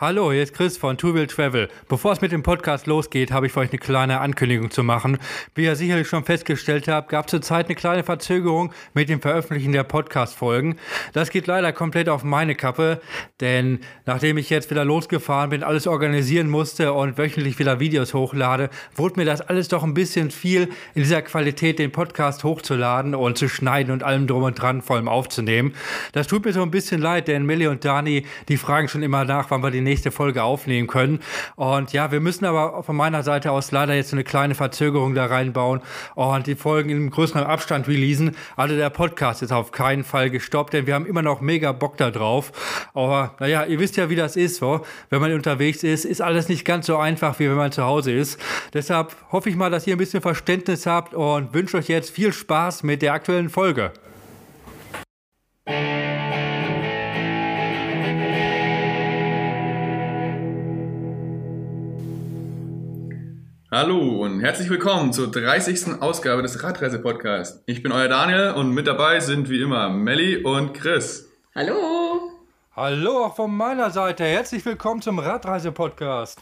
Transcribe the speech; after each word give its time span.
Hallo, 0.00 0.30
hier 0.30 0.44
ist 0.44 0.54
Chris 0.54 0.76
von 0.76 0.96
Two 0.96 1.12
Will 1.14 1.26
Travel. 1.26 1.68
Bevor 1.88 2.12
es 2.12 2.20
mit 2.20 2.30
dem 2.30 2.44
Podcast 2.44 2.86
losgeht, 2.86 3.32
habe 3.32 3.46
ich 3.46 3.52
für 3.52 3.58
euch 3.58 3.70
eine 3.70 3.80
kleine 3.80 4.20
Ankündigung 4.20 4.70
zu 4.70 4.84
machen. 4.84 5.18
Wie 5.56 5.64
ihr 5.64 5.74
sicherlich 5.74 6.06
schon 6.06 6.24
festgestellt 6.24 6.86
habt, 6.86 7.08
gab 7.08 7.24
es 7.24 7.32
zurzeit 7.32 7.66
eine 7.66 7.74
kleine 7.74 8.04
Verzögerung 8.04 8.72
mit 8.94 9.08
dem 9.08 9.20
Veröffentlichen 9.20 9.72
der 9.72 9.82
Podcast-Folgen. 9.82 10.76
Das 11.14 11.30
geht 11.30 11.48
leider 11.48 11.72
komplett 11.72 12.08
auf 12.08 12.22
meine 12.22 12.54
Kappe, 12.54 13.00
denn 13.40 13.80
nachdem 14.06 14.38
ich 14.38 14.50
jetzt 14.50 14.70
wieder 14.70 14.84
losgefahren 14.84 15.50
bin, 15.50 15.64
alles 15.64 15.88
organisieren 15.88 16.48
musste 16.48 16.92
und 16.92 17.18
wöchentlich 17.18 17.58
wieder 17.58 17.80
Videos 17.80 18.14
hochlade, 18.14 18.70
wurde 18.94 19.18
mir 19.18 19.26
das 19.26 19.40
alles 19.40 19.66
doch 19.66 19.82
ein 19.82 19.94
bisschen 19.94 20.30
viel 20.30 20.68
in 20.94 21.02
dieser 21.02 21.22
Qualität, 21.22 21.80
den 21.80 21.90
Podcast 21.90 22.44
hochzuladen 22.44 23.16
und 23.16 23.36
zu 23.36 23.48
schneiden 23.48 23.92
und 23.92 24.04
allem 24.04 24.28
drum 24.28 24.44
und 24.44 24.62
dran 24.62 24.80
vor 24.80 24.94
allem 24.94 25.08
aufzunehmen. 25.08 25.74
Das 26.12 26.28
tut 26.28 26.44
mir 26.44 26.52
so 26.52 26.62
ein 26.62 26.70
bisschen 26.70 27.00
leid, 27.00 27.26
denn 27.26 27.44
Millie 27.44 27.68
und 27.68 27.84
Dani, 27.84 28.24
die 28.48 28.58
fragen 28.58 28.86
schon 28.86 29.02
immer 29.02 29.24
nach, 29.24 29.50
wann 29.50 29.60
wir 29.60 29.72
die 29.72 29.87
nächste 29.88 30.10
Folge 30.10 30.42
aufnehmen 30.42 30.86
können. 30.86 31.20
Und 31.56 31.92
ja, 31.92 32.12
wir 32.12 32.20
müssen 32.20 32.44
aber 32.44 32.82
von 32.82 32.94
meiner 32.94 33.22
Seite 33.22 33.50
aus 33.50 33.72
leider 33.72 33.94
jetzt 33.94 34.12
eine 34.12 34.24
kleine 34.24 34.54
Verzögerung 34.54 35.14
da 35.14 35.26
reinbauen 35.26 35.80
und 36.14 36.46
die 36.46 36.54
Folgen 36.54 36.90
in 36.90 37.10
größerem 37.10 37.46
Abstand 37.46 37.88
releasen. 37.88 38.36
Also 38.56 38.76
der 38.76 38.90
Podcast 38.90 39.42
ist 39.42 39.52
auf 39.52 39.72
keinen 39.72 40.04
Fall 40.04 40.30
gestoppt, 40.30 40.74
denn 40.74 40.86
wir 40.86 40.94
haben 40.94 41.06
immer 41.06 41.22
noch 41.22 41.40
mega 41.40 41.72
Bock 41.72 41.96
da 41.96 42.10
drauf. 42.10 42.52
Aber 42.94 43.34
naja, 43.40 43.64
ihr 43.64 43.80
wisst 43.80 43.96
ja, 43.96 44.10
wie 44.10 44.16
das 44.16 44.36
ist, 44.36 44.56
so. 44.56 44.82
wenn 45.10 45.20
man 45.20 45.32
unterwegs 45.32 45.82
ist, 45.82 46.04
ist 46.04 46.20
alles 46.20 46.48
nicht 46.48 46.64
ganz 46.64 46.86
so 46.86 46.96
einfach, 46.96 47.38
wie 47.38 47.48
wenn 47.48 47.56
man 47.56 47.72
zu 47.72 47.82
Hause 47.84 48.12
ist. 48.12 48.40
Deshalb 48.74 49.16
hoffe 49.32 49.48
ich 49.48 49.56
mal, 49.56 49.70
dass 49.70 49.86
ihr 49.86 49.94
ein 49.94 49.98
bisschen 49.98 50.20
Verständnis 50.20 50.86
habt 50.86 51.14
und 51.14 51.54
wünsche 51.54 51.76
euch 51.76 51.88
jetzt 51.88 52.10
viel 52.10 52.32
Spaß 52.32 52.82
mit 52.82 53.02
der 53.02 53.14
aktuellen 53.14 53.48
Folge. 53.48 53.92
Hallo 63.70 64.24
und 64.24 64.40
herzlich 64.40 64.70
willkommen 64.70 65.12
zur 65.12 65.30
30. 65.30 66.00
Ausgabe 66.00 66.40
des 66.40 66.62
Radreise-Podcasts. 66.62 67.62
Ich 67.66 67.82
bin 67.82 67.92
euer 67.92 68.08
Daniel 68.08 68.54
und 68.56 68.72
mit 68.72 68.86
dabei 68.86 69.20
sind 69.20 69.50
wie 69.50 69.60
immer 69.60 69.90
Melli 69.90 70.42
und 70.42 70.72
Chris. 70.72 71.28
Hallo! 71.54 72.32
Hallo 72.74 73.26
auch 73.26 73.36
von 73.36 73.54
meiner 73.54 73.90
Seite. 73.90 74.24
Herzlich 74.24 74.64
willkommen 74.64 75.02
zum 75.02 75.18
Radreise-Podcast. 75.18 76.38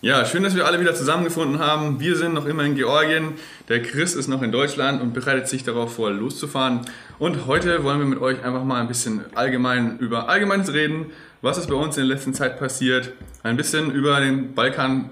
Ja, 0.00 0.26
schön, 0.26 0.42
dass 0.42 0.56
wir 0.56 0.66
alle 0.66 0.80
wieder 0.80 0.96
zusammengefunden 0.96 1.60
haben. 1.60 2.00
Wir 2.00 2.16
sind 2.16 2.34
noch 2.34 2.44
immer 2.44 2.64
in 2.64 2.74
Georgien. 2.74 3.34
Der 3.68 3.80
Chris 3.80 4.16
ist 4.16 4.26
noch 4.26 4.42
in 4.42 4.50
Deutschland 4.50 5.00
und 5.00 5.14
bereitet 5.14 5.46
sich 5.46 5.62
darauf 5.62 5.94
vor, 5.94 6.10
loszufahren. 6.10 6.80
Und 7.20 7.46
heute 7.46 7.84
wollen 7.84 8.00
wir 8.00 8.06
mit 8.06 8.20
euch 8.20 8.42
einfach 8.42 8.64
mal 8.64 8.80
ein 8.80 8.88
bisschen 8.88 9.24
allgemein 9.36 10.00
über 10.00 10.28
Allgemeines 10.28 10.72
reden, 10.72 11.12
was 11.40 11.56
ist 11.56 11.68
bei 11.68 11.76
uns 11.76 11.96
in 11.96 12.08
der 12.08 12.16
letzten 12.16 12.34
Zeit 12.34 12.58
passiert, 12.58 13.12
ein 13.44 13.56
bisschen 13.56 13.92
über 13.92 14.18
den 14.18 14.54
Balkan 14.56 15.10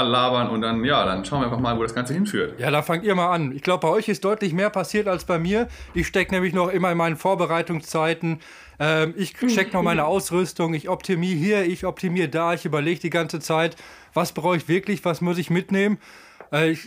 labern 0.00 0.48
und 0.48 0.62
dann, 0.62 0.84
ja, 0.84 1.04
dann 1.04 1.24
schauen 1.24 1.40
wir 1.40 1.46
einfach 1.46 1.60
mal, 1.60 1.76
wo 1.76 1.82
das 1.82 1.94
Ganze 1.94 2.14
hinführt. 2.14 2.58
Ja, 2.58 2.70
da 2.70 2.82
fangt 2.82 3.04
ihr 3.04 3.14
mal 3.14 3.30
an. 3.30 3.52
Ich 3.52 3.62
glaube, 3.62 3.86
bei 3.86 3.88
euch 3.88 4.08
ist 4.08 4.24
deutlich 4.24 4.52
mehr 4.52 4.70
passiert 4.70 5.08
als 5.08 5.24
bei 5.24 5.38
mir. 5.38 5.68
Ich 5.94 6.06
stecke 6.06 6.32
nämlich 6.34 6.54
noch 6.54 6.68
immer 6.68 6.90
in 6.90 6.98
meinen 6.98 7.16
Vorbereitungszeiten. 7.16 8.40
Ähm, 8.78 9.14
ich 9.16 9.34
check 9.34 9.72
noch 9.74 9.82
meine 9.82 10.06
Ausrüstung, 10.06 10.74
ich 10.74 10.88
optimiere 10.88 11.36
hier, 11.36 11.64
ich 11.64 11.84
optimiere 11.84 12.28
da, 12.28 12.54
ich 12.54 12.64
überlege 12.64 13.00
die 13.00 13.10
ganze 13.10 13.40
Zeit, 13.40 13.76
was 14.14 14.32
brauche 14.32 14.56
ich 14.56 14.68
wirklich, 14.68 15.04
was 15.04 15.20
muss 15.20 15.38
ich 15.38 15.50
mitnehmen. 15.50 15.98
Äh, 16.52 16.70
ich 16.70 16.84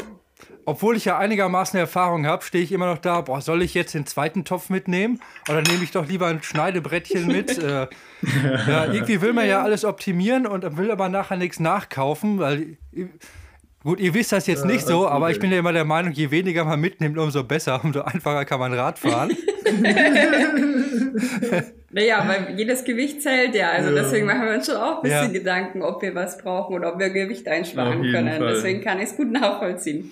obwohl 0.65 0.97
ich 0.97 1.05
ja 1.05 1.17
einigermaßen 1.17 1.79
Erfahrung 1.79 2.25
habe, 2.25 2.43
stehe 2.43 2.63
ich 2.63 2.71
immer 2.71 2.87
noch 2.87 2.97
da, 2.97 3.21
boah, 3.21 3.41
soll 3.41 3.61
ich 3.61 3.73
jetzt 3.73 3.93
den 3.93 4.05
zweiten 4.05 4.45
Topf 4.45 4.69
mitnehmen? 4.69 5.21
Oder 5.49 5.61
nehme 5.61 5.83
ich 5.83 5.91
doch 5.91 6.07
lieber 6.07 6.27
ein 6.27 6.41
Schneidebrettchen 6.41 7.27
mit? 7.27 7.57
äh, 7.63 7.87
ja, 8.67 8.91
irgendwie 8.91 9.21
will 9.21 9.33
man 9.33 9.47
ja 9.47 9.61
alles 9.61 9.85
optimieren 9.85 10.47
und 10.47 10.77
will 10.77 10.91
aber 10.91 11.09
nachher 11.09 11.37
nichts 11.37 11.59
nachkaufen, 11.59 12.39
weil. 12.39 12.77
Gut, 13.83 13.99
ihr 13.99 14.15
wisst 14.15 14.31
das 14.31 14.47
jetzt 14.47 14.61
ja, 14.61 14.65
nicht 14.65 14.87
so, 14.87 15.07
aber 15.07 15.29
ich 15.29 15.39
bin 15.39 15.51
ja 15.51 15.59
immer 15.59 15.71
der 15.71 15.85
Meinung, 15.85 16.11
je 16.11 16.31
weniger 16.31 16.65
man 16.65 16.79
mitnimmt, 16.79 17.19
umso 17.19 17.43
besser, 17.43 17.79
umso 17.83 18.01
einfacher 18.01 18.43
kann 18.43 18.59
man 18.59 18.73
Rad 18.73 18.97
fahren. 18.97 19.29
naja, 21.91 22.25
weil 22.27 22.57
jedes 22.57 22.83
Gewicht 22.83 23.21
zählt 23.21 23.53
ja, 23.53 23.69
also 23.69 23.91
ja. 23.91 24.01
deswegen 24.01 24.25
machen 24.25 24.41
wir 24.41 24.55
uns 24.55 24.65
schon 24.65 24.77
auch 24.77 24.97
ein 24.97 25.03
bisschen 25.03 25.33
ja. 25.33 25.39
Gedanken, 25.39 25.83
ob 25.83 26.01
wir 26.01 26.15
was 26.15 26.39
brauchen 26.39 26.73
oder 26.73 26.93
ob 26.93 26.99
wir 26.99 27.11
Gewicht 27.11 27.47
einsparen 27.47 28.11
können. 28.11 28.39
Fall. 28.39 28.53
Deswegen 28.55 28.81
kann 28.81 28.97
ich 28.97 29.09
es 29.09 29.17
gut 29.17 29.31
nachvollziehen. 29.31 30.11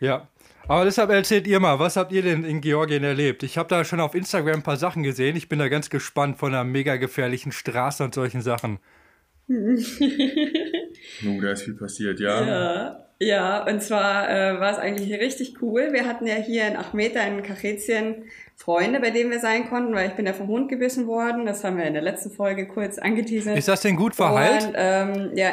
Ja. 0.00 0.28
Aber 0.68 0.84
deshalb 0.84 1.10
erzählt 1.10 1.46
ihr 1.46 1.58
mal, 1.58 1.78
was 1.78 1.96
habt 1.96 2.12
ihr 2.12 2.22
denn 2.22 2.44
in 2.44 2.60
Georgien 2.60 3.02
erlebt? 3.02 3.42
Ich 3.42 3.58
habe 3.58 3.68
da 3.68 3.84
schon 3.84 4.00
auf 4.00 4.14
Instagram 4.14 4.56
ein 4.56 4.62
paar 4.62 4.76
Sachen 4.76 5.02
gesehen. 5.02 5.36
Ich 5.36 5.48
bin 5.48 5.58
da 5.58 5.68
ganz 5.68 5.90
gespannt 5.90 6.38
von 6.38 6.54
einer 6.54 6.64
mega 6.64 6.96
gefährlichen 6.96 7.50
Straße 7.50 8.04
und 8.04 8.14
solchen 8.14 8.40
Sachen. 8.40 8.78
oh, 9.48 11.40
da 11.42 11.50
ist 11.50 11.62
viel 11.62 11.74
passiert, 11.74 12.20
ja. 12.20 12.46
Ja, 12.46 13.06
ja 13.18 13.66
und 13.66 13.82
zwar 13.82 14.30
äh, 14.30 14.60
war 14.60 14.70
es 14.70 14.78
eigentlich 14.78 15.12
richtig 15.18 15.60
cool. 15.60 15.92
Wir 15.92 16.06
hatten 16.06 16.28
ja 16.28 16.36
hier 16.36 16.68
in 16.68 16.76
Achmeta 16.76 17.20
in 17.22 17.42
Kachetien 17.42 18.26
Freunde, 18.54 19.00
bei 19.00 19.10
denen 19.10 19.32
wir 19.32 19.40
sein 19.40 19.68
konnten, 19.68 19.92
weil 19.92 20.08
ich 20.08 20.14
bin 20.14 20.26
ja 20.26 20.34
vom 20.34 20.46
Hund 20.46 20.68
gebissen 20.68 21.08
worden. 21.08 21.46
Das 21.46 21.64
haben 21.64 21.78
wir 21.78 21.84
in 21.84 21.94
der 21.94 22.02
letzten 22.02 22.30
Folge 22.30 22.68
kurz 22.68 22.98
angeteasert. 22.98 23.58
Ist 23.58 23.66
das 23.66 23.80
denn 23.80 23.96
gut 23.96 24.14
verheilt? 24.14 24.66
Und, 24.66 24.74
ähm, 24.76 25.30
ja, 25.34 25.50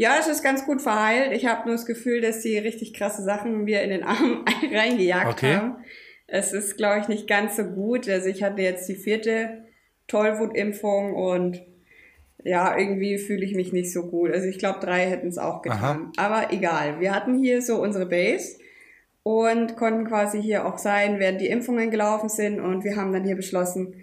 ja, 0.00 0.16
es 0.18 0.28
ist 0.28 0.42
ganz 0.42 0.64
gut 0.64 0.80
verheilt. 0.80 1.32
Ich 1.32 1.44
habe 1.44 1.66
nur 1.66 1.76
das 1.76 1.84
Gefühl, 1.84 2.22
dass 2.22 2.40
die 2.40 2.56
richtig 2.56 2.94
krasse 2.94 3.22
Sachen 3.22 3.64
mir 3.64 3.82
in 3.82 3.90
den 3.90 4.02
Arm 4.02 4.46
reingejagt 4.72 5.30
okay. 5.30 5.56
haben. 5.56 5.84
Es 6.26 6.54
ist, 6.54 6.78
glaube 6.78 7.00
ich, 7.00 7.08
nicht 7.08 7.28
ganz 7.28 7.56
so 7.56 7.64
gut. 7.64 8.08
Also 8.08 8.30
ich 8.30 8.42
hatte 8.42 8.62
jetzt 8.62 8.88
die 8.88 8.94
vierte 8.94 9.66
Tollwutimpfung 10.06 11.14
und 11.14 11.60
ja, 12.42 12.78
irgendwie 12.78 13.18
fühle 13.18 13.44
ich 13.44 13.54
mich 13.54 13.74
nicht 13.74 13.92
so 13.92 14.06
gut. 14.06 14.32
Also 14.32 14.48
ich 14.48 14.58
glaube, 14.58 14.80
drei 14.80 15.04
hätten 15.04 15.28
es 15.28 15.36
auch 15.36 15.60
getan. 15.60 15.78
Aha. 15.78 16.12
Aber 16.16 16.50
egal. 16.50 16.98
Wir 17.00 17.14
hatten 17.14 17.38
hier 17.38 17.60
so 17.60 17.82
unsere 17.82 18.06
Base 18.06 18.56
und 19.22 19.76
konnten 19.76 20.06
quasi 20.06 20.40
hier 20.40 20.64
auch 20.64 20.78
sein, 20.78 21.18
während 21.18 21.42
die 21.42 21.48
Impfungen 21.48 21.90
gelaufen 21.90 22.30
sind. 22.30 22.58
Und 22.58 22.84
wir 22.84 22.96
haben 22.96 23.12
dann 23.12 23.24
hier 23.24 23.36
beschlossen, 23.36 23.96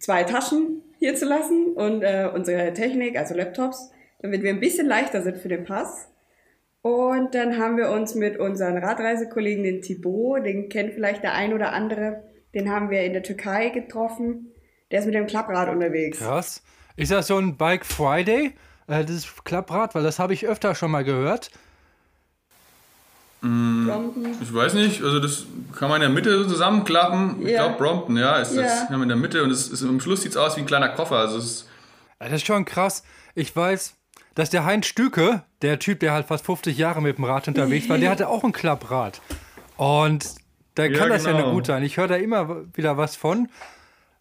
zwei 0.00 0.24
Taschen 0.24 0.82
hier 0.98 1.14
zu 1.14 1.26
lassen 1.26 1.74
und 1.76 2.02
äh, 2.02 2.28
unsere 2.34 2.72
Technik, 2.72 3.16
also 3.16 3.36
Laptops 3.36 3.92
damit 4.20 4.42
wir 4.42 4.50
ein 4.50 4.60
bisschen 4.60 4.86
leichter 4.86 5.22
sind 5.22 5.38
für 5.38 5.48
den 5.48 5.64
Pass. 5.64 6.08
Und 6.82 7.34
dann 7.34 7.58
haben 7.58 7.76
wir 7.76 7.90
uns 7.90 8.14
mit 8.14 8.38
unseren 8.38 8.78
Radreisekollegen, 8.78 9.64
den 9.64 9.82
Thibaut, 9.82 10.44
den 10.44 10.68
kennt 10.68 10.94
vielleicht 10.94 11.22
der 11.22 11.34
ein 11.34 11.52
oder 11.52 11.72
andere, 11.72 12.22
den 12.54 12.70
haben 12.70 12.90
wir 12.90 13.02
in 13.02 13.12
der 13.12 13.22
Türkei 13.22 13.68
getroffen. 13.70 14.52
Der 14.90 15.00
ist 15.00 15.06
mit 15.06 15.14
dem 15.14 15.26
Klapprad 15.26 15.68
unterwegs. 15.68 16.18
Krass. 16.18 16.62
Ist 16.96 17.10
das 17.10 17.26
so 17.26 17.36
ein 17.36 17.56
Bike 17.56 17.84
Friday, 17.84 18.54
äh, 18.86 19.04
dieses 19.04 19.44
Klapprad? 19.44 19.94
Weil 19.94 20.02
das 20.02 20.18
habe 20.18 20.32
ich 20.32 20.46
öfter 20.46 20.74
schon 20.74 20.90
mal 20.90 21.04
gehört. 21.04 21.50
Mm, 23.40 23.88
ich 24.42 24.52
weiß 24.52 24.74
nicht, 24.74 25.02
also 25.02 25.20
das 25.20 25.46
kann 25.76 25.88
man 25.88 25.96
in 25.96 26.08
der 26.08 26.10
Mitte 26.10 26.36
so 26.42 26.48
zusammenklappen. 26.48 27.42
Ich 27.42 27.54
glaube 27.54 27.76
Brompton, 27.76 28.16
ja, 28.16 28.40
ist 28.40 28.54
ja. 28.54 28.62
das 28.62 28.90
in 28.90 29.08
der 29.08 29.16
Mitte 29.16 29.44
und 29.44 29.50
es 29.50 29.68
ist, 29.68 29.82
im 29.82 30.00
Schluss 30.00 30.22
sieht 30.22 30.32
es 30.32 30.36
aus 30.36 30.56
wie 30.56 30.60
ein 30.60 30.66
kleiner 30.66 30.88
Koffer. 30.88 31.16
Also 31.16 31.38
es 31.38 31.68
das 32.18 32.32
ist 32.32 32.46
schon 32.46 32.64
krass. 32.64 33.04
Ich 33.36 33.54
weiß, 33.54 33.94
dass 34.38 34.50
der 34.50 34.64
Heinz 34.64 34.86
Stüke, 34.86 35.42
der 35.62 35.80
Typ, 35.80 35.98
der 35.98 36.12
halt 36.12 36.26
fast 36.26 36.46
50 36.46 36.78
Jahre 36.78 37.02
mit 37.02 37.18
dem 37.18 37.24
Rad 37.24 37.48
unterwegs 37.48 37.88
war, 37.88 37.98
der 37.98 38.08
hatte 38.08 38.28
auch 38.28 38.44
ein 38.44 38.52
Klapprad. 38.52 39.20
Und 39.76 40.36
da 40.76 40.84
ja, 40.84 40.96
kann 40.96 41.08
das 41.08 41.24
genau. 41.24 41.38
ja 41.38 41.44
nur 41.44 41.54
gut 41.54 41.66
sein. 41.66 41.82
Ich 41.82 41.96
höre 41.96 42.06
da 42.06 42.14
immer 42.14 42.64
wieder 42.72 42.96
was 42.96 43.16
von. 43.16 43.48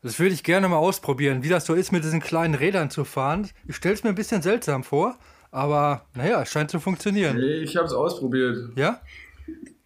Das 0.01 0.17
würde 0.19 0.33
ich 0.33 0.44
gerne 0.44 0.69
mal 0.69 0.77
ausprobieren, 0.77 1.44
wie 1.44 1.50
das 1.50 1.67
so 1.67 1.75
ist, 1.75 1.91
mit 1.91 2.03
diesen 2.03 2.19
kleinen 2.19 2.56
Rädern 2.56 2.89
zu 2.89 3.06
fahren. 3.06 3.47
Ich 3.67 3.75
stelle 3.75 3.94
es 3.94 4.03
mir 4.03 4.09
ein 4.09 4.16
bisschen 4.16 4.41
seltsam 4.41 4.83
vor, 4.83 5.19
aber 5.51 6.07
naja, 6.16 6.41
es 6.41 6.50
scheint 6.50 6.72
zu 6.72 6.79
funktionieren. 6.79 7.38
Ich 7.39 7.77
habe 7.77 7.85
es 7.85 7.94
ausprobiert. 7.94 8.57
Ja? 8.75 9.00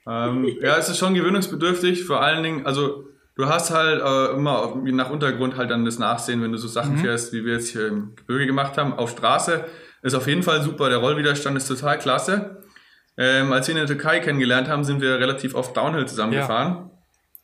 Ähm, 0.08 0.48
ja, 0.62 0.78
es 0.78 0.88
ist 0.88 0.98
schon 0.98 1.14
gewöhnungsbedürftig, 1.14 2.06
vor 2.06 2.22
allen 2.22 2.42
Dingen, 2.42 2.66
also 2.66 3.04
du 3.36 3.48
hast 3.48 3.72
halt 3.72 4.02
äh, 4.02 4.38
immer 4.38 4.78
nach 4.82 5.10
Untergrund 5.10 5.58
halt 5.58 5.72
dann 5.72 5.84
das 5.84 6.00
Nachsehen, 6.00 6.42
wenn 6.42 6.54
du 6.54 6.58
so 6.58 6.70
Sachen 6.70 6.94
mhm. 6.94 7.00
fährst, 7.00 7.34
wie 7.34 7.44
wir 7.44 7.56
jetzt 7.56 7.74
hier 7.74 7.90
im 7.90 8.16
Gebirge 8.16 8.46
gemacht 8.46 8.78
haben, 8.78 8.94
auf 8.94 9.10
Straße 9.12 9.66
ist 10.02 10.14
auf 10.14 10.28
jeden 10.28 10.44
Fall 10.44 10.62
super. 10.62 10.90
Der 10.90 10.98
Rollwiderstand 10.98 11.58
ist 11.58 11.68
total 11.68 12.00
klasse. 12.00 12.62
Ähm, 13.18 13.52
als 13.52 13.68
wir 13.68 13.74
in 13.74 13.78
der 13.78 13.88
Türkei 13.88 14.20
kennengelernt 14.20 14.68
haben, 14.68 14.84
sind 14.84 15.02
wir 15.02 15.20
relativ 15.20 15.54
oft 15.54 15.76
Downhill 15.76 16.08
zusammengefahren. 16.08 16.74
Ja. 16.74 16.92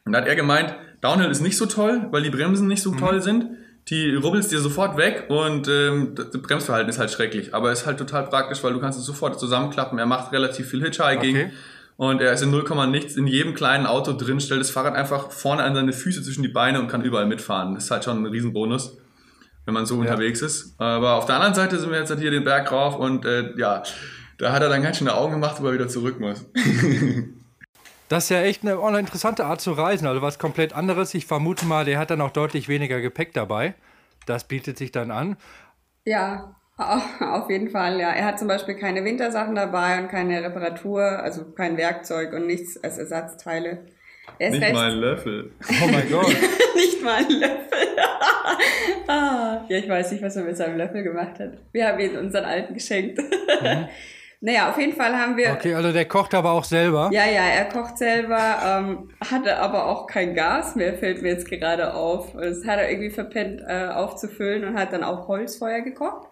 Und 0.06 0.14
da 0.14 0.20
hat 0.20 0.28
er 0.28 0.36
gemeint, 0.36 0.76
Downhill 1.02 1.30
ist 1.30 1.42
nicht 1.42 1.58
so 1.58 1.66
toll, 1.66 2.08
weil 2.12 2.24
die 2.24 2.30
Bremsen 2.30 2.68
nicht 2.68 2.82
so 2.82 2.92
mhm. 2.92 2.98
toll 2.98 3.22
sind. 3.22 3.46
Die 3.90 4.16
rubbelst 4.16 4.52
dir 4.52 4.60
sofort 4.60 4.98
weg 4.98 5.26
und 5.30 5.70
ähm, 5.70 6.14
das 6.16 6.42
Bremsverhalten 6.42 6.90
ist 6.90 7.00
halt 7.00 7.12
schrecklich. 7.12 7.54
Aber 7.54 7.72
ist 7.72 7.86
halt 7.86 7.98
total 7.98 8.26
praktisch, 8.28 8.62
weil 8.64 8.74
du 8.74 8.80
kannst 8.80 9.00
es 9.00 9.06
sofort 9.06 9.40
zusammenklappen. 9.40 9.98
Er 9.98 10.06
macht 10.06 10.34
relativ 10.34 10.70
viel 10.70 10.82
Hitchhiking. 10.82 11.36
Okay. 11.36 11.52
Und 11.96 12.22
er 12.22 12.34
ist 12.34 12.44
in 12.44 12.52
0, 12.52 12.88
nichts 12.88 13.16
in 13.16 13.28
jedem 13.28 13.56
kleinen 13.56 13.88
Auto 13.88 14.14
drin, 14.14 14.40
stellt 14.40 14.62
das 14.62 14.70
Fahrrad 14.70 14.94
einfach 14.94 15.32
vorne 15.32 15.64
an 15.64 15.74
seine 15.74 15.94
Füße 15.94 16.22
zwischen 16.22 16.44
die 16.44 16.50
Beine 16.50 16.80
und 16.80 16.90
kann 16.90 17.02
überall 17.02 17.26
mitfahren. 17.26 17.74
Das 17.74 17.86
ist 17.86 17.92
halt 17.92 18.04
schon 18.04 18.22
ein 18.22 18.26
Riesenbonus 18.28 18.98
wenn 19.68 19.76
man 19.76 19.86
so 19.86 19.96
ja. 19.96 20.02
unterwegs 20.02 20.42
ist. 20.42 20.74
Aber 20.80 21.16
auf 21.16 21.28
der 21.28 21.36
anderen 21.36 21.54
Seite 21.54 21.78
sind 21.78 21.92
wir 21.92 22.00
jetzt 22.00 22.10
halt 22.10 22.20
hier 22.20 22.32
den 22.32 22.44
Berg 22.44 22.72
rauf 22.72 22.96
und 22.96 23.26
äh, 23.26 23.54
ja, 23.58 23.84
da 24.40 24.52
hat 24.52 24.64
er 24.64 24.70
dann 24.70 24.82
ganz 24.82 24.98
schön 24.98 25.10
Augen 25.10 25.34
gemacht, 25.34 25.62
wo 25.62 25.68
er 25.68 25.74
wieder 25.74 25.88
zurück 25.88 26.20
muss. 26.20 26.46
Das 28.10 28.24
ist 28.24 28.30
ja 28.30 28.42
echt 28.42 28.64
eine, 28.64 28.82
eine, 28.82 29.00
interessante 29.00 29.44
Art 29.44 29.60
zu 29.60 29.74
reisen, 29.74 30.08
also 30.08 30.22
was 30.22 30.40
komplett 30.40 30.72
anderes. 30.72 31.14
Ich 31.14 31.26
vermute 31.26 31.66
mal, 31.66 31.84
der 31.84 32.00
hat 32.00 32.10
dann 32.10 32.22
auch 32.22 32.32
deutlich 32.32 32.70
weniger 32.70 33.02
Gepäck 33.02 33.34
dabei. 33.34 33.74
Das 34.26 34.46
bietet 34.46 34.78
sich 34.78 34.94
dann 34.94 35.12
an. 35.12 35.36
Ja, 36.06 36.56
Auf 37.20 37.50
jeden 37.50 37.70
Fall, 37.70 38.00
ja. 38.00 38.12
Er 38.12 38.26
hat 38.26 38.40
zum 38.40 38.48
Beispiel 38.48 38.76
keine 38.76 39.04
Wintersachen 39.04 39.56
dabei 39.56 40.00
und 40.00 40.10
keine 40.10 40.44
Reparatur, 40.44 41.02
also 41.02 41.52
kein 41.52 41.76
Werkzeug 41.76 42.34
und 42.34 42.46
nichts 42.46 42.82
als 42.82 42.98
Ersatzteile. 42.98 43.86
Er 44.40 44.50
ist 44.50 44.60
Nicht 44.60 44.74
mal 44.74 44.92
ein 44.92 44.98
Löffel. 44.98 45.52
Oh 45.70 45.88
mein 45.92 46.10
Gott. 46.10 46.28
Nicht 46.76 47.04
mal 47.04 47.16
ein 47.16 47.30
Löffel. 47.30 47.88
ah, 49.08 49.66
ja, 49.68 49.78
ich 49.78 49.90
weiß 49.90 50.12
nicht, 50.12 50.24
was 50.24 50.36
er 50.36 50.44
mit 50.44 50.58
seinem 50.58 50.78
Löffel 50.78 51.04
gemacht 51.04 51.40
hat. 51.40 51.54
Wir 51.72 51.88
haben 51.88 52.00
ihn 52.00 52.18
unseren 52.18 52.46
alten 52.46 52.74
geschenkt. 52.74 53.18
Mhm. 53.18 53.88
Naja, 54.40 54.70
auf 54.70 54.78
jeden 54.78 54.94
Fall 54.94 55.18
haben 55.18 55.36
wir. 55.36 55.54
Okay, 55.54 55.74
also 55.74 55.92
der 55.92 56.06
kocht 56.06 56.36
aber 56.36 56.52
auch 56.52 56.64
selber. 56.64 57.10
Ja, 57.12 57.26
ja, 57.26 57.42
er 57.42 57.66
kocht 57.66 57.98
selber, 57.98 58.38
ähm, 58.64 59.10
hatte 59.20 59.58
aber 59.58 59.88
auch 59.88 60.06
kein 60.06 60.36
Gas 60.36 60.76
mehr, 60.76 60.94
fällt 60.94 61.24
mir 61.24 61.30
jetzt 61.30 61.50
gerade 61.50 61.96
auf. 61.96 62.34
Das 62.34 62.64
hat 62.68 62.78
er 62.78 62.88
irgendwie 62.92 63.10
verpennt 63.10 63.64
äh, 63.68 63.88
aufzufüllen 63.88 64.64
und 64.64 64.78
hat 64.78 64.94
dann 64.94 65.04
auch 65.04 65.28
Holzfeuer 65.28 65.82
gekocht. 65.82 66.28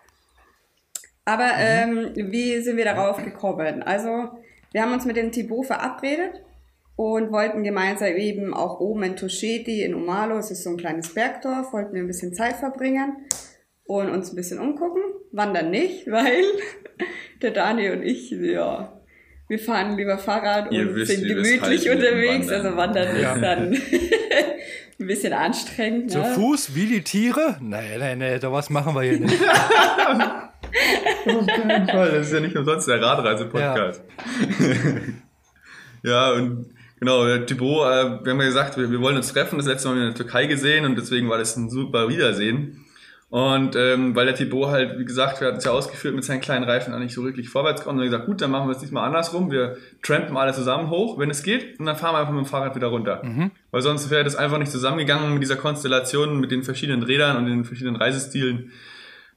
Aber 1.26 1.46
mhm. 1.46 2.14
ähm, 2.14 2.32
wie 2.32 2.62
sind 2.62 2.78
wir 2.78 2.86
darauf 2.86 3.24
gekommen? 3.24 3.82
Also, 3.82 4.30
wir 4.72 4.84
haben 4.84 4.94
uns 4.94 5.06
mit 5.06 5.18
dem 5.18 5.32
Thibaut 5.32 5.66
verabredet 5.66 6.45
und 6.96 7.32
wollten 7.32 7.64
gemeinsam 7.64 8.16
eben 8.16 8.54
auch 8.54 8.80
oben 8.80 9.04
in 9.04 9.16
Toscheti 9.16 9.84
in 9.84 9.96
Omalo, 9.96 10.38
es 10.38 10.52
ist 10.52 10.64
so 10.64 10.70
ein 10.70 10.78
kleines 10.78 11.14
Bergdorf, 11.14 11.74
wollten 11.74 11.94
wir 11.94 12.02
ein 12.02 12.08
bisschen 12.08 12.34
Zeit 12.34 12.56
verbringen 12.56 13.18
und 13.86 14.10
uns 14.10 14.32
ein 14.32 14.36
bisschen 14.36 14.60
umgucken. 14.60 15.02
Wandern 15.32 15.72
nicht, 15.72 16.08
weil 16.12 16.44
der 17.42 17.52
Dani 17.52 17.90
und 17.90 18.04
ich, 18.04 18.32
ja, 18.32 19.02
wir 19.48 19.60
fahren 19.60 19.98
lieber 19.98 20.18
Fahrrad 20.18 20.72
Ihr 20.72 20.90
und 20.90 20.96
wisst, 20.96 21.12
sind 21.12 21.28
gemütlich 21.28 21.90
unterwegs, 21.90 22.50
also 22.50 22.76
wandern 22.76 23.20
ja. 23.20 23.36
ist 23.36 23.42
dann 23.42 23.74
ein 25.00 25.08
bisschen 25.08 25.34
anstrengend. 25.34 26.12
Zu 26.12 26.20
ne? 26.20 26.34
Fuß 26.34 26.74
wie 26.76 26.88
die 26.88 27.04
Tiere? 27.04 27.58
Nee, 27.62 27.98
nee, 28.00 28.16
nee, 28.16 28.40
was 28.42 28.70
machen 28.70 28.96
wir 28.96 29.02
hier 29.02 29.20
nicht. 29.20 29.38
Auf 31.28 31.48
keinen 31.48 31.88
Fall, 31.88 32.12
das 32.12 32.28
ist 32.28 32.34
ja 32.34 32.40
nicht 32.40 32.56
umsonst 32.56 32.88
der 32.88 33.02
Radreise-Podcast. 33.02 34.02
Ja. 36.04 36.12
ja, 36.12 36.32
und 36.34 36.75
genau, 37.00 37.38
Thibaut, 37.40 37.88
äh, 37.88 38.26
wir 38.26 38.32
haben 38.32 38.40
ja 38.40 38.46
gesagt, 38.46 38.78
wir, 38.78 38.92
wir 38.92 39.02
wollen 39.02 39.18
uns 39.18 39.34
treffen, 39.34 39.58
das 39.58 39.68
letzte 39.68 39.90
Mal 39.90 39.98
in 39.98 40.04
der 40.04 40.16
Türkei 40.16 40.46
gesehen 40.46 40.86
und 40.86 40.98
deswegen 40.98 41.30
war 41.30 41.38
das 41.38 41.56
ein 41.56 41.70
super 41.70 42.10
Wiedersehen. 42.10 42.86
Und 43.30 43.76
ähm, 43.76 44.16
weil 44.16 44.28
der 44.28 44.36
Thibaut 44.36 44.70
halt, 44.70 45.00
wie 45.00 45.04
gesagt, 45.04 45.42
wir 45.42 45.48
hatten 45.48 45.58
es 45.58 45.66
ja 45.66 45.72
ausgeführt, 45.72 46.16
mit 46.16 46.24
seinen 46.24 46.42
kleinen 46.42 46.64
Reifen 46.64 46.94
auch 46.94 47.00
nicht 47.00 47.14
so 47.14 47.24
wirklich 47.24 47.50
vorwärts 47.50 47.84
kommt, 47.84 47.96
haben 47.96 48.00
wir 48.00 48.06
gesagt, 48.06 48.28
gut, 48.28 48.40
dann 48.40 48.52
machen 48.52 48.68
wir 48.68 48.72
es 48.72 48.78
diesmal 48.78 49.06
andersrum. 49.06 49.52
Wir 49.52 49.78
trampen 50.04 50.38
alle 50.38 50.54
zusammen 50.54 50.90
hoch, 50.90 51.18
wenn 51.18 51.30
es 51.30 51.44
geht, 51.44 51.80
und 51.80 51.86
dann 51.86 51.96
fahren 51.96 52.14
wir 52.14 52.20
einfach 52.20 52.34
mit 52.34 52.46
dem 52.46 52.48
Fahrrad 52.48 52.76
wieder 52.76 52.88
runter. 52.88 53.22
Mhm. 53.26 53.52
Weil 53.72 53.82
sonst 53.82 54.10
wäre 54.10 54.24
das 54.24 54.36
einfach 54.36 54.60
nicht 54.60 54.72
zusammengegangen 54.72 55.34
mit 55.34 55.42
dieser 55.42 55.56
Konstellation, 55.56 56.40
mit 56.40 56.52
den 56.52 56.64
verschiedenen 56.64 57.04
Rädern 57.04 57.36
und 57.38 57.48
den 57.48 57.66
verschiedenen 57.66 57.96
Reisestilen. 57.98 58.72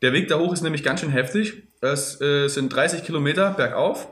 Der 0.02 0.12
Weg 0.12 0.28
da 0.28 0.38
hoch 0.38 0.52
ist 0.52 0.62
nämlich 0.62 0.84
ganz 0.84 1.00
schön 1.00 1.10
heftig. 1.10 1.62
Es 1.80 2.20
äh, 2.20 2.46
sind 2.46 2.72
30 2.72 3.04
Kilometer 3.04 3.50
bergauf. 3.50 4.06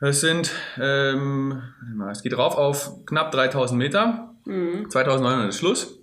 Es 0.00 0.20
sind, 0.20 0.50
ähm, 0.80 1.62
es 2.10 2.22
geht 2.22 2.36
rauf 2.36 2.56
auf 2.56 3.04
knapp 3.04 3.32
3000 3.32 3.78
Meter. 3.78 4.34
Mhm. 4.46 4.88
2900 4.88 5.50
ist 5.50 5.58
Schluss. 5.58 5.98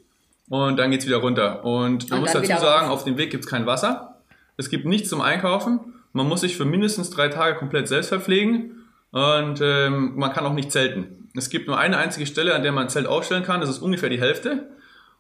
Und 0.50 0.78
dann 0.78 0.92
geht 0.92 1.02
es 1.02 1.08
wieder 1.08 1.18
runter. 1.18 1.66
Und 1.66 2.10
man 2.10 2.20
und 2.20 2.26
muss 2.26 2.34
dazu 2.34 2.48
sagen, 2.48 2.88
auf 2.88 3.04
dem 3.04 3.18
Weg 3.18 3.32
gibt 3.32 3.44
es 3.46 3.50
kein 3.50 3.66
Wasser. 3.66 4.20
Es 4.56 4.70
gibt 4.70 4.86
nichts 4.86 5.10
zum 5.10 5.22
Einkaufen. 5.22 5.80
Man 6.14 6.28
muss 6.28 6.42
sich 6.42 6.56
für 6.56 6.66
mindestens 6.66 7.10
drei 7.10 7.28
Tage 7.28 7.58
komplett 7.58 7.88
selbst 7.88 8.10
verpflegen. 8.10 8.86
Und 9.12 9.62
ähm, 9.62 10.14
man 10.16 10.32
kann 10.32 10.46
auch 10.46 10.54
nicht 10.54 10.72
zelten. 10.72 11.30
Es 11.36 11.50
gibt 11.50 11.68
nur 11.68 11.78
eine 11.78 11.98
einzige 11.98 12.26
Stelle, 12.26 12.56
an 12.56 12.64
der 12.64 12.72
man 12.72 12.84
ein 12.84 12.90
Zelt 12.90 13.08
aufstellen 13.08 13.44
kann. 13.44 13.62
Das 13.62 13.70
ist 13.70 13.80
ungefähr 13.80 14.10
die 14.10 14.20
Hälfte. 14.20 14.70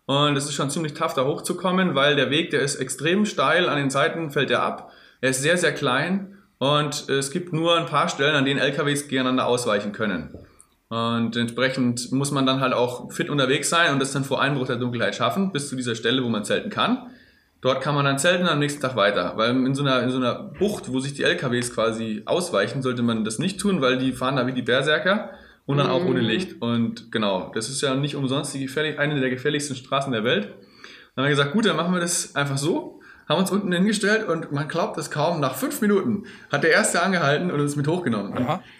Und 0.06 0.38
es 0.38 0.46
ist 0.46 0.54
schon 0.54 0.70
ziemlich 0.70 0.94
tough, 0.94 1.14
da 1.14 1.26
hochzukommen, 1.26 1.96
weil 1.96 2.16
der 2.16 2.30
Weg, 2.30 2.52
der 2.52 2.62
ist 2.62 2.76
extrem 2.76 3.26
steil. 3.26 3.68
An 3.68 3.78
den 3.78 3.90
Seiten 3.90 4.30
fällt 4.30 4.52
er 4.52 4.64
ab. 4.64 4.92
Er 5.20 5.32
ist 5.32 5.42
sehr, 5.42 5.58
sehr 5.58 5.74
klein. 5.74 6.37
Und 6.60 7.08
es 7.10 7.32
gibt 7.32 7.54
nur 7.54 7.78
ein 7.78 7.86
paar 7.86 8.10
Stellen, 8.10 8.36
an 8.36 8.46
denen 8.46 8.60
LKWs 8.60 9.08
gegeneinander 9.08 9.46
ausweichen 9.46 9.92
können. 9.92 10.36
Und 10.90 11.36
entsprechend 11.36 12.12
muss 12.12 12.32
man 12.32 12.46
dann 12.46 12.62
halt 12.62 12.74
auch 12.74 13.12
fit 13.12 13.30
unterwegs 13.30 13.70
sein 13.70 13.94
und 13.94 14.00
das 14.00 14.14
dann 14.14 14.24
vor 14.24 14.42
Einbruch 14.42 14.68
der 14.68 14.78
Dunkelheit 14.78 15.16
schaffen, 15.16 15.52
bis 15.52 15.70
zu 15.70 15.76
dieser 15.76 15.96
Stelle, 15.96 16.24
wo 16.24 16.30
man 16.30 16.46
zelten 16.46 16.70
kann. 16.70 17.08
Dort 17.62 17.82
kann 17.82 17.96
man 17.96 18.06
dann 18.06 18.20
zelten 18.20 18.44
und 18.44 18.50
am 18.50 18.60
nächsten 18.60 18.82
Tag 18.82 18.96
weiter. 18.96 19.34
Weil 19.36 19.50
in 19.50 19.76
so, 19.76 19.84
einer, 19.84 20.02
in 20.02 20.10
so 20.10 20.18
einer 20.18 20.36
Bucht, 20.36 20.92
wo 20.92 21.00
sich 21.00 21.14
die 21.14 21.24
LKWs 21.24 21.74
quasi 21.74 22.24
ausweichen, 22.26 22.82
sollte 22.82 23.02
man 23.02 23.26
das 23.26 23.40
nicht 23.40 23.60
tun, 23.60 23.82
weil 23.82 23.98
die 23.98 24.14
fahren 24.14 24.38
da 24.38 24.48
wie 24.48 24.54
die 24.54 24.62
Berserker 24.62 25.32
und 25.66 25.78
dann 25.78 25.90
auch 25.90 26.06
ohne 26.06 26.22
mhm. 26.22 26.28
Licht. 26.28 26.62
Und 26.62 27.12
genau, 27.12 27.52
das 27.54 27.68
ist 27.70 27.82
ja 27.82 27.94
nicht 27.96 28.16
umsonst 28.16 28.54
die 28.54 28.60
gefährlich, 28.60 29.00
eine 29.00 29.20
der 29.20 29.30
gefährlichsten 29.30 29.76
Straßen 29.76 30.14
der 30.14 30.24
Welt. 30.24 30.46
Dann 31.16 31.26
haben 31.26 31.30
wir 31.30 31.36
gesagt, 31.36 31.54
gut, 31.54 31.66
dann 31.66 31.76
machen 31.76 31.94
wir 31.94 32.00
das 32.00 32.36
einfach 32.36 32.58
so 32.58 33.02
haben 33.28 33.40
uns 33.40 33.52
unten 33.52 33.72
hingestellt 33.72 34.28
und 34.28 34.52
man 34.52 34.68
glaubt 34.68 34.98
es 34.98 35.12
kaum, 35.12 35.40
nach 35.40 35.56
fünf 35.56 35.82
Minuten 35.82 36.24
hat 36.52 36.64
der 36.64 36.72
Erste 36.72 37.02
angehalten 37.02 37.52
und 37.52 37.60
uns 37.60 37.76
mit 37.76 37.88
hochgenommen. 37.88 38.34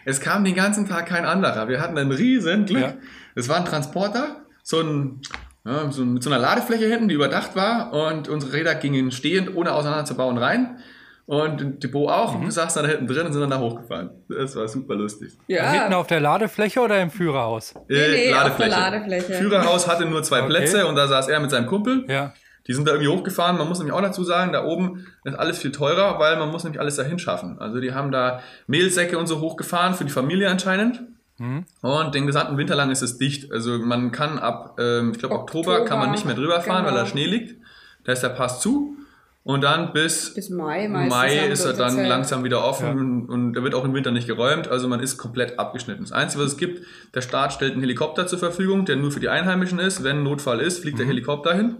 Es 0.06 0.22
kam 0.22 0.44
den 0.44 0.56
ganzen 0.56 0.88
Tag 0.88 1.08
kein 1.08 1.26
anderer. 1.26 1.68
Wir 1.68 1.82
hatten 1.82 1.98
ein 1.98 2.12
riesen 2.12 2.66
Glück. 2.66 2.82
Ja. 2.82 2.94
Es 3.36 3.50
war 3.50 3.58
ein 3.58 3.66
Transporter, 3.66 4.38
so 4.64 4.80
ein 4.80 5.22
ja, 5.68 5.92
so 5.92 6.06
mit 6.06 6.24
so 6.24 6.30
einer 6.30 6.40
Ladefläche 6.40 6.86
hinten, 6.86 7.10
die 7.10 7.16
überdacht 7.16 7.56
war 7.56 7.92
und 7.92 8.30
unsere 8.30 8.54
Räder 8.54 8.74
gingen 8.76 9.12
stehend, 9.12 9.54
ohne 9.54 9.74
auseinanderzubauen, 9.74 10.38
rein. 10.38 10.78
Und 11.26 11.84
Depot 11.84 12.10
auch. 12.10 12.32
Mhm. 12.32 12.40
Und 12.40 12.46
wir 12.46 12.52
saßen 12.54 12.84
da 12.84 12.88
hinten 12.88 13.06
drin 13.06 13.26
und 13.26 13.34
sind 13.34 13.42
dann 13.42 13.50
da 13.50 13.60
hochgefahren. 13.60 14.12
Das 14.30 14.56
war 14.56 14.66
super 14.70 14.96
lustig. 14.96 15.34
Ja. 15.48 15.70
Hinten 15.72 15.94
auf 15.94 16.08
der 16.08 16.22
Ladefläche 16.22 16.80
oder 16.80 17.02
im 17.02 17.12
Führerhaus? 17.12 17.76
Äh, 17.76 17.80
nee, 17.90 18.08
nee, 18.12 18.32
Ladefläche. 18.32 18.72
Ladefläche. 18.72 19.34
Führerhaus 19.34 19.90
hatte 19.90 20.06
nur 20.06 20.24
zwei 20.24 20.40
okay. 20.40 20.48
Plätze 20.48 20.88
und 20.88 20.96
da 20.96 21.06
saß 21.06 21.28
er 21.28 21.42
mit 21.42 21.52
seinem 21.52 21.68
Kumpel. 21.68 22.06
Ja. 22.08 22.34
Die 22.68 22.74
sind 22.74 22.88
da 22.88 22.92
irgendwie 22.94 23.10
hochgefahren. 23.10 23.58
Man 23.58 23.68
muss 23.68 23.80
nämlich 23.80 23.96
auch 23.96 24.02
dazu 24.02 24.24
sagen, 24.24 24.52
da 24.54 24.66
oben 24.66 25.08
ist 25.24 25.40
alles 25.40 25.58
viel 25.58 25.72
teurer, 25.72 26.20
weil 26.20 26.38
man 26.38 26.50
muss 26.50 26.64
nämlich 26.64 26.80
alles 26.80 26.96
dahin 26.96 27.20
schaffen. 27.20 27.60
Also 27.60 27.80
die 27.80 27.94
haben 27.94 28.12
da 28.12 28.42
Mehlsäcke 28.68 29.18
und 29.18 29.28
so 29.28 29.40
hochgefahren 29.40 29.94
für 29.94 30.06
die 30.06 30.12
Familie 30.12 30.50
anscheinend. 30.50 31.02
Mhm. 31.38 31.66
Und 31.82 32.16
den 32.16 32.28
gesamten 32.28 32.58
Winter 32.58 32.76
lang 32.76 32.92
ist 32.92 33.02
es 33.02 33.18
dicht. 33.18 33.52
Also 33.52 33.78
man 33.78 34.12
kann 34.12 34.40
ab, 34.40 34.78
ähm, 34.80 35.12
ich 35.12 35.20
glaube 35.20 35.36
Oktober, 35.36 35.74
Oktober, 35.74 35.86
kann 35.86 36.00
man 36.00 36.12
nicht 36.12 36.26
mehr 36.26 36.36
drüber 36.36 36.62
fahren, 36.62 36.84
genau. 36.84 36.96
weil 36.96 37.04
da 37.04 37.06
Schnee 37.06 37.26
liegt. 37.26 37.56
Da 38.04 38.12
ist 38.12 38.24
der 38.24 38.30
Pass 38.30 38.60
zu. 38.60 38.96
Und 39.44 39.62
dann 39.62 39.94
bis, 39.94 40.34
bis 40.34 40.50
Mai, 40.50 40.90
Mai 40.90 41.48
ist 41.48 41.64
er 41.64 41.72
dann 41.72 41.96
Zeit. 41.96 42.10
langsam 42.10 42.44
wieder 42.44 42.66
offen 42.66 42.86
ja. 42.86 42.92
und, 42.92 43.30
und 43.30 43.56
er 43.56 43.64
wird 43.64 43.76
auch 43.76 43.86
im 43.86 43.94
Winter 43.94 44.12
nicht 44.12 44.28
geräumt. 44.28 44.68
Also 44.68 44.90
man 44.90 45.00
ist 45.00 45.18
komplett 45.18 45.58
abgeschnitten. 45.58 46.04
Das 46.04 46.12
Einzige, 46.12 46.44
was 46.44 46.52
es 46.52 46.58
gibt, 46.58 46.86
der 47.16 47.22
Staat 47.22 47.54
stellt 47.54 47.72
einen 47.72 47.80
Helikopter 47.80 48.28
zur 48.28 48.40
Verfügung, 48.40 48.84
der 48.84 48.98
nur 48.98 49.10
für 49.10 49.22
die 49.22 49.30
Einheimischen 49.30 49.80
ist. 49.80 50.04
Wenn 50.04 50.18
ein 50.18 50.24
Notfall 50.24 50.60
ist, 50.60 50.80
fliegt 50.80 50.96
mhm. 50.96 51.00
der 51.00 51.08
Helikopter 51.08 51.54
hin. 51.54 51.78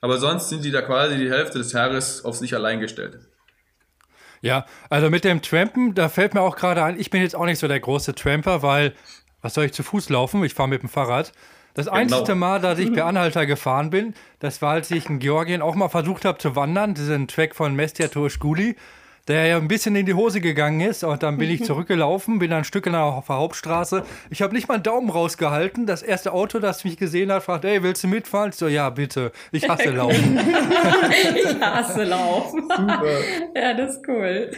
Aber 0.00 0.18
sonst 0.18 0.48
sind 0.48 0.64
die 0.64 0.70
da 0.70 0.82
quasi 0.82 1.16
die 1.16 1.30
Hälfte 1.30 1.58
des 1.58 1.72
Jahres 1.72 2.24
auf 2.24 2.36
sich 2.36 2.54
allein 2.54 2.80
gestellt. 2.80 3.18
Ja, 4.42 4.66
also 4.90 5.10
mit 5.10 5.24
dem 5.24 5.42
Trampen, 5.42 5.94
da 5.94 6.08
fällt 6.08 6.34
mir 6.34 6.42
auch 6.42 6.56
gerade 6.56 6.84
ein, 6.84 7.00
ich 7.00 7.10
bin 7.10 7.22
jetzt 7.22 7.34
auch 7.34 7.46
nicht 7.46 7.58
so 7.58 7.68
der 7.68 7.80
große 7.80 8.14
Tramper, 8.14 8.62
weil, 8.62 8.94
was 9.40 9.54
soll 9.54 9.64
ich 9.64 9.72
zu 9.72 9.82
Fuß 9.82 10.08
laufen? 10.10 10.44
Ich 10.44 10.54
fahre 10.54 10.68
mit 10.68 10.82
dem 10.82 10.88
Fahrrad. 10.88 11.32
Das 11.74 11.86
genau. 11.86 11.96
einzige 11.98 12.34
Mal, 12.34 12.60
dass 12.60 12.78
ich 12.78 12.92
per 12.92 13.06
Anhalter 13.06 13.44
gefahren 13.44 13.90
bin, 13.90 14.14
das 14.38 14.62
war, 14.62 14.72
als 14.72 14.90
ich 14.90 15.10
in 15.10 15.18
Georgien 15.18 15.62
auch 15.62 15.74
mal 15.74 15.88
versucht 15.88 16.24
habe 16.24 16.38
zu 16.38 16.56
wandern, 16.56 16.94
diesen 16.94 17.28
Track 17.28 17.54
von 17.54 17.74
Mestia 17.74 18.08
Toshguli 18.08 18.76
der 19.28 19.46
ja 19.46 19.56
ein 19.56 19.68
bisschen 19.68 19.96
in 19.96 20.06
die 20.06 20.14
Hose 20.14 20.40
gegangen 20.40 20.80
ist. 20.80 21.04
Und 21.04 21.22
dann 21.22 21.38
bin 21.38 21.50
ich 21.50 21.64
zurückgelaufen, 21.64 22.38
bin 22.38 22.50
dann 22.50 22.60
ein 22.60 22.64
Stück 22.64 22.86
auf 22.86 23.26
der 23.26 23.36
Hauptstraße. 23.36 24.04
Ich 24.30 24.42
habe 24.42 24.54
nicht 24.54 24.68
mal 24.68 24.74
einen 24.74 24.82
Daumen 24.82 25.10
rausgehalten. 25.10 25.86
Das 25.86 26.02
erste 26.02 26.32
Auto, 26.32 26.58
das 26.58 26.84
mich 26.84 26.96
gesehen 26.96 27.32
hat, 27.32 27.42
fragt, 27.42 27.64
ey, 27.64 27.82
willst 27.82 28.04
du 28.04 28.08
mitfahren? 28.08 28.50
Ich 28.50 28.56
so, 28.56 28.68
ja, 28.68 28.90
bitte. 28.90 29.32
Ich 29.50 29.68
hasse 29.68 29.90
Laufen. 29.90 30.38
ich 31.34 31.60
hasse 31.60 32.04
Laufen. 32.04 32.62
Super. 32.62 33.02
Ja, 33.54 33.74
das 33.74 33.96
ist 33.96 34.08
cool. 34.08 34.50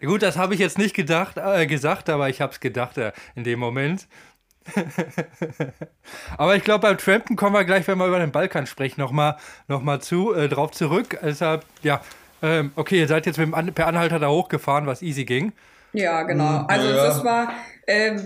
Gut, 0.00 0.22
das 0.22 0.36
habe 0.36 0.54
ich 0.54 0.60
jetzt 0.60 0.78
nicht 0.78 0.94
gedacht, 0.94 1.36
äh, 1.38 1.66
gesagt, 1.66 2.10
aber 2.10 2.28
ich 2.28 2.40
habe 2.40 2.52
es 2.52 2.60
gedacht 2.60 2.98
äh, 2.98 3.12
in 3.34 3.44
dem 3.44 3.58
Moment. 3.58 4.06
aber 6.36 6.56
ich 6.56 6.64
glaube, 6.64 6.82
beim 6.82 6.98
Trampen 6.98 7.36
kommen 7.36 7.54
wir 7.54 7.64
gleich, 7.64 7.86
wenn 7.88 7.98
wir 7.98 8.06
über 8.06 8.18
den 8.18 8.30
Balkan 8.32 8.66
sprechen, 8.66 9.00
nochmal 9.00 9.36
noch 9.68 9.82
mal 9.82 10.00
zu, 10.00 10.34
äh, 10.34 10.48
drauf 10.48 10.72
zurück. 10.72 11.18
Deshalb, 11.22 11.64
ja, 11.82 12.00
ähm, 12.42 12.72
okay, 12.76 12.98
ihr 13.00 13.08
seid 13.08 13.26
jetzt 13.26 13.38
mit 13.38 13.54
dem 13.54 13.74
per 13.74 13.86
Anhalter 13.86 14.18
da 14.18 14.28
hochgefahren, 14.28 14.86
was 14.86 15.02
easy 15.02 15.24
ging. 15.24 15.52
Ja, 15.92 16.22
genau. 16.22 16.60
Hm, 16.60 16.66
also 16.68 16.88
ja. 16.88 16.94
das 17.06 17.24
war 17.24 17.52
äh, 17.86 18.16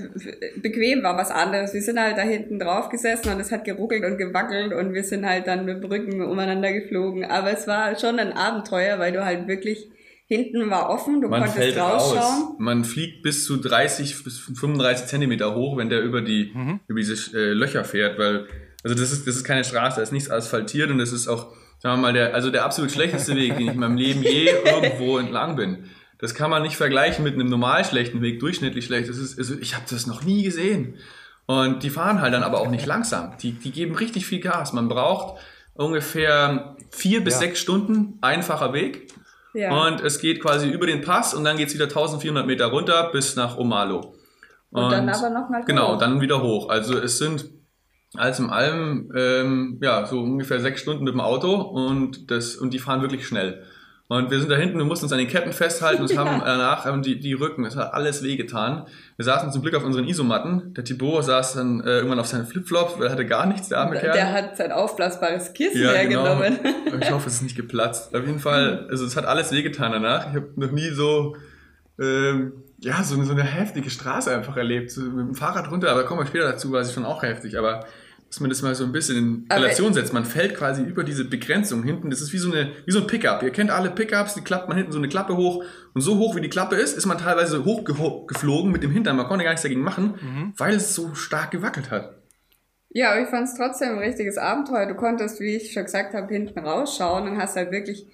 bequem, 0.56 1.02
war 1.02 1.16
was 1.16 1.30
anderes. 1.30 1.74
Wir 1.74 1.82
sind 1.82 2.00
halt 2.00 2.16
da 2.16 2.22
hinten 2.22 2.58
drauf 2.58 2.88
gesessen 2.88 3.32
und 3.32 3.40
es 3.40 3.50
hat 3.50 3.64
geruckelt 3.64 4.04
und 4.04 4.18
gewackelt 4.18 4.72
und 4.72 4.94
wir 4.94 5.02
sind 5.02 5.26
halt 5.26 5.46
dann 5.46 5.64
mit 5.64 5.80
Brücken 5.80 6.22
umeinander 6.22 6.72
geflogen. 6.72 7.24
Aber 7.24 7.50
es 7.50 7.66
war 7.66 7.98
schon 7.98 8.18
ein 8.18 8.32
Abenteuer, 8.32 8.98
weil 8.98 9.12
du 9.12 9.24
halt 9.24 9.48
wirklich 9.48 9.88
hinten 10.26 10.70
war 10.70 10.90
offen, 10.90 11.20
du 11.20 11.28
Man 11.28 11.44
konntest 11.44 11.78
rausschauen. 11.78 12.18
Raus. 12.18 12.54
Man 12.58 12.84
fliegt 12.84 13.22
bis 13.22 13.44
zu 13.44 13.56
30 13.56 14.24
bis 14.24 14.38
35 14.38 15.06
Zentimeter 15.06 15.54
hoch, 15.54 15.76
wenn 15.76 15.88
der 15.88 16.02
über 16.02 16.20
die 16.20 16.52
mhm. 16.52 16.80
über 16.88 17.00
diese 17.00 17.36
äh, 17.36 17.52
Löcher 17.52 17.84
fährt, 17.84 18.18
weil 18.18 18.46
also 18.82 18.96
das 18.96 19.12
ist 19.12 19.26
das 19.26 19.36
ist 19.36 19.44
keine 19.44 19.64
Straße, 19.64 19.96
da 19.96 20.02
ist 20.02 20.12
nichts 20.12 20.30
asphaltiert 20.30 20.90
und 20.90 21.00
es 21.00 21.12
ist 21.12 21.28
auch 21.28 21.54
sagen 21.78 21.96
wir 21.96 22.02
mal, 22.02 22.12
der, 22.12 22.34
also 22.34 22.50
der 22.50 22.64
absolut 22.64 22.90
schlechteste 22.90 23.34
Weg, 23.36 23.56
den 23.56 23.68
ich 23.68 23.74
in 23.74 23.80
meinem 23.80 23.96
Leben 23.96 24.22
je 24.22 24.48
irgendwo 24.64 25.18
entlang 25.18 25.56
bin. 25.56 25.90
Das 26.18 26.34
kann 26.34 26.50
man 26.50 26.62
nicht 26.62 26.76
vergleichen 26.76 27.24
mit 27.24 27.34
einem 27.34 27.48
normal 27.48 27.84
schlechten 27.84 28.22
Weg, 28.22 28.40
durchschnittlich 28.40 28.86
schlecht. 28.86 29.08
Das 29.08 29.18
ist, 29.18 29.38
also 29.38 29.54
ich 29.60 29.74
habe 29.74 29.84
das 29.88 30.06
noch 30.06 30.24
nie 30.24 30.42
gesehen. 30.42 30.96
Und 31.46 31.82
die 31.82 31.90
fahren 31.90 32.20
halt 32.20 32.34
dann 32.34 32.42
aber 32.42 32.60
auch 32.60 32.70
nicht 32.70 32.86
langsam. 32.86 33.36
Die, 33.38 33.52
die 33.52 33.70
geben 33.70 33.94
richtig 33.94 34.26
viel 34.26 34.40
Gas. 34.40 34.72
Man 34.72 34.88
braucht 34.88 35.38
ungefähr 35.74 36.76
vier 36.90 37.22
bis 37.22 37.34
ja. 37.34 37.40
sechs 37.40 37.60
Stunden 37.60 38.18
einfacher 38.20 38.72
Weg. 38.72 39.12
Ja. 39.54 39.86
Und 39.86 40.00
es 40.00 40.18
geht 40.20 40.42
quasi 40.42 40.68
über 40.68 40.86
den 40.86 41.02
Pass 41.02 41.34
und 41.34 41.44
dann 41.44 41.56
geht 41.56 41.68
es 41.68 41.74
wieder 41.74 41.84
1400 41.84 42.46
Meter 42.46 42.66
runter 42.66 43.10
bis 43.12 43.36
nach 43.36 43.56
Omalo. 43.56 44.14
Und, 44.70 44.84
und 44.84 44.90
dann 44.90 45.08
aber 45.08 45.30
nochmal 45.30 45.62
hoch. 45.62 45.66
Genau, 45.66 45.96
dann 45.96 46.20
wieder 46.20 46.42
hoch. 46.42 46.68
Also 46.68 46.98
es 46.98 47.18
sind 47.18 47.44
als 48.14 48.38
im 48.38 48.50
allem 48.50 49.12
ähm, 49.14 49.78
ja 49.82 50.06
so 50.06 50.20
ungefähr 50.20 50.60
sechs 50.60 50.80
Stunden 50.80 51.04
mit 51.04 51.14
dem 51.14 51.20
Auto 51.20 51.54
und 51.54 52.30
das 52.30 52.56
und 52.56 52.72
die 52.72 52.78
fahren 52.78 53.02
wirklich 53.02 53.26
schnell. 53.26 53.64
Und 54.08 54.30
wir 54.30 54.38
sind 54.38 54.50
da 54.50 54.56
hinten, 54.56 54.78
wir 54.78 54.84
mussten 54.84 55.06
uns 55.06 55.12
an 55.12 55.18
den 55.18 55.26
Ketten 55.26 55.52
festhalten 55.52 56.02
und 56.02 56.12
ja. 56.12 56.24
haben 56.24 56.40
danach 56.44 56.84
haben 56.84 57.02
die, 57.02 57.18
die 57.18 57.32
Rücken, 57.32 57.64
es 57.64 57.74
hat 57.74 57.92
alles 57.92 58.22
wehgetan. 58.22 58.86
Wir 59.16 59.24
saßen 59.24 59.50
zum 59.50 59.62
Glück 59.62 59.74
auf 59.74 59.84
unseren 59.84 60.06
Isomatten. 60.06 60.74
Der 60.74 60.84
Thibaut 60.84 61.24
saß 61.24 61.54
dann 61.54 61.80
äh, 61.80 61.96
irgendwann 61.96 62.20
auf 62.20 62.26
seinen 62.26 62.46
Flipflops, 62.46 62.98
weil 62.98 63.06
er 63.06 63.12
hatte 63.12 63.26
gar 63.26 63.46
nichts, 63.46 63.68
der 63.68 63.78
arme 63.78 63.98
Kerl. 63.98 64.12
Der 64.12 64.32
hat 64.32 64.56
sein 64.56 64.70
aufblasbares 64.70 65.52
Kissen 65.54 65.82
ja, 65.82 66.02
genau. 66.04 66.24
hergenommen. 66.24 66.58
Genau. 66.62 66.96
Ich 67.06 67.10
hoffe, 67.10 67.28
es 67.28 67.34
ist 67.34 67.42
nicht 67.42 67.56
geplatzt. 67.56 68.14
Auf 68.14 68.24
jeden 68.24 68.38
Fall, 68.38 68.86
also 68.90 69.04
es 69.04 69.16
hat 69.16 69.26
alles 69.26 69.50
wehgetan 69.50 69.92
danach. 69.92 70.28
Ich 70.30 70.36
habe 70.36 70.48
noch 70.54 70.70
nie 70.70 70.90
so, 70.90 71.36
ähm, 72.00 72.52
ja, 72.86 73.02
so, 73.02 73.20
so 73.24 73.32
eine 73.32 73.42
heftige 73.42 73.90
Straße 73.90 74.32
einfach 74.34 74.56
erlebt. 74.56 74.92
So 74.92 75.02
mit 75.02 75.26
dem 75.26 75.34
Fahrrad 75.34 75.70
runter, 75.72 75.90
aber 75.90 76.04
kommen 76.04 76.20
wir 76.20 76.26
später 76.26 76.52
dazu, 76.52 76.70
war 76.70 76.80
es 76.80 76.92
schon 76.92 77.04
auch 77.04 77.22
heftig. 77.22 77.58
Aber 77.58 77.84
dass 78.28 78.38
man 78.40 78.48
das 78.48 78.62
mal 78.62 78.74
so 78.74 78.84
ein 78.84 78.92
bisschen 78.92 79.16
in 79.16 79.46
Relation 79.50 79.92
setzt. 79.92 80.12
Man 80.12 80.24
fällt 80.24 80.54
quasi 80.56 80.82
über 80.82 81.02
diese 81.02 81.24
Begrenzung 81.24 81.82
hinten. 81.82 82.10
Das 82.10 82.20
ist 82.20 82.32
wie 82.32 82.38
so, 82.38 82.52
eine, 82.52 82.72
wie 82.84 82.92
so 82.92 83.00
ein 83.00 83.06
Pickup. 83.06 83.42
Ihr 83.42 83.50
kennt 83.50 83.70
alle 83.70 83.90
Pickups, 83.90 84.34
die 84.34 84.40
klappt 84.40 84.68
man 84.68 84.76
hinten 84.76 84.92
so 84.92 84.98
eine 84.98 85.08
Klappe 85.08 85.36
hoch. 85.36 85.64
Und 85.94 86.00
so 86.00 86.18
hoch 86.18 86.36
wie 86.36 86.40
die 86.40 86.48
Klappe 86.48 86.76
ist, 86.76 86.96
ist 86.96 87.06
man 87.06 87.18
teilweise 87.18 87.64
hochgeflogen 87.64 88.70
mit 88.70 88.82
dem 88.82 88.92
Hintern. 88.92 89.16
Man 89.16 89.26
konnte 89.26 89.44
gar 89.44 89.50
nichts 89.50 89.62
dagegen 89.62 89.82
machen, 89.82 90.14
mhm. 90.20 90.52
weil 90.56 90.74
es 90.74 90.94
so 90.94 91.14
stark 91.14 91.50
gewackelt 91.50 91.90
hat. 91.90 92.14
Ja, 92.90 93.10
aber 93.10 93.22
ich 93.22 93.28
fand 93.28 93.48
es 93.48 93.54
trotzdem 93.54 93.90
ein 93.90 93.98
richtiges 93.98 94.38
Abenteuer. 94.38 94.86
Du 94.86 94.94
konntest, 94.94 95.40
wie 95.40 95.56
ich 95.56 95.72
schon 95.72 95.84
gesagt 95.84 96.14
habe, 96.14 96.32
hinten 96.32 96.58
rausschauen 96.58 97.28
und 97.28 97.38
hast 97.38 97.56
halt 97.56 97.72
wirklich 97.72 98.06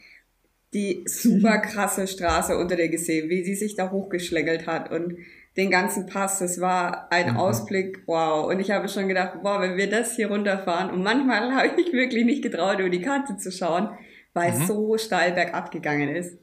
die 0.75 1.05
super 1.07 1.59
krasse 1.59 2.07
Straße 2.07 2.57
unter 2.57 2.77
dir 2.77 2.89
gesehen, 2.89 3.29
wie 3.29 3.45
sie 3.45 3.55
sich 3.55 3.77
da 3.77 3.91
hochgeschlängelt 3.91 4.67
hat. 4.67 4.91
Und 4.91 5.17
den 5.57 5.71
ganzen 5.71 6.07
Pass. 6.07 6.39
Das 6.39 6.61
war 6.61 7.09
ein 7.11 7.33
mhm. 7.33 7.37
Ausblick, 7.37 8.03
wow. 8.07 8.47
Und 8.47 8.61
ich 8.61 8.71
habe 8.71 8.89
schon 8.89 9.09
gedacht, 9.09 9.39
wow, 9.43 9.61
wenn 9.61 9.77
wir 9.77 9.91
das 9.91 10.17
hier 10.17 10.29
runterfahren. 10.29 10.91
Und 10.91 11.03
manchmal 11.03 11.55
habe 11.55 11.81
ich 11.81 11.93
wirklich 11.93 12.25
nicht 12.25 12.43
getraut, 12.43 12.79
über 12.79 12.91
die 12.91 13.03
Karte 13.03 13.37
zu 13.37 13.53
schauen, 13.53 13.91
weil 14.35 14.53
mhm. 14.53 14.63
es 14.63 14.67
so 14.69 14.97
steil 14.99 15.33
bergab 15.33 15.71
gegangen 15.71 16.09
ist. 16.15 16.39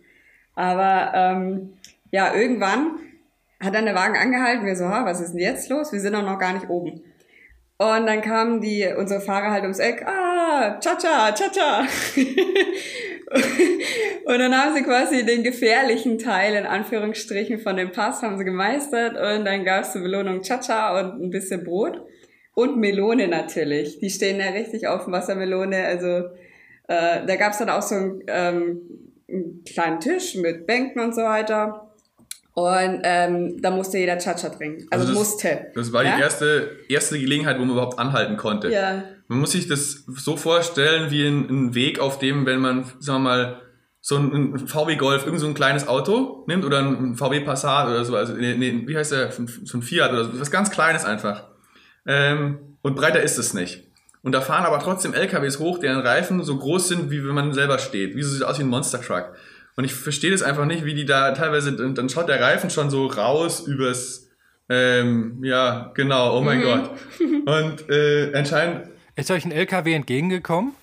Aber 0.56 1.12
ähm, 1.16 1.74
ja, 2.12 2.34
irgendwann 2.34 3.00
hat 3.60 3.74
dann 3.74 3.86
der 3.86 3.96
Wagen 3.96 4.16
angehalten. 4.16 4.66
Wir 4.66 4.76
so, 4.76 4.86
ha, 4.86 5.06
was 5.06 5.22
ist 5.22 5.32
denn 5.32 5.42
jetzt 5.42 5.70
los? 5.70 5.92
Wir 5.92 6.00
sind 6.00 6.14
doch 6.14 6.24
noch 6.24 6.40
gar 6.40 6.54
nicht 6.54 6.70
oben. 6.70 7.02
Und 7.78 8.08
dann 8.08 8.22
kamen 8.22 8.60
die, 8.60 8.86
unsere 8.98 9.22
Fahrer 9.22 9.52
halt 9.52 9.64
ums 9.64 9.80
Eck, 9.80 10.06
ah, 10.06 10.78
cha-cha, 10.82 11.32
cha-cha. 11.32 11.86
und 14.26 14.40
dann 14.40 14.56
haben 14.56 14.76
sie 14.76 14.84
quasi 14.84 15.26
den 15.26 15.44
gefährlichen 15.44 16.18
Teil, 16.18 16.56
in 16.56 16.66
Anführungsstrichen, 16.66 17.60
von 17.60 17.78
dem 17.78 17.92
Pass 17.92 18.22
haben 18.22 18.38
sie 18.38 18.46
gemeistert 18.46 19.12
und 19.16 19.46
dann 19.46 19.64
gab 19.66 19.84
es 19.84 19.94
zur 19.94 20.02
Belohnung 20.02 20.42
Cha-Cha 20.42 21.00
und 21.00 21.22
ein 21.22 21.30
bisschen 21.30 21.64
Brot. 21.64 22.02
Und 22.56 22.78
Melone 22.78 23.28
natürlich. 23.28 24.00
Die 24.00 24.10
stehen 24.10 24.40
ja 24.40 24.50
richtig 24.50 24.88
auf 24.88 25.06
dem 25.06 25.14
Wassermelone. 25.14 25.86
Also 25.86 26.08
äh, 26.88 27.26
da 27.26 27.36
gab 27.38 27.54
es 27.54 27.60
dann 27.60 27.70
auch 27.70 27.82
so 27.82 27.96
einen, 27.96 28.24
ähm, 28.28 28.82
einen 29.30 29.64
kleinen 29.64 30.00
Tisch 30.02 30.36
mit 30.36 30.68
Bänken 30.68 31.00
und 31.02 31.16
so 31.16 31.22
weiter. 31.22 31.89
Und 32.60 33.02
ähm, 33.04 33.62
da 33.62 33.72
musste 33.72 33.98
jeder 33.98 34.18
Cha-Cha 34.18 34.50
trinken. 34.50 34.88
Also, 34.90 35.06
also 35.06 35.08
das, 35.08 35.14
musste. 35.14 35.72
Das 35.76 35.94
war 35.94 36.04
ja? 36.04 36.16
die 36.16 36.22
erste, 36.22 36.78
erste 36.90 37.20
Gelegenheit, 37.20 37.58
wo 37.58 37.62
man 37.62 37.72
überhaupt 37.72 38.00
anhalten 38.00 38.38
konnte. 38.38 38.72
Ja. 38.72 39.04
Man 39.28 39.40
muss 39.40 39.52
sich 39.52 39.68
das 39.68 40.04
so 40.08 40.38
vorstellen 40.38 41.12
wie 41.12 41.28
ein, 41.28 41.76
Weg, 41.76 42.00
auf 42.00 42.20
dem, 42.20 42.46
wenn 42.46 42.60
man, 42.60 42.86
sagen 43.00 43.24
wir 43.24 43.30
mal, 43.30 43.62
so 44.02 44.16
ein, 44.16 44.34
ein 44.34 44.68
VW 44.68 44.96
Golf, 44.96 45.26
irgend 45.26 45.40
so 45.40 45.48
ein 45.48 45.54
kleines 45.54 45.88
Auto 45.88 46.44
nimmt 46.48 46.66
oder 46.66 46.80
ein 46.80 47.16
VW 47.16 47.42
Passat 47.42 47.88
oder 47.88 48.04
so, 48.06 48.16
also 48.16 48.34
nee, 48.34 48.56
nee, 48.56 48.84
wie 48.86 48.96
heißt 48.98 49.12
der, 49.12 49.32
so 49.32 49.78
ein 49.78 49.82
Fiat 49.82 50.12
oder 50.12 50.26
so, 50.26 50.40
was 50.40 50.52
ganz 50.52 50.72
Kleines 50.72 51.06
einfach. 51.06 51.48
Ähm, 52.06 52.78
und 52.82 52.96
breiter 52.96 53.22
ist 53.22 53.38
es 53.38 53.54
nicht. 53.54 53.84
Und 54.22 54.34
da 54.34 54.42
fahren 54.42 54.66
aber 54.66 54.80
trotzdem 54.80 55.14
LKWs 55.14 55.60
hoch, 55.60 55.80
deren 55.80 56.00
Reifen 56.00 56.44
so 56.44 56.58
groß 56.58 56.88
sind, 56.90 57.12
wie 57.12 57.26
wenn 57.26 57.36
man 57.36 57.54
selber 57.54 57.80
steht. 57.80 58.16
Wie 58.16 58.24
so 58.24 58.32
sieht 58.32 58.44
aus 58.44 58.60
wie 58.60 58.64
ein 58.64 58.70
Monster 58.70 59.02
Truck. 59.02 59.34
Und 59.80 59.86
ich 59.86 59.94
verstehe 59.94 60.30
das 60.30 60.42
einfach 60.42 60.66
nicht, 60.66 60.84
wie 60.84 60.94
die 60.94 61.06
da 61.06 61.32
teilweise, 61.32 61.72
dann 61.72 62.10
schaut 62.10 62.28
der 62.28 62.42
Reifen 62.42 62.70
schon 62.70 62.90
so 62.90 63.06
raus 63.06 63.62
übers, 63.62 64.28
ähm, 64.68 65.42
ja, 65.42 65.92
genau, 65.94 66.38
oh 66.38 66.42
mein 66.42 66.60
mhm. 66.60 66.64
Gott. 66.64 66.90
Und 67.46 67.90
äh, 67.90 68.34
anscheinend. 68.36 68.90
Ist 69.16 69.32
euch 69.32 69.46
ein 69.46 69.54
LKW 69.54 69.94
entgegengekommen? 69.94 70.74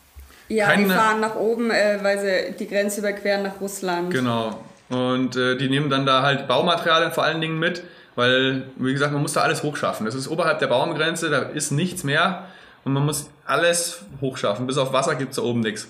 Ja, 0.48 0.68
Keine, 0.68 0.84
die 0.84 0.90
fahren 0.90 1.20
nach 1.20 1.36
oben, 1.36 1.70
äh, 1.70 1.98
weil 2.00 2.18
sie 2.20 2.56
die 2.58 2.66
Grenze 2.66 3.00
überqueren 3.00 3.42
nach 3.42 3.60
Russland. 3.60 4.14
Genau. 4.14 4.64
Und 4.88 5.36
äh, 5.36 5.58
die 5.58 5.68
nehmen 5.68 5.90
dann 5.90 6.06
da 6.06 6.22
halt 6.22 6.48
Baumaterialien 6.48 7.12
vor 7.12 7.24
allen 7.24 7.42
Dingen 7.42 7.58
mit, 7.58 7.82
weil, 8.14 8.62
wie 8.76 8.94
gesagt, 8.94 9.12
man 9.12 9.20
muss 9.20 9.34
da 9.34 9.42
alles 9.42 9.62
hochschaffen. 9.62 10.06
Das 10.06 10.14
ist 10.14 10.26
oberhalb 10.26 10.58
der 10.60 10.68
Baumgrenze, 10.68 11.28
da 11.28 11.40
ist 11.40 11.70
nichts 11.70 12.02
mehr 12.02 12.46
und 12.84 12.94
man 12.94 13.04
muss 13.04 13.28
alles 13.44 14.06
hochschaffen. 14.22 14.66
Bis 14.66 14.78
auf 14.78 14.94
Wasser 14.94 15.16
gibt 15.16 15.32
es 15.32 15.36
da 15.36 15.42
oben 15.42 15.60
nichts. 15.60 15.86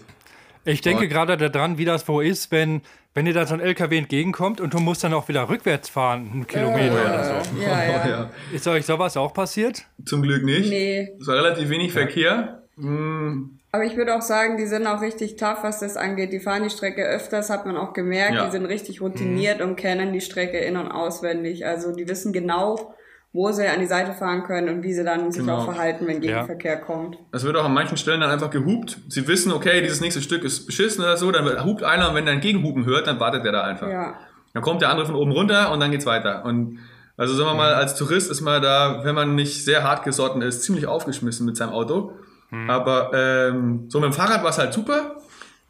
Ich 0.66 0.80
denke 0.80 1.08
gerade 1.08 1.37
daran, 1.37 1.78
wie 1.78 1.85
das 1.85 2.06
wo 2.08 2.20
ist, 2.20 2.50
wenn, 2.50 2.82
wenn 3.14 3.25
dir 3.25 3.32
da 3.32 3.46
so 3.46 3.54
ein 3.54 3.61
LKW 3.61 3.99
entgegenkommt 3.99 4.61
und 4.61 4.75
du 4.75 4.78
musst 4.78 5.04
dann 5.04 5.14
auch 5.14 5.28
wieder 5.28 5.49
rückwärts 5.49 5.88
fahren, 5.88 6.28
einen 6.32 6.46
Kilometer 6.46 6.96
äh, 6.96 7.08
oder 7.08 7.25
so. 7.25 7.61
Ja, 7.62 7.85
ja. 7.85 8.08
ja. 8.08 8.30
Ist 8.52 8.66
euch 8.66 8.85
sowas 8.85 9.16
auch 9.16 9.32
passiert? 9.32 9.85
Zum 10.04 10.23
Glück 10.23 10.44
nicht. 10.44 10.68
Nee. 10.68 11.12
Es 11.20 11.26
war 11.26 11.37
relativ 11.37 11.70
wenig 11.70 11.92
Verkehr. 11.92 12.62
Hm. 12.76 13.58
Aber 13.73 13.85
ich 13.85 13.96
würde 13.96 14.16
auch 14.16 14.23
sagen, 14.23 14.56
die 14.56 14.66
sind 14.66 14.87
auch 14.87 15.02
richtig 15.02 15.37
tough, 15.37 15.58
was 15.62 15.80
das 15.80 15.96
angeht. 15.96 16.32
Die 16.32 16.40
fahren 16.40 16.64
die 16.64 16.70
Strecke 16.70 17.04
öfters, 17.04 17.50
hat 17.50 17.66
man 17.66 17.76
auch 17.76 17.92
gemerkt. 17.92 18.35
Ja. 18.35 18.46
Die 18.46 18.50
sind 18.50 18.66
richtig 18.66 19.00
routiniert 19.00 19.61
mhm. 19.61 19.70
und 19.70 19.76
kennen 19.76 20.12
die 20.12 20.20
Strecke 20.20 20.58
in- 20.58 20.76
und 20.76 20.90
auswendig. 20.90 21.66
Also 21.66 21.94
die 21.94 22.08
wissen 22.08 22.32
genau, 22.32 22.94
wo 23.37 23.52
sie 23.52 23.66
an 23.66 23.81
die 23.81 23.87
Seite 23.87 24.14
fahren 24.14 24.45
können 24.45 24.71
und 24.71 24.83
wie 24.83 24.95
sie 24.95 25.05
dann 25.05 25.31
sich 25.31 25.43
genau. 25.43 25.59
auch 25.59 25.64
verhalten, 25.66 26.07
wenn 26.07 26.23
Gegenverkehr 26.23 26.78
ja. 26.78 26.81
kommt. 26.81 27.19
Es 27.33 27.45
wird 27.45 27.55
auch 27.57 27.66
an 27.66 27.75
manchen 27.75 27.99
Stellen 27.99 28.23
dann 28.23 28.31
einfach 28.31 28.49
gehupt. 28.50 28.97
Sie 29.09 29.28
wissen, 29.28 29.52
okay, 29.52 29.83
dieses 29.83 30.00
nächste 30.00 30.23
Stück 30.23 30.43
ist 30.43 30.64
beschissen 30.64 31.05
oder 31.05 31.19
so, 31.19 31.31
dann 31.31 31.64
hupt 31.64 31.85
einer 31.85 32.09
und 32.09 32.14
wenn 32.14 32.26
er 32.26 32.33
ein 32.33 32.40
Gegenhupen 32.40 32.87
hört, 32.87 33.07
dann 33.07 33.21
wartet 33.21 33.45
der 33.45 33.52
da 33.52 33.62
einfach. 33.64 33.88
Ja. 33.88 34.14
Dann 34.55 34.62
kommt 34.62 34.81
der 34.81 34.88
andere 34.88 35.05
von 35.05 35.16
oben 35.16 35.33
runter 35.33 35.71
und 35.71 35.81
dann 35.81 35.90
geht's 35.90 36.07
weiter. 36.07 36.47
Und 36.47 36.78
also 37.19 37.35
sagen 37.35 37.50
wir 37.50 37.55
mal, 37.55 37.75
als 37.75 37.95
Tourist 37.95 38.31
ist 38.31 38.40
man 38.40 38.62
da, 38.62 39.05
wenn 39.05 39.14
man 39.14 39.35
nicht 39.35 39.62
sehr 39.62 39.85
hart 39.85 40.02
gesotten 40.02 40.40
ist, 40.40 40.62
ziemlich 40.62 40.87
aufgeschmissen 40.87 41.45
mit 41.45 41.59
seinem 41.59 41.73
Auto. 41.73 42.12
Mhm. 42.50 42.71
Aber 42.71 43.11
ähm, 43.12 43.85
so 43.88 44.00
mit 44.00 44.07
dem 44.07 44.12
Fahrrad 44.14 44.45
war 44.45 44.50
es 44.50 44.59
halt 44.59 44.73
super, 44.73 45.16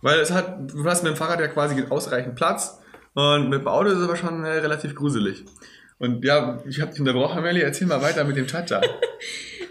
weil 0.02 0.20
es 0.20 0.32
hat, 0.32 0.72
du 0.72 0.84
hast 0.84 1.02
mit 1.02 1.12
dem 1.12 1.16
Fahrrad 1.16 1.40
ja 1.40 1.48
quasi 1.48 1.84
ausreichend 1.90 2.36
Platz 2.36 2.80
und 3.14 3.48
mit 3.48 3.62
dem 3.62 3.68
Auto 3.68 3.88
ist 3.88 3.98
es 3.98 4.04
aber 4.04 4.14
schon 4.14 4.44
äh, 4.44 4.58
relativ 4.58 4.94
gruselig. 4.94 5.44
Und 5.98 6.24
ja, 6.24 6.62
ich 6.68 6.80
habe 6.80 6.90
dich 6.90 7.00
unterbrochen, 7.00 7.42
Melli, 7.42 7.62
erzähl 7.62 7.86
mal 7.86 8.02
weiter 8.02 8.24
mit 8.24 8.36
dem 8.36 8.46
Cha-Cha. 8.46 8.82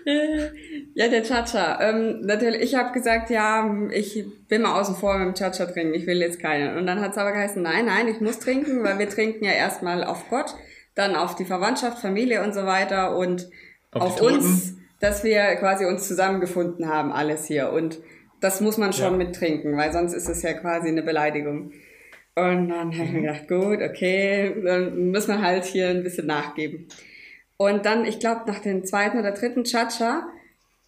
ja, 0.95 1.07
der 1.07 1.23
Cha-Cha. 1.23 1.79
Ähm, 1.81 2.21
natürlich, 2.21 2.61
ich 2.61 2.75
habe 2.75 2.93
gesagt, 2.93 3.29
ja, 3.29 3.69
ich 3.91 4.25
bin 4.47 4.63
mal 4.63 4.79
außen 4.79 4.95
vor 4.95 5.17
mit 5.17 5.27
dem 5.27 5.33
Cha-Cha 5.35 5.65
trinken, 5.65 5.93
ich 5.93 6.07
will 6.07 6.17
jetzt 6.17 6.39
keinen. 6.39 6.77
Und 6.77 6.87
dann 6.87 6.99
hat 6.99 7.11
es 7.11 7.17
aber 7.17 7.31
geheißen, 7.31 7.61
nein, 7.61 7.85
nein, 7.85 8.07
ich 8.07 8.21
muss 8.21 8.39
trinken, 8.39 8.83
weil 8.83 8.97
wir 8.97 9.07
trinken 9.07 9.45
ja 9.45 9.51
erstmal 9.51 10.03
auf 10.03 10.27
Gott, 10.29 10.55
dann 10.95 11.15
auf 11.15 11.35
die 11.35 11.45
Verwandtschaft, 11.45 11.99
Familie 11.99 12.43
und 12.43 12.55
so 12.55 12.65
weiter 12.65 13.15
und 13.15 13.47
auf, 13.91 14.19
auf 14.19 14.21
uns, 14.21 14.73
dass 14.99 15.23
wir 15.23 15.55
quasi 15.57 15.85
uns 15.85 16.07
zusammengefunden 16.07 16.87
haben, 16.87 17.11
alles 17.11 17.45
hier. 17.45 17.71
Und 17.71 17.99
das 18.41 18.61
muss 18.61 18.77
man 18.77 18.93
schon 18.93 19.19
ja. 19.19 19.25
mittrinken, 19.25 19.77
weil 19.77 19.93
sonst 19.93 20.13
ist 20.13 20.27
es 20.27 20.41
ja 20.41 20.53
quasi 20.53 20.87
eine 20.87 21.03
Beleidigung. 21.03 21.71
Und 22.35 22.69
dann 22.69 22.93
habe 22.93 23.05
ich 23.05 23.11
mir 23.11 23.19
mhm. 23.19 23.25
gedacht, 23.27 23.47
gut, 23.47 23.81
okay, 23.81 24.53
dann 24.63 25.11
müssen 25.11 25.35
wir 25.35 25.41
halt 25.41 25.63
hier 25.63 25.87
ein 25.87 26.03
bisschen 26.03 26.27
nachgeben. 26.27 26.87
Und 27.57 27.85
dann, 27.85 28.05
ich 28.05 28.19
glaube, 28.19 28.41
nach 28.47 28.59
dem 28.59 28.83
zweiten 28.83 29.17
oder 29.17 29.31
dritten 29.31 29.63
Cha-Cha 29.63 30.27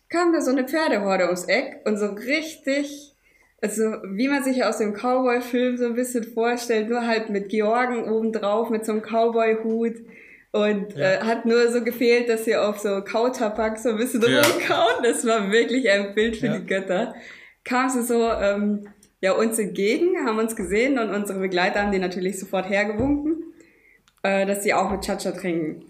kam 0.09 0.33
da 0.33 0.41
so 0.41 0.51
eine 0.51 0.67
Pferdehorde 0.67 1.25
ums 1.25 1.45
Eck 1.45 1.81
und 1.85 1.97
so 1.97 2.07
richtig, 2.07 3.13
also 3.61 3.83
wie 4.03 4.27
man 4.27 4.43
sich 4.43 4.65
aus 4.65 4.79
dem 4.79 4.93
Cowboy-Film 4.93 5.77
so 5.77 5.85
ein 5.85 5.95
bisschen 5.95 6.25
vorstellt, 6.25 6.89
nur 6.89 7.07
halt 7.07 7.29
mit 7.29 7.47
Georgen 7.49 8.09
obendrauf, 8.09 8.69
mit 8.69 8.85
so 8.85 8.91
einem 8.91 9.01
Cowboy-Hut. 9.01 9.95
Und 10.51 10.95
ja. 10.95 11.13
äh, 11.13 11.19
hat 11.19 11.45
nur 11.45 11.69
so 11.71 11.83
gefehlt, 11.83 12.29
dass 12.29 12.45
sie 12.45 12.55
auf 12.55 12.79
so 12.79 13.01
Kautabak 13.03 13.77
so 13.77 13.89
ein 13.89 13.97
bisschen 13.97 14.21
ja. 14.21 14.41
rumkauen. 14.41 15.03
Das 15.03 15.25
war 15.25 15.51
wirklich 15.51 15.89
ein 15.89 16.15
Bild 16.15 16.37
für 16.37 16.47
ja. 16.47 16.57
die 16.57 16.65
Götter. 16.65 17.15
Kam 17.63 17.89
sie 17.89 18.01
so 18.01 18.31
ähm, 18.31 18.87
ja, 19.21 19.33
uns 19.33 19.57
entgegen, 19.57 20.25
haben 20.25 20.37
uns 20.37 20.55
gesehen 20.55 20.99
und 20.99 21.09
unsere 21.09 21.39
Begleiter 21.39 21.81
haben 21.81 21.91
die 21.91 21.99
natürlich 21.99 22.39
sofort 22.39 22.69
hergewunken, 22.69 23.43
äh, 24.23 24.45
dass 24.45 24.63
sie 24.63 24.73
auch 24.73 24.91
mit 24.91 25.01
Chacha 25.01 25.31
trinken. 25.31 25.85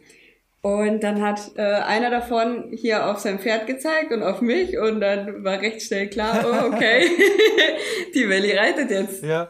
Und 0.62 1.02
dann 1.02 1.22
hat 1.22 1.52
äh, 1.56 1.62
einer 1.62 2.10
davon 2.10 2.72
hier 2.72 3.10
auf 3.10 3.20
sein 3.20 3.40
Pferd 3.40 3.68
gezeigt 3.68 4.12
und 4.12 4.24
auf 4.24 4.42
mich 4.42 4.78
und 4.78 5.00
dann 5.00 5.44
war 5.44 5.62
recht 5.62 5.82
schnell 5.82 6.10
klar, 6.10 6.44
oh, 6.44 6.74
okay, 6.74 7.10
die 8.16 8.28
Welli 8.28 8.52
reitet 8.52 8.90
jetzt. 8.90 9.24
Ja. 9.24 9.50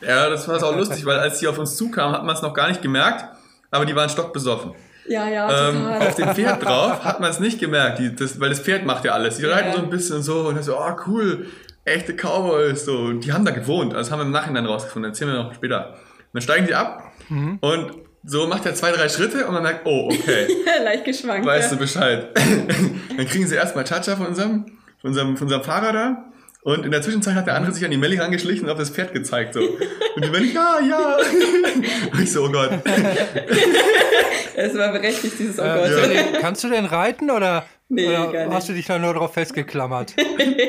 Ja, 0.00 0.30
das 0.30 0.46
war 0.46 0.62
auch 0.62 0.76
lustig, 0.76 1.04
weil 1.06 1.18
als 1.18 1.40
sie 1.40 1.48
auf 1.48 1.58
uns 1.58 1.76
zukam, 1.76 2.12
hat 2.12 2.24
man 2.24 2.34
es 2.34 2.42
noch 2.42 2.54
gar 2.54 2.68
nicht 2.68 2.82
gemerkt, 2.82 3.24
aber 3.70 3.84
die 3.84 3.96
waren 3.96 4.08
stockbesoffen. 4.08 4.72
Ja, 5.08 5.26
ja, 5.28 5.70
ähm, 5.70 5.86
Auf 5.86 6.14
dem 6.14 6.28
Pferd 6.34 6.62
drauf 6.64 7.02
hat 7.04 7.18
man 7.18 7.30
es 7.30 7.40
nicht 7.40 7.58
gemerkt, 7.58 7.98
die, 7.98 8.14
das, 8.14 8.38
weil 8.38 8.50
das 8.50 8.60
Pferd 8.60 8.84
macht 8.84 9.04
ja 9.04 9.12
alles. 9.12 9.38
Die 9.38 9.46
reiten 9.46 9.70
ja. 9.70 9.76
so 9.76 9.82
ein 9.82 9.90
bisschen 9.90 10.22
so 10.22 10.40
und 10.40 10.54
dann 10.54 10.62
so, 10.62 10.76
oh 10.76 10.96
cool, 11.06 11.46
echte 11.90 12.14
Cowboys. 12.14 12.84
So. 12.84 12.96
Und 12.98 13.24
die 13.24 13.32
haben 13.32 13.44
da 13.44 13.50
gewohnt. 13.50 13.94
Also 13.94 14.10
das 14.10 14.10
haben 14.10 14.20
wir 14.20 14.26
im 14.26 14.32
Nachhinein 14.32 14.66
rausgefunden. 14.66 15.10
Erzählen 15.10 15.32
wir 15.32 15.42
noch 15.42 15.54
später. 15.54 15.90
Und 15.90 16.34
dann 16.34 16.42
steigen 16.42 16.66
die 16.66 16.74
ab 16.74 17.12
mhm. 17.28 17.58
und 17.60 17.92
so 18.24 18.46
macht 18.46 18.66
er 18.66 18.74
zwei, 18.74 18.92
drei 18.92 19.08
Schritte 19.08 19.46
und 19.46 19.54
man 19.54 19.62
merkt, 19.62 19.86
oh, 19.86 20.10
okay. 20.12 20.46
Leicht 20.84 21.04
geschwankt. 21.04 21.46
Weißt 21.46 21.70
ja. 21.70 21.76
du 21.76 21.80
Bescheid. 21.80 22.28
dann 23.16 23.26
kriegen 23.26 23.46
sie 23.46 23.54
erstmal 23.54 23.84
Chacha 23.84 24.16
von 24.16 24.26
unserem, 24.26 24.66
von 25.00 25.10
unserem, 25.10 25.36
von 25.36 25.46
unserem 25.46 25.64
Fahrer 25.64 25.92
da. 25.92 26.24
Und 26.62 26.84
in 26.84 26.90
der 26.90 27.00
Zwischenzeit 27.00 27.34
hat 27.34 27.46
der 27.46 27.54
andere 27.54 27.72
sich 27.72 27.84
an 27.84 27.90
die 27.90 27.96
Melli 27.96 28.18
angeschlichen 28.18 28.64
und 28.64 28.70
auf 28.70 28.78
das 28.78 28.90
Pferd 28.90 29.14
gezeigt. 29.14 29.54
So. 29.54 29.60
Und 29.60 30.24
die 30.24 30.30
Melli, 30.30 30.52
ja, 30.54 30.78
ja. 30.80 31.16
Und 32.12 32.20
ich 32.20 32.30
so, 32.30 32.44
oh 32.44 32.50
Gott. 32.50 32.70
Es 34.54 34.76
war 34.76 34.92
berechtigt, 34.92 35.38
dieses 35.38 35.58
Oh 35.58 35.62
äh, 35.62 35.88
Gott. 35.88 36.12
Ja. 36.12 36.40
Kannst 36.40 36.64
du 36.64 36.68
denn 36.68 36.84
reiten 36.84 37.30
oder, 37.30 37.64
nee, 37.88 38.06
oder 38.06 38.50
hast 38.50 38.68
du 38.68 38.72
dich 38.72 38.86
da 38.86 38.98
nur 38.98 39.14
drauf 39.14 39.34
festgeklammert? 39.34 40.14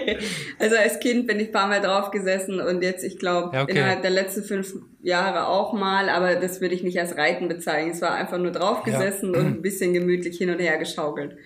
also 0.59 0.75
als 0.75 0.99
Kind 0.99 1.27
bin 1.27 1.39
ich 1.39 1.47
ein 1.47 1.51
paar 1.51 1.67
Mal 1.67 1.81
drauf 1.81 2.11
gesessen 2.11 2.59
und 2.59 2.81
jetzt, 2.81 3.03
ich 3.03 3.17
glaube, 3.17 3.55
ja, 3.55 3.63
okay. 3.63 3.71
innerhalb 3.71 4.01
der 4.01 4.11
letzten 4.11 4.43
fünf 4.43 4.73
Jahre 5.01 5.47
auch 5.47 5.73
mal, 5.73 6.09
aber 6.09 6.35
das 6.35 6.61
würde 6.61 6.75
ich 6.75 6.83
nicht 6.83 6.99
als 6.99 7.17
Reiten 7.17 7.47
bezeichnen. 7.47 7.91
Es 7.91 8.01
war 8.01 8.13
einfach 8.13 8.38
nur 8.38 8.51
drauf 8.51 8.83
gesessen 8.83 9.33
ja. 9.33 9.39
und 9.39 9.45
ein 9.47 9.61
bisschen 9.61 9.93
gemütlich 9.93 10.38
hin 10.38 10.49
und 10.49 10.59
her 10.59 10.77
geschaukelt. 10.77 11.38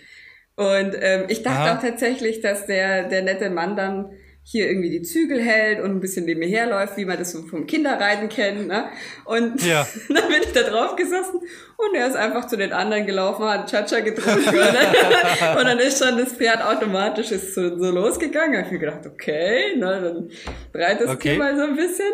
Und 0.56 0.96
ähm, 1.00 1.25
ich 1.30 1.42
dachte 1.42 1.72
Aha. 1.72 1.77
auch 1.77 1.82
tatsächlich, 1.82 2.42
dass 2.42 2.68
der, 2.68 3.10
der 3.10 3.24
nette 3.24 3.50
Mann 3.50 3.75
dann 3.75 4.12
hier 4.46 4.68
irgendwie 4.68 4.90
die 4.90 5.02
Zügel 5.02 5.42
hält 5.42 5.80
und 5.80 5.92
ein 5.92 6.00
bisschen 6.02 6.26
neben 6.26 6.40
mir 6.40 6.50
herläuft, 6.50 6.98
wie 6.98 7.06
man 7.06 7.18
das 7.18 7.32
so 7.32 7.44
vom 7.44 7.66
Kinderreiten 7.66 8.28
kennt. 8.28 8.68
Ne? 8.68 8.90
Und 9.26 9.66
ja. 9.66 9.88
dann 10.10 10.28
bin 10.28 10.42
ich 10.42 10.52
da 10.52 10.64
drauf 10.64 10.96
gesessen 10.96 11.40
und 11.78 11.96
er 11.96 12.08
ist 12.08 12.16
einfach 12.16 12.48
zu 12.48 12.58
den 12.58 12.74
anderen 12.74 13.06
gelaufen, 13.06 13.46
hat 13.46 13.72
Cha-Cha 13.72 14.02
getrunken. 14.02 14.44
Ne? 14.54 15.60
und 15.60 15.66
dann 15.66 15.80
ist 15.80 16.04
schon 16.04 16.18
das 16.18 16.34
Pferd 16.34 16.64
automatisch 16.64 17.32
ist 17.32 17.54
so, 17.54 17.78
so 17.78 17.92
losgegangen. 17.92 18.54
Da 18.54 18.58
habe 18.60 18.68
ich 18.68 18.72
mir 18.74 18.80
gedacht, 18.80 19.06
okay, 19.06 19.76
ne, 19.76 20.02
dann 20.02 20.30
breitest 20.72 21.10
okay. 21.10 21.34
du 21.34 21.40
mal 21.40 21.56
so 21.56 21.64
ein 21.64 21.76
bisschen. 21.76 22.12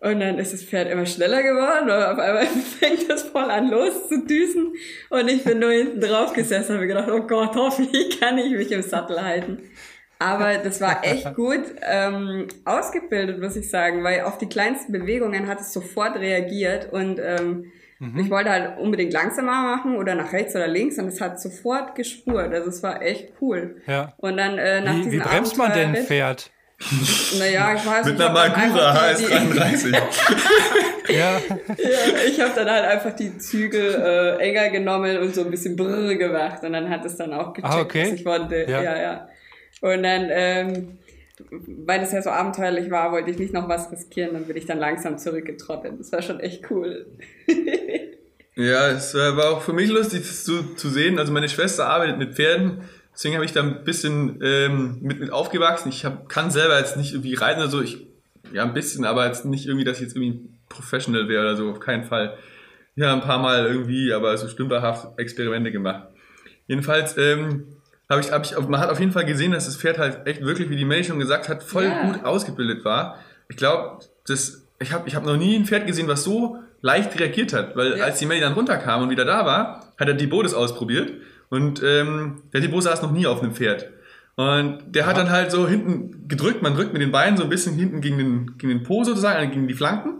Und 0.00 0.18
dann 0.18 0.38
ist 0.38 0.52
das 0.52 0.64
Pferd 0.64 0.90
immer 0.90 1.06
schneller 1.06 1.42
geworden 1.42 1.84
und 1.84 1.92
auf 1.92 2.18
einmal 2.18 2.46
fängt 2.80 3.08
das 3.08 3.22
voll 3.22 3.50
an 3.50 3.70
loszudüsen. 3.70 4.72
Und 5.10 5.28
ich 5.28 5.44
bin 5.44 5.60
nur 5.60 5.70
hinten 5.70 6.00
drauf 6.00 6.32
gesessen 6.32 6.72
und 6.72 6.78
habe 6.78 6.88
gedacht, 6.88 7.08
oh 7.08 7.22
Gott, 7.22 7.54
hoffentlich 7.54 8.18
kann 8.18 8.36
ich 8.36 8.50
mich 8.50 8.72
im 8.72 8.82
Sattel 8.82 9.22
halten. 9.22 9.62
Aber 10.22 10.58
das 10.64 10.80
war 10.80 11.04
echt 11.04 11.34
gut 11.34 11.64
ähm, 11.82 12.46
ausgebildet, 12.64 13.40
muss 13.40 13.56
ich 13.56 13.68
sagen, 13.68 14.04
weil 14.04 14.22
auf 14.22 14.38
die 14.38 14.48
kleinsten 14.48 14.92
Bewegungen 14.92 15.48
hat 15.48 15.60
es 15.60 15.72
sofort 15.72 16.16
reagiert 16.16 16.92
und 16.92 17.18
ähm, 17.18 17.72
mhm. 17.98 18.18
ich 18.20 18.30
wollte 18.30 18.50
halt 18.50 18.78
unbedingt 18.78 19.12
langsamer 19.12 19.62
machen 19.62 19.96
oder 19.96 20.14
nach 20.14 20.32
rechts 20.32 20.54
oder 20.54 20.68
links 20.68 20.98
und 20.98 21.08
es 21.08 21.20
hat 21.20 21.40
sofort 21.40 21.96
gespurt. 21.96 22.54
Also 22.54 22.68
es 22.68 22.82
war 22.82 23.02
echt 23.02 23.32
cool. 23.40 23.82
Ja. 23.86 24.14
Und 24.18 24.36
dann 24.36 24.58
äh, 24.58 24.80
nach 24.80 24.94
wie, 24.94 25.12
wie 25.12 25.18
bremst 25.18 25.58
man 25.58 25.72
denn 25.72 25.96
ein 25.96 26.04
Pferd? 26.04 26.50
Naja, 27.38 27.74
ich 27.76 27.86
weiß 27.86 28.06
Mit 28.06 28.20
einer 28.20 28.32
Magura 28.32 28.92
HS33. 28.92 29.92
ja. 31.08 31.14
ja. 31.14 31.38
Ich 32.26 32.40
habe 32.40 32.50
dann 32.56 32.68
halt 32.68 32.84
einfach 32.84 33.12
die 33.14 33.38
Zügel 33.38 33.94
äh, 33.94 34.42
enger 34.42 34.70
genommen 34.70 35.18
und 35.18 35.32
so 35.32 35.42
ein 35.42 35.50
bisschen 35.52 35.76
brrr 35.76 36.16
gemacht 36.16 36.64
und 36.64 36.72
dann 36.72 36.90
hat 36.90 37.04
es 37.04 37.16
dann 37.16 37.32
auch 37.32 37.52
gecheckt, 37.52 37.72
ah, 37.72 37.80
okay. 37.80 38.02
was 38.02 38.12
ich 38.12 38.24
wollte. 38.24 38.66
Ja, 38.68 38.82
ja. 38.82 39.00
ja. 39.00 39.28
Und 39.80 40.02
dann, 40.02 40.28
ähm, 40.30 40.98
weil 41.50 42.00
das 42.00 42.12
ja 42.12 42.22
so 42.22 42.30
abenteuerlich 42.30 42.90
war, 42.90 43.12
wollte 43.12 43.30
ich 43.30 43.38
nicht 43.38 43.52
noch 43.52 43.68
was 43.68 43.90
riskieren, 43.90 44.34
dann 44.34 44.44
bin 44.44 44.56
ich 44.56 44.66
dann 44.66 44.78
langsam 44.78 45.18
zurückgetrottet. 45.18 45.98
Das 45.98 46.12
war 46.12 46.22
schon 46.22 46.40
echt 46.40 46.70
cool. 46.70 47.06
ja, 48.54 48.88
es 48.90 49.14
war 49.14 49.50
auch 49.50 49.62
für 49.62 49.72
mich 49.72 49.90
lustig 49.90 50.24
zu, 50.24 50.74
zu 50.74 50.88
sehen. 50.88 51.18
Also 51.18 51.32
meine 51.32 51.48
Schwester 51.48 51.88
arbeitet 51.88 52.18
mit 52.18 52.34
Pferden, 52.34 52.82
deswegen 53.12 53.34
habe 53.34 53.44
ich 53.44 53.52
da 53.52 53.62
ein 53.62 53.84
bisschen 53.84 54.40
ähm, 54.42 54.98
mit, 55.00 55.20
mit 55.20 55.30
aufgewachsen. 55.30 55.88
Ich 55.88 56.04
hab, 56.04 56.28
kann 56.28 56.50
selber 56.50 56.78
jetzt 56.78 56.96
nicht 56.96 57.12
irgendwie 57.12 57.34
reiten 57.34 57.60
oder 57.60 57.70
so. 57.70 57.80
Ich, 57.80 58.06
ja, 58.52 58.62
ein 58.62 58.74
bisschen, 58.74 59.04
aber 59.04 59.26
jetzt 59.26 59.44
nicht 59.44 59.66
irgendwie, 59.66 59.84
dass 59.84 59.96
ich 59.96 60.04
jetzt 60.04 60.16
irgendwie 60.16 60.48
professional 60.68 61.28
wäre 61.28 61.42
oder 61.42 61.56
so, 61.56 61.70
auf 61.70 61.80
keinen 61.80 62.04
Fall. 62.04 62.36
Ja, 62.94 63.12
ein 63.12 63.22
paar 63.22 63.38
Mal 63.38 63.66
irgendwie, 63.66 64.12
aber 64.12 64.36
so 64.36 64.48
stümperhaft 64.48 65.18
Experimente 65.18 65.72
gemacht. 65.72 66.08
Jedenfalls, 66.66 67.16
ähm, 67.16 67.76
habe 68.12 68.20
ich, 68.22 68.32
hab 68.32 68.44
ich, 68.44 68.68
man 68.68 68.80
hat 68.80 68.90
auf 68.90 69.00
jeden 69.00 69.12
Fall 69.12 69.24
gesehen, 69.24 69.52
dass 69.52 69.66
das 69.66 69.76
Pferd 69.76 69.98
halt 69.98 70.26
echt 70.26 70.42
wirklich, 70.42 70.70
wie 70.70 70.76
die 70.76 70.84
Melly 70.84 71.04
schon 71.04 71.18
gesagt 71.18 71.48
hat, 71.48 71.62
voll 71.62 71.84
ja. 71.84 72.02
gut 72.02 72.24
ausgebildet 72.24 72.84
war. 72.84 73.18
Ich 73.48 73.56
glaube, 73.56 74.00
das, 74.26 74.66
ich 74.78 74.92
habe 74.92 75.08
ich 75.08 75.14
hab 75.14 75.24
noch 75.24 75.36
nie 75.36 75.56
ein 75.56 75.64
Pferd 75.64 75.86
gesehen, 75.86 76.08
was 76.08 76.24
so 76.24 76.58
leicht 76.80 77.18
reagiert 77.18 77.52
hat, 77.52 77.76
weil 77.76 77.98
ja. 77.98 78.04
als 78.04 78.18
die 78.18 78.26
Melly 78.26 78.40
dann 78.40 78.54
runterkam 78.54 79.02
und 79.02 79.10
wieder 79.10 79.24
da 79.24 79.46
war, 79.46 79.86
hat 79.98 80.08
er 80.08 80.14
die 80.14 80.26
Bodes 80.26 80.54
ausprobiert 80.54 81.12
und 81.48 81.82
ähm, 81.82 82.42
der 82.52 82.60
Debo 82.60 82.80
saß 82.80 83.02
noch 83.02 83.12
nie 83.12 83.26
auf 83.26 83.42
einem 83.42 83.54
Pferd. 83.54 83.88
Und 84.34 84.78
der 84.86 85.02
ja. 85.02 85.08
hat 85.08 85.16
dann 85.16 85.30
halt 85.30 85.50
so 85.50 85.68
hinten 85.68 86.26
gedrückt, 86.26 86.62
man 86.62 86.74
drückt 86.74 86.92
mit 86.92 87.02
den 87.02 87.12
Beinen 87.12 87.36
so 87.36 87.44
ein 87.44 87.50
bisschen 87.50 87.74
hinten 87.74 88.00
gegen 88.00 88.18
den, 88.18 88.58
gegen 88.58 88.68
den 88.68 88.82
Po 88.82 89.04
sozusagen, 89.04 89.36
also 89.36 89.50
gegen 89.50 89.68
die 89.68 89.74
Flanken. 89.74 90.14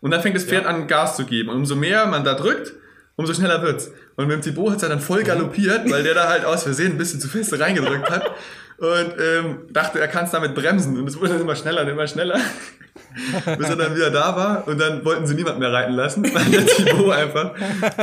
Und 0.00 0.10
dann 0.10 0.20
fängt 0.20 0.36
das 0.36 0.44
Pferd 0.44 0.66
an, 0.66 0.86
Gas 0.86 1.16
zu 1.16 1.24
geben. 1.24 1.48
Und 1.48 1.56
umso 1.56 1.74
mehr 1.74 2.06
man 2.06 2.22
da 2.22 2.34
drückt, 2.34 2.74
umso 3.16 3.34
schneller 3.34 3.62
wird's. 3.62 3.90
Und 4.16 4.28
mit 4.28 4.36
dem 4.36 4.42
Thibaut 4.42 4.72
hat 4.72 4.82
er 4.82 4.90
dann 4.90 5.00
voll 5.00 5.22
galoppiert, 5.24 5.90
weil 5.90 6.02
der 6.02 6.14
da 6.14 6.28
halt 6.28 6.44
aus 6.44 6.62
Versehen 6.62 6.92
ein 6.92 6.98
bisschen 6.98 7.20
zu 7.20 7.28
fest 7.28 7.58
reingedrückt 7.58 8.10
hat 8.10 8.30
und 8.78 9.14
ähm, 9.18 9.58
dachte, 9.70 10.00
er 10.00 10.08
kann 10.08 10.26
es 10.26 10.30
damit 10.30 10.54
bremsen. 10.54 10.98
Und 10.98 11.08
es 11.08 11.18
wurde 11.18 11.30
dann 11.30 11.40
immer 11.40 11.56
schneller 11.56 11.82
und 11.82 11.88
immer 11.88 12.06
schneller, 12.06 12.38
bis 13.58 13.68
er 13.68 13.76
dann 13.76 13.94
wieder 13.94 14.10
da 14.10 14.36
war. 14.36 14.68
Und 14.68 14.78
dann 14.78 15.04
wollten 15.04 15.26
sie 15.26 15.34
niemand 15.34 15.58
mehr 15.58 15.72
reiten 15.72 15.94
lassen, 15.94 16.22
weil 16.34 16.44
der 16.44 16.66
Thibaut 16.66 17.12
einfach 17.12 17.54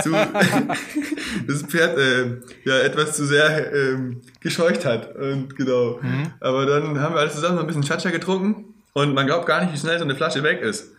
zu, 0.02 0.12
das 1.47 1.62
Pferd 1.63 1.97
äh, 1.97 2.38
ja 2.63 2.80
etwas 2.80 3.15
zu 3.15 3.26
sehr 3.26 3.71
ähm, 3.73 4.21
gescheucht 4.39 4.86
hat. 4.86 5.15
Und 5.15 5.56
genau. 5.56 5.99
Mhm. 6.02 6.32
Aber 6.39 6.65
dann 6.65 6.99
haben 6.99 7.13
wir 7.13 7.21
alle 7.21 7.32
zusammen 7.32 7.56
noch 7.56 7.63
ein 7.63 7.67
bisschen 7.67 7.84
Chacha 7.84 8.10
getrunken 8.10 8.73
und 8.93 9.13
man 9.13 9.28
glaubt 9.28 9.45
gar 9.45 9.62
nicht, 9.62 9.73
wie 9.73 9.78
schnell 9.78 9.97
so 9.97 10.06
eine 10.06 10.15
Flasche 10.15 10.43
weg 10.43 10.62
ist. 10.62 10.91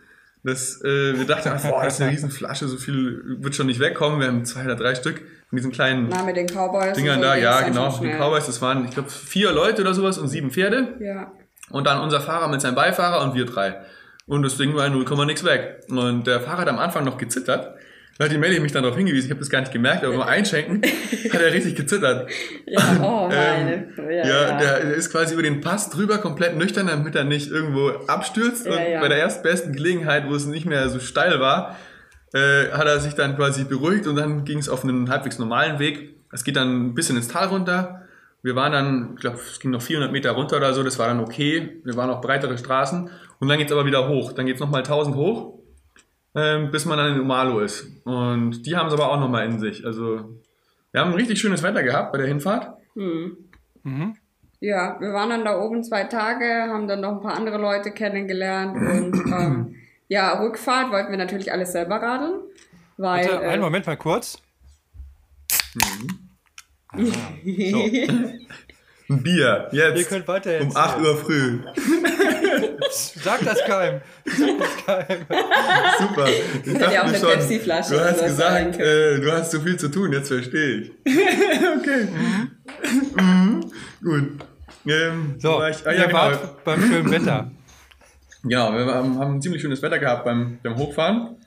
Das, 0.45 0.79
äh, 0.83 1.17
wir 1.17 1.25
dachten, 1.25 1.49
boah, 1.67 1.83
das 1.83 1.95
ist 1.95 2.01
eine 2.01 2.11
riesen 2.11 2.29
Flasche, 2.29 2.67
so 2.67 2.77
viel 2.77 3.37
wird 3.39 3.55
schon 3.55 3.65
nicht 3.65 3.79
wegkommen. 3.79 4.19
Wir 4.19 4.27
haben 4.27 4.45
zwei 4.45 4.63
oder 4.63 4.75
drei 4.75 4.93
Stück 4.93 5.23
von 5.49 5.55
diesen 5.57 5.71
kleinen 5.71 6.07
Na, 6.07 6.21
mit 6.21 6.35
den 6.35 6.45
Cowboys 6.45 6.93
Dingern 6.93 7.19
da. 7.19 7.35
Ja, 7.35 7.61
genau, 7.61 7.89
die 7.97 8.11
Cowboys, 8.11 8.45
das 8.45 8.61
waren, 8.61 8.85
ich 8.85 8.91
glaube, 8.91 9.09
vier 9.09 9.51
Leute 9.51 9.81
oder 9.81 9.95
sowas 9.95 10.19
und 10.19 10.27
sieben 10.27 10.51
Pferde. 10.51 10.97
Ja. 10.99 11.31
Und 11.71 11.87
dann 11.87 11.99
unser 11.99 12.21
Fahrer 12.21 12.47
mit 12.47 12.61
seinem 12.61 12.75
Beifahrer 12.75 13.23
und 13.23 13.33
wir 13.33 13.45
drei. 13.45 13.81
Und 14.27 14.43
das 14.43 14.55
Ding 14.57 14.75
war 14.75 14.87
0, 14.87 15.25
nix 15.25 15.43
weg. 15.43 15.81
Und 15.89 16.27
der 16.27 16.41
Fahrer 16.41 16.59
hat 16.59 16.67
am 16.67 16.77
Anfang 16.77 17.05
noch 17.05 17.17
gezittert. 17.17 17.75
Hat 18.17 18.31
die 18.31 18.37
Melly 18.37 18.61
mich 18.61 18.71
dann 18.71 18.83
darauf 18.83 18.97
hingewiesen, 18.97 19.25
ich 19.25 19.31
habe 19.31 19.41
das 19.41 19.49
gar 19.49 19.59
nicht 19.59 19.73
gemerkt, 19.73 20.05
aber 20.05 20.17
beim 20.17 20.27
Einschenken 20.27 20.81
hat 21.33 21.41
er 21.41 21.51
richtig 21.51 21.75
gezittert. 21.75 22.29
Ja, 22.65 22.97
oh 23.01 23.27
meine. 23.27 23.89
ähm, 23.97 24.09
ja, 24.09 24.25
ja, 24.25 24.57
der, 24.57 24.79
der 24.85 24.93
ist 24.93 25.11
quasi 25.11 25.33
über 25.33 25.43
den 25.43 25.59
Pass 25.59 25.89
drüber, 25.89 26.19
komplett 26.19 26.55
nüchtern, 26.55 26.87
damit 26.87 27.13
er 27.15 27.25
nicht 27.25 27.51
irgendwo 27.51 27.89
abstürzt. 28.07 28.67
Ja, 28.67 28.71
und 28.71 28.89
ja. 28.89 29.01
bei 29.01 29.09
der 29.09 29.17
erstbesten 29.17 29.73
Gelegenheit, 29.73 30.29
wo 30.29 30.35
es 30.35 30.45
nicht 30.45 30.65
mehr 30.65 30.87
so 30.87 30.99
steil 30.99 31.41
war, 31.41 31.77
äh, 32.33 32.71
hat 32.71 32.87
er 32.87 33.01
sich 33.01 33.15
dann 33.15 33.35
quasi 33.35 33.65
beruhigt 33.65 34.07
und 34.07 34.15
dann 34.15 34.45
ging 34.45 34.59
es 34.59 34.69
auf 34.69 34.85
einen 34.85 35.09
halbwegs 35.09 35.37
normalen 35.37 35.79
Weg. 35.79 36.15
Es 36.31 36.45
geht 36.45 36.55
dann 36.55 36.87
ein 36.87 36.93
bisschen 36.95 37.17
ins 37.17 37.27
Tal 37.27 37.47
runter. 37.47 38.03
Wir 38.43 38.55
waren 38.55 38.71
dann, 38.71 39.11
ich 39.15 39.21
glaube, 39.21 39.39
es 39.45 39.59
ging 39.59 39.71
noch 39.71 39.81
400 39.81 40.13
Meter 40.13 40.31
runter 40.31 40.55
oder 40.55 40.73
so, 40.73 40.83
das 40.83 40.97
war 40.99 41.07
dann 41.07 41.19
okay. 41.19 41.81
Wir 41.83 41.97
waren 41.97 42.09
auf 42.09 42.21
breitere 42.21 42.57
Straßen 42.57 43.09
und 43.39 43.47
dann 43.49 43.57
geht 43.57 43.67
es 43.67 43.73
aber 43.73 43.85
wieder 43.85 44.07
hoch. 44.07 44.31
Dann 44.31 44.45
geht 44.45 44.55
es 44.55 44.61
nochmal 44.61 44.83
1000 44.83 45.17
hoch 45.17 45.64
ähm, 46.35 46.69
bis 46.71 46.85
man 46.85 46.97
dann 46.97 47.15
in 47.15 47.21
Umalo 47.21 47.59
ist. 47.59 47.87
Und 48.03 48.65
die 48.65 48.75
haben 48.75 48.87
es 48.87 48.93
aber 48.93 49.11
auch 49.11 49.19
nochmal 49.19 49.45
in 49.45 49.59
sich. 49.59 49.85
Also 49.85 50.35
wir 50.91 51.01
haben 51.01 51.11
ein 51.11 51.15
richtig 51.15 51.39
schönes 51.39 51.63
Wetter 51.63 51.83
gehabt 51.83 52.11
bei 52.11 52.17
der 52.17 52.27
Hinfahrt. 52.27 52.77
Mhm. 52.95 53.37
Mhm. 53.83 54.17
Ja, 54.59 54.99
wir 54.99 55.13
waren 55.13 55.29
dann 55.29 55.45
da 55.45 55.59
oben 55.59 55.83
zwei 55.83 56.05
Tage, 56.05 56.45
haben 56.45 56.87
dann 56.87 57.01
noch 57.01 57.11
ein 57.11 57.21
paar 57.21 57.35
andere 57.35 57.57
Leute 57.57 57.91
kennengelernt 57.91 58.75
und 58.75 59.25
ähm, 59.31 59.75
ja, 60.07 60.39
Rückfahrt 60.39 60.91
wollten 60.91 61.11
wir 61.11 61.17
natürlich 61.17 61.51
alles 61.51 61.71
selber 61.71 61.97
radeln. 61.97 62.41
Weil, 62.97 63.25
Bitte, 63.25 63.39
einen 63.39 63.61
äh, 63.61 63.65
Moment 63.65 63.85
mal 63.85 63.97
kurz. 63.97 64.37
Mhm. 65.75 66.07
Ah, 66.87 66.97
so. 67.45 67.79
Ein 69.07 69.21
Bier, 69.21 69.69
jetzt. 69.71 69.99
Ihr 69.99 70.05
könnt 70.05 70.27
weiter 70.27 70.61
Um 70.61 70.75
8 70.75 70.99
Uhr 71.01 71.17
früh. 71.17 71.59
Sag 73.23 73.43
das 73.43 73.63
keinem. 73.65 74.01
Sag 74.25 74.59
das 74.59 74.85
keinem. 74.85 75.25
Super. 75.99 76.27
Ich 76.63 76.77
dachte 76.77 76.93
ja 76.93 77.03
auch 77.03 77.07
eine 77.07 77.17
Pepsi-Flasche. 77.17 77.93
Du 77.93 77.99
hast 77.99 78.23
gesagt, 78.23 78.79
äh, 78.79 79.19
du 79.19 79.31
hast 79.31 79.51
zu 79.51 79.61
viel 79.61 79.77
zu 79.77 79.89
tun, 79.89 80.13
jetzt 80.13 80.27
verstehe 80.27 80.81
ich. 80.81 80.91
okay. 81.05 82.07
Mhm. 82.11 82.51
mhm. 83.15 83.71
Gut. 84.03 84.45
Ähm, 84.87 85.35
so, 85.39 85.63
ich, 85.65 85.85
ah, 85.85 85.91
ja, 85.91 86.01
ihr 86.01 86.07
genau. 86.07 86.13
wart 86.13 86.63
beim 86.63 86.81
schönen 86.81 87.11
Wetter. 87.11 87.51
Ja, 88.47 88.71
wir 88.71 88.85
haben, 88.85 89.17
haben 89.17 89.35
ein 89.35 89.41
ziemlich 89.41 89.61
schönes 89.61 89.81
Wetter 89.81 89.97
gehabt 89.97 90.25
beim, 90.25 90.59
beim 90.61 90.75
Hochfahren. 90.77 91.37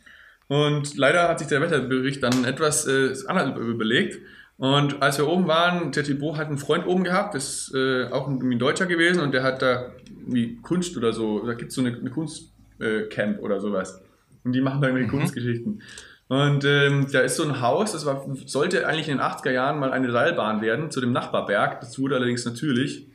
Und 0.49 0.97
leider 0.97 1.29
hat 1.29 1.39
sich 1.39 1.49
der 1.49 1.61
Wetterbericht 1.61 2.23
dann 2.23 2.45
etwas 2.45 2.87
äh, 2.87 3.15
anders 3.27 3.57
überlegt. 3.57 4.19
Und 4.59 5.03
als 5.03 5.19
wir 5.19 5.29
oben 5.29 5.47
waren, 5.47 5.93
der 5.93 6.03
Thibaut 6.03 6.37
hat 6.37 6.49
einen 6.49 6.59
Freund 6.59 6.85
oben 6.87 7.05
gehabt, 7.05 7.35
das 7.35 7.69
ist 7.69 7.75
äh, 7.75 8.09
auch 8.11 8.27
ein, 8.27 8.59
Deutscher 8.59 8.87
gewesen 8.87 9.21
und 9.21 9.33
der 9.33 9.45
hat 9.45 9.63
da 9.63 9.93
wie 10.27 10.57
Kunst 10.57 10.97
oder 10.97 11.13
so, 11.13 11.47
da 11.47 11.55
gibt 11.55 11.71
es 11.71 11.77
so 11.77 11.81
eine, 11.81 11.97
eine 11.97 12.11
Kunstcamp 12.11 13.39
äh, 13.39 13.41
oder 13.41 13.61
sowas. 13.61 14.03
Und 14.43 14.53
die 14.53 14.61
machen 14.61 14.81
da 14.81 14.89
irgendwie 14.89 15.07
mhm. 15.07 15.11
Kunstgeschichten. 15.11 15.83
Und 16.27 16.65
ähm, 16.65 17.07
da 17.11 17.21
ist 17.21 17.37
so 17.37 17.45
ein 17.45 17.61
Haus, 17.61 17.93
das 17.93 18.05
war, 18.05 18.27
sollte 18.47 18.87
eigentlich 18.87 19.09
in 19.09 19.19
den 19.19 19.25
80er 19.25 19.51
Jahren 19.51 19.79
mal 19.79 19.93
eine 19.93 20.11
Seilbahn 20.11 20.61
werden 20.61 20.91
zu 20.91 21.01
dem 21.01 21.13
Nachbarberg. 21.13 21.81
Das 21.81 21.99
wurde 21.99 22.17
allerdings 22.17 22.45
natürlich 22.45 23.07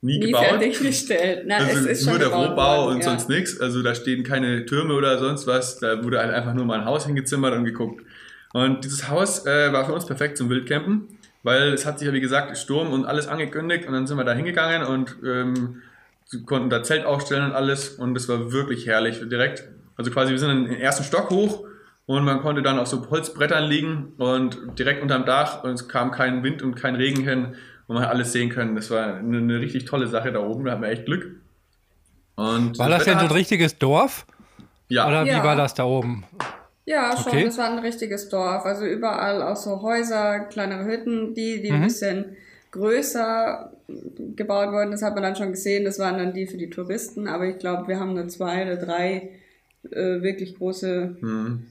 nie, 0.00 0.18
nie 0.18 0.26
gebaut. 0.26 0.44
fertiggestellt. 0.44 1.44
Na, 1.46 1.56
also 1.56 1.88
es 1.88 2.00
ist 2.00 2.06
nur 2.06 2.18
der 2.18 2.28
Rohbau 2.28 2.84
worden, 2.84 2.94
und 2.94 2.98
ja. 3.02 3.10
sonst 3.10 3.28
nichts. 3.28 3.60
Also 3.60 3.82
da 3.82 3.94
stehen 3.94 4.22
keine 4.22 4.64
Türme 4.66 4.94
oder 4.94 5.18
sonst 5.18 5.46
was. 5.46 5.80
Da 5.80 6.02
wurde 6.04 6.20
halt 6.20 6.32
einfach 6.32 6.54
nur 6.54 6.64
mal 6.64 6.80
ein 6.80 6.84
Haus 6.86 7.06
hingezimmert 7.06 7.54
und 7.54 7.64
geguckt. 7.64 8.04
Und 8.52 8.84
dieses 8.84 9.08
Haus 9.08 9.46
äh, 9.46 9.72
war 9.72 9.86
für 9.86 9.92
uns 9.94 10.06
perfekt 10.06 10.36
zum 10.36 10.48
Wildcampen, 10.50 11.08
weil 11.42 11.72
es 11.72 11.86
hat 11.86 11.98
sich 11.98 12.06
ja 12.06 12.12
wie 12.14 12.20
gesagt 12.20 12.56
Sturm 12.58 12.92
und 12.92 13.06
alles 13.06 13.26
angekündigt 13.28 13.86
und 13.86 13.94
dann 13.94 14.06
sind 14.06 14.16
wir 14.18 14.24
da 14.24 14.32
hingegangen 14.32 14.84
und 14.86 15.16
ähm, 15.24 15.82
konnten 16.46 16.70
da 16.70 16.82
Zelt 16.82 17.04
aufstellen 17.04 17.44
und 17.46 17.52
alles 17.52 17.90
und 17.90 18.16
es 18.16 18.28
war 18.28 18.52
wirklich 18.52 18.86
herrlich 18.86 19.20
direkt. 19.28 19.64
Also 19.96 20.10
quasi 20.10 20.32
wir 20.32 20.38
sind 20.38 20.50
in 20.50 20.64
den 20.64 20.80
ersten 20.80 21.04
Stock 21.04 21.30
hoch 21.30 21.64
und 22.06 22.24
man 22.24 22.40
konnte 22.40 22.62
dann 22.62 22.78
auf 22.78 22.88
so 22.88 23.08
Holzbrettern 23.10 23.64
liegen 23.64 24.12
und 24.18 24.78
direkt 24.78 25.02
unterm 25.02 25.24
Dach 25.24 25.64
und 25.64 25.72
es 25.72 25.88
kam 25.88 26.10
kein 26.10 26.42
Wind 26.42 26.62
und 26.62 26.74
kein 26.74 26.94
Regen 26.94 27.22
hin 27.22 27.54
und 27.86 27.94
man 27.94 28.04
hat 28.04 28.10
alles 28.10 28.32
sehen 28.32 28.50
können. 28.50 28.74
Das 28.76 28.90
war 28.90 29.16
eine, 29.16 29.38
eine 29.38 29.60
richtig 29.60 29.84
tolle 29.86 30.06
Sache 30.06 30.32
da 30.32 30.40
oben, 30.40 30.64
da 30.64 30.72
hatten 30.72 30.82
wir 30.82 30.88
echt 30.88 31.06
Glück. 31.06 31.36
Und 32.34 32.78
War 32.78 32.88
das 32.88 33.04
denn 33.04 33.18
so 33.18 33.26
ein 33.26 33.30
richtiges 33.30 33.78
Dorf? 33.78 34.26
Ja, 34.88 35.06
Oder 35.06 35.24
wie 35.24 35.30
Ja. 35.30 35.44
war 35.44 35.56
das 35.56 35.74
da 35.74 35.84
oben? 35.84 36.24
Ja, 36.84 37.16
schon. 37.16 37.32
Okay. 37.32 37.44
Das 37.44 37.58
war 37.58 37.70
ein 37.70 37.78
richtiges 37.78 38.28
Dorf. 38.28 38.64
Also 38.64 38.84
überall 38.84 39.40
auch 39.42 39.56
so 39.56 39.82
Häuser, 39.82 40.40
kleinere 40.40 40.84
Hütten, 40.84 41.34
die, 41.34 41.62
die 41.62 41.70
Mhm. 41.70 41.76
ein 41.76 41.82
bisschen 41.82 42.36
größer 42.72 43.70
gebaut 44.36 44.72
wurden. 44.72 44.90
Das 44.90 45.02
hat 45.02 45.14
man 45.14 45.22
dann 45.22 45.36
schon 45.36 45.50
gesehen. 45.52 45.84
Das 45.84 45.98
waren 45.98 46.18
dann 46.18 46.32
die 46.32 46.46
für 46.46 46.56
die 46.56 46.70
Touristen. 46.70 47.28
Aber 47.28 47.46
ich 47.46 47.58
glaube, 47.58 47.86
wir 47.88 48.00
haben 48.00 48.14
nur 48.14 48.28
zwei 48.28 48.62
oder 48.64 48.76
drei 48.76 49.30
äh, 49.90 50.22
wirklich 50.22 50.56
große 50.58 51.16
Hm. 51.20 51.66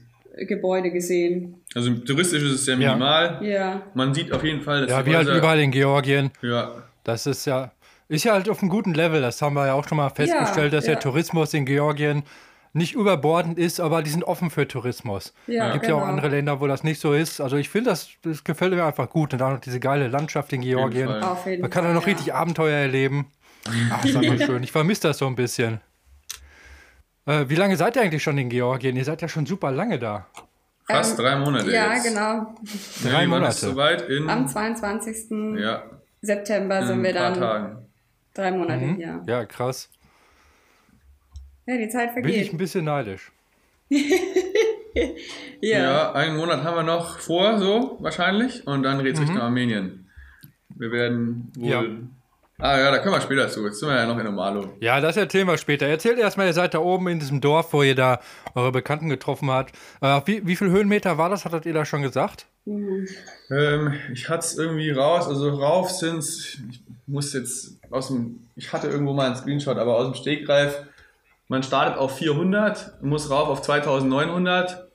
Gebäude 0.46 0.90
gesehen. 0.90 1.56
also 1.74 1.90
touristisch 1.94 2.42
ist 2.42 2.52
es 2.52 2.64
sehr 2.64 2.76
Ja. 2.78 2.88
minimal. 2.92 3.38
Ja. 3.42 3.82
Man 3.94 4.14
sieht 4.14 4.32
auf 4.32 4.42
jeden 4.44 4.62
Fall, 4.62 4.82
dass 4.82 4.90
Ja, 4.90 5.04
wie 5.06 5.14
halt 5.16 5.28
überall 5.28 5.60
in 5.60 5.70
Georgien. 5.70 6.30
Ja, 6.40 6.72
Das 7.04 7.26
ist 7.26 7.44
ja, 7.46 7.70
ist 8.08 8.24
ja 8.24 8.32
halt 8.34 8.48
auf 8.48 8.60
einem 8.62 8.70
guten 8.70 8.94
Level. 8.94 9.20
Das 9.20 9.42
haben 9.42 9.54
wir 9.54 9.66
ja 9.66 9.74
auch 9.74 9.86
schon 9.86 9.96
mal 9.98 10.08
festgestellt, 10.10 10.72
dass 10.72 10.86
ja. 10.86 10.92
der 10.92 11.00
Tourismus 11.00 11.52
in 11.54 11.66
Georgien 11.66 12.22
nicht 12.74 12.94
überbordend 12.94 13.58
ist, 13.58 13.80
aber 13.80 14.02
die 14.02 14.10
sind 14.10 14.24
offen 14.24 14.50
für 14.50 14.66
Tourismus. 14.66 15.34
Ja, 15.46 15.68
Es 15.68 15.72
gibt 15.74 15.86
ja 15.88 15.94
auch 15.94 15.98
genau. 16.00 16.10
andere 16.10 16.28
Länder, 16.28 16.60
wo 16.60 16.66
das 16.66 16.84
nicht 16.84 17.00
so 17.00 17.12
ist. 17.12 17.40
Also 17.40 17.56
ich 17.56 17.68
finde, 17.68 17.90
das, 17.90 18.08
das 18.22 18.44
gefällt 18.44 18.72
mir 18.74 18.84
einfach 18.84 19.10
gut. 19.10 19.32
Und 19.34 19.40
dann 19.40 19.52
noch 19.54 19.60
diese 19.60 19.78
geile 19.80 20.08
Landschaft 20.08 20.52
in 20.54 20.62
Georgien. 20.62 21.06
Fall. 21.08 21.22
Auf 21.22 21.46
jeden 21.46 21.60
Man 21.62 21.70
kann 21.70 21.84
da 21.84 21.92
noch 21.92 22.02
ja. 22.06 22.12
richtig 22.14 22.32
Abenteuer 22.34 22.76
erleben. 22.78 23.26
Ach, 23.90 24.04
ist 24.04 24.16
einfach 24.16 24.46
schön. 24.46 24.62
Ich 24.62 24.72
vermisse 24.72 25.02
das 25.08 25.18
so 25.18 25.26
ein 25.26 25.34
bisschen. 25.36 25.80
Äh, 27.26 27.44
wie 27.48 27.54
lange 27.56 27.76
seid 27.76 27.94
ihr 27.96 28.02
eigentlich 28.02 28.22
schon 28.22 28.38
in 28.38 28.48
Georgien? 28.48 28.96
Ihr 28.96 29.04
seid 29.04 29.22
ja 29.22 29.28
schon 29.28 29.46
super 29.46 29.70
lange 29.70 29.98
da. 29.98 30.26
fast 30.88 31.18
drei 31.18 31.36
Monate 31.36 31.66
Ähm, 31.66 31.72
Ja, 31.74 31.92
jetzt. 31.94 32.04
genau. 32.04 32.54
Drei 33.04 33.26
Monate. 33.26 33.54
soweit 33.54 34.02
in, 34.08 34.28
Am 34.28 34.48
22. 34.48 35.30
ja, 35.60 35.82
September 36.22 36.80
in 36.80 36.86
sind 36.86 36.98
ein 36.98 37.04
wir 37.04 37.12
paar 37.12 37.30
dann 37.30 37.40
Tagen. 37.40 37.76
drei 38.34 38.50
Monate 38.50 38.84
Mhm. 38.84 38.96
hier. 38.96 39.22
Ja, 39.26 39.44
krass. 39.44 39.88
Ja, 41.66 41.76
die 41.76 41.88
Zeit 41.88 42.14
Bin 42.14 42.24
ich 42.24 42.34
vergeht. 42.34 42.52
ein 42.52 42.58
bisschen 42.58 42.84
neidisch. 42.84 43.32
Ja. 45.62 45.78
Ja, 45.78 46.12
einen 46.12 46.36
Monat 46.36 46.64
haben 46.64 46.74
wir 46.76 46.82
noch 46.82 47.18
vor, 47.18 47.58
so 47.58 47.96
wahrscheinlich. 48.00 48.66
Und 48.66 48.82
dann 48.82 49.02
geht's 49.02 49.20
Richtung 49.20 49.38
Armenien. 49.38 50.10
Wir 50.74 50.90
werden 50.90 51.52
wohl. 51.56 51.88
Mhm. 51.88 52.10
Ja. 52.58 52.66
Ah 52.66 52.78
ja, 52.78 52.90
da 52.90 52.98
können 52.98 53.14
wir 53.14 53.20
später 53.20 53.48
zu. 53.48 53.64
Jetzt 53.64 53.80
sind 53.80 53.88
wir 53.88 53.96
ja 53.96 54.06
noch 54.06 54.18
in 54.18 54.26
Omalo. 54.26 54.72
Ja, 54.80 55.00
das 55.00 55.16
erzählen 55.16 55.46
wir 55.46 55.56
später. 55.58 55.86
Erzählt 55.86 56.18
erstmal, 56.18 56.46
ihr 56.46 56.52
seid 56.52 56.74
da 56.74 56.78
oben 56.78 57.08
in 57.08 57.18
diesem 57.18 57.40
Dorf, 57.40 57.72
wo 57.72 57.82
ihr 57.82 57.94
da 57.94 58.20
eure 58.54 58.70
Bekannten 58.70 59.08
getroffen 59.08 59.50
habt. 59.50 59.74
Äh, 60.00 60.20
wie, 60.26 60.46
wie 60.46 60.56
viel 60.56 60.70
Höhenmeter 60.70 61.16
war 61.16 61.30
das? 61.30 61.44
Hattet 61.44 61.64
ihr 61.66 61.74
da 61.74 61.84
schon 61.84 62.02
gesagt? 62.02 62.46
Ähm, 62.66 63.94
ich 64.12 64.28
hatte 64.28 64.44
es 64.46 64.58
irgendwie 64.58 64.90
raus, 64.90 65.26
also 65.26 65.48
rauf 65.48 65.90
sind's. 65.90 66.58
Ich 66.70 66.82
muss 67.06 67.32
jetzt 67.32 67.78
aus 67.90 68.08
dem. 68.08 68.48
Ich 68.56 68.72
hatte 68.72 68.88
irgendwo 68.88 69.12
mal 69.12 69.26
einen 69.26 69.36
Screenshot, 69.36 69.78
aber 69.78 69.96
aus 69.96 70.04
dem 70.06 70.14
Stegreif. 70.14 70.86
Man 71.52 71.62
startet 71.62 71.98
auf 71.98 72.16
400, 72.16 73.02
muss 73.02 73.28
rauf 73.28 73.50
auf 73.50 73.60
2900. 73.60 74.88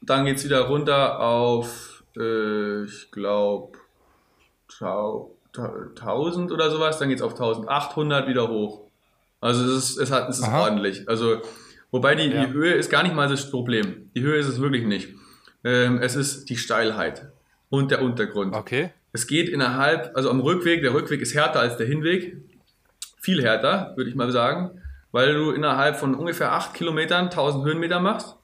Dann 0.00 0.24
geht's 0.24 0.42
wieder 0.46 0.62
runter 0.62 1.20
auf, 1.20 2.02
äh, 2.16 2.84
ich 2.84 3.10
glaube, 3.10 3.76
1000 4.80 6.52
oder 6.52 6.70
sowas. 6.70 6.98
Dann 6.98 7.10
geht's 7.10 7.20
auf 7.20 7.32
1800 7.32 8.26
wieder 8.28 8.48
hoch. 8.48 8.80
Also 9.42 9.62
es 9.62 9.90
ist, 9.90 9.98
es 9.98 10.10
hat, 10.10 10.30
es 10.30 10.38
ist 10.38 10.44
Aha. 10.44 10.62
ordentlich. 10.62 11.06
Also, 11.06 11.42
wobei 11.90 12.14
die, 12.14 12.30
Ja. 12.30 12.46
die 12.46 12.52
Höhe 12.54 12.72
ist 12.72 12.88
gar 12.88 13.02
nicht 13.02 13.14
mal 13.14 13.28
das 13.28 13.50
Problem. 13.50 14.10
Die 14.14 14.22
Höhe 14.22 14.38
ist 14.38 14.48
es 14.48 14.58
wirklich 14.58 14.86
nicht. 14.86 15.10
Ähm, 15.64 15.98
es 16.00 16.16
ist 16.16 16.48
die 16.48 16.56
Steilheit 16.56 17.30
und 17.68 17.90
der 17.90 18.00
Untergrund. 18.00 18.54
Okay. 18.54 18.88
Es 19.12 19.26
geht 19.26 19.50
innerhalb, 19.50 20.16
also 20.16 20.30
am 20.30 20.40
Rückweg, 20.40 20.80
der 20.80 20.94
Rückweg 20.94 21.20
ist 21.20 21.34
härter 21.34 21.60
als 21.60 21.76
der 21.76 21.86
Hinweg. 21.86 22.38
Viel 23.18 23.42
härter, 23.42 23.92
würde 23.96 24.08
ich 24.08 24.16
mal 24.16 24.32
sagen, 24.32 24.80
weil 25.12 25.34
du 25.34 25.50
innerhalb 25.50 25.96
von 25.96 26.14
ungefähr 26.14 26.52
8 26.52 26.74
Kilometern 26.74 27.24
1000 27.26 27.64
Höhenmeter 27.64 28.00
machst. 28.00 28.36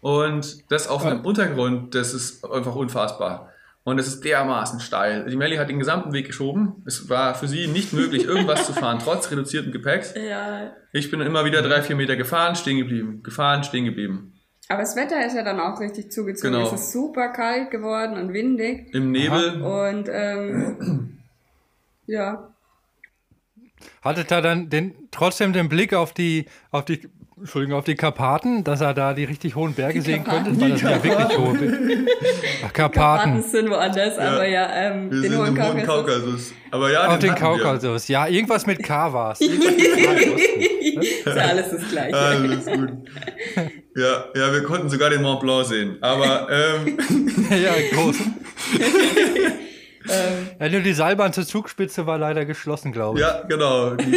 Und 0.00 0.70
das 0.70 0.86
auf 0.88 1.04
einem 1.04 1.24
Untergrund, 1.24 1.94
das 1.94 2.14
ist 2.14 2.44
einfach 2.44 2.76
unfassbar. 2.76 3.52
Und 3.84 3.98
es 3.98 4.06
ist 4.06 4.24
dermaßen 4.24 4.80
steil. 4.80 5.24
Die 5.30 5.36
Melli 5.36 5.56
hat 5.56 5.70
den 5.70 5.78
gesamten 5.78 6.12
Weg 6.12 6.26
geschoben. 6.26 6.82
Es 6.84 7.08
war 7.08 7.34
für 7.34 7.48
sie 7.48 7.66
nicht 7.68 7.92
möglich, 7.92 8.24
irgendwas 8.24 8.66
zu 8.66 8.74
fahren, 8.74 8.98
trotz 9.02 9.30
reduzierten 9.30 9.72
Gepäcks. 9.72 10.14
ja. 10.14 10.72
Ich 10.92 11.10
bin 11.10 11.20
immer 11.20 11.44
wieder 11.44 11.62
drei, 11.62 11.82
vier 11.82 11.96
Meter 11.96 12.16
gefahren, 12.16 12.54
stehen 12.54 12.78
geblieben, 12.78 13.22
gefahren, 13.22 13.64
stehen 13.64 13.84
geblieben. 13.84 14.34
Aber 14.68 14.80
das 14.80 14.94
Wetter 14.96 15.24
ist 15.26 15.34
ja 15.34 15.42
dann 15.42 15.60
auch 15.60 15.80
richtig 15.80 16.12
zugezogen. 16.12 16.52
Genau. 16.52 16.66
Es 16.66 16.74
ist 16.74 16.92
super 16.92 17.28
kalt 17.28 17.70
geworden 17.70 18.18
und 18.18 18.32
windig. 18.34 18.94
Im 18.94 19.10
Nebel. 19.10 19.62
Und 19.62 20.08
ähm, 20.10 21.18
ja, 22.06 22.47
Hattet 24.02 24.30
ihr 24.32 24.40
dann 24.40 24.68
den, 24.70 24.94
trotzdem 25.10 25.52
den 25.52 25.68
Blick 25.68 25.94
auf 25.94 26.12
die, 26.12 26.46
auf 26.70 26.84
die, 26.84 27.08
Entschuldigung, 27.36 27.78
auf 27.78 27.84
die 27.84 27.94
Karpaten, 27.94 28.64
dass 28.64 28.80
er 28.80 28.94
da 28.94 29.14
die 29.14 29.24
richtig 29.24 29.54
hohen 29.54 29.72
Berge 29.74 30.02
sehen 30.02 30.24
Karpaten? 30.24 30.58
konnte? 30.58 30.60
Weil 30.60 30.70
das 30.70 30.80
sind 30.80 30.90
ja 30.90 31.04
wirklich 31.04 31.38
hohe 31.38 31.54
Berge. 31.54 31.78
Ach, 32.66 32.72
Karpaten 32.72 33.32
Karpaten. 33.32 33.42
sind 33.42 33.70
woanders, 33.70 34.18
aber 34.18 34.46
ja, 34.48 34.68
ähm, 34.74 35.10
Wir 35.10 35.20
den 35.22 35.30
sind 35.30 35.38
hohen 35.40 35.48
im 35.48 35.54
Kaukasus. 35.56 35.86
Kaukasus. 35.86 36.52
Aber 36.70 36.92
ja, 36.92 37.06
Auf 37.06 37.18
den 37.20 37.30
wir. 37.30 37.36
Kaukasus. 37.36 38.08
Ja, 38.08 38.26
irgendwas 38.26 38.66
mit 38.66 38.82
K 38.82 39.12
war 39.12 39.32
es. 39.32 39.40
Osten. 39.40 39.62
ist 39.62 41.26
ja 41.26 41.32
alles 41.34 41.70
das 41.70 41.88
Gleiche. 41.88 42.16
Alles 42.16 42.66
gut. 42.66 42.90
Ja, 43.96 44.26
ja, 44.36 44.52
wir 44.52 44.62
konnten 44.62 44.88
sogar 44.88 45.10
den 45.10 45.22
Mont 45.22 45.40
Blanc 45.40 45.66
sehen. 45.66 45.96
Aber 46.00 46.46
ähm, 46.52 46.96
ja, 47.50 47.72
groß. 47.92 48.16
Ähm, 50.10 50.48
Ja, 50.60 50.68
nur 50.68 50.80
die 50.80 50.92
Seilbahn 50.92 51.32
zur 51.32 51.46
Zugspitze 51.46 52.06
war 52.06 52.18
leider 52.18 52.44
geschlossen, 52.44 52.92
glaube 52.92 53.18
ich. 53.18 53.24
ja, 53.24 53.42
genau. 53.48 53.94
Die, 53.94 54.12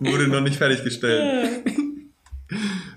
wurde 0.00 0.28
noch 0.28 0.40
nicht 0.40 0.56
fertiggestellt. 0.56 1.62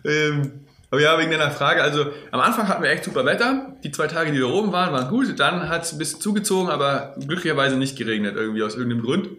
ähm, 0.05 0.51
aber 0.91 1.01
ja, 1.01 1.19
wegen 1.19 1.29
deiner 1.31 1.51
Frage, 1.51 1.83
also 1.83 2.07
am 2.31 2.39
Anfang 2.39 2.67
hatten 2.67 2.81
wir 2.81 2.89
echt 2.89 3.03
super 3.03 3.23
Wetter. 3.25 3.75
Die 3.83 3.91
zwei 3.91 4.07
Tage, 4.07 4.31
die 4.31 4.39
wir 4.39 4.49
oben 4.49 4.71
waren, 4.71 4.91
waren 4.91 5.09
gut. 5.09 5.39
Dann 5.39 5.69
hat 5.69 5.83
es 5.83 5.91
ein 5.93 5.99
bisschen 5.99 6.19
zugezogen, 6.19 6.69
aber 6.69 7.15
glücklicherweise 7.19 7.77
nicht 7.77 7.95
geregnet, 7.97 8.35
irgendwie 8.35 8.63
aus 8.63 8.75
irgendeinem 8.75 9.03
Grund. 9.03 9.29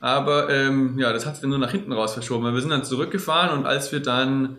Aber 0.00 0.50
ähm, 0.50 0.98
ja, 0.98 1.12
das 1.12 1.24
hat 1.24 1.34
sich 1.34 1.42
dann 1.42 1.50
nur 1.50 1.58
nach 1.58 1.70
hinten 1.70 1.92
raus 1.92 2.14
verschoben. 2.14 2.44
weil 2.44 2.54
Wir 2.54 2.60
sind 2.60 2.70
dann 2.70 2.84
zurückgefahren 2.84 3.56
und 3.56 3.66
als 3.66 3.92
wir 3.92 4.00
dann 4.00 4.58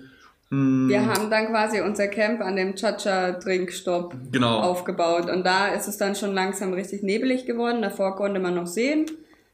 wir 0.50 1.06
haben 1.06 1.30
dann 1.30 1.48
quasi 1.48 1.82
unser 1.82 2.08
Camp 2.08 2.42
an 2.42 2.56
dem 2.56 2.76
Chacha-Trinkstopp 2.76 4.16
Genau. 4.32 4.60
aufgebaut. 4.62 5.30
Und 5.30 5.46
da 5.46 5.68
ist 5.68 5.88
es 5.88 5.98
dann 5.98 6.16
schon 6.16 6.34
langsam 6.34 6.74
richtig 6.74 7.04
nebelig 7.04 7.46
geworden. 7.46 7.82
Davor 7.82 8.16
konnte 8.16 8.40
man 8.40 8.56
noch 8.56 8.68
sehen. 8.68 9.06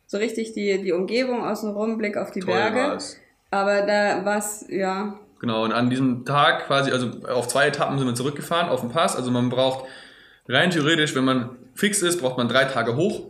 So 0.06 0.18
richtig 0.18 0.54
die, 0.54 0.84
die 0.84 0.92
Umgebung 0.92 1.44
außenrum, 1.44 1.98
Blick 1.98 2.16
auf 2.18 2.30
die 2.32 2.42
toll 2.42 2.54
Berge. 2.54 2.78
war's. 2.78 3.18
Aber 3.50 3.82
da 3.82 4.24
war's, 4.26 4.66
ja, 4.70 5.18
Genau, 5.40 5.66
und 5.66 5.74
an 5.74 5.90
diesem 5.90 6.24
Tag 6.24 6.68
quasi, 6.68 6.92
also 6.92 7.10
auf 7.28 7.50
zwei 7.50 7.68
Etappen 7.68 7.98
sind 7.98 8.08
wir 8.08 8.16
zurückgefahren 8.16 8.70
auf 8.70 8.80
den 8.80 8.90
Pass. 8.92 9.18
Also 9.18 9.30
man 9.30 9.50
braucht 9.50 9.86
rein 10.48 10.70
theoretisch, 10.70 11.16
wenn 11.16 11.26
man 11.26 11.50
fix 11.76 12.02
ist, 12.02 12.22
braucht 12.22 12.38
man 12.38 12.48
drei 12.48 12.64
Tage 12.64 12.96
hoch 12.96 13.24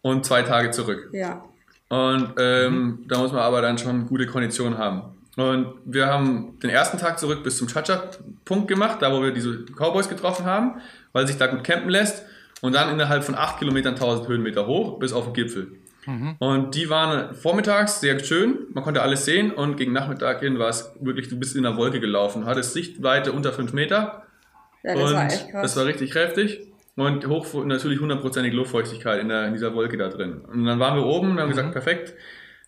und 0.00 0.24
zwei 0.24 0.42
Tage 0.42 0.70
zurück. 0.70 1.10
ja. 1.12 1.44
Und 1.90 2.30
ähm, 2.38 3.04
da 3.08 3.18
muss 3.18 3.30
man 3.32 3.42
aber 3.42 3.60
dann 3.60 3.76
schon 3.76 4.06
gute 4.06 4.26
Konditionen 4.26 4.78
haben. 4.78 5.02
Und 5.36 5.74
wir 5.84 6.06
haben 6.06 6.58
den 6.62 6.70
ersten 6.70 6.98
Tag 6.98 7.18
zurück 7.18 7.42
bis 7.42 7.58
zum 7.58 7.68
Chacha-Punkt 7.68 8.68
gemacht, 8.68 9.02
da 9.02 9.12
wo 9.12 9.22
wir 9.22 9.32
diese 9.32 9.64
Cowboys 9.76 10.08
getroffen 10.08 10.44
haben, 10.46 10.80
weil 11.12 11.26
sich 11.26 11.36
da 11.36 11.46
gut 11.46 11.64
campen 11.64 11.90
lässt. 11.90 12.24
Und 12.60 12.74
dann 12.74 12.90
innerhalb 12.90 13.24
von 13.24 13.34
8 13.34 13.58
Kilometern 13.58 13.94
1000 13.94 14.28
Höhenmeter 14.28 14.66
hoch 14.66 14.98
bis 14.98 15.12
auf 15.12 15.24
den 15.24 15.34
Gipfel. 15.34 15.72
Und 16.38 16.74
die 16.74 16.90
waren 16.90 17.34
vormittags 17.34 18.00
sehr 18.00 18.22
schön, 18.22 18.66
man 18.74 18.84
konnte 18.84 19.00
alles 19.00 19.24
sehen 19.24 19.50
und 19.50 19.76
gegen 19.76 19.92
Nachmittag 19.92 20.40
hin 20.40 20.58
war 20.58 20.68
es 20.68 20.92
wirklich, 21.00 21.28
du 21.28 21.38
bist 21.38 21.56
in 21.56 21.62
der 21.62 21.76
Wolke 21.78 21.98
gelaufen, 21.98 22.44
hattest 22.44 22.74
Sichtweite 22.74 23.32
unter 23.32 23.52
5 23.52 23.72
Meter 23.72 24.22
Ja, 24.82 24.94
das 24.94 25.02
und 25.02 25.16
war 25.16 25.26
echt 25.26 25.50
krass. 25.50 25.62
das 25.62 25.76
war 25.76 25.86
richtig 25.86 26.10
kräftig. 26.10 26.60
Und 26.96 27.26
hoch, 27.26 27.64
natürlich 27.64 28.00
hundertprozentig 28.00 28.52
Luftfeuchtigkeit 28.52 29.20
in, 29.20 29.28
der, 29.28 29.46
in 29.46 29.54
dieser 29.54 29.74
Wolke 29.74 29.96
da 29.96 30.08
drin. 30.08 30.42
Und 30.42 30.64
dann 30.64 30.78
waren 30.78 30.96
wir 30.96 31.06
oben 31.06 31.30
und 31.32 31.40
haben 31.40 31.48
gesagt, 31.48 31.72
perfekt, 31.72 32.14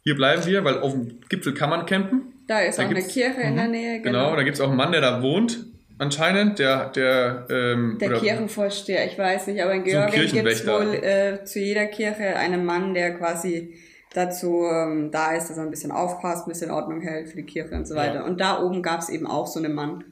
hier 0.03 0.17
bleiben 0.17 0.45
wir, 0.47 0.65
weil 0.65 0.81
auf 0.81 0.93
dem 0.93 1.21
Gipfel 1.29 1.53
kann 1.55 1.71
man 1.71 1.87
campen. 1.87 2.33
Da 2.47 2.61
ist 2.61 2.79
da 2.79 2.85
auch 2.85 2.91
eine 2.91 3.03
Kirche 3.03 3.41
in 3.41 3.57
der 3.57 3.69
Nähe, 3.69 4.01
Genau, 4.01 4.27
genau. 4.27 4.37
da 4.37 4.43
gibt 4.43 4.57
es 4.57 4.61
auch 4.61 4.69
einen 4.69 4.77
Mann, 4.77 4.93
der 4.93 5.01
da 5.01 5.23
wohnt, 5.23 5.67
anscheinend, 5.99 6.59
der, 6.59 6.91
der, 6.91 7.47
ähm, 7.51 7.99
Der 8.01 8.13
Kirchenvorsteher, 8.15 9.07
ich 9.07 9.19
weiß 9.19 9.49
nicht, 9.49 9.63
aber 9.63 9.75
in 9.75 9.85
So 9.85 9.91
Georgien 9.91 10.33
gibt 10.33 10.49
es 10.49 10.67
wohl 10.67 10.95
äh, 10.95 11.45
zu 11.45 11.59
jeder 11.59 11.87
Kirche 11.87 12.37
einen 12.37 12.65
Mann, 12.65 12.95
der 12.95 13.17
quasi 13.17 13.75
dazu 14.15 14.65
ähm, 14.71 15.11
da 15.11 15.33
ist, 15.33 15.51
dass 15.51 15.59
er 15.59 15.65
ein 15.65 15.71
bisschen 15.71 15.91
aufpasst, 15.91 16.47
ein 16.47 16.51
bisschen 16.51 16.71
Ordnung 16.71 17.01
hält 17.03 17.29
für 17.29 17.37
die 17.37 17.45
Kirche 17.45 17.75
und 17.75 17.87
so 17.87 17.95
weiter. 17.95 18.17
Ja. 18.17 18.25
Und 18.25 18.41
da 18.41 18.63
oben 18.63 18.83
gab 18.83 19.01
es 19.01 19.09
eben 19.09 19.27
auch 19.27 19.47
so 19.47 19.59
einen 19.59 19.75
Mann. 19.75 20.05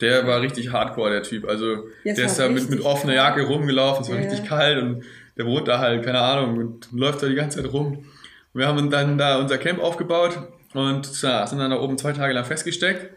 Der 0.00 0.26
war 0.26 0.40
richtig 0.40 0.70
hardcore, 0.72 1.10
der 1.10 1.22
Typ. 1.22 1.48
Also 1.48 1.88
ja, 2.04 2.14
der 2.14 2.26
ist 2.26 2.38
da 2.38 2.48
mit, 2.48 2.68
mit 2.70 2.84
offener 2.84 3.14
Jacke 3.14 3.46
rumgelaufen, 3.46 4.02
es 4.02 4.10
war 4.10 4.18
ja. 4.18 4.28
richtig 4.28 4.48
kalt 4.48 4.80
und 4.82 5.02
der 5.36 5.46
wohnt 5.46 5.66
da 5.66 5.78
halt, 5.78 6.04
keine 6.04 6.20
Ahnung, 6.20 6.58
und 6.58 6.88
läuft 6.92 7.22
da 7.22 7.28
die 7.28 7.34
ganze 7.34 7.62
Zeit 7.62 7.72
rum. 7.72 8.04
Wir 8.52 8.66
haben 8.66 8.90
dann 8.90 9.18
da 9.18 9.38
unser 9.38 9.58
Camp 9.58 9.80
aufgebaut 9.80 10.38
und 10.78 11.22
ja, 11.22 11.44
sind 11.44 11.58
dann 11.58 11.72
da 11.72 11.80
oben 11.80 11.98
zwei 11.98 12.12
Tage 12.12 12.32
lang 12.32 12.44
festgesteckt, 12.44 13.10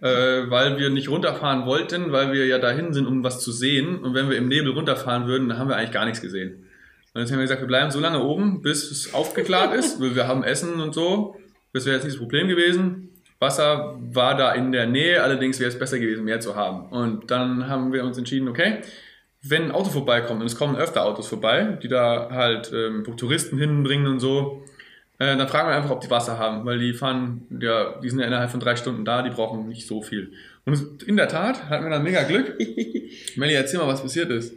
äh, 0.00 0.06
weil 0.48 0.78
wir 0.78 0.88
nicht 0.88 1.10
runterfahren 1.10 1.66
wollten, 1.66 2.10
weil 2.10 2.32
wir 2.32 2.46
ja 2.46 2.58
dahin 2.58 2.94
sind, 2.94 3.06
um 3.06 3.22
was 3.22 3.40
zu 3.40 3.52
sehen. 3.52 3.98
Und 3.98 4.14
wenn 4.14 4.30
wir 4.30 4.38
im 4.38 4.48
Nebel 4.48 4.72
runterfahren 4.72 5.26
würden, 5.26 5.50
dann 5.50 5.58
haben 5.58 5.68
wir 5.68 5.76
eigentlich 5.76 5.92
gar 5.92 6.06
nichts 6.06 6.22
gesehen. 6.22 6.64
Und 7.12 7.20
jetzt 7.20 7.30
haben 7.30 7.38
wir 7.38 7.44
gesagt, 7.44 7.60
wir 7.60 7.68
bleiben 7.68 7.90
so 7.90 8.00
lange 8.00 8.22
oben, 8.22 8.62
bis 8.62 8.90
es 8.90 9.12
aufgeklärt 9.12 9.74
ist, 9.74 10.00
weil 10.00 10.14
wir 10.14 10.26
haben 10.26 10.42
Essen 10.42 10.80
und 10.80 10.94
so. 10.94 11.36
Das 11.74 11.84
wäre 11.84 11.96
jetzt 11.96 12.04
nicht 12.04 12.14
das 12.14 12.20
Problem 12.20 12.48
gewesen. 12.48 13.10
Wasser 13.38 13.98
war 14.00 14.34
da 14.34 14.52
in 14.52 14.72
der 14.72 14.86
Nähe, 14.86 15.22
allerdings 15.22 15.60
wäre 15.60 15.68
es 15.68 15.78
besser 15.78 15.98
gewesen, 15.98 16.24
mehr 16.24 16.40
zu 16.40 16.56
haben. 16.56 16.88
Und 16.90 17.30
dann 17.30 17.68
haben 17.68 17.92
wir 17.92 18.04
uns 18.04 18.16
entschieden, 18.16 18.48
okay, 18.48 18.78
wenn 19.42 19.64
ein 19.64 19.72
Auto 19.72 19.90
vorbeikommt, 19.90 20.40
und 20.40 20.46
es 20.46 20.56
kommen 20.56 20.76
öfter 20.76 21.04
Autos 21.04 21.28
vorbei, 21.28 21.78
die 21.82 21.88
da 21.88 22.30
halt 22.30 22.72
ähm, 22.72 23.04
Touristen 23.18 23.58
hinbringen 23.58 24.06
und 24.06 24.20
so, 24.20 24.64
äh, 25.18 25.36
dann 25.36 25.48
fragen 25.48 25.68
wir 25.68 25.76
einfach, 25.76 25.90
ob 25.90 26.00
die 26.00 26.10
Wasser 26.10 26.38
haben, 26.38 26.64
weil 26.66 26.78
die 26.78 26.92
fahren, 26.92 27.46
ja, 27.60 27.98
die 28.00 28.10
sind 28.10 28.20
ja 28.20 28.26
innerhalb 28.26 28.50
von 28.50 28.60
drei 28.60 28.76
Stunden 28.76 29.04
da, 29.04 29.22
die 29.22 29.30
brauchen 29.30 29.68
nicht 29.68 29.86
so 29.86 30.02
viel. 30.02 30.32
Und 30.64 31.02
in 31.04 31.16
der 31.16 31.28
Tat 31.28 31.70
hatten 31.70 31.84
wir 31.84 31.90
dann 31.90 32.02
mega 32.02 32.22
Glück. 32.24 32.58
Melli, 33.36 33.54
erzähl 33.54 33.78
mal, 33.78 33.88
was 33.88 34.02
passiert 34.02 34.30
ist. 34.30 34.54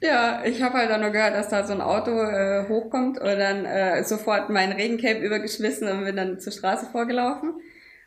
Ja, 0.00 0.42
ich 0.44 0.62
habe 0.62 0.74
halt 0.74 0.90
dann 0.90 1.00
nur 1.00 1.10
gehört, 1.10 1.34
dass 1.34 1.48
da 1.48 1.64
so 1.64 1.72
ein 1.72 1.80
Auto 1.80 2.12
äh, 2.12 2.68
hochkommt 2.68 3.18
und 3.18 3.26
dann 3.26 3.64
äh, 3.64 4.04
sofort 4.04 4.48
mein 4.48 4.70
Regencape 4.70 5.18
übergeschmissen 5.18 5.88
und 5.88 6.04
bin 6.04 6.14
dann 6.14 6.38
zur 6.38 6.52
Straße 6.52 6.86
vorgelaufen 6.92 7.54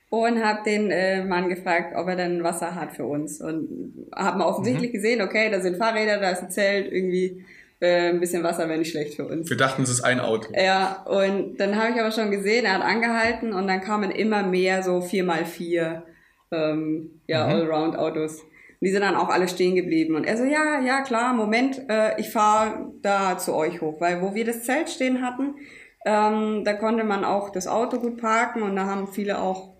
und 0.09 0.43
habe 0.43 0.63
den 0.63 0.89
äh, 0.89 1.23
Mann 1.25 1.49
gefragt, 1.49 1.93
ob 1.95 2.07
er 2.07 2.15
denn 2.15 2.43
Wasser 2.43 2.75
hat 2.75 2.93
für 2.93 3.05
uns 3.05 3.41
und 3.41 4.07
haben 4.15 4.41
offensichtlich 4.41 4.91
mhm. 4.91 4.93
gesehen, 4.93 5.21
okay, 5.21 5.49
da 5.51 5.59
sind 5.59 5.77
Fahrräder, 5.77 6.17
da 6.19 6.31
ist 6.31 6.43
ein 6.43 6.51
Zelt, 6.51 6.91
irgendwie 6.91 7.45
äh, 7.81 8.09
ein 8.09 8.19
bisschen 8.19 8.43
Wasser 8.43 8.69
wäre 8.69 8.77
nicht 8.77 8.91
schlecht 8.91 9.15
für 9.15 9.25
uns. 9.25 9.49
Wir 9.49 9.57
dachten, 9.57 9.81
es 9.81 9.89
ist 9.89 10.01
ein 10.01 10.19
Auto. 10.19 10.49
Ja, 10.55 11.03
und 11.03 11.57
dann 11.57 11.75
habe 11.75 11.91
ich 11.91 11.99
aber 11.99 12.11
schon 12.11 12.31
gesehen, 12.31 12.65
er 12.65 12.75
hat 12.75 12.83
angehalten 12.83 13.53
und 13.53 13.67
dann 13.67 13.81
kamen 13.81 14.11
immer 14.11 14.43
mehr 14.43 14.83
so 14.83 14.99
4x4 14.99 16.03
ähm, 16.51 17.21
ja, 17.27 17.45
mhm. 17.45 17.51
Allround-Autos. 17.51 18.41
Und 18.41 18.87
die 18.87 18.91
sind 18.91 19.01
dann 19.01 19.15
auch 19.15 19.29
alle 19.29 19.47
stehen 19.47 19.75
geblieben. 19.75 20.15
Und 20.15 20.25
er 20.25 20.37
so, 20.37 20.43
ja, 20.43 20.79
ja, 20.79 21.01
klar, 21.01 21.33
Moment, 21.33 21.81
äh, 21.89 22.19
ich 22.19 22.29
fahre 22.29 22.91
da 23.01 23.37
zu 23.37 23.55
euch 23.55 23.81
hoch. 23.81 23.99
Weil 23.99 24.21
wo 24.21 24.35
wir 24.35 24.45
das 24.45 24.63
Zelt 24.63 24.89
stehen 24.89 25.21
hatten, 25.23 25.55
ähm, 26.05 26.63
da 26.63 26.73
konnte 26.73 27.03
man 27.03 27.25
auch 27.25 27.49
das 27.49 27.67
Auto 27.67 27.99
gut 27.99 28.17
parken 28.17 28.63
und 28.63 28.75
da 28.75 28.85
haben 28.85 29.07
viele 29.07 29.39
auch, 29.39 29.73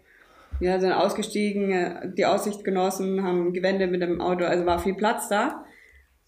ja, 0.59 0.79
sind 0.79 0.91
ausgestiegen, 0.91 1.71
äh, 1.71 2.13
die 2.15 2.25
Aussicht 2.25 2.63
genossen, 2.63 3.23
haben 3.23 3.53
Gewände 3.53 3.87
mit 3.87 4.01
dem 4.01 4.21
Auto, 4.21 4.45
also 4.45 4.65
war 4.65 4.79
viel 4.79 4.95
Platz 4.95 5.29
da. 5.29 5.65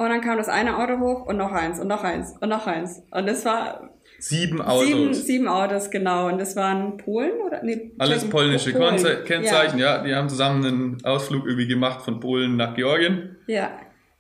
Und 0.04 0.10
dann 0.10 0.22
kam 0.22 0.38
das 0.38 0.50
eine 0.50 0.78
Auto 0.78 1.00
hoch 1.00 1.26
und 1.26 1.38
noch 1.38 1.52
eins 1.52 1.80
und 1.80 1.88
noch 1.88 2.04
eins 2.04 2.36
und 2.40 2.50
noch 2.50 2.68
eins. 2.68 3.02
Und 3.12 3.28
das 3.28 3.46
war 3.46 3.90
Sieben 4.20 4.62
Autos. 4.62 4.86
Sieben, 4.86 5.14
sieben 5.14 5.48
Autos, 5.50 5.92
genau. 5.92 6.30
Und 6.30 6.40
das 6.40 6.56
waren 6.56 6.96
Polen 6.96 7.34
oder? 7.46 7.62
Nee, 7.62 7.92
Alles 7.98 8.30
polnische 8.30 8.72
Polen. 8.72 8.96
Kennzeichen, 9.26 9.78
ja. 9.80 9.98
ja. 9.98 10.04
Die 10.04 10.16
haben 10.16 10.30
zusammen 10.30 10.66
einen 10.66 10.98
Ausflug 11.04 11.46
irgendwie 11.46 11.68
gemacht 11.68 12.04
von 12.04 12.22
Polen 12.22 12.56
nach 12.56 12.74
Georgien. 12.74 13.36
Ja. 13.48 13.72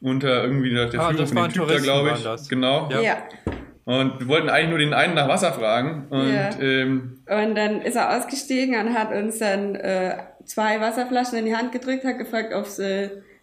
Unter 0.02 0.43
irgendwie 0.43 0.72
der 0.72 0.88
ah, 1.00 1.10
Führung 1.10 1.28
von 1.28 1.43
dem 1.43 1.54
Typ 1.54 1.67
da, 1.69 1.78
glaube 1.78 2.12
ich. 2.15 2.24
Das. 2.24 2.50
Genau. 2.50 2.89
Ja. 2.91 3.00
ja. 3.00 3.17
Und 3.86 4.19
wir 4.19 4.28
wollten 4.28 4.50
eigentlich 4.50 4.69
nur 4.69 4.80
den 4.80 4.93
einen 4.93 5.13
nach 5.13 5.30
Wasser 5.30 5.54
fragen. 5.54 6.08
Und, 6.10 6.34
ja. 6.34 6.50
ähm, 6.60 7.19
und 7.30 7.56
dann 7.56 7.82
ist 7.82 7.96
er 7.96 8.17
ausgestiegen 8.17 8.78
und 8.78 8.93
hat 8.93 9.13
uns 9.13 9.39
dann 9.39 9.76
äh, 9.76 10.17
zwei 10.43 10.82
Wasserflaschen 10.82 11.38
in 11.38 11.46
die 11.46 11.56
Hand 11.56 11.72
gedrückt, 11.72 12.04
hat 12.04 12.17
gefragt, 12.17 12.54
ob 12.54 12.65
es 12.65 12.78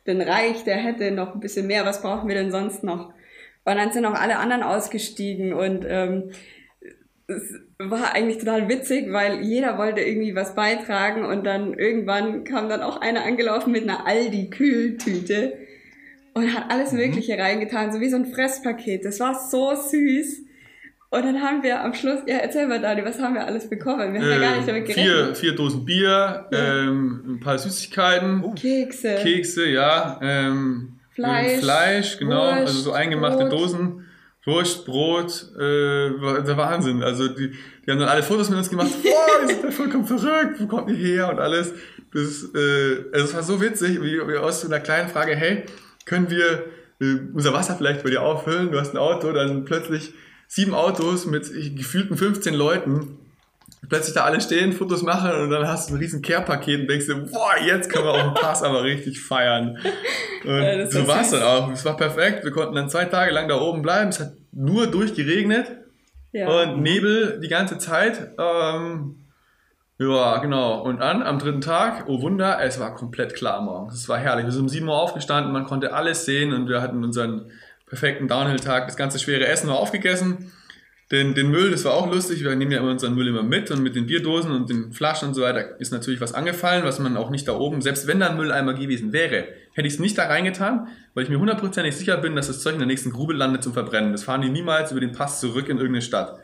denn 0.07 0.21
reicht. 0.21 0.67
Der 0.67 0.77
hätte 0.77 1.11
noch 1.11 1.35
ein 1.35 1.41
bisschen 1.41 1.67
mehr. 1.67 1.85
Was 1.85 2.03
brauchen 2.03 2.29
wir 2.29 2.35
denn 2.35 2.51
sonst 2.51 2.85
noch? 2.85 3.13
Und 3.65 3.77
dann 3.77 3.93
sind 3.93 4.07
auch 4.07 4.15
alle 4.15 4.39
anderen 4.39 4.63
ausgestiegen 4.63 5.53
und 5.53 5.85
ähm, 5.87 6.31
es 7.27 7.55
war 7.79 8.15
eigentlich 8.15 8.39
total 8.39 8.69
witzig, 8.69 9.13
weil 9.13 9.43
jeder 9.43 9.79
wollte 9.79 10.01
irgendwie 10.01 10.35
was 10.35 10.55
beitragen 10.55 11.25
und 11.25 11.45
dann 11.45 11.75
irgendwann 11.75 12.45
kam 12.45 12.69
dann 12.69 12.83
auch 12.83 13.01
einer 13.01 13.25
angelaufen 13.25 13.71
mit 13.73 13.85
einer 13.85 14.07
Aldi-Kühltüte 14.07 15.59
und 16.35 16.55
hat 16.55 16.71
alles 16.71 16.93
mhm. 16.93 16.99
Mögliche 16.99 17.35
mhm. 17.35 17.41
reingetan, 17.41 17.93
so 17.93 18.01
wie 18.01 18.09
so 18.09 18.17
ein 18.17 18.27
Fresspaket. 18.27 19.05
Das 19.05 19.21
war 19.21 19.35
so 19.35 19.75
süß. 19.75 20.43
Und 21.13 21.25
dann 21.25 21.43
haben 21.43 21.65
wir 21.65 21.83
am 21.83 21.93
Schluss, 21.93 22.21
ja, 22.27 22.37
erzähl 22.37 22.69
mal, 22.69 22.81
Dani, 22.81 23.05
was 23.05 23.19
haben 23.19 23.35
wir 23.35 23.45
alles 23.45 23.69
bekommen? 23.69 24.15
Wir 24.15 24.21
haben 24.21 24.29
äh, 24.29 24.35
ja 24.35 24.39
gar 24.39 24.57
nicht 24.57 24.69
damit 24.69 24.87
gerechnet. 24.87 25.07
Vier, 25.07 25.35
vier 25.35 25.55
Dosen 25.57 25.85
Bier, 25.85 26.47
ja. 26.53 26.77
ähm, 26.83 27.23
ein 27.27 27.41
paar 27.41 27.59
Süßigkeiten. 27.59 28.55
Kekse. 28.55 29.17
Kekse, 29.17 29.69
ja. 29.69 30.21
Ähm, 30.23 31.01
Fleisch. 31.11 31.59
Fleisch, 31.59 32.19
genau. 32.19 32.47
Wurst, 32.47 32.61
also 32.61 32.81
so 32.81 32.93
eingemachte 32.93 33.47
Brot. 33.47 33.53
Dosen. 33.53 34.07
Wurst, 34.45 34.87
Brot, 34.87 35.51
äh, 35.57 36.11
der 36.47 36.57
Wahnsinn. 36.57 37.03
Also 37.03 37.27
die, 37.27 37.51
die 37.51 37.91
haben 37.91 37.99
dann 37.99 38.09
alle 38.09 38.23
Fotos 38.23 38.49
mit 38.49 38.59
uns 38.59 38.71
gemacht. 38.71 38.91
Boah, 39.03 39.43
die 39.43 39.53
sind 39.53 39.65
da 39.65 39.71
vollkommen 39.73 40.07
verrückt. 40.07 40.61
Wo 40.61 40.67
kommt 40.69 40.91
ihr 40.91 40.97
her? 40.97 41.31
Und 41.31 41.41
alles. 41.41 41.75
Das, 42.15 42.49
äh, 42.55 43.05
also 43.13 43.27
es 43.27 43.35
war 43.35 43.43
so 43.43 43.61
witzig, 43.61 44.01
wie, 44.01 44.29
wie 44.29 44.37
aus 44.37 44.61
so 44.61 44.69
einer 44.69 44.81
kleinen 44.81 45.09
Frage, 45.09 45.35
hey, 45.35 45.65
können 46.07 46.31
wir 46.31 46.67
äh, 47.01 47.19
unser 47.35 47.53
Wasser 47.53 47.75
vielleicht 47.77 48.05
bei 48.05 48.11
dir 48.11 48.23
auffüllen? 48.23 48.71
Du 48.71 48.79
hast 48.79 48.95
ein 48.95 48.99
Auto, 48.99 49.33
dann 49.33 49.65
plötzlich 49.65 50.15
sieben 50.51 50.75
Autos 50.75 51.27
mit 51.27 51.49
gefühlten 51.77 52.17
15 52.17 52.55
Leuten 52.55 53.17
plötzlich 53.89 54.15
da 54.15 54.25
alle 54.25 54.41
stehen, 54.41 54.73
Fotos 54.73 55.03
machen 55.03 55.31
und 55.31 55.51
dann 55.51 55.67
hast 55.67 55.89
du 55.89 55.95
ein 55.95 55.99
riesen 56.01 56.23
Care-Paket 56.23 56.81
und 56.81 56.87
denkst 56.89 57.07
dir, 57.07 57.15
boah, 57.15 57.53
jetzt 57.65 57.89
können 57.89 58.05
wir 58.05 58.11
auf 58.11 58.23
dem 58.23 58.35
Pass 58.35 58.63
aber 58.63 58.83
richtig 58.83 59.21
feiern. 59.21 59.79
Und 60.43 60.63
ja, 60.63 60.87
so 60.87 61.07
war 61.07 61.21
es 61.21 61.33
dann 61.33 61.43
auch. 61.43 61.71
Es 61.71 61.85
war 61.85 61.99
perfekt. 61.99 62.45
Wir 62.45 62.51
konnten 62.51 62.75
dann 62.75 62.89
zwei 62.89 63.05
Tage 63.05 63.31
lang 63.31 63.47
da 63.47 63.61
oben 63.61 63.83
bleiben. 63.83 64.09
Es 64.09 64.21
hat 64.21 64.33
nur 64.53 64.87
durchgeregnet 64.87 65.71
ja. 66.33 66.49
und 66.49 66.81
Nebel 66.81 67.41
die 67.43 67.49
ganze 67.49 67.77
Zeit. 67.77 68.33
Ähm, 68.39 69.17
ja, 69.99 70.39
genau. 70.39 70.81
Und 70.81 71.03
dann 71.03 71.23
am 71.23 71.39
dritten 71.39 71.61
Tag, 71.61 72.05
oh 72.07 72.23
Wunder, 72.23 72.59
es 72.63 72.81
war 72.81 72.95
komplett 72.95 73.35
klar 73.35 73.61
morgens. 73.61 73.97
Es 73.97 74.09
war 74.09 74.17
herrlich. 74.17 74.47
Wir 74.47 74.53
sind 74.53 74.63
um 74.63 74.69
7 74.71 74.89
Uhr 74.89 74.99
aufgestanden, 74.99 75.53
man 75.53 75.67
konnte 75.67 75.93
alles 75.93 76.25
sehen 76.25 76.55
und 76.55 76.71
wir 76.71 76.81
hatten 76.81 77.05
unseren 77.05 77.51
perfekten 77.91 78.29
Downhill-Tag. 78.29 78.87
Das 78.87 78.97
ganze 78.97 79.19
schwere 79.19 79.47
Essen 79.47 79.69
war 79.69 79.77
aufgegessen. 79.77 80.51
Den, 81.11 81.35
den 81.35 81.51
Müll, 81.51 81.73
das 81.73 81.85
war 81.85 81.95
auch 81.95 82.09
lustig, 82.09 82.45
wir 82.45 82.55
nehmen 82.55 82.71
ja 82.71 82.79
immer 82.79 82.93
unseren 82.93 83.17
Müll 83.17 83.27
immer 83.27 83.43
mit 83.43 83.69
und 83.73 83.83
mit 83.83 83.97
den 83.97 84.07
Bierdosen 84.07 84.53
und 84.53 84.71
den 84.71 84.93
Flaschen 84.93 85.29
und 85.29 85.35
so 85.35 85.43
weiter 85.43 85.81
ist 85.81 85.93
natürlich 85.93 86.21
was 86.21 86.35
angefallen, 86.35 86.85
was 86.85 87.01
man 87.01 87.17
auch 87.17 87.31
nicht 87.31 87.49
da 87.49 87.55
oben, 87.55 87.83
selbst 87.83 88.07
wenn 88.07 88.21
da 88.21 88.31
ein 88.31 88.37
Mülleimer 88.37 88.75
gewesen 88.75 89.13
wäre, 89.13 89.49
hätte 89.73 89.89
ich 89.89 89.95
es 89.95 89.99
nicht 89.99 90.17
da 90.17 90.27
reingetan, 90.27 90.87
weil 91.15 91.25
ich 91.25 91.29
mir 91.29 91.41
hundertprozentig 91.41 91.97
sicher 91.97 92.17
bin, 92.17 92.37
dass 92.37 92.47
das 92.47 92.61
Zeug 92.61 92.75
in 92.75 92.79
der 92.79 92.87
nächsten 92.87 93.11
Grube 93.11 93.33
landet 93.33 93.65
zum 93.65 93.73
Verbrennen. 93.73 94.13
Das 94.13 94.23
fahren 94.23 94.43
die 94.43 94.51
niemals 94.51 94.93
über 94.93 95.01
den 95.01 95.11
Pass 95.11 95.41
zurück 95.41 95.69
in 95.69 95.79
irgendeine 95.79 96.03
Stadt. 96.03 96.39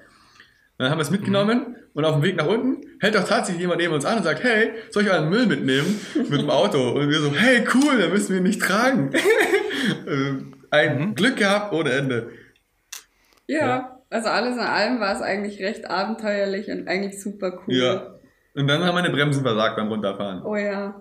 Dann 0.78 0.90
haben 0.90 0.98
wir 0.98 1.02
es 1.02 1.12
mitgenommen 1.12 1.58
mhm. 1.58 1.76
und 1.94 2.04
auf 2.04 2.14
dem 2.14 2.24
Weg 2.24 2.34
nach 2.34 2.48
unten 2.48 2.82
hält 2.98 3.16
auch 3.16 3.24
tatsächlich 3.24 3.60
jemand 3.60 3.80
neben 3.80 3.94
uns 3.94 4.04
an 4.04 4.18
und 4.18 4.24
sagt, 4.24 4.42
hey, 4.42 4.72
soll 4.90 5.04
ich 5.04 5.10
euren 5.10 5.30
Müll 5.30 5.46
mitnehmen 5.46 6.00
mit 6.28 6.40
dem 6.40 6.50
Auto? 6.50 6.90
Und 6.90 7.08
wir 7.08 7.20
so, 7.20 7.32
hey, 7.32 7.64
cool, 7.72 7.98
dann 8.00 8.10
müssen 8.10 8.30
wir 8.30 8.38
ihn 8.38 8.42
nicht 8.42 8.60
tragen. 8.60 9.12
Ein 10.70 10.98
mhm. 10.98 11.14
Glück 11.14 11.36
gehabt 11.36 11.72
ohne 11.72 11.90
Ende. 11.90 12.30
ja. 13.46 13.66
ja. 13.66 13.92
Also 14.08 14.28
alles 14.28 14.54
in 14.54 14.62
allem 14.62 15.00
war 15.00 15.14
es 15.14 15.20
eigentlich 15.20 15.60
recht 15.60 15.90
abenteuerlich 15.90 16.68
und 16.68 16.86
eigentlich 16.86 17.20
super 17.20 17.52
cool. 17.54 17.74
Ja. 17.74 18.14
Und 18.54 18.68
dann 18.68 18.84
haben 18.84 18.94
meine 18.94 19.10
Bremsen 19.10 19.42
versagt 19.42 19.76
beim 19.76 19.88
Runterfahren. 19.88 20.42
Oh 20.44 20.56
ja. 20.56 20.94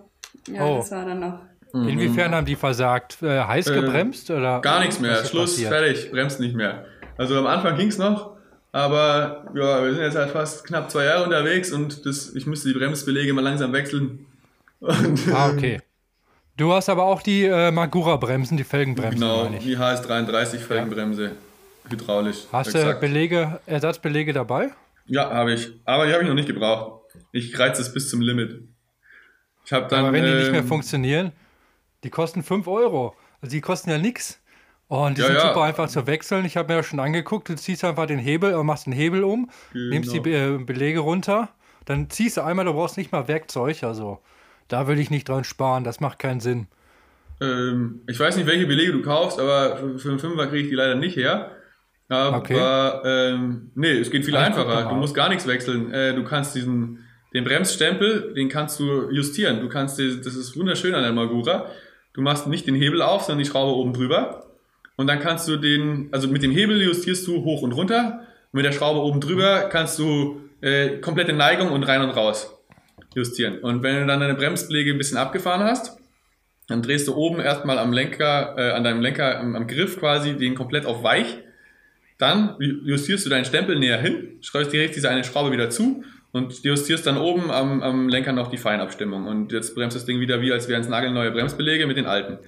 Ja, 0.47 0.65
oh. 0.65 0.77
das 0.77 0.91
war 0.91 1.05
dann 1.05 1.19
noch. 1.19 1.39
Mhm. 1.71 1.87
Inwiefern 1.87 2.33
haben 2.33 2.45
die 2.45 2.55
versagt? 2.55 3.21
Äh, 3.21 3.41
heiß 3.41 3.67
äh, 3.67 3.81
gebremst? 3.81 4.29
Äh, 4.29 4.33
oder 4.33 4.59
gar 4.61 4.79
nichts 4.79 4.99
mehr. 4.99 5.23
Schluss, 5.23 5.51
passiert? 5.51 5.71
fertig, 5.71 6.11
bremst 6.11 6.39
nicht 6.39 6.55
mehr. 6.55 6.85
Also 7.17 7.37
am 7.37 7.47
Anfang 7.47 7.77
ging 7.77 7.89
es 7.89 7.97
noch, 7.97 8.35
aber 8.71 9.45
ja, 9.53 9.83
wir 9.83 9.93
sind 9.93 10.01
jetzt 10.01 10.17
halt 10.17 10.31
fast 10.31 10.65
knapp 10.65 10.91
zwei 10.91 11.05
Jahre 11.05 11.23
unterwegs 11.23 11.71
und 11.71 12.05
das, 12.05 12.35
ich 12.35 12.45
müsste 12.45 12.67
die 12.69 12.73
Bremsbelege 12.73 13.33
mal 13.33 13.41
langsam 13.41 13.71
wechseln. 13.71 14.25
Und, 14.79 15.19
ah, 15.33 15.49
okay. 15.49 15.79
Du 16.57 16.71
hast 16.71 16.89
aber 16.89 17.03
auch 17.03 17.21
die 17.21 17.45
äh, 17.45 17.71
Magura-Bremsen, 17.71 18.57
die 18.57 18.63
Felgenbremsen. 18.63 19.19
Genau, 19.19 19.47
die 19.47 19.77
HS33 19.77 20.57
Felgenbremse. 20.59 21.23
Ja 21.25 21.31
hydraulisch. 21.89 22.45
Hast 22.51 22.73
du 22.73 22.95
Belege, 22.99 23.59
Ersatzbelege 23.65 24.33
dabei? 24.33 24.71
Ja, 25.05 25.29
habe 25.29 25.53
ich. 25.53 25.71
Aber 25.85 26.05
die 26.05 26.13
habe 26.13 26.23
ich 26.23 26.29
noch 26.29 26.35
nicht 26.35 26.47
gebraucht. 26.47 27.01
Ich 27.31 27.57
reize 27.57 27.81
es 27.81 27.93
bis 27.93 28.09
zum 28.09 28.21
Limit. 28.21 28.67
Ich 29.65 29.73
habe 29.73 29.87
dann. 29.87 30.05
Aber 30.05 30.13
wenn 30.13 30.23
die 30.23 30.29
ähm, 30.29 30.37
nicht 30.37 30.51
mehr 30.51 30.61
ähm, 30.61 30.67
funktionieren, 30.67 31.31
die 32.03 32.09
kosten 32.09 32.43
5 32.43 32.67
Euro. 32.67 33.15
Also 33.41 33.51
die 33.51 33.61
kosten 33.61 33.89
ja 33.89 33.97
nichts. 33.97 34.41
Und 34.87 35.17
die 35.17 35.21
ja, 35.21 35.27
sind 35.27 35.37
ja. 35.37 35.47
super 35.47 35.63
einfach 35.63 35.89
zu 35.89 36.05
wechseln. 36.05 36.45
Ich 36.45 36.57
habe 36.57 36.67
mir 36.67 36.75
ja 36.75 36.83
schon 36.83 36.99
angeguckt, 36.99 37.49
du 37.49 37.55
ziehst 37.55 37.83
einfach 37.83 38.05
den 38.05 38.19
Hebel 38.19 38.53
und 38.53 38.65
machst 38.67 38.85
den 38.85 38.93
Hebel 38.93 39.23
um, 39.23 39.49
genau. 39.73 39.93
nimmst 39.93 40.13
die 40.13 40.19
Be 40.19 40.59
Belege 40.59 40.99
runter, 40.99 41.49
dann 41.85 42.09
ziehst 42.11 42.37
du 42.37 42.41
einmal, 42.41 42.65
du 42.65 42.73
brauchst 42.73 42.95
nicht 42.95 43.11
mal 43.11 43.27
Werkzeug. 43.27 43.83
Also 43.83 44.19
da 44.67 44.87
will 44.87 44.99
ich 44.99 45.09
nicht 45.09 45.29
dran 45.29 45.43
sparen, 45.43 45.83
das 45.83 45.99
macht 45.99 46.19
keinen 46.19 46.39
Sinn. 46.39 46.67
Ähm, 47.41 48.01
ich 48.07 48.19
weiß 48.19 48.37
nicht, 48.37 48.47
welche 48.47 48.65
Belege 48.65 48.93
du 48.93 49.01
kaufst, 49.01 49.39
aber 49.39 49.77
für, 49.77 49.99
für 49.99 50.09
einen 50.09 50.19
Fünfer 50.19 50.47
kriege 50.47 50.63
ich 50.63 50.69
die 50.69 50.75
leider 50.75 50.95
nicht 50.95 51.15
her. 51.15 51.51
Aber 52.07 52.37
okay. 52.37 52.59
ähm, 53.03 53.71
nee, 53.75 53.93
es 53.93 54.11
geht 54.11 54.25
viel 54.25 54.37
einfacher. 54.37 54.89
Du 54.89 54.95
musst 54.95 55.15
gar 55.15 55.27
nichts 55.27 55.47
wechseln. 55.47 55.91
Äh, 55.91 56.13
du 56.13 56.23
kannst 56.23 56.55
diesen 56.55 56.99
den 57.33 57.43
Bremsstempel, 57.43 58.33
den 58.33 58.47
kannst 58.47 58.79
du 58.79 59.09
justieren. 59.11 59.59
Du 59.59 59.67
kannst, 59.67 59.99
das 59.99 60.35
ist 60.35 60.55
wunderschön 60.55 60.95
an 60.95 61.03
der 61.03 61.11
Magura. 61.11 61.69
Du 62.13 62.21
machst 62.21 62.47
nicht 62.47 62.65
den 62.65 62.75
Hebel 62.75 63.01
auf, 63.01 63.23
sondern 63.23 63.43
die 63.43 63.49
Schraube 63.49 63.75
oben 63.75 63.91
drüber. 63.91 64.45
Und 64.95 65.07
dann 65.07 65.19
kannst 65.19 65.47
du 65.49 65.57
den, 65.57 66.07
also 66.13 66.29
mit 66.29 66.43
dem 66.43 66.51
Hebel 66.51 66.81
justierst 66.81 67.27
du 67.27 67.43
hoch 67.43 67.61
und 67.61 67.73
runter. 67.73 68.21
Und 68.53 68.57
mit 68.57 68.65
der 68.65 68.71
Schraube 68.71 69.01
oben 69.01 69.19
drüber 69.19 69.67
kannst 69.69 69.99
du 69.99 70.43
äh, 70.61 70.99
komplette 70.99 71.33
Neigung 71.33 71.71
und 71.71 71.83
rein 71.83 72.01
und 72.01 72.11
raus 72.11 72.54
justieren. 73.15 73.59
Und 73.59 73.81
wenn 73.81 73.95
du 74.01 74.05
dann 74.05 74.19
deine 74.19 74.35
Bremspflege 74.35 74.91
ein 74.91 74.97
bisschen 74.97 75.17
abgefahren 75.17 75.63
hast, 75.63 75.97
dann 76.67 76.81
drehst 76.81 77.07
du 77.07 77.15
oben 77.15 77.39
erstmal 77.39 77.79
am 77.79 77.93
Lenker, 77.93 78.55
äh, 78.57 78.71
an 78.71 78.83
deinem 78.83 79.01
Lenker, 79.01 79.39
am, 79.39 79.55
am 79.55 79.67
Griff 79.67 79.99
quasi, 79.99 80.35
den 80.35 80.55
komplett 80.55 80.85
auf 80.85 81.03
weich. 81.03 81.37
Dann 82.17 82.55
justierst 82.59 83.25
du 83.25 83.29
deinen 83.29 83.45
Stempel 83.45 83.77
näher 83.77 83.99
hin, 83.99 84.37
schreibst 84.41 84.71
direkt 84.71 84.95
diese 84.95 85.09
eine 85.09 85.23
Schraube 85.23 85.51
wieder 85.51 85.69
zu 85.69 86.03
und 86.31 86.63
justierst 86.63 87.05
dann 87.05 87.17
oben 87.17 87.51
am, 87.51 87.81
am 87.81 88.09
Lenker 88.09 88.31
noch 88.31 88.49
die 88.49 88.57
Feinabstimmung. 88.57 89.27
Und 89.27 89.51
jetzt 89.51 89.75
bremst 89.75 89.95
das 89.95 90.05
Ding 90.05 90.19
wieder 90.19 90.41
wie, 90.41 90.51
als 90.51 90.67
wären 90.67 90.81
es 90.81 90.89
nagelneue 90.89 91.31
Bremsbelege 91.31 91.87
mit 91.87 91.97
den 91.97 92.05
alten. 92.05 92.39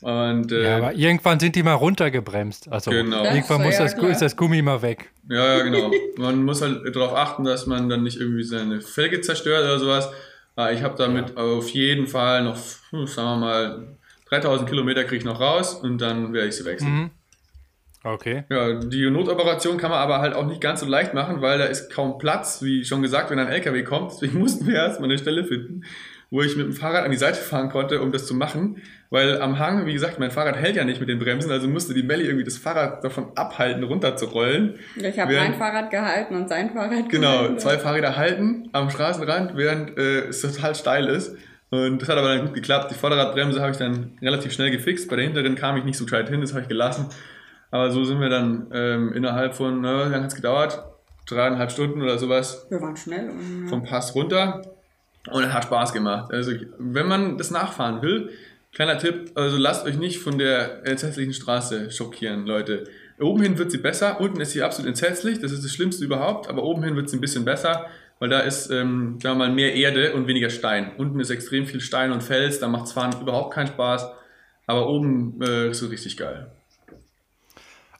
Und, 0.00 0.52
äh, 0.52 0.62
ja, 0.62 0.76
aber 0.76 0.94
irgendwann 0.94 1.40
sind 1.40 1.56
die 1.56 1.62
mal 1.62 1.74
runtergebremst. 1.74 2.70
Also 2.70 2.92
genau. 2.92 3.24
irgendwann 3.24 3.62
muss 3.62 3.78
das, 3.78 3.94
ist 3.94 4.22
das 4.22 4.36
Gummi 4.36 4.62
mal 4.62 4.80
weg. 4.80 5.10
Ja, 5.28 5.58
ja, 5.58 5.64
genau. 5.64 5.90
man 6.16 6.44
muss 6.44 6.62
halt 6.62 6.94
darauf 6.94 7.16
achten, 7.16 7.44
dass 7.44 7.66
man 7.66 7.88
dann 7.88 8.04
nicht 8.04 8.20
irgendwie 8.20 8.44
seine 8.44 8.80
Felge 8.80 9.20
zerstört 9.20 9.64
oder 9.64 9.78
sowas. 9.78 10.08
Aber 10.54 10.72
ich 10.72 10.82
habe 10.82 10.94
damit 10.96 11.30
ja. 11.30 11.36
auf 11.36 11.68
jeden 11.70 12.06
Fall 12.06 12.44
noch, 12.44 12.58
hm, 12.90 13.06
sagen 13.06 13.28
wir 13.28 13.36
mal, 13.36 13.88
3000 14.28 14.68
Kilometer 14.68 15.04
kriege 15.04 15.16
ich 15.16 15.24
noch 15.24 15.40
raus 15.40 15.74
und 15.74 15.98
dann 15.98 16.32
werde 16.32 16.48
ich 16.48 16.56
sie 16.56 16.64
wechseln. 16.64 16.92
Mhm. 16.92 17.10
Okay. 18.04 18.44
Ja, 18.48 18.74
die 18.74 19.10
Notoperation 19.10 19.76
kann 19.76 19.90
man 19.90 19.98
aber 19.98 20.20
halt 20.20 20.34
auch 20.34 20.46
nicht 20.46 20.60
ganz 20.60 20.80
so 20.80 20.86
leicht 20.86 21.14
machen, 21.14 21.42
weil 21.42 21.58
da 21.58 21.64
ist 21.64 21.90
kaum 21.90 22.18
Platz, 22.18 22.62
wie 22.62 22.84
schon 22.84 23.02
gesagt, 23.02 23.30
wenn 23.30 23.38
ein 23.38 23.48
LKW 23.48 23.82
kommt. 23.82 24.12
Deswegen 24.22 24.38
mussten 24.38 24.66
wir 24.66 24.76
erstmal 24.76 25.10
eine 25.10 25.18
Stelle 25.18 25.44
finden, 25.44 25.84
wo 26.30 26.42
ich 26.42 26.56
mit 26.56 26.66
dem 26.66 26.72
Fahrrad 26.72 27.04
an 27.04 27.10
die 27.10 27.16
Seite 27.16 27.40
fahren 27.40 27.70
konnte, 27.70 28.00
um 28.00 28.12
das 28.12 28.26
zu 28.26 28.34
machen. 28.34 28.82
Weil 29.10 29.40
am 29.40 29.58
Hang, 29.58 29.86
wie 29.86 29.94
gesagt, 29.94 30.18
mein 30.18 30.30
Fahrrad 30.30 30.56
hält 30.56 30.76
ja 30.76 30.84
nicht 30.84 31.00
mit 31.00 31.08
den 31.08 31.18
Bremsen, 31.18 31.50
also 31.50 31.66
musste 31.66 31.94
die 31.94 32.02
Melli 32.02 32.24
irgendwie 32.24 32.44
das 32.44 32.58
Fahrrad 32.58 33.02
davon 33.02 33.32
abhalten, 33.36 33.82
runterzurollen. 33.84 34.74
Ich 34.96 35.18
habe 35.18 35.34
mein 35.34 35.54
Fahrrad 35.54 35.90
gehalten 35.90 36.36
und 36.36 36.48
sein 36.48 36.70
Fahrrad 36.74 37.08
Genau, 37.08 37.32
gehalten. 37.38 37.58
zwei 37.58 37.78
Fahrräder 37.78 38.16
halten 38.16 38.68
am 38.72 38.90
Straßenrand, 38.90 39.56
während 39.56 39.96
äh, 39.96 40.26
es 40.28 40.42
total 40.42 40.74
steil 40.74 41.06
ist. 41.06 41.36
Und 41.70 42.00
das 42.02 42.08
hat 42.08 42.18
aber 42.18 42.28
dann 42.34 42.46
gut 42.46 42.54
geklappt. 42.54 42.90
Die 42.90 42.94
Vorderradbremse 42.94 43.60
habe 43.60 43.72
ich 43.72 43.76
dann 43.78 44.12
relativ 44.22 44.52
schnell 44.52 44.70
gefixt. 44.70 45.08
Bei 45.08 45.16
der 45.16 45.24
hinteren 45.26 45.54
kam 45.54 45.76
ich 45.78 45.84
nicht 45.84 45.96
so 45.98 46.04
gescheit 46.04 46.28
hin, 46.28 46.40
das 46.40 46.52
habe 46.52 46.62
ich 46.62 46.68
gelassen. 46.68 47.06
Aber 47.70 47.90
so 47.90 48.04
sind 48.04 48.20
wir 48.20 48.30
dann 48.30 48.68
ähm, 48.72 49.12
innerhalb 49.14 49.54
von, 49.54 49.80
ne, 49.80 49.88
wie 50.06 50.10
lange 50.12 50.22
hat 50.24 50.26
es 50.30 50.34
gedauert? 50.34 50.82
Dreieinhalb 51.28 51.70
Stunden 51.70 52.00
oder 52.02 52.16
sowas. 52.18 52.66
Wir 52.70 52.80
waren 52.80 52.96
schnell. 52.96 53.28
Und. 53.30 53.68
Vom 53.68 53.82
Pass 53.84 54.14
runter. 54.14 54.62
Und 55.30 55.42
es 55.44 55.52
hat 55.52 55.64
Spaß 55.64 55.92
gemacht. 55.92 56.32
Also, 56.32 56.52
wenn 56.78 57.06
man 57.06 57.36
das 57.36 57.50
nachfahren 57.50 58.00
will, 58.00 58.30
kleiner 58.78 58.96
Tipp, 58.96 59.32
also 59.34 59.56
lasst 59.56 59.84
euch 59.86 59.98
nicht 59.98 60.20
von 60.20 60.38
der 60.38 60.86
entsetzlichen 60.86 61.32
Straße 61.32 61.90
schockieren, 61.90 62.46
Leute. 62.46 62.84
Oben 63.18 63.42
hin 63.42 63.58
wird 63.58 63.72
sie 63.72 63.78
besser, 63.78 64.20
unten 64.20 64.40
ist 64.40 64.52
sie 64.52 64.62
absolut 64.62 64.88
entsetzlich, 64.88 65.40
das 65.40 65.50
ist 65.50 65.64
das 65.64 65.72
Schlimmste 65.72 66.04
überhaupt, 66.04 66.48
aber 66.48 66.62
oben 66.62 66.84
hin 66.84 66.94
wird 66.94 67.10
sie 67.10 67.16
ein 67.16 67.20
bisschen 67.20 67.44
besser, 67.44 67.86
weil 68.20 68.28
da 68.28 68.38
ist, 68.38 68.70
ähm, 68.70 69.18
sagen 69.20 69.36
wir 69.36 69.46
mal, 69.46 69.52
mehr 69.52 69.74
Erde 69.74 70.12
und 70.12 70.28
weniger 70.28 70.48
Stein. 70.48 70.92
Unten 70.96 71.18
ist 71.18 71.30
extrem 71.30 71.66
viel 71.66 71.80
Stein 71.80 72.12
und 72.12 72.22
Fels, 72.22 72.60
da 72.60 72.68
macht 72.68 72.84
es 72.86 72.92
fahren 72.92 73.20
überhaupt 73.20 73.52
keinen 73.52 73.66
Spaß, 73.66 74.12
aber 74.68 74.88
oben 74.88 75.42
äh, 75.42 75.70
ist 75.70 75.82
es 75.82 75.90
richtig 75.90 76.16
geil. 76.16 76.46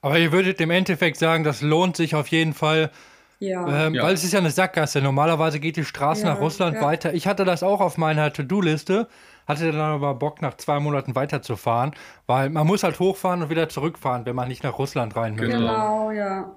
Aber 0.01 0.17
ihr 0.17 0.31
würdet 0.31 0.61
im 0.61 0.71
Endeffekt 0.71 1.17
sagen, 1.17 1.43
das 1.43 1.61
lohnt 1.61 1.97
sich 1.97 2.15
auf 2.15 2.29
jeden 2.29 2.55
Fall. 2.55 2.93
Ja. 3.41 3.87
Ähm, 3.87 3.95
ja. 3.95 4.05
Weil 4.05 4.15
es 4.15 4.23
ist 4.23 4.33
ja 4.33 4.39
eine 4.39 4.53
Sackgasse. 4.53 5.03
Normalerweise 5.03 5.59
geht 5.59 5.77
die 5.77 5.85
Straße 5.85 6.23
ja, 6.23 6.35
nach 6.35 6.41
Russland 6.41 6.77
ja. 6.77 6.83
weiter. 6.83 7.15
Ich 7.15 7.27
hatte 7.27 7.45
das 7.45 7.65
auch 7.65 7.81
auf 7.81 7.99
meiner 7.99 8.33
To-Do-Liste, 8.33 9.09
hatte 9.49 9.73
dann 9.73 9.81
aber 9.81 10.15
Bock, 10.15 10.43
nach 10.43 10.57
zwei 10.59 10.79
Monaten 10.79 11.15
weiterzufahren, 11.15 11.93
weil 12.27 12.51
man 12.51 12.67
muss 12.67 12.83
halt 12.83 13.01
hochfahren 13.01 13.43
und 13.43 13.51
wieder 13.51 13.69
zurückfahren, 13.69 14.27
wenn 14.27 14.37
man 14.37 14.49
nicht 14.49 14.63
nach 14.63 14.79
Russland 14.79 15.17
rein 15.17 15.35
möchte. 15.35 15.57
Genau, 15.57 16.11
ja. 16.11 16.55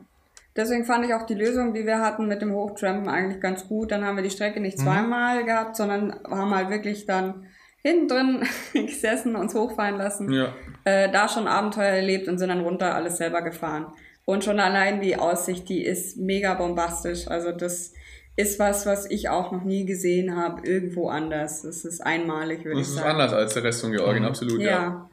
Deswegen 0.56 0.84
fand 0.84 1.06
ich 1.06 1.14
auch 1.14 1.26
die 1.26 1.34
Lösung, 1.34 1.74
die 1.74 1.86
wir 1.86 2.00
hatten 2.00 2.28
mit 2.28 2.42
dem 2.42 2.52
Hochtrampen 2.52 3.08
eigentlich 3.08 3.40
ganz 3.40 3.68
gut. 3.70 3.92
Dann 3.92 4.06
haben 4.06 4.18
wir 4.18 4.24
die 4.24 4.30
Strecke 4.30 4.60
nicht 4.60 4.78
mhm. 4.78 4.84
zweimal 4.84 5.46
gehabt, 5.46 5.78
sondern 5.78 6.14
haben 6.30 6.54
halt 6.54 6.70
wirklich 6.70 7.06
dann 7.06 7.46
hinten 7.82 8.08
drin 8.10 8.44
gesessen, 8.74 9.38
uns 9.38 9.56
hochfahren 9.56 9.96
lassen, 9.96 10.32
ja. 10.32 10.54
äh, 10.84 11.10
da 11.10 11.30
schon 11.30 11.48
Abenteuer 11.48 11.96
erlebt 11.96 12.28
und 12.28 12.38
sind 12.38 12.50
dann 12.50 12.62
runter 12.62 12.94
alles 12.94 13.18
selber 13.18 13.42
gefahren. 13.42 13.88
Und 14.26 14.44
schon 14.44 14.60
allein 14.60 15.02
die 15.02 15.16
Aussicht, 15.16 15.68
die 15.70 15.84
ist 15.84 16.18
mega 16.18 16.54
bombastisch. 16.54 17.28
Also 17.28 17.52
das 17.52 17.94
ist 18.36 18.60
was, 18.60 18.86
was 18.86 19.10
ich 19.10 19.30
auch 19.30 19.52
noch 19.52 19.64
nie 19.64 19.86
gesehen 19.86 20.36
habe, 20.36 20.68
irgendwo 20.68 21.10
anders. 21.10 21.64
Das 21.64 21.86
ist 21.86 22.02
einmalig, 22.02 22.64
würde 22.64 22.80
ich 22.80 22.88
sagen. 22.88 22.98
Das 22.98 23.06
ist 23.06 23.12
anders 23.12 23.34
als 23.34 23.54
der 23.54 23.64
Rest 23.64 23.82
von 23.82 23.92
Georgien, 23.92 24.24
mhm. 24.24 24.30
absolut, 24.30 24.62
ja. 24.62 24.70
ja. 24.70 25.10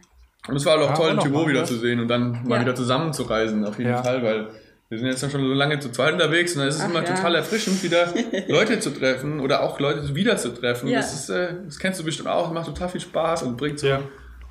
Und 0.46 0.56
es 0.56 0.64
war 0.64 0.76
auch 0.76 0.90
ja, 0.90 0.94
toll, 0.94 1.18
Tirol 1.18 1.48
wieder 1.48 1.64
zu 1.64 1.76
sehen 1.76 2.00
und 2.00 2.08
dann 2.08 2.46
mal 2.46 2.60
wieder 2.60 2.74
zusammenzureisen, 2.74 3.64
auf 3.64 3.78
jeden 3.78 3.96
Fall, 3.96 4.22
weil 4.22 4.48
wir 4.88 4.98
sind 4.98 5.08
jetzt 5.08 5.20
schon 5.20 5.30
so 5.30 5.52
lange 5.52 5.78
zu 5.80 5.90
zweit 5.90 6.14
unterwegs 6.14 6.54
und 6.54 6.62
da 6.62 6.68
ist 6.68 6.76
es 6.76 6.80
Ach, 6.80 6.88
immer 6.88 7.04
ja. 7.04 7.14
total 7.14 7.34
erfrischend, 7.34 7.82
wieder 7.82 8.14
Leute 8.48 8.80
zu 8.80 8.90
treffen 8.90 9.40
oder 9.40 9.62
auch 9.62 9.78
Leute 9.80 10.14
wieder 10.14 10.38
zu 10.38 10.48
treffen. 10.50 10.88
Ja. 10.88 11.00
Das, 11.00 11.12
ist, 11.12 11.28
äh, 11.28 11.54
das 11.66 11.78
kennst 11.78 12.00
du 12.00 12.04
bestimmt 12.04 12.28
auch, 12.28 12.50
macht 12.52 12.66
total 12.66 12.88
viel 12.88 13.00
Spaß 13.00 13.42
und 13.42 13.58
bringt 13.58 13.80
so 13.80 13.88
ja. 13.88 14.00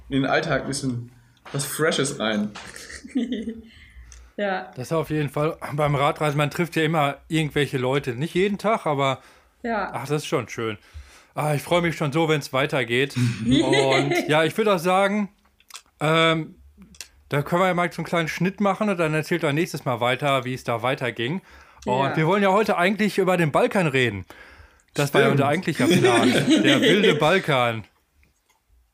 in 0.09 0.21
den 0.21 0.25
Alltag 0.25 0.61
ein 0.61 0.67
bisschen 0.67 1.11
was 1.51 1.65
Freshes 1.65 2.19
rein. 2.19 2.51
ja. 4.37 4.71
Das 4.75 4.87
ist 4.87 4.93
auf 4.93 5.09
jeden 5.09 5.29
Fall 5.29 5.57
beim 5.73 5.95
Radreisen, 5.95 6.37
man 6.37 6.51
trifft 6.51 6.75
ja 6.75 6.83
immer 6.83 7.17
irgendwelche 7.27 7.77
Leute. 7.77 8.11
Nicht 8.13 8.35
jeden 8.35 8.57
Tag, 8.57 8.85
aber 8.85 9.19
ja. 9.63 9.89
ach, 9.91 10.07
das 10.07 10.23
ist 10.23 10.27
schon 10.27 10.47
schön. 10.47 10.77
Ah, 11.35 11.53
ich 11.53 11.61
freue 11.61 11.81
mich 11.81 11.95
schon 11.97 12.11
so, 12.11 12.29
wenn 12.29 12.39
es 12.39 12.53
weitergeht. 12.53 13.15
und 13.45 14.27
ja, 14.27 14.43
ich 14.43 14.57
würde 14.57 14.75
auch 14.75 14.79
sagen, 14.79 15.29
ähm, 15.99 16.55
da 17.29 17.41
können 17.41 17.61
wir 17.61 17.67
ja 17.67 17.73
mal 17.73 17.91
so 17.91 17.99
einen 17.99 18.05
kleinen 18.05 18.27
Schnitt 18.27 18.61
machen 18.61 18.89
und 18.89 18.97
dann 18.97 19.13
erzählt 19.13 19.43
er 19.43 19.53
nächstes 19.53 19.85
Mal 19.85 19.99
weiter, 19.99 20.45
wie 20.45 20.53
es 20.53 20.63
da 20.63 20.81
weiterging. 20.81 21.41
Und 21.85 22.05
ja. 22.05 22.17
wir 22.17 22.27
wollen 22.27 22.43
ja 22.43 22.51
heute 22.51 22.77
eigentlich 22.77 23.17
über 23.17 23.37
den 23.37 23.51
Balkan 23.51 23.87
reden. 23.87 24.25
Das 24.93 25.09
Stimmt. 25.09 25.13
war 25.13 25.21
ja 25.21 25.31
unser 25.31 25.47
eigentlicher 25.47 25.87
Plan. 25.87 26.31
der 26.31 26.81
wilde 26.81 27.15
Balkan. 27.15 27.85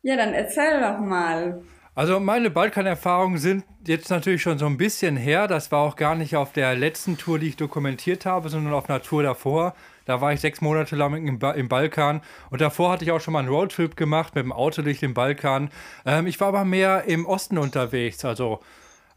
Ja, 0.02 0.18
dann 0.18 0.34
erzähl 0.34 0.82
doch 0.82 1.00
mal. 1.00 1.62
Also 1.96 2.20
meine 2.20 2.50
Balkanerfahrungen 2.50 3.38
sind 3.38 3.66
jetzt 3.86 4.10
natürlich 4.10 4.42
schon 4.42 4.58
so 4.58 4.66
ein 4.66 4.78
bisschen 4.78 5.16
her. 5.16 5.48
Das 5.48 5.72
war 5.72 5.82
auch 5.82 5.96
gar 5.96 6.16
nicht 6.16 6.36
auf 6.36 6.52
der 6.52 6.76
letzten 6.76 7.18
Tour, 7.18 7.38
die 7.38 7.50
ich 7.50 7.56
dokumentiert 7.56 8.26
habe, 8.26 8.50
sondern 8.50 8.74
auf 8.74 8.90
einer 8.90 9.02
Tour 9.02 9.22
davor. 9.22 9.76
Da 10.06 10.20
war 10.20 10.34
ich 10.34 10.42
sechs 10.42 10.60
Monate 10.60 10.96
lang 10.96 11.28
im, 11.28 11.40
ba 11.40 11.52
im 11.52 11.70
Balkan 11.70 12.22
und 12.50 12.62
davor 12.62 12.92
hatte 12.92 13.06
ich 13.06 13.12
auch 13.12 13.22
schon 13.22 13.34
mal 13.34 13.40
einen 13.40 13.50
Roadtrip 13.50 13.96
gemacht 13.96 14.36
mit 14.36 14.44
dem 14.44 14.52
Auto 14.52 14.82
durch 14.82 15.00
den 15.00 15.14
Balkan. 15.14 15.70
Ähm, 16.06 16.28
ich 16.28 16.40
war 16.40 16.50
aber 16.50 16.66
mehr 16.66 17.04
im 17.06 17.26
Osten 17.26 17.58
unterwegs, 17.58 18.26
also 18.26 18.60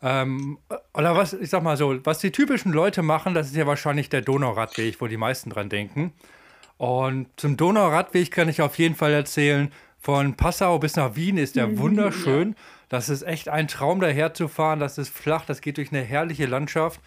ähm, 0.02 0.58
oder 0.94 1.16
was, 1.16 1.32
ich 1.32 1.50
sag 1.50 1.62
mal 1.62 1.76
so, 1.76 1.98
was 2.04 2.18
die 2.18 2.30
typischen 2.30 2.72
Leute 2.72 3.02
machen, 3.02 3.34
das 3.34 3.48
ist 3.48 3.56
ja 3.56 3.66
wahrscheinlich 3.66 4.10
der 4.10 4.20
Donauradweg, 4.20 5.00
wo 5.00 5.06
die 5.06 5.16
meisten 5.16 5.50
dran 5.50 5.70
denken. 5.70 6.12
Und 6.76 7.28
zum 7.36 7.56
Donauradweg 7.56 8.30
kann 8.30 8.48
ich 8.50 8.60
auf 8.60 8.78
jeden 8.78 8.94
Fall 8.94 9.12
erzählen, 9.12 9.72
von 10.06 10.36
Passau 10.36 10.78
bis 10.78 10.94
nach 10.94 11.16
Wien 11.16 11.36
ist 11.36 11.56
der 11.56 11.66
mhm, 11.66 11.78
wunderschön. 11.80 12.54
Das 12.88 13.08
ist 13.08 13.22
echt 13.22 13.48
ein 13.48 13.66
Traum, 13.66 13.98
daher 13.98 14.32
zu 14.34 14.46
fahren. 14.46 14.78
Das 14.78 14.98
ist 14.98 15.08
flach, 15.08 15.44
das 15.46 15.60
geht 15.60 15.78
durch 15.78 15.90
eine 15.90 16.00
herrliche 16.00 16.46
Landschaft. 16.46 17.00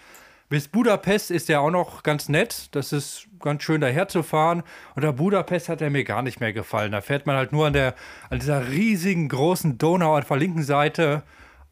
Bis 0.50 0.68
Budapest 0.68 1.32
ist 1.32 1.50
er 1.50 1.62
auch 1.62 1.72
noch 1.72 2.04
ganz 2.04 2.28
nett. 2.28 2.68
Das 2.76 2.92
ist 2.92 3.30
ganz 3.40 3.64
schön 3.64 3.80
daher 3.80 4.10
zu 4.10 4.22
fahren. 4.22 4.64
Und 4.96 5.04
der 5.06 5.14
Budapest 5.14 5.70
hat 5.70 5.82
er 5.82 5.90
mir 5.90 6.04
gar 6.04 6.22
nicht 6.22 6.42
mehr 6.42 6.52
gefallen. 6.52 6.92
Da 6.92 7.00
fährt 7.00 7.26
man 7.26 7.38
halt 7.38 7.54
nur 7.54 7.68
an, 7.68 7.72
der, 7.72 7.96
an 8.30 8.40
dieser 8.40 8.68
riesigen 8.68 9.30
großen 9.30 9.78
Donau 9.78 10.18
auf 10.18 10.28
der 10.28 10.36
linken 10.36 10.64
Seite 10.64 11.24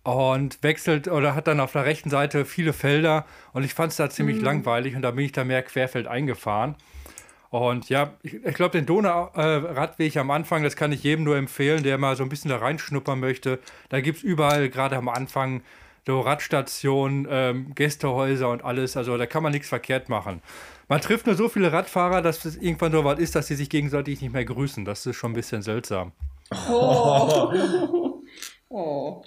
und 0.04 0.64
wechselt 0.64 1.10
oder 1.10 1.36
hat 1.36 1.48
dann 1.48 1.60
auf 1.60 1.74
der 1.74 1.84
rechten 1.84 2.10
Seite 2.10 2.46
viele 2.46 2.72
Felder. 2.72 3.26
Und 3.52 3.66
ich 3.66 3.74
fand 3.74 3.92
es 3.92 3.98
da 3.98 4.10
ziemlich 4.10 4.38
mhm. 4.38 4.46
langweilig 4.46 4.96
und 4.96 5.02
da 5.02 5.12
bin 5.12 5.26
ich 5.26 5.34
da 5.34 5.44
mehr 5.44 5.64
querfeld 5.64 6.08
eingefahren. 6.08 6.76
Und 7.50 7.90
ja, 7.90 8.14
ich, 8.24 8.34
ich 8.34 8.56
glaube, 8.56 8.78
den 8.78 8.86
Donauradweg 8.86 10.16
äh, 10.16 10.20
am 10.20 10.32
Anfang, 10.32 10.64
das 10.64 10.76
kann 10.76 10.92
ich 10.92 11.04
jedem 11.04 11.24
nur 11.24 11.38
empfehlen, 11.38 11.84
der 11.84 11.98
mal 11.98 12.16
so 12.16 12.24
ein 12.24 12.30
bisschen 12.30 12.50
da 12.50 12.58
reinschnuppern 12.58 13.20
möchte. 13.20 13.60
Da 13.90 14.02
gibt 14.02 14.18
es 14.18 14.24
überall, 14.24 14.70
gerade 14.70 14.98
am 14.98 15.08
Anfang, 15.08 15.62
so 16.06 16.22
Radstationen, 16.22 17.28
ähm, 17.30 17.76
Gästehäuser 17.76 18.50
und 18.50 18.64
alles. 18.64 18.96
Also 18.96 19.18
da 19.18 19.26
kann 19.26 19.44
man 19.44 19.52
nichts 19.52 19.68
verkehrt 19.68 20.10
machen. 20.10 20.42
Man 20.88 21.02
trifft 21.02 21.26
nur 21.26 21.36
so 21.36 21.50
viele 21.50 21.74
Radfahrer, 21.74 22.22
dass 22.22 22.46
es 22.46 22.56
irgendwann 22.56 22.94
so 22.94 23.04
weit 23.04 23.20
ist, 23.20 23.36
dass 23.36 23.48
sie 23.48 23.56
sich 23.56 23.70
gegenseitig 23.70 24.22
nicht 24.22 24.34
mehr 24.34 24.46
grüßen. 24.46 24.86
Das 24.86 25.06
ist 25.06 25.18
schon 25.18 25.32
ein 25.32 25.36
bisschen 25.36 25.62
seltsam. 25.62 26.14
Oh. 26.70 27.54
oh. 28.70 29.24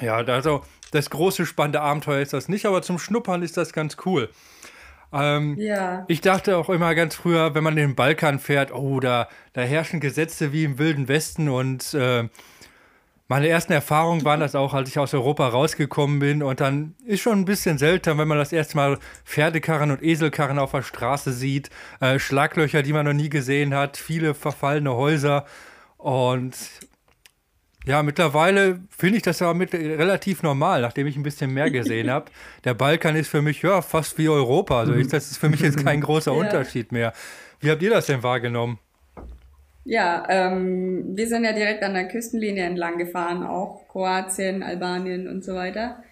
Ja, 0.00 0.16
also 0.16 0.62
das 0.90 1.10
große 1.10 1.44
spannende 1.44 1.82
Abenteuer 1.82 2.20
ist 2.22 2.32
das 2.32 2.48
nicht, 2.48 2.64
aber 2.64 2.80
zum 2.80 2.98
Schnuppern 2.98 3.42
ist 3.42 3.58
das 3.58 3.72
ganz 3.72 3.98
cool. 4.06 4.30
Ähm, 5.14 5.56
ja. 5.58 6.04
Ich 6.08 6.20
dachte 6.20 6.56
auch 6.56 6.68
immer 6.68 6.94
ganz 6.94 7.14
früher, 7.14 7.54
wenn 7.54 7.64
man 7.64 7.76
in 7.76 7.88
den 7.88 7.94
Balkan 7.94 8.38
fährt, 8.38 8.74
oh, 8.74 9.00
da, 9.00 9.28
da 9.52 9.62
herrschen 9.62 10.00
Gesetze 10.00 10.52
wie 10.52 10.64
im 10.64 10.78
Wilden 10.78 11.08
Westen 11.08 11.48
und 11.48 11.94
äh, 11.94 12.28
meine 13.26 13.48
ersten 13.48 13.72
Erfahrungen 13.72 14.24
waren 14.24 14.40
das 14.40 14.54
auch, 14.54 14.74
als 14.74 14.90
ich 14.90 14.98
aus 14.98 15.14
Europa 15.14 15.48
rausgekommen 15.48 16.18
bin. 16.18 16.42
Und 16.42 16.60
dann 16.60 16.94
ist 17.06 17.22
schon 17.22 17.40
ein 17.40 17.44
bisschen 17.46 17.78
seltsam, 17.78 18.18
wenn 18.18 18.28
man 18.28 18.36
das 18.36 18.52
erste 18.52 18.76
Mal 18.76 18.98
Pferdekarren 19.24 19.90
und 19.90 20.02
Eselkarren 20.02 20.58
auf 20.58 20.72
der 20.72 20.82
Straße 20.82 21.32
sieht. 21.32 21.70
Äh, 22.00 22.18
Schlaglöcher, 22.18 22.82
die 22.82 22.92
man 22.92 23.06
noch 23.06 23.14
nie 23.14 23.30
gesehen 23.30 23.74
hat. 23.74 23.96
Viele 23.96 24.34
verfallene 24.34 24.94
Häuser. 24.94 25.46
Und 25.96 26.54
ja, 27.86 28.02
mittlerweile 28.02 28.80
finde 28.88 29.18
ich 29.18 29.22
das 29.22 29.42
aber 29.42 29.54
mit, 29.54 29.74
relativ 29.74 30.42
normal, 30.42 30.80
nachdem 30.80 31.06
ich 31.06 31.16
ein 31.16 31.22
bisschen 31.22 31.52
mehr 31.52 31.70
gesehen 31.70 32.10
habe. 32.10 32.26
Der 32.64 32.74
Balkan 32.74 33.14
ist 33.14 33.28
für 33.28 33.42
mich 33.42 33.60
ja 33.62 33.82
fast 33.82 34.16
wie 34.16 34.28
Europa. 34.28 34.80
Also 34.80 34.94
ich, 34.94 35.08
das 35.08 35.30
ist 35.30 35.38
für 35.38 35.50
mich 35.50 35.60
jetzt 35.60 35.84
kein 35.84 36.00
großer 36.00 36.32
ja. 36.32 36.38
Unterschied 36.38 36.92
mehr. 36.92 37.12
Wie 37.60 37.70
habt 37.70 37.82
ihr 37.82 37.90
das 37.90 38.06
denn 38.06 38.22
wahrgenommen? 38.22 38.78
Ja, 39.84 40.24
ähm, 40.30 41.14
wir 41.14 41.28
sind 41.28 41.44
ja 41.44 41.52
direkt 41.52 41.82
an 41.82 41.92
der 41.92 42.08
Küstenlinie 42.08 42.64
entlang 42.64 42.96
gefahren, 42.96 43.42
auch 43.42 43.86
Kroatien, 43.88 44.62
Albanien 44.62 45.28
und 45.28 45.44
so 45.44 45.54
weiter. 45.54 46.02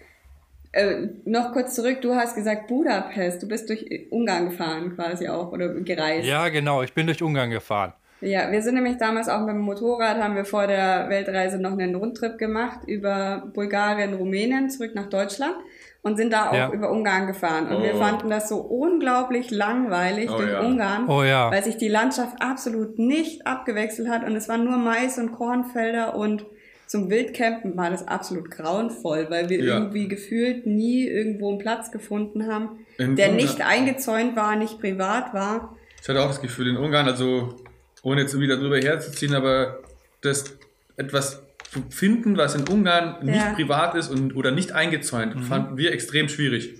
Äh, 0.73 1.07
noch 1.25 1.53
kurz 1.53 1.73
zurück, 1.75 2.01
du 2.01 2.13
hast 2.13 2.35
gesagt 2.35 2.67
Budapest, 2.67 3.41
du 3.41 3.47
bist 3.47 3.69
durch 3.69 4.07
Ungarn 4.11 4.49
gefahren 4.49 4.95
quasi 4.95 5.27
auch 5.27 5.51
oder 5.51 5.69
gereist. 5.81 6.27
Ja, 6.27 6.49
genau, 6.49 6.83
ich 6.83 6.93
bin 6.93 7.07
durch 7.07 7.23
Ungarn 7.23 7.49
gefahren. 7.49 7.93
Ja, 8.23 8.51
wir 8.51 8.61
sind 8.61 8.75
nämlich 8.75 8.97
damals 8.97 9.27
auch 9.27 9.41
mit 9.41 9.49
dem 9.49 9.61
Motorrad, 9.61 10.17
haben 10.17 10.35
wir 10.35 10.45
vor 10.45 10.65
der 10.67 11.09
Weltreise 11.09 11.59
noch 11.59 11.73
einen 11.73 11.95
Rundtrip 11.95 12.37
gemacht 12.37 12.79
über 12.87 13.51
Bulgarien, 13.53 14.13
Rumänien 14.13 14.69
zurück 14.69 14.91
nach 14.95 15.09
Deutschland 15.09 15.55
und 16.01 16.17
sind 16.17 16.31
da 16.31 16.49
auch 16.49 16.53
ja. 16.53 16.71
über 16.71 16.91
Ungarn 16.91 17.27
gefahren. 17.27 17.67
Und 17.67 17.77
oh. 17.77 17.83
wir 17.83 17.95
fanden 17.95 18.29
das 18.29 18.49
so 18.49 18.57
unglaublich 18.57 19.51
langweilig 19.51 20.29
oh, 20.31 20.37
durch 20.37 20.51
ja. 20.51 20.61
Ungarn, 20.61 21.09
oh, 21.09 21.23
ja. 21.23 21.51
weil 21.51 21.63
sich 21.63 21.77
die 21.77 21.87
Landschaft 21.87 22.41
absolut 22.41 22.99
nicht 22.99 23.45
abgewechselt 23.45 24.09
hat 24.09 24.23
und 24.25 24.35
es 24.35 24.47
waren 24.47 24.65
nur 24.65 24.77
Mais 24.77 25.17
und 25.17 25.33
Kornfelder 25.33 26.15
und 26.15 26.45
zum 26.85 27.09
Wildcampen 27.09 27.75
war 27.75 27.89
das 27.89 28.07
absolut 28.07 28.51
grauenvoll, 28.51 29.27
weil 29.29 29.49
wir 29.49 29.59
irgendwie 29.59 30.07
gefühlt 30.07 30.67
nie 30.67 31.07
irgendwo 31.07 31.49
einen 31.49 31.57
Platz 31.57 31.91
gefunden 31.91 32.47
haben, 32.47 32.85
in 32.97 33.15
der 33.15 33.31
Ungarn. 33.31 33.45
nicht 33.45 33.65
eingezäunt 33.65 34.35
war, 34.35 34.55
nicht 34.55 34.79
privat 34.79 35.33
war. 35.33 35.75
Ich 36.01 36.07
hatte 36.07 36.21
auch 36.21 36.27
das 36.27 36.41
Gefühl 36.41 36.67
in 36.67 36.77
Ungarn, 36.77 37.07
also 37.07 37.55
ohne 38.03 38.21
jetzt 38.21 38.39
wieder 38.39 38.57
drüber 38.57 38.77
herzuziehen, 38.77 39.33
aber 39.33 39.79
das 40.21 40.55
etwas 40.97 41.41
zu 41.71 41.83
finden, 41.89 42.37
was 42.37 42.53
in 42.53 42.67
Ungarn 42.67 43.25
nicht 43.25 43.37
ja. 43.37 43.53
privat 43.53 43.95
ist 43.95 44.09
und, 44.09 44.35
oder 44.35 44.51
nicht 44.51 44.73
eingezäunt, 44.73 45.35
mhm. 45.35 45.43
fanden 45.43 45.77
wir 45.77 45.91
extrem 45.91 46.29
schwierig. 46.29 46.75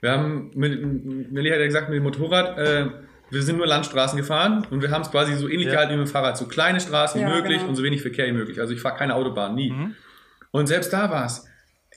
Wir 0.00 0.12
haben, 0.12 0.50
mit, 0.54 1.30
Nelly 1.30 1.50
hat 1.50 1.58
ja 1.58 1.66
gesagt, 1.66 1.90
mit 1.90 1.96
dem 1.96 2.04
Motorrad, 2.04 2.56
äh, 2.56 2.86
wir 3.28 3.42
sind 3.42 3.58
nur 3.58 3.66
Landstraßen 3.66 4.16
gefahren 4.16 4.66
und 4.70 4.80
wir 4.80 4.90
haben 4.90 5.02
es 5.02 5.10
quasi 5.10 5.34
so 5.34 5.46
ähnlich 5.46 5.66
ja. 5.66 5.72
gehalten 5.72 5.92
wie 5.92 5.98
mit 5.98 6.08
dem 6.08 6.10
Fahrrad. 6.10 6.38
So 6.38 6.46
kleine 6.46 6.80
Straßen 6.80 7.20
wie 7.20 7.24
ja, 7.24 7.34
möglich 7.34 7.58
genau. 7.58 7.68
und 7.68 7.76
so 7.76 7.82
wenig 7.82 8.00
Verkehr 8.00 8.26
wie 8.26 8.32
möglich. 8.32 8.60
Also 8.60 8.72
ich 8.72 8.80
fahre 8.80 8.96
keine 8.96 9.14
Autobahn, 9.14 9.54
nie. 9.54 9.70
Mhm. 9.70 9.94
Und 10.52 10.66
selbst 10.66 10.92
da 10.92 11.10
war 11.10 11.26
es, 11.26 11.46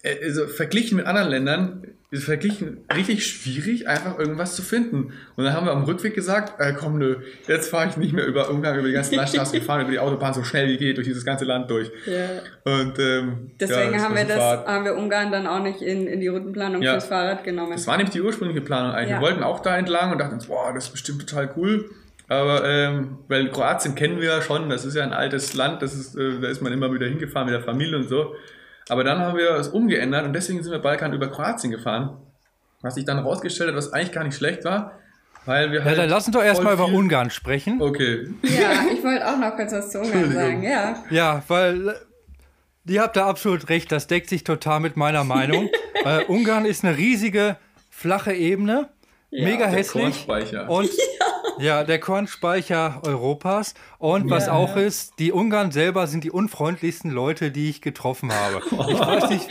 also 0.03 0.47
verglichen 0.47 0.97
mit 0.97 1.05
anderen 1.05 1.29
Ländern, 1.29 1.87
ist 2.13 2.25
verglichen 2.25 2.85
richtig 2.93 3.25
schwierig, 3.25 3.87
einfach 3.87 4.19
irgendwas 4.19 4.55
zu 4.55 4.61
finden. 4.61 5.13
Und 5.35 5.45
dann 5.45 5.53
haben 5.53 5.65
wir 5.65 5.71
am 5.71 5.83
Rückweg 5.83 6.13
gesagt, 6.13 6.59
äh, 6.59 6.73
komm 6.73 6.99
nö, 6.99 7.15
jetzt 7.47 7.71
fahre 7.71 7.89
ich 7.89 7.97
nicht 7.97 8.13
mehr 8.13 8.27
über 8.27 8.51
Ungarn, 8.51 8.77
über 8.77 8.87
die 8.87 8.93
ganzen 8.93 9.15
Landstraßen 9.15 9.59
gefahren, 9.59 9.81
über 9.81 9.89
die 9.89 9.97
Autobahn 9.97 10.31
so 10.31 10.43
schnell 10.43 10.67
wie 10.67 10.77
geht, 10.77 10.97
durch 10.97 11.07
dieses 11.07 11.25
ganze 11.25 11.45
Land 11.45 11.71
durch. 11.71 11.89
Ja. 12.05 12.71
Und 12.71 12.99
ähm, 12.99 13.51
deswegen 13.59 13.93
ja, 13.93 14.01
haben 14.01 14.15
wir 14.15 14.25
das, 14.25 14.37
Fahrt. 14.37 14.67
haben 14.67 14.85
wir 14.85 14.95
Ungarn 14.95 15.31
dann 15.31 15.47
auch 15.47 15.63
nicht 15.63 15.81
in, 15.81 16.05
in 16.05 16.19
die 16.19 16.27
Routenplanung 16.27 16.83
ja. 16.83 16.91
fürs 16.91 17.05
Fahrrad 17.05 17.43
genommen. 17.43 17.71
Das 17.71 17.87
war 17.87 17.97
nämlich 17.97 18.13
die 18.13 18.21
ursprüngliche 18.21 18.61
Planung 18.61 18.91
eigentlich. 18.91 19.09
Ja. 19.09 19.19
Wir 19.19 19.25
wollten 19.25 19.41
auch 19.41 19.61
da 19.61 19.75
entlang 19.75 20.11
und 20.11 20.19
dachten 20.19 20.35
uns, 20.35 20.45
boah, 20.45 20.71
das 20.71 20.85
ist 20.85 20.91
bestimmt 20.91 21.27
total 21.27 21.51
cool. 21.57 21.89
Aber 22.27 22.63
ähm, 22.63 23.17
weil 23.27 23.49
Kroatien 23.49 23.95
kennen 23.95 24.21
wir 24.21 24.29
ja 24.29 24.41
schon, 24.43 24.69
das 24.69 24.85
ist 24.85 24.95
ja 24.95 25.03
ein 25.03 25.13
altes 25.13 25.55
Land, 25.55 25.81
das 25.81 25.95
ist, 25.95 26.15
äh, 26.15 26.39
da 26.39 26.47
ist 26.47 26.61
man 26.61 26.71
immer 26.71 26.93
wieder 26.93 27.07
hingefahren 27.07 27.47
mit 27.47 27.55
der 27.55 27.63
Familie 27.63 27.97
und 27.97 28.07
so. 28.07 28.35
Aber 28.89 29.03
dann 29.03 29.19
haben 29.19 29.37
wir 29.37 29.51
es 29.51 29.69
umgeändert 29.69 30.25
und 30.25 30.33
deswegen 30.33 30.61
sind 30.63 30.71
wir 30.71 30.79
Balkan 30.79 31.13
über 31.13 31.29
Kroatien 31.29 31.71
gefahren. 31.71 32.17
Was 32.81 32.95
sich 32.95 33.05
dann 33.05 33.17
herausgestellt 33.17 33.69
hat, 33.69 33.77
was 33.77 33.93
eigentlich 33.93 34.11
gar 34.11 34.23
nicht 34.23 34.35
schlecht 34.35 34.65
war. 34.65 34.99
Weil 35.45 35.71
wir 35.71 35.79
ja, 35.79 35.85
halt 35.85 35.97
dann 35.97 36.09
lass 36.09 36.27
uns 36.27 36.35
doch 36.35 36.43
erstmal 36.43 36.73
über 36.73 36.85
Ungarn 36.85 37.29
sprechen. 37.29 37.81
Okay. 37.81 38.27
Ja, 38.43 38.85
ich 38.91 39.03
wollte 39.03 39.27
auch 39.27 39.37
noch 39.37 39.55
kurz 39.55 39.73
was 39.73 39.89
zu 39.89 39.99
Ungarn 39.99 40.31
sagen, 40.31 40.63
ja. 40.63 41.03
Ja, 41.09 41.43
weil 41.47 41.95
ihr 42.85 43.01
habt 43.01 43.17
da 43.17 43.27
absolut 43.27 43.69
recht, 43.69 43.91
das 43.91 44.07
deckt 44.07 44.29
sich 44.29 44.43
total 44.43 44.79
mit 44.79 44.95
meiner 44.95 45.23
Meinung. 45.23 45.69
äh, 46.05 46.23
Ungarn 46.25 46.65
ist 46.65 46.85
eine 46.85 46.97
riesige, 46.97 47.57
flache 47.89 48.33
Ebene, 48.33 48.89
ja, 49.31 49.45
mega 49.45 49.65
hässlich. 49.65 50.27
Und 50.67 50.89
ja, 51.19 51.32
der 51.83 51.99
Kornspeicher 51.99 53.01
Europas. 53.03 53.73
Und 53.97 54.29
was 54.29 54.47
ja, 54.47 54.53
auch 54.53 54.75
ja. 54.75 54.83
ist, 54.83 55.19
die 55.19 55.31
Ungarn 55.31 55.71
selber 55.71 56.07
sind 56.07 56.23
die 56.23 56.31
unfreundlichsten 56.31 57.11
Leute, 57.11 57.51
die 57.51 57.69
ich 57.69 57.81
getroffen 57.81 58.31
habe. 58.31 58.61
Ich 58.89 58.99
weiß 58.99 59.29
nicht. 59.29 59.49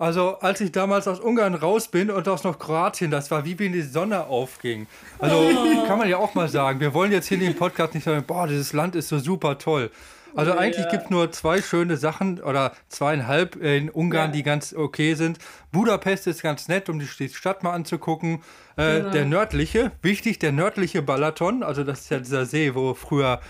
Also, 0.00 0.38
als 0.38 0.60
ich 0.60 0.70
damals 0.70 1.08
aus 1.08 1.18
Ungarn 1.18 1.54
raus 1.54 1.88
bin 1.88 2.08
und 2.10 2.28
aus 2.28 2.44
noch 2.44 2.60
Kroatien, 2.60 3.10
das 3.10 3.32
war 3.32 3.44
wie 3.44 3.58
wenn 3.58 3.72
die 3.72 3.82
Sonne 3.82 4.26
aufging. 4.26 4.86
Also, 5.18 5.36
oh. 5.36 5.86
kann 5.86 5.98
man 5.98 6.08
ja 6.08 6.18
auch 6.18 6.34
mal 6.34 6.48
sagen. 6.48 6.78
Wir 6.78 6.94
wollen 6.94 7.10
jetzt 7.10 7.26
hier 7.26 7.38
in 7.38 7.44
dem 7.44 7.56
Podcast 7.56 7.94
nicht 7.94 8.04
sagen, 8.04 8.22
boah, 8.24 8.46
dieses 8.46 8.72
Land 8.72 8.94
ist 8.94 9.08
so 9.08 9.18
super 9.18 9.58
toll. 9.58 9.90
Also 10.34 10.52
ja. 10.52 10.58
eigentlich 10.58 10.88
gibt 10.88 11.04
es 11.04 11.10
nur 11.10 11.32
zwei 11.32 11.62
schöne 11.62 11.96
Sachen 11.96 12.40
oder 12.40 12.72
zweieinhalb 12.88 13.56
in 13.56 13.90
Ungarn, 13.90 14.30
ja. 14.30 14.36
die 14.36 14.42
ganz 14.42 14.74
okay 14.74 15.14
sind. 15.14 15.38
Budapest 15.72 16.26
ist 16.26 16.42
ganz 16.42 16.68
nett, 16.68 16.88
um 16.88 16.98
die 16.98 17.28
Stadt 17.28 17.62
mal 17.62 17.72
anzugucken. 17.72 18.42
Äh, 18.76 18.98
genau. 18.98 19.10
Der 19.10 19.24
nördliche, 19.24 19.92
wichtig, 20.02 20.38
der 20.38 20.52
nördliche 20.52 21.02
Balaton, 21.02 21.62
also 21.62 21.84
das 21.84 22.00
ist 22.00 22.10
ja 22.10 22.18
dieser 22.18 22.46
See, 22.46 22.74
wo 22.74 22.94
früher 22.94 23.40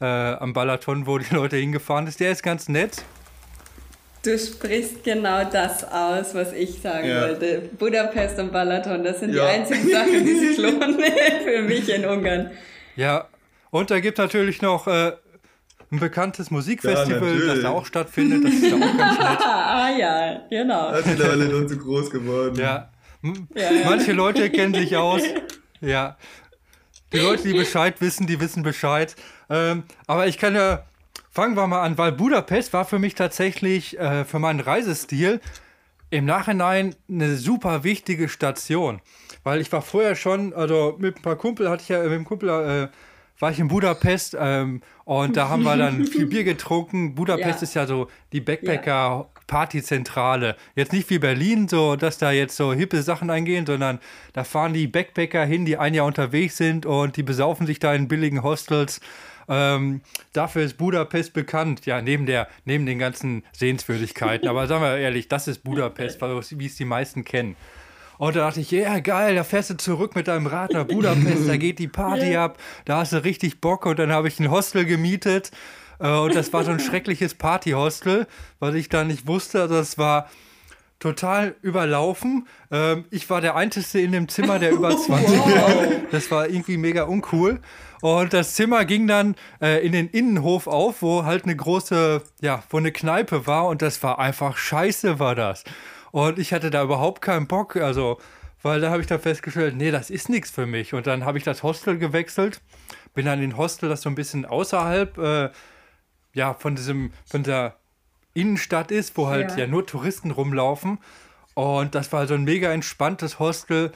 äh, 0.00 0.04
am 0.04 0.52
Balaton, 0.52 1.06
wo 1.06 1.18
die 1.18 1.34
Leute 1.34 1.56
hingefahren 1.56 2.06
ist, 2.06 2.20
der 2.20 2.32
ist 2.32 2.42
ganz 2.42 2.68
nett. 2.68 3.04
Du 4.24 4.38
sprichst 4.38 5.02
genau 5.02 5.44
das 5.44 5.82
aus, 5.84 6.34
was 6.34 6.52
ich 6.52 6.80
sagen 6.80 7.08
ja. 7.08 7.22
wollte. 7.22 7.62
Budapest 7.76 8.38
und 8.38 8.52
Balaton, 8.52 9.02
das 9.02 9.18
sind 9.18 9.34
ja. 9.34 9.44
die 9.44 9.48
einzigen 9.48 9.88
Sachen, 9.90 10.24
die 10.24 10.38
sich 10.38 10.58
lohnen 10.58 10.96
für 11.44 11.62
mich 11.62 11.88
in 11.88 12.04
Ungarn. 12.04 12.52
Ja, 12.94 13.26
und 13.70 13.90
da 13.90 13.98
gibt 13.98 14.18
es 14.18 14.22
natürlich 14.22 14.62
noch 14.62 14.86
äh, 14.86 15.12
ein 15.92 16.00
bekanntes 16.00 16.50
Musikfestival, 16.50 17.38
ja, 17.40 17.46
das 17.46 17.62
da 17.62 17.70
auch 17.70 17.84
stattfindet. 17.84 18.44
Das 18.44 18.54
ist 18.54 18.70
ja 18.70 18.76
auch 18.76 18.96
ganz 18.96 19.18
nett. 19.18 19.38
ah 19.44 19.90
ja, 19.96 20.40
genau. 20.48 20.90
Das 20.90 21.00
ist 21.00 21.06
mittlerweile 21.06 21.44
nun 21.48 21.68
zu 21.68 21.76
groß 21.76 22.10
geworden. 22.10 22.56
Ja. 22.56 22.90
ja. 23.22 23.70
Manche 23.84 24.12
Leute 24.12 24.48
kennen 24.50 24.72
sich 24.72 24.96
aus. 24.96 25.22
Ja. 25.82 26.16
Die 27.12 27.18
Leute, 27.18 27.42
die 27.42 27.52
Bescheid 27.52 28.00
wissen, 28.00 28.26
die 28.26 28.40
wissen 28.40 28.62
Bescheid. 28.62 29.14
Ähm, 29.50 29.82
aber 30.06 30.26
ich 30.26 30.38
kann 30.38 30.54
ja, 30.54 30.84
fangen 31.30 31.56
wir 31.56 31.66
mal 31.66 31.82
an, 31.82 31.98
weil 31.98 32.12
Budapest 32.12 32.72
war 32.72 32.86
für 32.86 32.98
mich 32.98 33.14
tatsächlich, 33.14 33.98
äh, 33.98 34.24
für 34.24 34.38
meinen 34.38 34.60
Reisestil, 34.60 35.40
im 36.08 36.24
Nachhinein 36.24 36.94
eine 37.10 37.36
super 37.36 37.84
wichtige 37.84 38.30
Station. 38.30 39.02
Weil 39.44 39.60
ich 39.60 39.70
war 39.72 39.82
vorher 39.82 40.14
schon, 40.14 40.54
also 40.54 40.96
mit 40.98 41.16
ein 41.16 41.22
paar 41.22 41.36
Kumpel 41.36 41.68
hatte 41.68 41.82
ich 41.82 41.90
ja, 41.90 42.02
mit 42.02 42.12
dem 42.12 42.24
Kumpel 42.24 42.48
äh, 42.48 42.88
war 43.42 43.50
ich 43.50 43.58
in 43.58 43.66
Budapest 43.66 44.36
ähm, 44.38 44.82
und 45.04 45.36
da 45.36 45.48
haben 45.48 45.64
wir 45.64 45.76
dann 45.76 46.06
viel 46.06 46.26
Bier 46.26 46.44
getrunken. 46.52 47.16
Budapest 47.16 47.60
ja. 47.60 47.62
ist 47.62 47.74
ja 47.74 47.88
so 47.88 48.06
die 48.30 48.40
Backpacker-Partyzentrale. 48.40 50.54
Jetzt 50.76 50.92
nicht 50.92 51.10
wie 51.10 51.18
Berlin, 51.18 51.66
so 51.66 51.96
dass 51.96 52.18
da 52.18 52.30
jetzt 52.30 52.56
so 52.56 52.72
hippe 52.72 53.02
Sachen 53.02 53.30
eingehen, 53.30 53.66
sondern 53.66 53.98
da 54.32 54.44
fahren 54.44 54.74
die 54.74 54.86
Backpacker 54.86 55.44
hin, 55.44 55.64
die 55.64 55.76
ein 55.76 55.92
Jahr 55.92 56.06
unterwegs 56.06 56.56
sind 56.56 56.86
und 56.86 57.16
die 57.16 57.24
besaufen 57.24 57.66
sich 57.66 57.80
da 57.80 57.92
in 57.92 58.06
billigen 58.06 58.44
Hostels. 58.44 59.00
Ähm, 59.48 60.02
dafür 60.32 60.62
ist 60.62 60.78
Budapest 60.78 61.32
bekannt, 61.32 61.84
ja, 61.84 62.00
neben, 62.00 62.26
der, 62.26 62.46
neben 62.64 62.86
den 62.86 63.00
ganzen 63.00 63.42
Sehenswürdigkeiten. 63.50 64.48
Aber 64.48 64.68
sagen 64.68 64.84
wir 64.84 64.98
ehrlich, 64.98 65.26
das 65.26 65.48
ist 65.48 65.64
Budapest, 65.64 66.20
wie 66.52 66.66
es 66.66 66.76
die 66.76 66.84
meisten 66.84 67.24
kennen. 67.24 67.56
Und 68.22 68.36
da 68.36 68.46
dachte 68.46 68.60
ich, 68.60 68.70
ja, 68.70 68.82
yeah, 68.82 69.00
geil, 69.00 69.34
da 69.34 69.42
fährst 69.42 69.70
du 69.70 69.76
zurück 69.76 70.14
mit 70.14 70.28
deinem 70.28 70.46
Rad 70.46 70.74
nach 70.74 70.84
Budapest, 70.84 71.48
da 71.48 71.56
geht 71.56 71.80
die 71.80 71.88
Party 71.88 72.36
ab, 72.36 72.56
da 72.84 72.98
hast 72.98 73.12
du 73.12 73.24
richtig 73.24 73.60
Bock. 73.60 73.84
Und 73.84 73.98
dann 73.98 74.12
habe 74.12 74.28
ich 74.28 74.38
ein 74.38 74.48
Hostel 74.48 74.84
gemietet. 74.84 75.50
Äh, 75.98 76.08
und 76.08 76.32
das 76.32 76.52
war 76.52 76.62
so 76.62 76.70
ein 76.70 76.78
schreckliches 76.78 77.34
Partyhostel, 77.34 78.28
was 78.60 78.76
ich 78.76 78.88
da 78.88 79.02
nicht 79.02 79.26
wusste. 79.26 79.62
Also 79.62 79.74
das 79.74 79.98
war 79.98 80.30
total 81.00 81.56
überlaufen. 81.62 82.46
Ähm, 82.70 83.06
ich 83.10 83.28
war 83.28 83.40
der 83.40 83.56
Einzige 83.56 83.98
in 83.98 84.12
dem 84.12 84.28
Zimmer, 84.28 84.60
der 84.60 84.70
über 84.70 84.96
20 84.96 85.38
war. 85.40 85.74
Das 86.12 86.30
war 86.30 86.48
irgendwie 86.48 86.76
mega 86.76 87.02
uncool. 87.02 87.58
Und 88.02 88.32
das 88.34 88.54
Zimmer 88.54 88.84
ging 88.84 89.08
dann 89.08 89.34
äh, 89.60 89.84
in 89.84 89.90
den 89.90 90.08
Innenhof 90.08 90.68
auf, 90.68 91.02
wo 91.02 91.24
halt 91.24 91.42
eine 91.42 91.56
große, 91.56 92.22
ja, 92.40 92.62
wo 92.70 92.76
eine 92.76 92.92
Kneipe 92.92 93.48
war. 93.48 93.66
Und 93.66 93.82
das 93.82 94.00
war 94.04 94.20
einfach 94.20 94.56
scheiße, 94.56 95.18
war 95.18 95.34
das. 95.34 95.64
Und 96.12 96.38
ich 96.38 96.52
hatte 96.52 96.70
da 96.70 96.84
überhaupt 96.84 97.22
keinen 97.22 97.48
Bock, 97.48 97.76
also, 97.76 98.18
weil 98.62 98.80
da 98.80 98.90
habe 98.90 99.00
ich 99.00 99.08
da 99.08 99.18
festgestellt, 99.18 99.74
nee, 99.76 99.90
das 99.90 100.10
ist 100.10 100.28
nichts 100.28 100.50
für 100.50 100.66
mich. 100.66 100.94
Und 100.94 101.06
dann 101.08 101.24
habe 101.24 101.38
ich 101.38 101.44
das 101.44 101.62
Hostel 101.64 101.98
gewechselt, 101.98 102.60
bin 103.14 103.26
dann 103.26 103.42
in 103.42 103.56
Hostel, 103.56 103.88
das 103.88 104.02
so 104.02 104.10
ein 104.10 104.14
bisschen 104.14 104.44
außerhalb, 104.44 105.18
äh, 105.18 105.50
ja, 106.34 106.54
von 106.54 106.76
diesem, 106.76 107.12
von 107.24 107.42
der 107.42 107.76
Innenstadt 108.34 108.90
ist, 108.90 109.16
wo 109.16 109.26
halt 109.26 109.52
ja. 109.52 109.58
ja 109.58 109.66
nur 109.66 109.86
Touristen 109.86 110.30
rumlaufen. 110.30 110.98
Und 111.54 111.94
das 111.94 112.12
war 112.12 112.26
so 112.26 112.34
ein 112.34 112.44
mega 112.44 112.72
entspanntes 112.72 113.38
Hostel, 113.38 113.92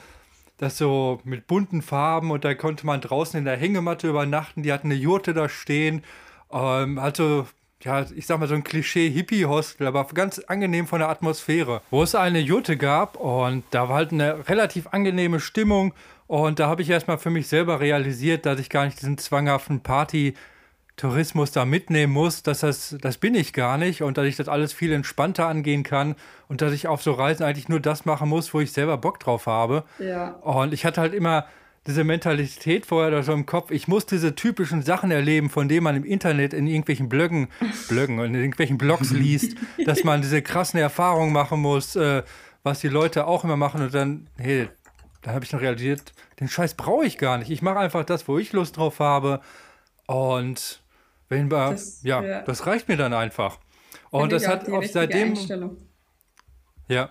das 0.57 0.77
so 0.77 1.21
mit 1.23 1.47
bunten 1.47 1.81
Farben 1.81 2.31
und 2.31 2.43
da 2.43 2.55
konnte 2.55 2.85
man 2.85 3.01
draußen 3.01 3.37
in 3.37 3.45
der 3.45 3.57
Hängematte 3.57 4.09
übernachten. 4.09 4.63
Die 4.63 4.73
hatten 4.73 4.87
eine 4.87 4.99
Jurte 4.99 5.33
da 5.33 5.49
stehen. 5.49 6.03
Ähm, 6.51 6.97
also 6.97 7.47
ja, 7.83 8.05
ich 8.15 8.25
sag 8.25 8.39
mal 8.39 8.47
so 8.47 8.55
ein 8.55 8.63
Klischee-Hippie-Hostel, 8.63 9.87
aber 9.87 10.05
ganz 10.13 10.39
angenehm 10.39 10.87
von 10.87 10.99
der 10.99 11.09
Atmosphäre, 11.09 11.81
wo 11.91 12.03
es 12.03 12.15
eine 12.15 12.39
Jute 12.39 12.75
gab 12.77 13.17
und 13.17 13.63
da 13.71 13.87
war 13.87 13.97
halt 13.97 14.11
eine 14.11 14.47
relativ 14.49 14.87
angenehme 14.87 15.39
Stimmung 15.39 15.93
und 16.25 16.59
da 16.59 16.67
habe 16.67 16.81
ich 16.81 16.89
erstmal 16.89 17.17
für 17.17 17.29
mich 17.29 17.47
selber 17.47 17.79
realisiert, 17.79 18.45
dass 18.45 18.59
ich 18.59 18.69
gar 18.69 18.85
nicht 18.85 18.99
diesen 18.99 19.17
zwanghaften 19.17 19.81
Party-Tourismus 19.81 21.51
da 21.51 21.65
mitnehmen 21.65 22.11
muss, 22.11 22.41
dass 22.41 22.61
das, 22.61 22.97
das 22.99 23.17
bin 23.17 23.35
ich 23.35 23.53
gar 23.53 23.77
nicht 23.77 24.01
und 24.01 24.17
dass 24.17 24.25
ich 24.25 24.35
das 24.35 24.49
alles 24.49 24.73
viel 24.73 24.91
entspannter 24.91 25.47
angehen 25.47 25.83
kann 25.83 26.15
und 26.47 26.61
dass 26.61 26.73
ich 26.73 26.87
auf 26.87 27.03
so 27.03 27.13
Reisen 27.13 27.43
eigentlich 27.43 27.69
nur 27.69 27.79
das 27.79 28.05
machen 28.05 28.27
muss, 28.27 28.53
wo 28.53 28.59
ich 28.59 28.71
selber 28.71 28.97
Bock 28.97 29.19
drauf 29.19 29.45
habe. 29.45 29.83
Ja. 29.99 30.31
Und 30.41 30.73
ich 30.73 30.83
hatte 30.83 30.99
halt 30.99 31.13
immer 31.13 31.45
diese 31.87 32.03
Mentalität 32.03 32.85
vorher 32.85 33.11
da 33.11 33.23
so 33.23 33.33
im 33.33 33.45
Kopf, 33.45 33.71
ich 33.71 33.87
muss 33.87 34.05
diese 34.05 34.35
typischen 34.35 34.81
Sachen 34.81 35.09
erleben, 35.09 35.49
von 35.49 35.69
denen 35.69 35.83
man 35.83 35.95
im 35.95 36.03
Internet 36.03 36.53
in 36.53 36.67
irgendwelchen 36.67 37.09
Blöcken, 37.09 37.47
Blöcken 37.87 38.19
und 38.19 38.25
in 38.25 38.35
irgendwelchen 38.35 38.77
Blogs 38.77 39.11
liest, 39.11 39.57
dass 39.85 40.03
man 40.03 40.21
diese 40.21 40.41
krassen 40.41 40.79
Erfahrungen 40.79 41.33
machen 41.33 41.61
muss, 41.61 41.95
äh, 41.95 42.23
was 42.63 42.81
die 42.81 42.89
Leute 42.89 43.25
auch 43.25 43.43
immer 43.43 43.57
machen 43.57 43.81
und 43.81 43.93
dann, 43.93 44.29
hey, 44.37 44.69
dann 45.21 45.33
habe 45.33 45.45
ich 45.45 45.51
dann 45.51 45.61
realisiert, 45.61 46.13
den 46.39 46.49
Scheiß 46.49 46.75
brauche 46.75 47.05
ich 47.05 47.17
gar 47.17 47.37
nicht. 47.37 47.49
Ich 47.49 47.61
mache 47.61 47.79
einfach 47.79 48.03
das, 48.03 48.27
wo 48.27 48.37
ich 48.37 48.51
Lust 48.53 48.77
drauf 48.77 48.99
habe 48.99 49.41
und 50.05 50.81
wenn 51.29 51.49
wir, 51.49 51.71
das, 51.71 52.03
ja, 52.03 52.21
ja, 52.21 52.41
das 52.41 52.65
reicht 52.65 52.87
mir 52.87 52.97
dann 52.97 53.13
einfach. 53.13 53.59
Und 54.09 54.31
das 54.31 54.47
hat 54.47 54.69
auch 54.69 54.83
seitdem, 54.83 55.35
ja, 56.87 57.09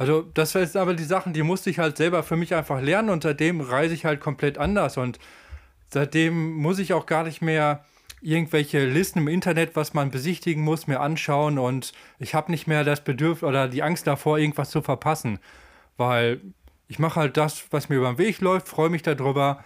also 0.00 0.22
das 0.22 0.54
jetzt 0.54 0.78
aber 0.78 0.94
die 0.94 1.04
Sachen, 1.04 1.34
die 1.34 1.42
musste 1.42 1.68
ich 1.68 1.78
halt 1.78 1.98
selber 1.98 2.22
für 2.22 2.34
mich 2.34 2.54
einfach 2.54 2.80
lernen 2.80 3.10
und 3.10 3.22
seitdem 3.22 3.60
reise 3.60 3.92
ich 3.92 4.06
halt 4.06 4.18
komplett 4.18 4.56
anders 4.56 4.96
und 4.96 5.18
seitdem 5.90 6.54
muss 6.54 6.78
ich 6.78 6.94
auch 6.94 7.04
gar 7.04 7.22
nicht 7.22 7.42
mehr 7.42 7.84
irgendwelche 8.22 8.86
Listen 8.86 9.18
im 9.18 9.28
Internet, 9.28 9.76
was 9.76 9.92
man 9.92 10.10
besichtigen 10.10 10.64
muss, 10.64 10.86
mir 10.86 11.00
anschauen 11.00 11.58
und 11.58 11.92
ich 12.18 12.34
habe 12.34 12.50
nicht 12.50 12.66
mehr 12.66 12.82
das 12.82 13.04
Bedürfnis 13.04 13.46
oder 13.46 13.68
die 13.68 13.82
Angst 13.82 14.06
davor, 14.06 14.38
irgendwas 14.38 14.70
zu 14.70 14.80
verpassen, 14.80 15.38
weil 15.98 16.40
ich 16.88 16.98
mache 16.98 17.20
halt 17.20 17.36
das, 17.36 17.64
was 17.70 17.90
mir 17.90 17.96
über 17.96 18.08
den 18.08 18.16
Weg 18.16 18.40
läuft, 18.40 18.68
freue 18.68 18.88
mich 18.88 19.02
darüber 19.02 19.62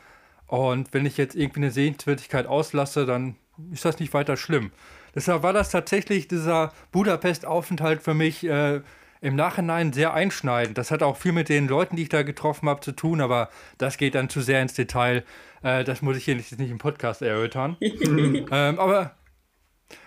und 0.48 0.92
wenn 0.92 1.06
ich 1.06 1.16
jetzt 1.16 1.36
irgendwie 1.36 1.60
eine 1.60 1.70
Sehenswürdigkeit 1.70 2.48
auslasse, 2.48 3.06
dann 3.06 3.36
ist 3.70 3.84
das 3.84 4.00
nicht 4.00 4.12
weiter 4.12 4.36
schlimm. 4.36 4.72
Deshalb 5.14 5.44
war 5.44 5.52
das 5.52 5.70
tatsächlich 5.70 6.26
dieser 6.26 6.72
Budapest-Aufenthalt 6.90 8.02
für 8.02 8.14
mich 8.14 8.42
äh, 8.42 8.80
im 9.24 9.36
Nachhinein 9.36 9.94
sehr 9.94 10.12
einschneidend. 10.12 10.76
Das 10.76 10.90
hat 10.90 11.02
auch 11.02 11.16
viel 11.16 11.32
mit 11.32 11.48
den 11.48 11.66
Leuten, 11.66 11.96
die 11.96 12.02
ich 12.02 12.08
da 12.10 12.22
getroffen 12.22 12.68
habe, 12.68 12.82
zu 12.82 12.92
tun, 12.92 13.22
aber 13.22 13.48
das 13.78 13.96
geht 13.96 14.14
dann 14.14 14.28
zu 14.28 14.42
sehr 14.42 14.60
ins 14.60 14.74
Detail. 14.74 15.24
Äh, 15.62 15.82
das 15.82 16.02
muss 16.02 16.18
ich 16.18 16.26
hier 16.26 16.36
nicht, 16.36 16.58
nicht 16.58 16.70
im 16.70 16.76
Podcast 16.76 17.22
erörtern. 17.22 17.78
ähm, 17.80 18.78
aber, 18.78 19.12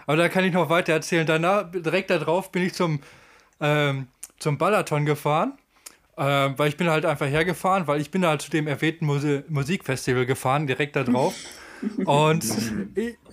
aber 0.06 0.18
da 0.18 0.30
kann 0.30 0.46
ich 0.46 0.54
noch 0.54 0.70
weiter 0.70 0.94
erzählen. 0.94 1.26
Danach, 1.26 1.72
direkt 1.72 2.12
darauf, 2.12 2.52
bin 2.52 2.62
ich 2.62 2.74
zum, 2.74 3.02
ähm, 3.60 4.08
zum 4.38 4.60
Balaton 4.60 5.08
gefahren. 5.08 5.58
Ähm, 6.16 6.54
weil 6.58 6.70
ich 6.70 6.78
bin 6.78 6.90
halt 6.90 7.06
einfach 7.06 7.28
hergefahren, 7.28 7.88
weil 7.88 8.02
ich 8.02 8.12
bin 8.12 8.26
halt 8.26 8.42
zu 8.42 8.52
dem 8.52 8.68
erwähnten 8.68 9.06
Muse 9.06 9.44
Musikfestival 9.50 10.28
gefahren, 10.28 10.68
direkt 10.68 10.96
da 10.96 11.04
drauf. 11.04 11.34
Und 12.06 12.44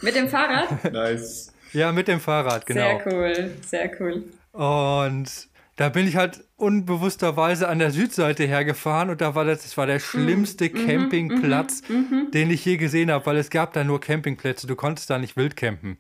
mit 0.03 0.15
dem 0.15 0.29
Fahrrad? 0.29 0.85
Nice. 0.93 1.53
Ja, 1.73 1.93
mit 1.93 2.09
dem 2.09 2.21
Fahrrad, 2.21 2.65
genau. 2.67 2.81
Sehr 2.81 3.07
cool, 3.07 3.51
sehr 3.67 3.91
cool. 4.01 4.25
Und 4.53 5.49
da 5.77 5.89
bin 5.89 6.07
ich 6.07 6.17
halt 6.17 6.45
unbewussterweise 6.57 7.69
an 7.69 7.81
der 7.81 7.91
Südseite 7.91 8.45
hergefahren 8.45 9.11
und 9.11 9.21
da 9.21 9.35
war 9.35 9.45
das, 9.45 9.63
das 9.63 9.77
war 9.77 9.87
der 9.87 9.99
schlimmste 9.99 10.71
mhm, 10.71 10.87
Campingplatz, 10.87 11.83
mhm, 11.89 11.97
mhm, 12.11 12.31
den 12.31 12.51
ich 12.51 12.65
je 12.65 12.77
gesehen 12.77 13.11
habe, 13.11 13.27
weil 13.27 13.37
es 13.37 13.51
gab 13.51 13.73
da 13.73 13.83
nur 13.83 14.01
Campingplätze, 14.01 14.67
du 14.67 14.77
konntest 14.77 15.11
da 15.11 15.19
nicht 15.19 15.37
wild 15.37 15.57
campen. 15.57 15.99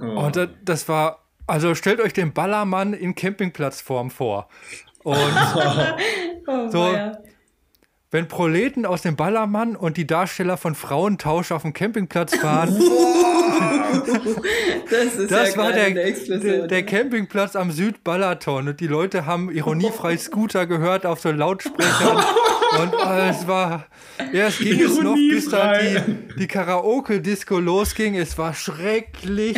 Oh. 0.00 0.04
Und 0.04 0.36
das, 0.36 0.48
das, 0.64 0.88
war, 0.88 1.24
also 1.46 1.74
stellt 1.74 2.00
euch 2.00 2.12
den 2.12 2.32
Ballermann 2.32 2.94
in 2.94 3.14
Campingplatzform 3.14 4.10
vor. 4.10 4.48
Und 5.02 5.16
oh, 6.46 6.68
so, 6.70 6.96
wenn 8.12 8.28
Proleten 8.28 8.84
aus 8.86 9.02
dem 9.02 9.16
Ballermann 9.16 9.74
und 9.74 9.96
die 9.96 10.06
Darsteller 10.06 10.58
von 10.58 10.74
Frauentausch 10.74 11.50
auf 11.50 11.62
dem 11.62 11.72
Campingplatz 11.72 12.36
fahren. 12.36 12.78
das 14.90 15.14
ist 15.14 15.30
das 15.30 15.54
ja 15.54 15.56
war 15.56 15.72
der, 15.72 15.90
der, 15.90 16.66
der, 16.66 16.82
Campingplatz 16.84 17.56
am 17.56 17.70
Südballaton 17.70 18.68
und 18.68 18.80
die 18.80 18.86
Leute 18.86 19.24
haben 19.24 19.50
ironiefrei 19.50 20.18
Scooter 20.18 20.66
gehört 20.66 21.06
auf 21.06 21.20
so 21.20 21.30
Lautsprechern. 21.30 22.18
und 22.82 22.92
äh, 22.92 23.30
es 23.30 23.46
war, 23.46 23.86
ja, 24.30 24.48
es 24.48 24.58
ging 24.58 24.78
es 24.78 25.00
noch, 25.00 25.14
bis 25.14 25.48
dann 25.48 25.80
die, 25.80 26.40
die 26.40 26.46
Karaoke-Disco 26.46 27.58
losging. 27.58 28.16
Es 28.16 28.36
war 28.36 28.52
schrecklich. 28.52 29.56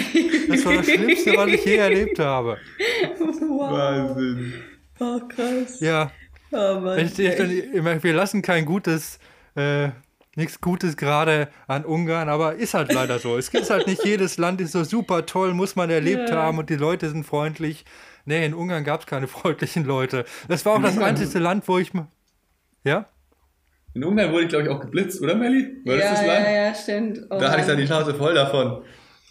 Das 0.48 0.64
war 0.64 0.74
das 0.74 0.86
Schlimmste, 0.86 1.36
was 1.36 1.48
ich 1.48 1.64
je 1.64 1.76
erlebt 1.76 2.20
habe. 2.20 2.58
Wow. 3.56 3.70
Wahnsinn. 3.70 4.54
Oh, 4.98 5.20
krass. 5.28 5.78
Ja. 5.80 6.10
Oh 6.54 6.80
Mann, 6.80 6.98
ich, 6.98 7.18
ich, 7.18 7.38
ich, 7.38 8.02
wir 8.04 8.12
lassen 8.14 8.40
kein 8.40 8.64
gutes, 8.64 9.18
äh, 9.56 9.88
nichts 10.36 10.60
Gutes 10.60 10.96
gerade 10.96 11.48
an 11.66 11.84
Ungarn, 11.84 12.28
aber 12.28 12.54
ist 12.54 12.74
halt 12.74 12.92
leider 12.92 13.18
so. 13.18 13.36
Es 13.36 13.50
gibt 13.50 13.68
halt 13.68 13.88
nicht 13.88 14.04
jedes 14.06 14.38
Land 14.38 14.60
ist 14.60 14.72
so 14.72 14.84
super 14.84 15.26
toll, 15.26 15.52
muss 15.52 15.74
man 15.74 15.90
erlebt 15.90 16.30
ja. 16.30 16.36
haben 16.36 16.58
und 16.58 16.70
die 16.70 16.76
Leute 16.76 17.08
sind 17.08 17.24
freundlich. 17.24 17.84
Nee, 18.24 18.46
in 18.46 18.54
Ungarn 18.54 18.84
gab 18.84 19.00
es 19.00 19.06
keine 19.06 19.26
freundlichen 19.26 19.84
Leute. 19.84 20.24
Das 20.48 20.64
war 20.64 20.74
auch 20.74 20.82
das 20.82 20.96
einzige 20.96 21.40
Land, 21.40 21.66
wo 21.66 21.78
ich. 21.78 21.90
Ja? 22.84 23.06
In 23.94 24.04
Ungarn 24.04 24.32
wurde 24.32 24.44
ich, 24.44 24.48
glaube 24.48 24.64
ich, 24.64 24.70
auch 24.70 24.80
geblitzt, 24.80 25.20
oder 25.22 25.34
Melli? 25.34 25.80
War 25.84 25.96
ja, 25.96 26.10
das 26.10 26.20
das 26.20 26.26
Land? 26.26 26.46
Ja, 26.46 26.52
ja, 26.52 26.74
stimmt. 26.74 27.20
Oh 27.30 27.38
da 27.38 27.50
hatte 27.50 27.60
ich 27.60 27.66
dann 27.66 27.78
die 27.78 27.86
Schnauze 27.86 28.14
voll 28.14 28.34
davon. 28.34 28.82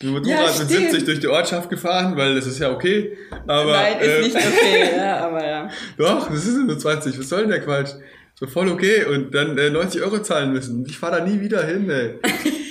Du 0.04 0.20
bist 0.20 0.30
ja, 0.30 0.41
mit 0.41 0.70
70 0.70 1.06
durch 1.06 1.20
die 1.22 1.28
Ortschaft 1.28 1.70
gefahren, 1.70 2.18
weil 2.18 2.36
das 2.36 2.45
ist 2.45 2.60
ja 2.60 2.72
okay. 2.72 3.18
Aber, 3.47 3.72
Nein, 3.72 3.99
ist 4.01 4.08
äh, 4.08 4.22
nicht 4.22 4.36
okay, 4.36 4.97
ja, 4.97 5.18
aber 5.28 5.45
ja. 5.45 5.70
Doch, 5.97 6.30
das 6.30 6.45
ist 6.45 6.58
nur 6.58 6.78
20. 6.78 7.18
Was 7.18 7.30
soll 7.30 7.41
denn 7.41 7.51
der 7.51 7.62
Quatsch? 7.62 7.91
So 8.36 8.45
voll 8.47 8.68
okay. 8.70 9.06
Und 9.06 9.34
dann 9.34 9.58
äh, 9.58 9.70
90 9.70 10.01
Euro 10.01 10.20
zahlen 10.20 10.51
müssen. 10.51 10.86
Ich 10.86 10.97
fahre 10.97 11.20
da 11.20 11.26
nie 11.26 11.39
wieder 11.39 11.66
hin, 11.66 11.89
ey. 11.89 12.20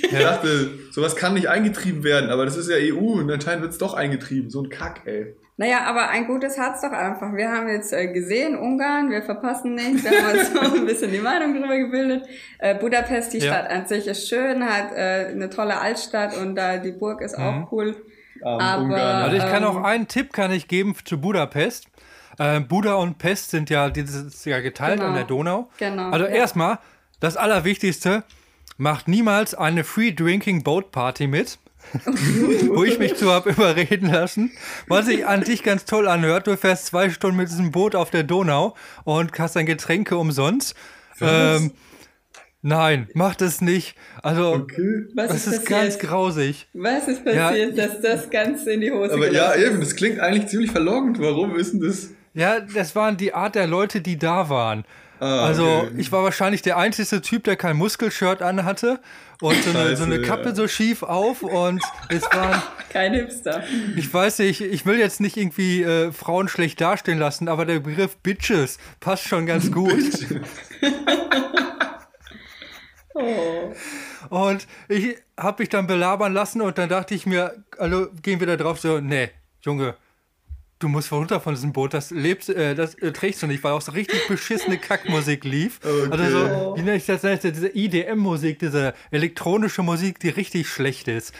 Ich 0.03 0.11
dachte, 0.19 0.69
sowas 0.91 1.15
kann 1.15 1.33
nicht 1.33 1.49
eingetrieben 1.49 2.03
werden, 2.03 2.29
aber 2.29 2.45
das 2.45 2.55
ist 2.55 2.69
ja 2.69 2.75
EU 2.77 3.13
und 3.13 3.31
anscheinend 3.31 3.63
wird 3.63 3.71
es 3.71 3.79
doch 3.79 3.95
eingetrieben. 3.95 4.51
So 4.51 4.61
ein 4.61 4.69
Kack, 4.69 5.01
ey. 5.05 5.35
Naja, 5.55 5.81
aber 5.85 6.09
ein 6.09 6.25
gutes 6.25 6.57
hat's 6.57 6.81
doch 6.81 6.91
einfach. 6.91 7.33
Wir 7.33 7.51
haben 7.51 7.67
jetzt 7.67 7.93
äh, 7.93 8.07
gesehen, 8.11 8.57
Ungarn, 8.57 9.11
wir 9.11 9.21
verpassen 9.21 9.75
nichts, 9.75 10.03
wir 10.03 10.11
haben 10.11 10.39
uns 10.39 10.51
so 10.53 10.59
ein 10.59 10.85
bisschen 10.85 11.11
die 11.11 11.19
Meinung 11.19 11.53
darüber 11.53 11.77
gebildet. 11.77 12.27
Äh, 12.57 12.75
Budapest, 12.75 13.33
die 13.33 13.37
ja. 13.37 13.53
Stadt 13.53 13.69
an 13.69 13.85
sich 13.85 14.07
ist 14.07 14.27
schön, 14.27 14.65
hat 14.65 14.91
äh, 14.93 15.27
eine 15.31 15.49
tolle 15.51 15.79
Altstadt 15.79 16.35
und 16.37 16.55
da 16.55 16.77
die 16.77 16.91
Burg 16.91 17.21
ist 17.21 17.37
mhm. 17.37 17.43
auch 17.43 17.71
cool. 17.71 17.95
Um, 18.41 18.59
aber, 18.59 18.97
also 18.97 19.37
ich 19.37 19.43
kann 19.43 19.63
ähm, 19.63 19.69
auch 19.69 19.83
einen 19.83 20.07
Tipp 20.07 20.33
kann 20.33 20.51
ich 20.51 20.67
geben 20.67 20.95
zu 21.05 21.21
Budapest. 21.21 21.87
Äh, 22.39 22.59
Buda 22.59 22.95
und 22.95 23.19
Pest 23.19 23.51
sind 23.51 23.69
ja 23.69 23.89
dieses 23.89 24.43
Jahr 24.45 24.61
geteilt 24.61 24.99
genau. 24.99 25.09
an 25.09 25.15
der 25.15 25.23
Donau. 25.23 25.69
Genau. 25.77 26.09
Also 26.09 26.25
ja. 26.25 26.31
erstmal, 26.31 26.79
das 27.19 27.37
Allerwichtigste, 27.37 28.23
macht 28.77 29.07
niemals 29.07 29.53
eine 29.53 29.83
Free 29.83 30.11
Drinking 30.11 30.63
Boat 30.63 30.91
Party 30.91 31.27
mit. 31.27 31.59
wo 32.69 32.83
ich 32.83 32.99
mich 32.99 33.15
zu 33.15 33.31
habe 33.31 33.51
überreden 33.51 34.11
lassen. 34.11 34.51
Was 34.87 35.05
sich 35.05 35.25
an 35.25 35.41
dich 35.41 35.63
ganz 35.63 35.85
toll 35.85 36.07
anhört. 36.07 36.47
Du 36.47 36.57
fährst 36.57 36.87
zwei 36.87 37.09
Stunden 37.09 37.37
mit 37.37 37.49
diesem 37.49 37.71
Boot 37.71 37.95
auf 37.95 38.09
der 38.09 38.23
Donau 38.23 38.75
und 39.03 39.37
hast 39.37 39.55
dein 39.55 39.65
Getränke 39.65 40.17
umsonst. 40.17 40.75
Ähm, 41.21 41.71
nein, 42.61 43.09
mach 43.13 43.35
das 43.35 43.61
nicht. 43.61 43.95
Also, 44.21 44.53
okay. 44.53 45.05
Was 45.15 45.29
das 45.29 45.47
ist, 45.47 45.53
ist 45.53 45.65
ganz 45.67 45.99
grausig. 45.99 46.67
Was 46.73 47.07
ist 47.07 47.23
passiert, 47.23 47.75
ja, 47.77 47.87
dass 47.87 48.01
das 48.01 48.29
ganz 48.29 48.65
in 48.65 48.81
die 48.81 48.91
Hose 48.91 49.13
Aber 49.13 49.31
ja, 49.31 49.55
eben, 49.55 49.79
das 49.79 49.95
klingt 49.95 50.19
eigentlich 50.19 50.47
ziemlich 50.47 50.71
verlockend. 50.71 51.19
Warum 51.19 51.55
ist 51.55 51.73
denn 51.73 51.81
das? 51.81 52.09
Ja, 52.33 52.59
das 52.59 52.95
waren 52.95 53.17
die 53.17 53.33
Art 53.33 53.55
der 53.55 53.67
Leute, 53.67 54.01
die 54.01 54.17
da 54.17 54.49
waren. 54.49 54.85
Ah, 55.19 55.45
also, 55.45 55.65
okay. 55.65 55.91
ich 55.97 56.11
war 56.11 56.23
wahrscheinlich 56.23 56.63
der 56.63 56.77
einzige 56.77 57.21
Typ, 57.21 57.43
der 57.43 57.55
kein 57.55 57.77
Muskelshirt 57.77 58.41
anhatte 58.41 58.99
und 59.43 59.61
so 59.61 59.77
eine, 59.77 59.97
so 59.97 60.05
eine 60.05 60.21
Kappe 60.21 60.55
so 60.55 60.69
schief 60.69 61.03
auf 61.03 61.43
und 61.43 61.83
es 62.07 62.23
waren. 62.23 62.61
Kein 62.89 63.13
Hipster. 63.13 63.63
Ich 63.97 64.13
weiß 64.13 64.39
nicht, 64.39 64.61
ich 64.61 64.85
will 64.85 64.99
jetzt 64.99 65.19
nicht 65.19 65.35
irgendwie 65.35 65.81
äh, 65.81 66.11
Frauen 66.11 66.47
schlecht 66.47 66.79
dastehen 66.79 67.17
lassen, 67.17 67.47
aber 67.47 67.65
der 67.65 67.79
Begriff 67.79 68.17
Bitches 68.17 68.77
passt 68.99 69.27
schon 69.27 69.45
ganz 69.45 69.71
gut. 69.71 70.27
oh. 73.15 73.73
Und 74.29 74.67
ich 74.87 75.17
habe 75.37 75.63
mich 75.63 75.69
dann 75.69 75.87
belabern 75.87 76.33
lassen 76.33 76.61
und 76.61 76.77
dann 76.77 76.87
dachte 76.87 77.15
ich 77.15 77.25
mir, 77.25 77.63
also 77.77 78.07
gehen 78.21 78.39
wir 78.39 78.47
da 78.47 78.55
drauf 78.55 78.79
so, 78.79 78.99
nee, 78.99 79.31
Junge, 79.61 79.95
du 80.83 80.89
musst 80.89 81.11
runter 81.11 81.39
von 81.39 81.55
diesem 81.55 81.71
Boot, 81.71 81.93
das 81.93 82.11
lebst, 82.11 82.49
äh, 82.49 82.75
das 82.75 82.95
äh, 82.95 83.11
trägst 83.11 83.41
du 83.41 83.47
nicht, 83.47 83.63
weil 83.63 83.71
auch 83.71 83.81
so 83.81 83.93
richtig 83.93 84.27
beschissene 84.27 84.77
Kackmusik 84.77 85.45
lief. 85.45 85.79
Okay. 85.83 86.11
Also 86.11 86.39
so, 86.39 86.73
wie 86.75 86.81
nenne 86.81 86.97
ich 86.97 87.05
das, 87.05 87.21
diese 87.21 87.69
IDM-Musik, 87.69 88.59
diese 88.59 88.93
elektronische 89.11 89.81
Musik, 89.81 90.19
die 90.19 90.29
richtig 90.29 90.67
schlecht 90.67 91.07
ist. 91.07 91.33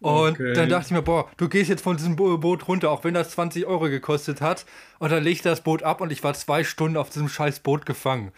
Und 0.00 0.32
okay. 0.32 0.52
dann 0.52 0.68
dachte 0.68 0.86
ich 0.86 0.92
mir, 0.92 1.00
boah, 1.00 1.30
du 1.38 1.48
gehst 1.48 1.70
jetzt 1.70 1.82
von 1.82 1.96
diesem 1.96 2.14
Boot 2.16 2.68
runter, 2.68 2.90
auch 2.90 3.04
wenn 3.04 3.14
das 3.14 3.30
20 3.30 3.64
Euro 3.64 3.88
gekostet 3.88 4.42
hat. 4.42 4.66
Und 4.98 5.10
dann 5.10 5.24
leg 5.24 5.32
ich 5.32 5.42
das 5.42 5.62
Boot 5.62 5.82
ab 5.82 6.02
und 6.02 6.12
ich 6.12 6.22
war 6.22 6.34
zwei 6.34 6.62
Stunden 6.62 6.98
auf 6.98 7.08
diesem 7.08 7.30
scheiß 7.30 7.60
Boot 7.60 7.86
gefangen. 7.86 8.30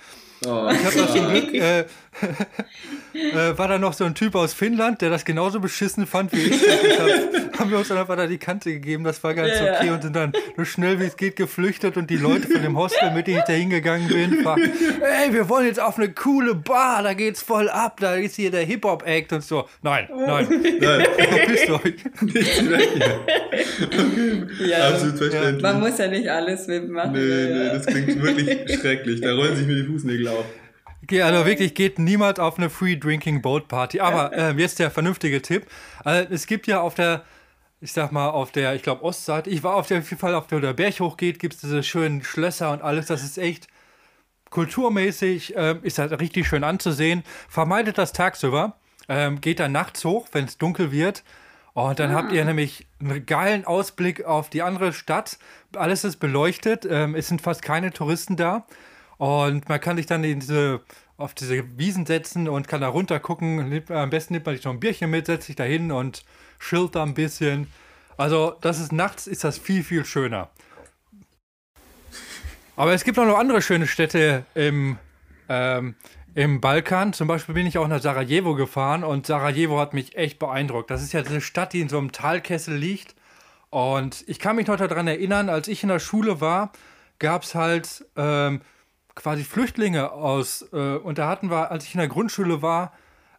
Oh, 0.45 0.69
ich 0.71 0.85
habe 0.85 0.97
das 0.97 1.13
zum 1.13 1.29
Glück, 1.31 1.55
äh, 1.55 1.81
äh, 3.15 3.57
war 3.57 3.69
da 3.69 3.79
noch 3.79 3.95
so 3.95 4.05
ein 4.05 4.15
Typ 4.15 4.35
aus 4.35 4.53
Finnland, 4.53 5.01
der 5.01 5.09
das 5.09 5.25
genauso 5.25 5.61
beschissen 5.61 6.07
fand 6.07 6.33
wie 6.33 6.43
ich. 6.43 6.61
Deshalb 6.61 7.59
haben 7.59 7.71
wir 7.71 7.79
uns 7.79 7.89
dann 7.89 7.97
einfach 7.97 8.17
da 8.17 8.27
die 8.27 8.37
Kante 8.37 8.71
gegeben, 8.71 9.05
das 9.05 9.25
war 9.25 9.33
ganz 9.33 9.53
yeah. 9.53 9.77
okay 9.77 9.91
und 9.91 10.03
sind 10.03 10.15
dann 10.15 10.33
so 10.57 10.65
schnell 10.65 11.01
wie 11.01 11.05
es 11.05 11.17
geht 11.17 11.37
geflüchtet 11.37 11.97
und 11.97 12.11
die 12.11 12.17
Leute 12.17 12.49
von 12.49 12.61
dem 12.63 12.77
Hostel, 12.77 13.13
mit 13.13 13.27
dem 13.27 13.39
ich 13.39 13.45
da 13.45 13.55
hingegangen 13.55 14.09
bin, 14.09 14.43
fragten, 14.43 14.73
ey, 15.03 15.33
wir 15.33 15.49
wollen 15.49 15.67
jetzt 15.67 15.81
auf 15.81 15.97
eine 15.97 16.11
coole 16.13 16.55
Bar, 16.55 17.03
da 17.03 17.15
geht's 17.15 17.43
voll 17.43 17.71
ab, 17.71 17.99
da 18.01 18.15
ist 18.15 18.37
hier 18.37 18.51
der 18.51 18.65
Hip-Hop-Act 18.65 19.33
und 19.33 19.43
so. 19.43 19.67
Nein, 19.83 20.09
nein, 20.15 20.47
nein, 20.81 21.07
verpisst 21.17 21.71
euch. 21.71 21.95
Nicht 22.21 22.71
weg 22.71 22.89
hier. 22.95 24.67
Ja, 24.67 24.89
Absolut 24.89 25.17
verständlich. 25.17 25.63
Man 25.63 25.81
muss 25.81 25.99
ja 25.99 26.09
nicht 26.09 26.29
alles 26.29 26.67
mitmachen. 26.67 27.13
Nee, 27.13 27.21
nee, 27.21 27.69
das 27.73 27.87
klingt 27.87 28.23
wirklich 28.23 28.79
schrecklich, 28.79 29.21
da 29.23 29.33
rollen 29.33 29.57
sich 29.57 29.67
mir 29.67 29.77
die 29.77 29.85
Fußnägel 29.85 30.26
Okay, 31.03 31.23
also 31.23 31.47
wirklich 31.47 31.75
geht 31.75 31.99
niemand 31.99 32.41
auf 32.41 32.59
eine 32.59 32.71
Free 32.71 32.97
Drinking 32.97 33.43
Boat 33.43 33.69
Party. 33.69 34.01
Aber 34.01 34.33
äh, 34.33 34.53
jetzt 34.53 34.79
der 34.79 34.91
vernünftige 34.91 35.43
Tipp. 35.43 35.67
Also, 36.05 36.33
es 36.33 36.47
gibt 36.47 36.67
ja 36.67 36.81
auf 36.81 36.95
der, 36.95 37.25
ich 37.81 37.93
sag 37.93 38.13
mal, 38.13 38.31
auf 38.31 38.51
der, 38.51 38.75
ich 38.75 38.83
glaube, 38.83 39.05
Ostseite, 39.05 39.51
ich 39.51 39.63
war 39.63 39.75
auf 39.77 39.87
der, 39.87 39.99
auf 39.99 40.11
jeden 40.11 40.21
Fall 40.21 40.35
auf 40.35 40.47
der, 40.47 40.61
der 40.61 40.73
Berg 40.73 40.99
hochgeht, 40.99 41.39
gibt 41.39 41.55
es 41.55 41.61
diese 41.61 41.83
schönen 41.83 42.25
Schlösser 42.25 42.73
und 42.73 42.83
alles. 42.83 43.07
Das 43.07 43.23
ist 43.23 43.39
echt 43.39 43.69
kulturmäßig, 44.51 45.57
äh, 45.57 45.77
ist 45.83 45.99
halt 45.99 46.19
richtig 46.19 46.49
schön 46.49 46.65
anzusehen. 46.65 47.23
Vermeidet 47.49 47.99
das 47.99 48.13
tagsüber. 48.13 48.77
Ähm, 49.09 49.41
geht 49.41 49.61
dann 49.61 49.73
nachts 49.73 50.05
hoch, 50.05 50.29
wenn 50.33 50.47
es 50.47 50.59
dunkel 50.59 50.91
wird. 50.91 51.23
Und 51.75 51.99
dann 52.01 52.11
ah. 52.11 52.15
habt 52.15 52.33
ihr 52.33 52.45
nämlich 52.45 52.87
einen 53.01 53.27
geilen 53.27 53.65
Ausblick 53.65 54.25
auf 54.25 54.51
die 54.51 54.63
andere 54.63 54.93
Stadt. 54.93 55.39
Alles 55.77 56.05
ist 56.05 56.17
beleuchtet. 56.17 56.87
Ähm, 56.89 57.15
es 57.15 57.29
sind 57.29 57.43
fast 57.43 57.63
keine 57.63 57.93
Touristen 57.93 58.37
da. 58.37 58.67
Und 59.19 59.69
man 59.69 59.81
kann 59.81 59.97
sich 59.97 60.07
dann 60.07 60.23
diese, 60.23 60.81
auf 61.17 61.35
diese 61.35 61.79
Wiesen 61.79 62.07
setzen 62.07 62.49
und 62.49 62.69
kann 62.69 62.81
da 62.81 62.89
runter 62.89 63.19
gucken. 63.21 63.83
Am 63.89 64.11
besten 64.11 64.35
nimmt 64.35 64.47
man 64.47 64.55
sich 64.55 64.65
noch 64.65 64.73
ein 64.73 64.81
Bierchen 64.81 65.11
mit, 65.11 65.27
setzt 65.27 65.47
sich 65.47 65.57
da 65.57 65.65
hin 65.65 65.91
und 65.91 66.25
chillt 66.61 66.95
da 66.95 67.03
ein 67.03 67.15
bisschen. 67.15 67.69
Also, 68.17 68.57
das 68.61 68.79
ist 68.79 68.93
nachts 68.93 69.27
ist 69.27 69.45
das 69.45 69.59
viel, 69.59 69.83
viel 69.83 70.05
schöner. 70.05 70.51
Aber 72.77 72.93
es 72.93 73.05
gibt 73.05 73.19
auch 73.19 73.25
noch 73.25 73.39
andere 73.39 73.63
schöne 73.63 73.87
Städte 73.87 74.45
im, 74.55 74.99
ähm, 75.49 75.95
im 76.35 76.61
Balkan. 76.61 77.15
Zum 77.15 77.27
Beispiel 77.27 77.55
bin 77.55 77.67
ich 77.67 77.79
auch 77.79 77.89
nach 77.89 78.03
Sarajevo 78.03 78.55
gefahren 78.55 79.03
und 79.03 79.27
Sarajevo 79.27 79.79
hat 79.81 79.95
mich 79.95 80.17
echt 80.17 80.39
beeindruckt. 80.39 80.91
Das 80.91 81.03
ist 81.03 81.15
ja 81.15 81.23
eine 81.23 81.41
Stadt, 81.41 81.73
die 81.73 81.81
in 81.81 81.89
so 81.89 81.99
einem 81.99 82.13
Talkessel 82.13 82.77
liegt. 82.77 83.15
Und 83.71 84.25
ich 84.27 84.39
kann 84.39 84.57
mich 84.57 84.67
noch 84.67 84.77
daran 84.77 85.09
erinnern, 85.09 85.49
als 85.49 85.69
ich 85.69 85.83
in 85.83 85.89
der 85.89 85.99
Schule 85.99 86.41
war, 86.41 86.73
gab 87.19 87.43
es 87.43 87.55
halt 87.55 88.05
ähm, 88.17 88.61
quasi 89.17 89.43
Flüchtlinge 89.43 90.13
aus. 90.13 90.65
Äh, 90.73 90.97
und 90.97 91.19
da 91.19 91.29
hatten 91.29 91.51
wir, 91.51 91.73
als 91.73 91.85
ich 91.85 91.95
in 91.95 91.99
der 91.99 92.09
Grundschule 92.09 92.63
war, 92.63 92.93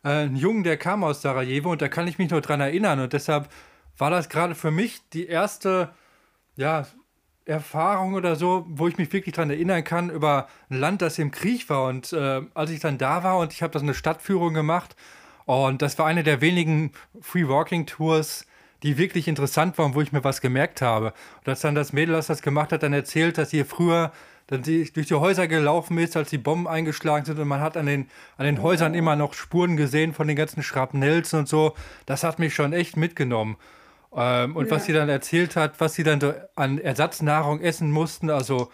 äh, 0.03 0.09
einen 0.09 0.36
Jungen, 0.36 0.65
der 0.65 0.75
kam 0.75 1.05
aus 1.05 1.21
Sarajevo 1.21 1.71
und 1.71 1.82
da 1.82 1.88
kann 1.88 2.07
ich 2.07 2.17
mich 2.17 2.30
nur 2.30 2.41
dran 2.41 2.59
erinnern. 2.59 2.99
Und 2.99 3.13
deshalb 3.13 3.49
war 3.97 4.09
das 4.09 4.28
gerade 4.28 4.55
für 4.55 4.71
mich 4.71 5.01
die 5.13 5.28
erste, 5.28 5.89
ja, 6.57 6.86
Erfahrung 7.45 8.15
oder 8.15 8.36
so, 8.36 8.65
wo 8.67 8.89
ich 8.89 8.97
mich 8.97 9.13
wirklich 9.13 9.34
daran 9.34 9.51
erinnern 9.51 9.82
kann, 9.86 10.09
über 10.09 10.49
ein 10.69 10.80
Land, 10.80 11.01
das 11.01 11.17
im 11.17 11.32
Krieg 11.32 11.69
war. 11.69 11.86
Und 11.88 12.11
äh, 12.11 12.41
als 12.53 12.71
ich 12.71 12.82
dann 12.82 12.97
da 12.97 13.23
war 13.23 13.38
und 13.38 13.53
ich 13.53 13.63
habe 13.63 13.71
das 13.71 13.84
eine 13.84 13.93
Stadtführung 13.93 14.53
gemacht, 14.53 14.97
und 15.45 15.82
das 15.82 15.97
war 15.97 16.05
eine 16.05 16.23
der 16.23 16.41
wenigen 16.41 16.91
Free 17.21 17.47
Walking 17.47 17.86
Tours, 17.86 18.45
die 18.84 18.97
wirklich 18.97 19.30
interessant 19.30 19.78
waren, 19.78 19.95
wo 19.95 20.01
ich 20.01 20.11
mir 20.11 20.25
was 20.25 20.41
gemerkt 20.41 20.82
habe. 20.82 21.13
Und 21.39 21.47
als 21.47 21.61
dann 21.61 21.73
das 21.73 21.93
Mädel, 21.93 22.15
das 22.15 22.28
das 22.28 22.41
gemacht 22.41 22.73
hat, 22.73 22.84
dann 22.84 22.91
erzählt, 22.91 23.38
dass 23.38 23.53
ihr 23.53 23.65
früher 23.65 24.11
dann 24.47 24.61
die, 24.61 24.91
durch 24.91 25.07
die 25.07 25.15
Häuser 25.15 25.47
gelaufen 25.47 25.97
ist, 25.97 26.15
als 26.15 26.29
die 26.29 26.37
Bomben 26.37 26.67
eingeschlagen 26.67 27.25
sind 27.25 27.37
und 27.37 27.47
man 27.47 27.59
hat 27.59 27.77
an 27.77 27.85
den, 27.85 28.09
an 28.37 28.45
den 28.45 28.61
Häusern 28.61 28.93
immer 28.93 29.15
noch 29.15 29.33
Spuren 29.33 29.77
gesehen 29.77 30.13
von 30.13 30.27
den 30.27 30.37
ganzen 30.37 30.63
Schrapnells 30.63 31.33
und 31.33 31.47
so. 31.47 31.73
Das 32.05 32.23
hat 32.23 32.39
mich 32.39 32.55
schon 32.55 32.73
echt 32.73 32.97
mitgenommen. 32.97 33.57
Ähm, 34.15 34.55
und 34.55 34.65
ja. 34.65 34.71
was 34.71 34.85
sie 34.85 34.93
dann 34.93 35.09
erzählt 35.09 35.55
hat, 35.55 35.79
was 35.79 35.93
sie 35.95 36.03
dann 36.03 36.21
so 36.21 36.33
an 36.55 36.79
Ersatznahrung 36.79 37.59
essen 37.59 37.91
mussten, 37.91 38.29
also 38.29 38.71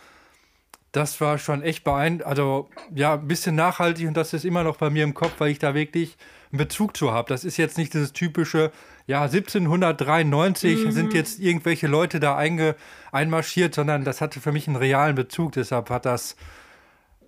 das 0.94 1.20
war 1.20 1.40
schon 1.40 1.64
echt 1.64 1.84
beeindruckend. 1.84 2.28
Also 2.28 2.70
ja, 2.94 3.16
ein 3.16 3.28
bisschen 3.28 3.56
nachhaltig 3.56 4.08
und 4.08 4.16
das 4.16 4.32
ist 4.34 4.46
immer 4.46 4.64
noch 4.64 4.78
bei 4.78 4.92
mir 4.92 5.04
im 5.04 5.16
Kopf, 5.16 5.34
weil 5.40 5.50
ich 5.50 5.60
da 5.60 5.74
wirklich 5.74 6.18
einen 6.52 6.60
Bezug 6.60 6.96
zu 6.96 7.12
habe. 7.12 7.28
Das 7.30 7.44
ist 7.44 7.58
jetzt 7.58 7.80
nicht 7.80 7.96
dieses 7.96 8.14
typische, 8.14 8.72
ja, 9.06 9.24
1793 9.24 10.86
mhm. 10.86 10.92
sind 10.92 11.14
jetzt 11.14 11.40
irgendwelche 11.40 11.88
Leute 11.88 12.20
da 12.20 12.38
einge, 12.38 12.76
einmarschiert, 13.12 13.76
sondern 13.76 14.06
das 14.06 14.22
hatte 14.22 14.40
für 14.40 14.52
mich 14.52 14.68
einen 14.68 14.78
realen 14.78 15.16
Bezug. 15.16 15.52
Deshalb 15.54 15.90
hat 15.90 16.06
das, 16.06 16.38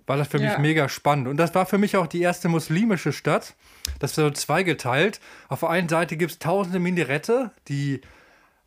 war 0.06 0.16
das 0.16 0.28
für 0.28 0.38
ja. 0.38 0.48
mich 0.48 0.58
mega 0.58 0.88
spannend. 0.88 1.28
Und 1.28 1.36
das 1.36 1.54
war 1.54 1.66
für 1.66 1.76
mich 1.76 1.96
auch 1.96 2.06
die 2.06 2.22
erste 2.22 2.48
muslimische 2.48 3.12
Stadt. 3.12 3.54
Das 3.98 4.16
war 4.16 4.24
so 4.24 4.30
zweigeteilt. 4.30 5.20
Auf 5.48 5.60
der 5.60 5.70
einen 5.70 5.88
Seite 5.88 6.16
gibt 6.16 6.32
es 6.32 6.38
tausende 6.38 6.78
Minarette, 6.78 7.50
die 7.68 8.00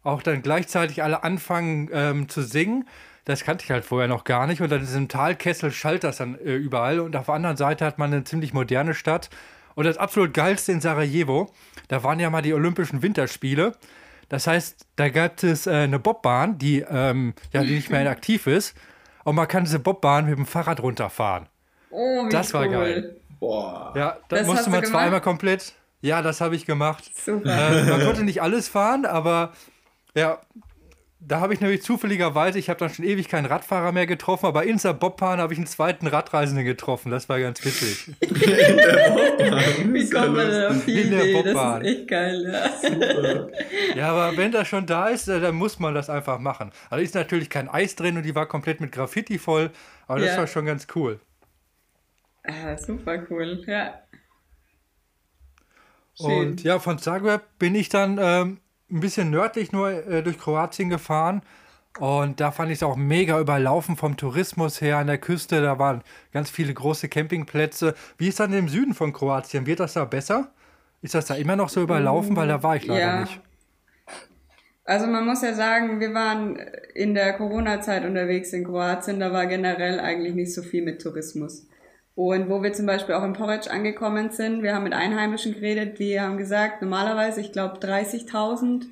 auch 0.03 0.22
dann 0.22 0.43
gleichzeitig 0.43 1.01
alle 1.01 1.24
anfangen 1.24 1.89
ähm, 1.91 2.30
zu 2.30 2.43
singen. 2.43 2.88
Das 3.26 3.43
kannte 3.43 3.64
ich 3.66 3.72
halt 3.72 3.86
vorher 3.86 4.07
noch 4.07 4.24
gar 4.24 4.45
nicht. 4.45 4.62
Und 4.62 4.70
dann 4.70 4.82
in 4.82 4.86
diesem 4.86 5.07
Talkessel 5.07 5.72
schallt 5.72 6.03
das 6.03 6.18
dann 6.18 6.36
äh, 6.36 6.55
überall. 6.55 6.99
Und 6.99 7.16
auf 7.16 7.26
der 7.26 7.36
anderen 7.36 7.57
Seite 7.57 7.86
hat 7.86 7.97
man 7.97 8.14
eine 8.14 8.24
ziemlich 8.24 8.53
moderne 8.53 8.93
Stadt 8.93 9.30
und 9.80 9.86
das 9.86 9.97
absolut 9.97 10.34
geilste 10.34 10.74
in 10.74 10.82
Sarajevo, 10.82 11.53
da 11.90 12.04
waren 12.04 12.20
ja 12.20 12.30
mal 12.30 12.42
die 12.42 12.54
Olympischen 12.54 13.02
Winterspiele. 13.02 13.74
Das 14.30 14.48
heißt, 14.48 14.86
da 14.96 15.10
gab 15.10 15.44
es 15.44 15.68
äh, 15.68 15.72
eine 15.72 16.00
Bobbahn, 16.00 16.58
die, 16.58 16.86
ähm, 16.90 17.34
ja, 17.52 17.64
die 17.64 17.76
nicht 17.76 17.90
mehr 17.90 18.10
aktiv 18.10 18.48
ist. 18.48 18.78
Und 19.26 19.36
man 19.36 19.48
kann 19.48 19.66
diese 19.66 19.80
Bobbahn 19.80 20.26
mit 20.30 20.38
dem 20.38 20.46
Fahrrad 20.46 20.82
runterfahren. 20.82 21.48
Oh, 21.90 22.26
wie 22.26 22.30
Das 22.30 22.54
war 22.54 22.66
cool. 22.66 22.72
geil. 22.72 23.16
Boah. 23.40 23.94
Ja, 23.96 24.18
da 24.30 24.44
musste 24.44 24.70
man 24.70 24.86
zwar 24.86 25.02
einmal 25.02 25.22
komplett. 25.22 25.74
Ja, 26.02 26.22
das 26.22 26.40
habe 26.42 26.56
ich 26.56 26.66
gemacht. 26.66 27.12
Super. 27.16 27.50
Äh, 27.72 27.84
man 27.90 28.06
konnte 28.06 28.24
nicht 28.24 28.42
alles 28.42 28.70
fahren, 28.70 29.06
aber 29.06 29.54
ja, 30.14 30.40
da 31.22 31.41
habe 31.41 31.53
ich 31.53 31.59
nämlich 31.59 31.82
zufälligerweise, 31.82 32.59
ich 32.59 32.70
habe 32.70 32.80
dann 32.80 32.89
schon 32.89 33.03
ewig 33.03 33.28
keinen 33.28 33.45
Radfahrer 33.45 33.91
mehr 33.91 34.07
getroffen, 34.07 34.45
aber 34.45 34.63
in 34.63 34.78
der 34.78 34.93
Bobbahn 34.93 35.39
habe 35.39 35.51
ich 35.51 35.59
einen 35.59 35.67
zweiten 35.67 36.07
Radreisenden 36.07 36.63
getroffen. 36.63 37.11
Das 37.11 37.28
war 37.28 37.39
ganz 37.41 37.63
witzig. 37.65 38.15
in 38.22 38.30
der 38.78 39.09
Bobbahn. 39.09 39.93
Wie 39.93 40.09
kommt 40.09 40.36
man 40.36 40.49
denn 40.49 40.65
auf 40.67 40.86
die 40.86 41.01
in 41.01 41.07
Idee? 41.07 41.34
Der 41.34 41.43
Bobbahn. 41.43 41.84
Das 41.84 41.91
ist 41.91 41.97
echt 41.97 42.07
geil, 42.07 42.53
ja. 42.53 43.95
ja, 43.95 44.11
aber 44.11 44.38
wenn 44.38 44.53
das 44.53 44.70
schon 44.70 44.86
da 44.86 45.09
ist, 45.09 45.28
dann 45.28 45.55
muss 45.55 45.78
man 45.78 45.93
das 45.93 46.09
einfach 46.09 46.39
machen. 46.39 46.72
Also 46.89 47.03
ist 47.03 47.15
natürlich 47.15 47.49
kein 47.49 47.67
Eis 47.67 47.97
drin 47.97 48.15
und 48.15 48.24
die 48.24 48.34
war 48.34 48.45
komplett 48.45 48.80
mit 48.80 48.93
Graffiti 48.93 49.39
voll, 49.39 49.72
aber 50.07 50.20
das 50.20 50.30
ja. 50.30 50.38
war 50.38 50.47
schon 50.47 50.65
ganz 50.65 50.88
cool. 50.95 51.20
Ah, 52.43 52.78
super 52.78 53.22
cool, 53.30 53.61
ja. 53.67 54.01
Schön. 56.15 56.28
Und 56.28 56.63
ja, 56.63 56.80
von 56.80 56.97
Zagreb 56.97 57.41
bin 57.59 57.76
ich 57.76 57.89
dann 57.89 58.17
ähm, 58.22 58.59
ein 58.92 59.00
bisschen 59.00 59.30
nördlich 59.30 59.72
nur 59.72 59.90
äh, 60.08 60.24
durch 60.24 60.38
Kroatien 60.38 60.90
gefahren. 60.90 61.42
Und 62.00 62.40
da 62.40 62.52
fand 62.52 62.72
ich 62.72 62.78
es 62.78 62.84
auch 62.84 62.96
mega 62.96 63.40
überlaufen 63.40 63.98
vom 63.98 64.16
Tourismus 64.16 64.80
her 64.80 64.98
an 64.98 65.08
der 65.08 65.18
Küste. 65.18 65.62
Da 65.62 65.80
waren 65.80 66.02
ganz 66.32 66.50
viele 66.50 66.74
große 66.74 67.10
Campingplätze. 67.10 67.96
Wie 68.18 68.28
ist 68.28 68.40
dann 68.40 68.54
im 68.54 68.70
Süden 68.70 68.94
von 68.94 69.12
Kroatien? 69.12 69.66
Wird 69.66 69.80
das 69.80 69.94
da 69.94 70.06
besser? 70.06 70.52
Ist 71.02 71.16
das 71.16 71.26
da 71.26 71.36
immer 71.36 71.56
noch 71.56 71.70
so 71.70 71.82
überlaufen? 71.82 72.36
Weil 72.36 72.48
da 72.48 72.62
war 72.64 72.76
ich 72.76 72.86
leider 72.86 73.00
ja. 73.00 73.22
nicht. 73.22 73.42
Also 74.86 75.08
man 75.08 75.26
muss 75.26 75.42
ja 75.42 75.54
sagen, 75.54 76.00
wir 76.00 76.14
waren 76.14 76.58
in 76.96 77.14
der 77.14 77.34
Corona-Zeit 77.34 78.06
unterwegs 78.06 78.54
in 78.54 78.64
Kroatien. 78.64 79.20
Da 79.20 79.32
war 79.32 79.46
generell 79.46 80.00
eigentlich 80.00 80.34
nicht 80.34 80.54
so 80.54 80.62
viel 80.62 80.84
mit 80.84 81.02
Tourismus. 81.02 81.68
Und 82.20 82.49
wo 82.49 82.61
wir 82.61 82.74
zum 82.74 82.86
Beispiel 82.86 83.15
auch 83.15 83.24
in 83.24 83.32
Porridge 83.32 83.72
angekommen 83.72 84.30
sind, 84.30 84.61
wir 84.61 84.76
haben 84.76 84.84
mit 84.84 84.91
Einheimischen 84.91 85.53
geredet, 85.53 85.99
die 85.99 86.20
haben 86.20 86.38
gesagt, 86.38 86.82
normalerweise, 86.82 87.39
ich 87.39 87.53
glaube, 87.53 87.78
30.000 87.78 88.88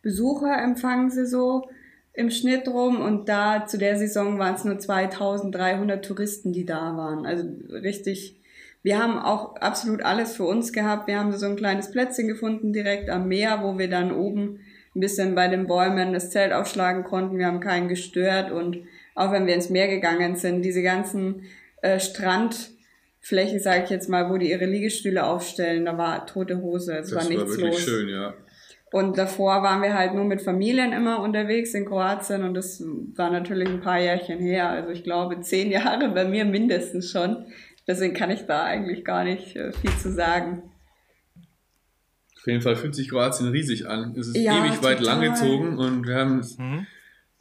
Besucher 0.00 0.56
empfangen 0.56 1.10
sie 1.10 1.26
so 1.26 1.68
im 2.14 2.30
Schnitt 2.30 2.66
rum 2.68 3.02
und 3.02 3.28
da 3.28 3.66
zu 3.66 3.76
der 3.76 3.98
Saison 3.98 4.38
waren 4.38 4.54
es 4.54 4.64
nur 4.64 4.78
2300 4.78 6.02
Touristen, 6.02 6.54
die 6.54 6.64
da 6.64 6.96
waren. 6.96 7.26
Also 7.26 7.44
richtig, 7.70 8.40
wir 8.82 8.98
haben 8.98 9.18
auch 9.18 9.56
absolut 9.56 10.00
alles 10.00 10.34
für 10.34 10.44
uns 10.44 10.72
gehabt. 10.72 11.06
Wir 11.06 11.18
haben 11.18 11.36
so 11.36 11.44
ein 11.44 11.56
kleines 11.56 11.90
Plätzchen 11.90 12.28
gefunden 12.28 12.72
direkt 12.72 13.10
am 13.10 13.28
Meer, 13.28 13.60
wo 13.62 13.76
wir 13.78 13.90
dann 13.90 14.10
oben 14.10 14.60
ein 14.96 15.00
bisschen 15.00 15.34
bei 15.34 15.48
den 15.48 15.66
Bäumen 15.66 16.14
das 16.14 16.30
Zelt 16.30 16.54
aufschlagen 16.54 17.04
konnten. 17.04 17.36
Wir 17.36 17.44
haben 17.44 17.60
keinen 17.60 17.88
gestört 17.88 18.50
und 18.50 18.78
auch 19.14 19.32
wenn 19.32 19.46
wir 19.46 19.54
ins 19.54 19.68
Meer 19.68 19.88
gegangen 19.88 20.36
sind, 20.36 20.62
diese 20.62 20.82
ganzen 20.82 21.42
äh, 21.82 22.00
Strandfläche, 22.00 23.60
sage 23.60 23.84
ich 23.84 23.90
jetzt 23.90 24.08
mal, 24.08 24.30
wo 24.30 24.38
die 24.38 24.50
ihre 24.50 24.66
Liegestühle 24.66 25.24
aufstellen, 25.24 25.84
da 25.84 25.96
war 25.98 26.26
tote 26.26 26.60
Hose, 26.60 26.98
es 26.98 27.14
war 27.14 27.24
nichts 27.24 27.42
war 27.42 27.48
wirklich 27.48 27.72
los. 27.72 27.80
schön, 27.80 28.08
ja. 28.08 28.34
Und 28.92 29.18
davor 29.18 29.62
waren 29.62 29.82
wir 29.82 29.94
halt 29.94 30.14
nur 30.14 30.24
mit 30.24 30.42
Familien 30.42 30.92
immer 30.92 31.20
unterwegs 31.22 31.74
in 31.74 31.86
Kroatien 31.86 32.42
und 32.42 32.54
das 32.54 32.82
war 33.14 33.30
natürlich 33.30 33.68
ein 33.68 33.80
paar 33.80 34.00
Jährchen 34.00 34.40
her. 34.40 34.68
Also 34.68 34.90
ich 34.90 35.04
glaube 35.04 35.40
zehn 35.40 35.70
Jahre 35.70 36.08
bei 36.08 36.24
mir 36.24 36.44
mindestens 36.44 37.10
schon. 37.10 37.46
Deswegen 37.86 38.14
kann 38.14 38.30
ich 38.30 38.46
da 38.46 38.64
eigentlich 38.64 39.04
gar 39.04 39.24
nicht 39.24 39.54
äh, 39.56 39.72
viel 39.72 39.96
zu 39.96 40.12
sagen. 40.12 40.62
Auf 42.36 42.46
jeden 42.46 42.62
Fall 42.62 42.74
fühlt 42.74 42.94
sich 42.94 43.08
Kroatien 43.10 43.48
riesig 43.48 43.86
an. 43.86 44.14
Es 44.18 44.28
ist 44.28 44.36
ja, 44.36 44.58
ewig 44.58 44.76
total. 44.76 44.92
weit 44.92 45.00
langgezogen 45.00 45.78
und 45.78 46.06
wir 46.06 46.16
haben 46.16 46.42
mhm 46.58 46.86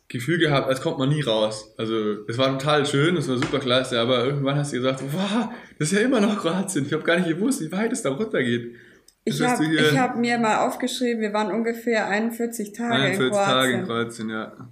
Gefühl 0.09 0.39
gehabt, 0.39 0.67
als 0.67 0.81
kommt 0.81 0.97
man 0.97 1.09
nie 1.09 1.21
raus. 1.21 1.71
Also 1.77 2.25
es 2.27 2.37
war 2.37 2.57
total 2.57 2.85
schön, 2.85 3.15
es 3.15 3.29
war 3.29 3.37
super 3.37 3.59
klasse, 3.59 3.99
aber 3.99 4.25
irgendwann 4.25 4.57
hast 4.57 4.73
du 4.73 4.77
gesagt, 4.77 5.03
wow, 5.11 5.49
das 5.77 5.91
ist 5.91 5.97
ja 5.97 6.03
immer 6.03 6.19
noch 6.19 6.41
Kroatien. 6.41 6.85
Ich 6.87 6.93
habe 6.93 7.03
gar 7.03 7.17
nicht 7.17 7.29
gewusst, 7.29 7.61
wie 7.61 7.71
weit 7.71 7.93
es 7.93 8.01
da 8.01 8.09
runtergeht. 8.09 8.75
Ich 9.23 9.39
habe 9.39 9.63
hab 9.99 10.17
mir 10.17 10.39
mal 10.39 10.67
aufgeschrieben, 10.67 11.21
wir 11.21 11.31
waren 11.31 11.51
ungefähr 11.51 12.07
41 12.07 12.73
Tage 12.73 12.95
41 12.95 13.21
in 13.21 13.29
Kroatien. 13.29 13.45
Tage 13.45 13.73
in 13.73 13.85
Kroatien, 13.85 14.29
ja. 14.31 14.69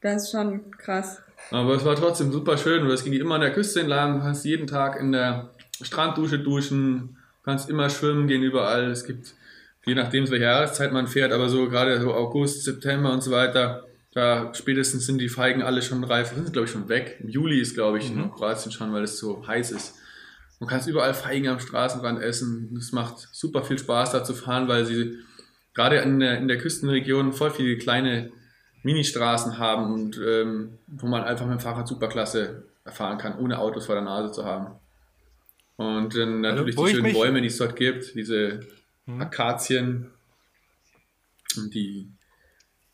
Das 0.00 0.24
ist 0.24 0.30
schon 0.32 0.70
krass. 0.72 1.22
Aber 1.52 1.74
es 1.74 1.84
war 1.84 1.94
trotzdem 1.94 2.32
super 2.32 2.58
schön, 2.58 2.82
weil 2.84 2.92
es 2.92 3.04
ging 3.04 3.12
immer 3.12 3.36
an 3.36 3.42
der 3.42 3.52
Küste 3.52 3.80
entlang, 3.80 4.14
du 4.14 4.20
kannst 4.20 4.44
jeden 4.44 4.66
Tag 4.66 4.98
in 4.98 5.12
der 5.12 5.50
Stranddusche 5.80 6.40
duschen, 6.40 7.16
kannst 7.44 7.70
immer 7.70 7.88
schwimmen 7.90 8.26
gehen 8.26 8.42
überall. 8.42 8.90
Es 8.90 9.04
gibt, 9.04 9.34
je 9.86 9.94
nachdem, 9.94 10.28
welche 10.28 10.44
Jahreszeit 10.44 10.92
man 10.92 11.06
fährt, 11.06 11.32
aber 11.32 11.48
so 11.48 11.68
gerade 11.68 12.00
so 12.00 12.12
August, 12.12 12.64
September 12.64 13.12
und 13.12 13.22
so 13.22 13.30
weiter, 13.30 13.84
da 14.12 14.52
spätestens 14.54 15.06
sind 15.06 15.18
die 15.18 15.28
Feigen 15.28 15.62
alle 15.62 15.82
schon 15.82 16.02
reif. 16.02 16.34
Sind 16.34 16.52
glaube 16.52 16.66
ich 16.66 16.72
schon 16.72 16.88
weg. 16.88 17.18
Im 17.20 17.28
Juli 17.28 17.60
ist 17.60 17.74
glaube 17.74 17.98
ich 17.98 18.10
mhm. 18.10 18.24
in 18.24 18.30
Kroatien 18.32 18.72
schon, 18.72 18.92
weil 18.92 19.04
es 19.04 19.18
so 19.18 19.46
heiß 19.46 19.70
ist. 19.70 19.94
Man 20.58 20.68
kann 20.68 20.86
überall 20.86 21.14
Feigen 21.14 21.48
am 21.48 21.58
Straßenrand 21.58 22.20
essen. 22.20 22.76
Es 22.76 22.92
macht 22.92 23.28
super 23.32 23.62
viel 23.62 23.78
Spaß 23.78 24.12
da 24.12 24.24
zu 24.24 24.34
fahren, 24.34 24.68
weil 24.68 24.84
sie 24.84 25.18
gerade 25.74 25.96
in 25.98 26.20
der, 26.20 26.38
in 26.38 26.48
der 26.48 26.58
Küstenregion 26.58 27.32
voll 27.32 27.50
viele 27.50 27.78
kleine 27.78 28.30
Ministraßen 28.82 29.58
haben 29.58 29.92
und 29.92 30.18
ähm, 30.18 30.78
wo 30.86 31.06
man 31.06 31.24
einfach 31.24 31.46
mit 31.46 31.58
dem 31.58 31.60
Fahrrad 31.60 31.88
superklasse 31.88 32.64
fahren 32.86 33.18
kann, 33.18 33.38
ohne 33.38 33.58
Autos 33.58 33.86
vor 33.86 33.94
der 33.94 34.04
Nase 34.04 34.32
zu 34.32 34.44
haben. 34.44 34.74
Und 35.76 36.14
dann 36.14 36.42
natürlich 36.42 36.76
also, 36.76 36.88
die 36.88 36.94
schönen 36.94 37.12
Bäume, 37.12 37.40
die 37.40 37.46
es 37.46 37.56
dort 37.56 37.76
gibt, 37.76 38.14
diese 38.14 38.60
mhm. 39.06 39.22
Akazien 39.22 40.10
und 41.56 41.74
die 41.74 42.10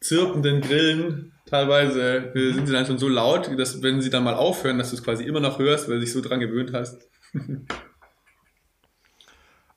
zirpenden 0.01 0.61
Grillen. 0.61 1.33
Teilweise 1.47 2.33
äh, 2.35 2.53
sind 2.53 2.67
sie 2.67 2.73
dann 2.73 2.87
schon 2.87 2.99
so 2.99 3.09
laut, 3.09 3.51
dass 3.59 3.83
wenn 3.83 4.01
sie 4.01 4.11
dann 4.11 4.25
mal 4.25 4.35
aufhören, 4.35 4.79
dass 4.79 4.91
du 4.91 4.97
es 4.97 5.05
quasi 5.05 5.25
immer 5.25 5.41
noch 5.41 5.59
hörst, 5.59 5.89
weil 5.89 5.97
du 5.97 6.01
dich 6.01 6.13
so 6.13 6.21
dran 6.21 6.41
gewöhnt 6.41 6.73
hast. 6.73 7.09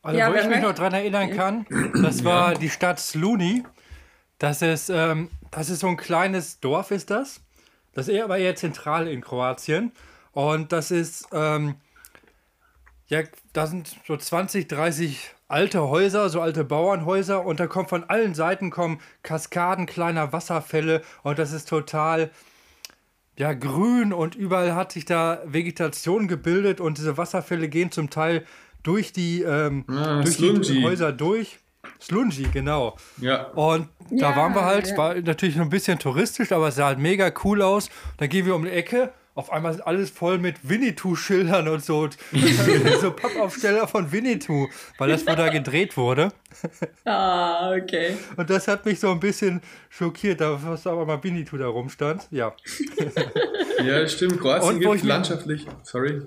Also, 0.02 0.18
ja, 0.18 0.32
wo 0.32 0.38
ich 0.38 0.48
mich 0.48 0.62
noch 0.62 0.74
dran 0.74 0.94
erinnern 0.94 1.36
kann, 1.36 1.66
das 2.02 2.24
war 2.24 2.54
ja. 2.54 2.58
die 2.58 2.70
Stadt 2.70 3.00
Sluni. 3.02 3.64
Das 4.38 4.62
ist, 4.62 4.90
ähm, 4.90 5.30
das 5.52 5.70
ist 5.70 5.82
so 5.82 5.88
ein 5.88 5.98
kleines 5.98 6.62
Dorf, 6.62 6.92
ist 6.92 7.10
das. 7.10 7.42
Das 7.94 8.08
ist 8.08 8.22
aber 8.22 8.38
eher 8.38 8.56
zentral 8.56 9.10
in 9.10 9.20
Kroatien. 9.20 9.92
Und 10.32 10.72
das 10.72 10.92
ist, 10.92 11.28
ähm, 11.34 11.76
ja, 13.08 13.24
da 13.52 13.68
sind 13.68 13.94
so 14.08 14.16
20, 14.16 14.70
30 14.70 15.36
alte 15.50 15.82
Häuser, 15.90 16.30
so 16.30 16.40
alte 16.40 16.64
Bauernhäuser 16.64 17.46
und 17.46 17.60
da 17.60 17.68
kommt 17.68 17.90
von 17.90 18.06
allen 18.06 18.34
Seiten 18.34 18.70
kommen 18.70 19.00
Kaskaden 19.24 19.86
kleiner 19.86 20.32
Wasserfälle 20.32 21.02
und 21.24 21.40
das 21.40 21.52
ist 21.52 21.68
total 21.68 22.30
ja 23.38 23.54
grün 23.54 24.14
und 24.14 24.36
überall 24.36 24.76
hat 24.76 24.92
sich 24.92 25.06
da 25.06 25.42
Vegetation 25.46 26.28
gebildet 26.28 26.80
und 26.80 26.98
diese 26.98 27.18
Wasserfälle 27.18 27.68
gehen 27.68 27.92
zum 27.92 28.10
Teil 28.10 28.46
durch 28.84 29.12
die, 29.12 29.42
ähm, 29.42 29.86
ah, 29.88 30.22
durch 30.22 30.38
die 30.38 30.84
Häuser 30.84 31.12
durch. 31.12 31.60
Slungi, 32.00 32.48
genau. 32.52 32.98
Ja. 33.20 33.48
Und 33.52 33.88
da 34.12 34.32
ja, 34.32 34.36
waren 34.36 34.54
wir 34.54 34.66
halt, 34.66 34.88
ja. 34.88 34.98
war 34.98 35.16
natürlich 35.16 35.60
ein 35.60 35.70
bisschen 35.70 35.98
touristisch, 35.98 36.52
aber 36.52 36.68
es 36.68 36.76
sah 36.76 36.88
halt 36.88 37.00
mega 37.00 37.32
cool 37.44 37.62
aus. 37.62 37.90
Dann 38.18 38.30
gehen 38.30 38.46
wir 38.46 38.56
um 38.56 38.64
die 38.64 38.72
Ecke 38.72 39.12
auf 39.40 39.54
einmal 39.54 39.74
ist 39.74 39.80
alles 39.80 40.10
voll 40.10 40.38
mit 40.38 40.68
Winnetou-Schildern 40.68 41.70
und 41.70 41.84
so. 41.84 42.10
so 43.02 43.12
Pappaufsteller 43.12 43.88
von 43.88 44.12
Winnetou, 44.12 44.68
weil 44.98 45.10
das 45.10 45.26
wo 45.26 45.34
da 45.34 45.48
gedreht 45.48 45.96
wurde. 45.96 46.34
Ah, 47.06 47.74
okay. 47.74 48.18
Und 48.36 48.50
das 48.50 48.68
hat 48.68 48.86
mich 48.86 49.00
so 49.00 49.12
ein 49.12 49.20
bisschen 49.22 49.62
schockiert, 49.90 50.42
da 50.42 50.60
was 50.62 50.86
aber 50.86 51.06
mal 51.06 51.24
Winnetou 51.24 51.58
da 51.58 51.68
rumstand. 51.68 52.28
Ja. 52.32 52.54
ja, 53.84 54.06
stimmt. 54.10 54.42
Kroatien 54.42 54.82
gibt 54.82 55.04
landschaftlich. 55.04 55.66
Sorry. 55.84 56.22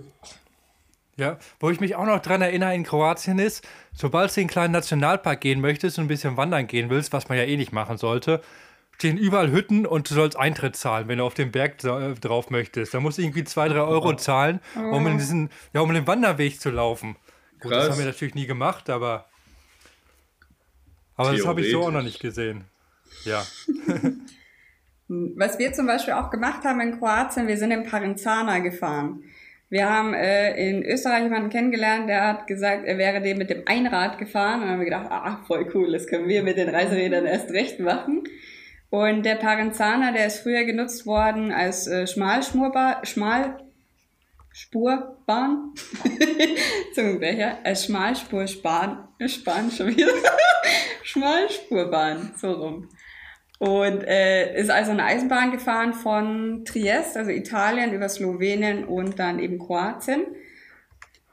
Ja, 1.19 1.37
wo 1.61 1.69
ich 1.69 1.81
mich 1.81 1.95
auch 1.95 2.07
noch 2.07 2.21
dran 2.21 2.41
erinnere 2.41 2.75
in 2.75 2.85
Kroatien 2.85 3.39
ist, 3.39 3.63
sobald 3.93 4.35
du 4.35 4.41
in 4.41 4.45
einen 4.45 4.51
kleinen 4.51 4.73
Nationalpark 4.73 5.43
gehen 5.43 5.61
möchtest 5.61 5.99
und 5.99 6.07
ein 6.07 6.09
bisschen 6.09 6.39
wandern 6.39 6.67
gehen 6.67 6.89
willst, 6.89 7.13
was 7.13 7.29
man 7.29 7.37
ja 7.37 7.45
eh 7.45 7.59
nicht 7.59 7.73
machen 7.73 7.99
sollte, 7.99 8.41
stehen 9.03 9.19
überall 9.19 9.51
Hütten 9.51 9.85
und 9.85 10.09
du 10.09 10.15
sollst 10.15 10.39
Eintritt 10.39 10.77
zahlen, 10.77 11.09
wenn 11.09 11.19
du 11.19 11.25
auf 11.25 11.35
den 11.35 11.51
Berg 11.51 11.83
äh, 11.83 12.15
drauf 12.15 12.51
möchtest. 12.51 12.95
Da 12.95 13.01
musst 13.01 13.19
du 13.19 13.23
irgendwie 13.23 13.43
zwei, 13.43 13.67
drei 13.67 13.81
Euro 13.81 14.15
zahlen, 14.15 14.61
um 14.77 15.05
in 15.09 15.19
diesen, 15.19 15.51
ja, 15.73 15.81
um 15.81 15.93
den 15.93 16.07
Wanderweg 16.07 16.61
zu 16.61 16.71
laufen. 16.71 17.17
Gut, 17.59 17.73
das 17.73 17.91
haben 17.91 17.99
wir 17.99 18.05
natürlich 18.05 18.37
nie 18.37 18.47
gemacht, 18.47 18.89
aber, 18.89 19.27
aber 21.17 21.33
das 21.33 21.45
habe 21.45 21.63
ich 21.63 21.73
so 21.73 21.83
auch 21.83 21.91
noch 21.91 22.05
nicht 22.05 22.21
gesehen. 22.21 22.67
Ja. 23.25 23.45
Was 25.09 25.59
wir 25.59 25.73
zum 25.73 25.89
Beispiel 25.89 26.15
auch 26.15 26.31
gemacht 26.31 26.63
haben 26.63 26.81
in 26.81 26.97
Kroatien, 27.01 27.49
wir 27.49 27.57
sind 27.57 27.73
in 27.73 27.83
Parenzana 27.83 28.61
gefahren. 28.61 29.25
Wir 29.69 29.91
haben 29.91 30.15
äh, 30.15 30.55
in 30.55 30.85
Österreich 30.85 31.25
jemanden 31.25 31.51
kennengelernt, 31.51 32.09
der 32.09 32.25
hat 32.25 32.47
gesagt, 32.47 32.85
er 32.85 32.99
wäre 32.99 33.21
dem 33.21 33.39
mit 33.39 33.51
dem 33.51 33.65
Einrad 33.67 34.19
gefahren. 34.19 34.61
Und 34.61 34.67
dann 34.67 34.71
haben 34.71 34.79
wir 34.79 34.85
gedacht, 34.85 35.09
ah, 35.11 35.43
voll 35.49 35.69
cool, 35.75 35.91
das 35.91 36.07
können 36.07 36.29
wir 36.29 36.45
mit 36.45 36.57
den 36.57 36.69
Reiserädern 36.69 37.27
erst 37.27 37.51
recht 37.51 37.81
machen. 37.81 38.23
Und 38.93 39.23
der 39.23 39.37
Parenzana, 39.37 40.13
der 40.13 40.27
ist 40.27 40.41
früher 40.41 40.65
genutzt 40.65 41.07
worden 41.07 41.51
als 41.51 41.87
äh, 41.87 42.07
Schmalspurbahn, 42.07 43.57
Zungenbrecher, 46.95 47.57
als 47.65 47.87
Schmalspurbahn, 47.87 49.09
Span 49.27 49.71
schon 49.71 49.97
wieder, 49.97 50.09
Schmalspurbahn, 51.05 52.33
so 52.37 52.53
rum. 52.53 52.91
Und 53.59 54.05
äh, 54.05 54.61
ist 54.61 54.69
also 54.69 54.91
eine 54.91 55.05
Eisenbahn 55.05 55.53
gefahren 55.53 55.95
von 55.95 56.67
Triest, 56.67 57.17
also 57.17 57.31
Italien, 57.31 57.95
über 57.95 58.11
Slowenien 58.11 58.85
und 58.85 59.19
dann 59.19 59.39
eben 59.39 59.59
Kroatien. 59.59 60.27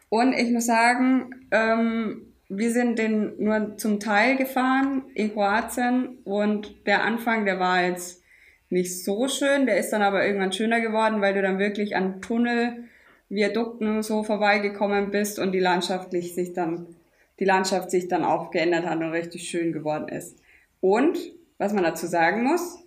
Und 0.08 0.32
ich 0.32 0.50
muss 0.50 0.66
sagen, 0.66 1.46
ähm, 1.52 2.29
wir 2.50 2.72
sind 2.72 2.98
den 2.98 3.36
nur 3.38 3.78
zum 3.78 4.00
Teil 4.00 4.36
gefahren 4.36 5.04
in 5.14 5.32
Kroatien 5.32 6.18
und 6.24 6.88
der 6.88 7.04
Anfang, 7.04 7.46
der 7.46 7.60
war 7.60 7.84
jetzt 7.84 8.24
nicht 8.70 9.04
so 9.04 9.28
schön, 9.28 9.68
der 9.68 9.78
ist 9.78 9.92
dann 9.92 10.02
aber 10.02 10.26
irgendwann 10.26 10.52
schöner 10.52 10.82
geworden, 10.82 11.22
weil 11.22 11.36
du 11.36 11.42
dann 11.44 11.60
wirklich 11.60 11.96
an 11.96 12.22
Tunnel, 12.22 12.86
Viadukten 13.30 13.88
und 13.88 14.04
so 14.04 14.24
vorbeigekommen 14.24 15.12
bist 15.12 15.38
und 15.38 15.52
die 15.52 15.60
landschaftlich 15.60 16.34
sich 16.34 16.54
dann, 16.54 16.88
die 17.40 17.46
Landschaft 17.46 17.92
sich 17.92 18.08
dann 18.08 18.24
auch 18.24 18.50
geändert 18.50 18.86
hat 18.86 18.98
und 18.98 19.12
richtig 19.12 19.48
schön 19.48 19.72
geworden 19.72 20.08
ist. 20.08 20.40
Und, 20.82 21.20
was 21.60 21.74
man 21.74 21.84
dazu 21.84 22.08
sagen 22.08 22.44
muss, 22.44 22.84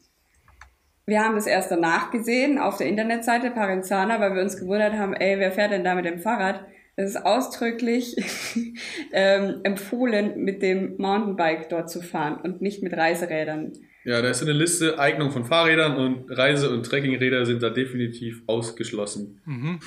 wir 1.06 1.22
haben 1.22 1.36
das 1.36 1.46
erst 1.46 1.70
danach 1.70 2.10
gesehen 2.10 2.58
auf 2.58 2.78
der 2.78 2.88
Internetseite 2.88 3.50
Parenzana, 3.50 4.18
weil 4.20 4.34
wir 4.34 4.42
uns 4.42 4.56
gewundert 4.56 4.94
haben, 4.94 5.14
ey, 5.14 5.38
wer 5.38 5.52
fährt 5.52 5.72
denn 5.72 5.84
da 5.84 5.94
mit 5.94 6.04
dem 6.04 6.18
Fahrrad? 6.18 6.64
Es 6.94 7.10
ist 7.10 7.24
ausdrücklich 7.24 8.16
ähm, 9.12 9.60
empfohlen, 9.62 10.44
mit 10.44 10.62
dem 10.62 10.96
Mountainbike 10.98 11.68
dort 11.68 11.90
zu 11.90 12.02
fahren 12.02 12.38
und 12.42 12.60
nicht 12.60 12.82
mit 12.82 12.92
Reiserädern. 12.94 13.72
Ja, 14.04 14.20
da 14.20 14.30
ist 14.30 14.42
eine 14.42 14.52
Liste 14.52 14.98
Eignung 14.98 15.30
von 15.30 15.44
Fahrrädern 15.44 15.96
und 15.96 16.28
Reise- 16.36 16.70
und 16.70 16.84
Trekkingräder 16.84 17.46
sind 17.46 17.62
da 17.62 17.70
definitiv 17.70 18.42
ausgeschlossen. 18.48 19.40
Mhm. 19.44 19.78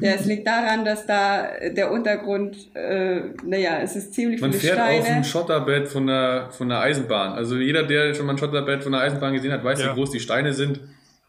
ja, 0.00 0.12
es 0.12 0.26
liegt 0.26 0.46
daran, 0.46 0.84
dass 0.84 1.06
da 1.06 1.48
der 1.76 1.90
Untergrund, 1.90 2.70
äh, 2.74 3.20
naja, 3.44 3.80
es 3.82 3.96
ist 3.96 4.14
ziemlich 4.14 4.40
Man 4.40 4.52
fährt 4.52 4.74
Steine. 4.74 5.00
auf 5.00 5.06
dem 5.06 5.24
Schotterbett 5.24 5.88
von 5.88 6.06
der, 6.06 6.50
von 6.52 6.68
der 6.68 6.80
Eisenbahn. 6.80 7.32
Also 7.32 7.56
jeder, 7.56 7.82
der 7.82 8.14
schon 8.14 8.26
mal 8.26 8.34
ein 8.34 8.38
Schotterbett 8.38 8.84
von 8.84 8.92
der 8.92 9.00
Eisenbahn 9.00 9.34
gesehen 9.34 9.50
hat, 9.50 9.64
weiß, 9.64 9.80
ja. 9.80 9.90
wie 9.90 9.94
groß 9.94 10.12
die 10.12 10.20
Steine 10.20 10.52
sind. 10.52 10.80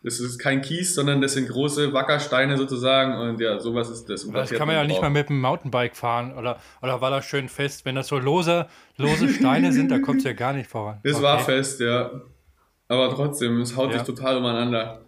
Das 0.03 0.19
ist 0.19 0.37
kein 0.37 0.61
Kies, 0.61 0.95
sondern 0.95 1.21
das 1.21 1.33
sind 1.33 1.47
große 1.47 1.93
Wackersteine 1.93 2.57
sozusagen 2.57 3.15
und 3.15 3.39
ja, 3.39 3.59
sowas 3.61 3.89
ist 3.89 4.09
das. 4.09 4.29
das 4.29 4.51
kann 4.51 4.67
man 4.67 4.75
ja 4.75 4.83
nicht 4.83 5.01
mal 5.01 5.09
mit 5.09 5.29
dem 5.29 5.39
Mountainbike 5.39 5.95
fahren 5.95 6.33
oder, 6.37 6.59
oder 6.81 6.99
war 6.99 7.09
das 7.09 7.25
schön 7.25 7.47
fest? 7.47 7.85
Wenn 7.85 7.95
das 7.95 8.07
so 8.07 8.19
lose, 8.19 8.67
lose 8.97 9.29
Steine 9.29 9.71
sind, 9.71 9.89
da 9.89 9.99
kommt 9.99 10.17
es 10.19 10.25
ja 10.25 10.33
gar 10.33 10.51
nicht 10.51 10.69
voran. 10.69 10.99
Es 11.03 11.15
okay. 11.15 11.23
war 11.23 11.39
fest, 11.39 11.79
ja. 11.79 12.11
Aber 12.89 13.15
trotzdem, 13.15 13.61
es 13.61 13.77
haut 13.77 13.91
ja. 13.91 13.99
sich 13.99 14.05
total 14.05 14.37
umeinander. 14.37 15.01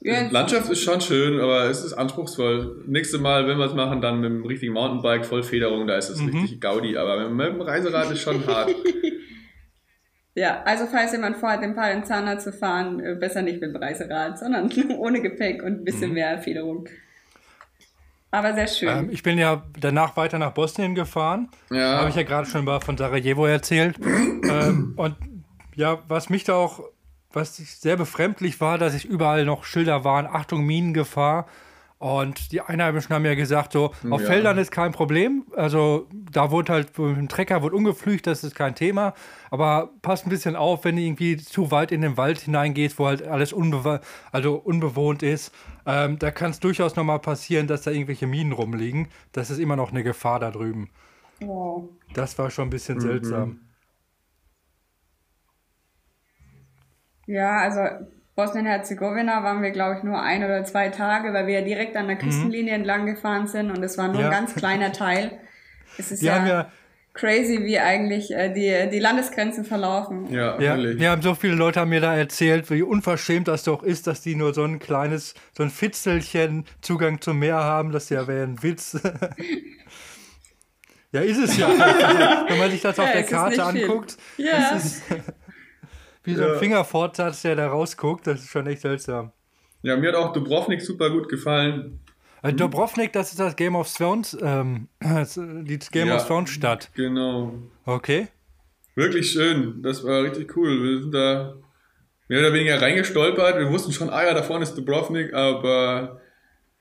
Ja. 0.00 0.28
Landschaft 0.28 0.70
ist 0.70 0.82
schon 0.82 1.00
schön, 1.00 1.40
aber 1.40 1.70
es 1.70 1.84
ist 1.84 1.92
anspruchsvoll. 1.92 2.84
Nächstes 2.86 3.20
Mal, 3.20 3.46
wenn 3.46 3.58
wir 3.58 3.66
es 3.66 3.74
machen, 3.74 4.00
dann 4.00 4.20
mit 4.20 4.30
dem 4.30 4.44
richtigen 4.44 4.72
Mountainbike, 4.72 5.24
Vollfederung, 5.24 5.86
da 5.86 5.96
ist 5.96 6.10
es 6.10 6.20
mhm. 6.20 6.30
richtig 6.30 6.60
Gaudi. 6.60 6.96
Aber 6.96 7.28
mit 7.28 7.46
dem 7.46 7.60
Reiserad 7.60 8.10
ist 8.10 8.20
schon 8.20 8.44
hart. 8.46 8.74
Ja, 10.36 10.62
also 10.64 10.84
falls 10.84 11.12
jemand 11.12 11.38
vorhat, 11.38 11.62
den 11.62 11.74
Palenzana 11.74 12.38
zu 12.38 12.52
fahren, 12.52 13.00
äh, 13.00 13.14
besser 13.14 13.40
nicht 13.40 13.58
mit 13.58 13.74
dem 13.74 13.82
Reiserad, 13.82 14.38
sondern 14.38 14.70
ohne 14.98 15.22
Gepäck 15.22 15.62
und 15.62 15.80
ein 15.80 15.84
bisschen 15.84 16.10
mhm. 16.10 16.14
mehr 16.14 16.38
Federung. 16.38 16.86
Aber 18.30 18.52
sehr 18.54 18.66
schön. 18.66 18.88
Ähm, 18.88 19.08
ich 19.10 19.22
bin 19.22 19.38
ja 19.38 19.62
danach 19.80 20.14
weiter 20.18 20.38
nach 20.38 20.52
Bosnien 20.52 20.94
gefahren. 20.94 21.48
Ja. 21.70 22.00
Habe 22.00 22.10
ich 22.10 22.16
ja 22.16 22.22
gerade 22.22 22.46
schon 22.46 22.66
mal 22.66 22.80
von 22.80 22.98
Sarajevo 22.98 23.46
erzählt. 23.46 23.96
ähm, 23.98 24.92
und 24.96 25.16
ja, 25.74 26.00
was 26.06 26.28
mich 26.28 26.44
da 26.44 26.52
auch, 26.52 26.80
was 27.32 27.56
sehr 27.56 27.96
befremdlich 27.96 28.60
war, 28.60 28.76
dass 28.76 28.92
ich 28.94 29.06
überall 29.06 29.46
noch 29.46 29.64
Schilder 29.64 30.04
waren, 30.04 30.26
Achtung, 30.26 30.66
Minengefahr. 30.66 31.46
Und 31.98 32.52
die 32.52 32.60
Einheimischen 32.60 33.14
haben 33.14 33.24
ja 33.24 33.34
gesagt, 33.34 33.72
so, 33.72 33.86
auf 34.10 34.20
ja. 34.20 34.26
Feldern 34.26 34.58
ist 34.58 34.70
kein 34.70 34.92
Problem. 34.92 35.46
Also 35.56 36.08
da 36.12 36.50
wurde 36.50 36.74
halt, 36.74 36.98
mit 36.98 37.16
dem 37.16 37.28
Trecker 37.28 37.62
wurde 37.62 37.74
umgepflügt, 37.74 38.26
das 38.26 38.44
ist 38.44 38.54
kein 38.54 38.74
Thema. 38.74 39.14
Aber 39.50 39.92
passt 40.02 40.26
ein 40.26 40.30
bisschen 40.30 40.56
auf, 40.56 40.84
wenn 40.84 40.96
du 40.96 41.02
irgendwie 41.02 41.38
zu 41.38 41.70
weit 41.70 41.92
in 41.92 42.02
den 42.02 42.18
Wald 42.18 42.40
hineingehst, 42.40 42.98
wo 42.98 43.06
halt 43.06 43.26
alles 43.26 43.54
unbe 43.54 44.00
also 44.30 44.56
unbewohnt 44.56 45.22
ist. 45.22 45.54
Ähm, 45.86 46.18
da 46.18 46.30
kann 46.30 46.50
es 46.50 46.60
durchaus 46.60 46.96
nochmal 46.96 47.18
passieren, 47.18 47.66
dass 47.66 47.82
da 47.82 47.92
irgendwelche 47.92 48.26
Minen 48.26 48.52
rumliegen. 48.52 49.08
Das 49.32 49.48
ist 49.48 49.58
immer 49.58 49.76
noch 49.76 49.90
eine 49.90 50.02
Gefahr 50.02 50.38
da 50.38 50.50
drüben. 50.50 50.90
Oh. 51.40 51.88
Das 52.12 52.38
war 52.38 52.50
schon 52.50 52.66
ein 52.66 52.70
bisschen 52.70 52.96
mhm. 52.96 53.02
seltsam. 53.02 53.60
Ja, 57.26 57.58
also 57.60 58.06
Bosnien-Herzegowina 58.36 59.42
waren 59.42 59.62
wir, 59.62 59.70
glaube 59.70 59.96
ich, 59.96 60.02
nur 60.02 60.20
ein 60.20 60.44
oder 60.44 60.62
zwei 60.64 60.90
Tage, 60.90 61.32
weil 61.32 61.46
wir 61.46 61.60
ja 61.60 61.62
direkt 61.62 61.96
an 61.96 62.06
der 62.06 62.16
mhm. 62.16 62.20
Küstenlinie 62.20 62.74
mhm. 62.74 62.80
entlang 62.80 63.06
gefahren 63.06 63.46
sind 63.46 63.70
und 63.70 63.82
es 63.82 63.96
war 63.98 64.08
nur 64.08 64.20
ja. 64.20 64.26
ein 64.26 64.32
ganz 64.32 64.54
kleiner 64.54 64.92
Teil. 64.92 65.38
Es 65.98 66.12
ist 66.12 66.22
ja, 66.22 66.46
ja, 66.46 66.70
crazy, 67.14 67.64
wie 67.64 67.78
eigentlich 67.78 68.30
äh, 68.30 68.52
die, 68.52 68.90
die 68.90 68.98
Landesgrenzen 68.98 69.64
verlaufen. 69.64 70.30
Ja, 70.30 70.60
ja, 70.60 70.76
wir 70.76 71.10
haben 71.10 71.22
so 71.22 71.34
viele 71.34 71.54
Leute 71.54 71.80
haben 71.80 71.88
mir 71.88 72.02
da 72.02 72.14
erzählt, 72.14 72.70
wie 72.70 72.82
unverschämt 72.82 73.48
das 73.48 73.64
doch 73.64 73.82
ist, 73.82 74.06
dass 74.06 74.20
die 74.20 74.36
nur 74.36 74.52
so 74.52 74.64
ein 74.64 74.78
kleines, 74.78 75.32
so 75.56 75.62
ein 75.62 75.70
Fitzelchen 75.70 76.66
Zugang 76.82 77.22
zum 77.22 77.38
Meer 77.38 77.56
haben. 77.56 77.90
Das 77.90 78.10
ja 78.10 78.26
wäre 78.26 78.44
ein 78.44 78.62
Witz. 78.62 79.00
ja, 81.12 81.22
ist 81.22 81.38
es 81.38 81.56
ja. 81.56 81.68
Also, 81.78 82.48
wenn 82.48 82.58
man 82.58 82.70
sich 82.70 82.82
das 82.82 82.98
auf 82.98 83.10
der 83.10 83.24
Karte 83.24 83.64
anguckt, 83.64 84.18
ja. 84.36 84.76
ist 84.76 84.84
es 84.84 85.02
wie 86.26 86.34
so 86.34 86.42
ein 86.42 86.52
ja. 86.52 86.58
Fingerfortsatz, 86.58 87.42
der 87.42 87.56
da 87.56 87.68
rausguckt. 87.68 88.26
Das 88.26 88.40
ist 88.40 88.50
schon 88.50 88.66
echt 88.66 88.82
seltsam. 88.82 89.32
Ja, 89.82 89.96
mir 89.96 90.08
hat 90.08 90.16
auch 90.16 90.32
Dubrovnik 90.32 90.82
super 90.82 91.10
gut 91.10 91.28
gefallen. 91.28 92.00
Äh, 92.42 92.52
Dubrovnik, 92.52 93.12
das 93.12 93.30
ist 93.30 93.40
das 93.40 93.56
Game 93.56 93.76
of 93.76 93.92
Thrones, 93.92 94.36
ähm, 94.42 94.88
die 95.02 95.78
Game 95.90 96.08
ja, 96.08 96.16
of 96.16 96.26
Thrones 96.26 96.50
Stadt. 96.50 96.90
Genau. 96.94 97.54
Okay. 97.84 98.28
Wirklich 98.94 99.30
schön. 99.30 99.82
Das 99.82 100.04
war 100.04 100.22
richtig 100.22 100.56
cool. 100.56 100.82
Wir 100.82 101.00
sind 101.02 101.14
da 101.14 101.54
mehr 102.28 102.40
oder 102.40 102.52
weniger 102.52 102.80
reingestolpert. 102.80 103.58
Wir 103.58 103.70
wussten 103.70 103.92
schon, 103.92 104.10
ah 104.10 104.24
ja, 104.24 104.34
da 104.34 104.42
vorne 104.42 104.64
ist 104.64 104.74
Dubrovnik, 104.74 105.34
aber 105.34 106.20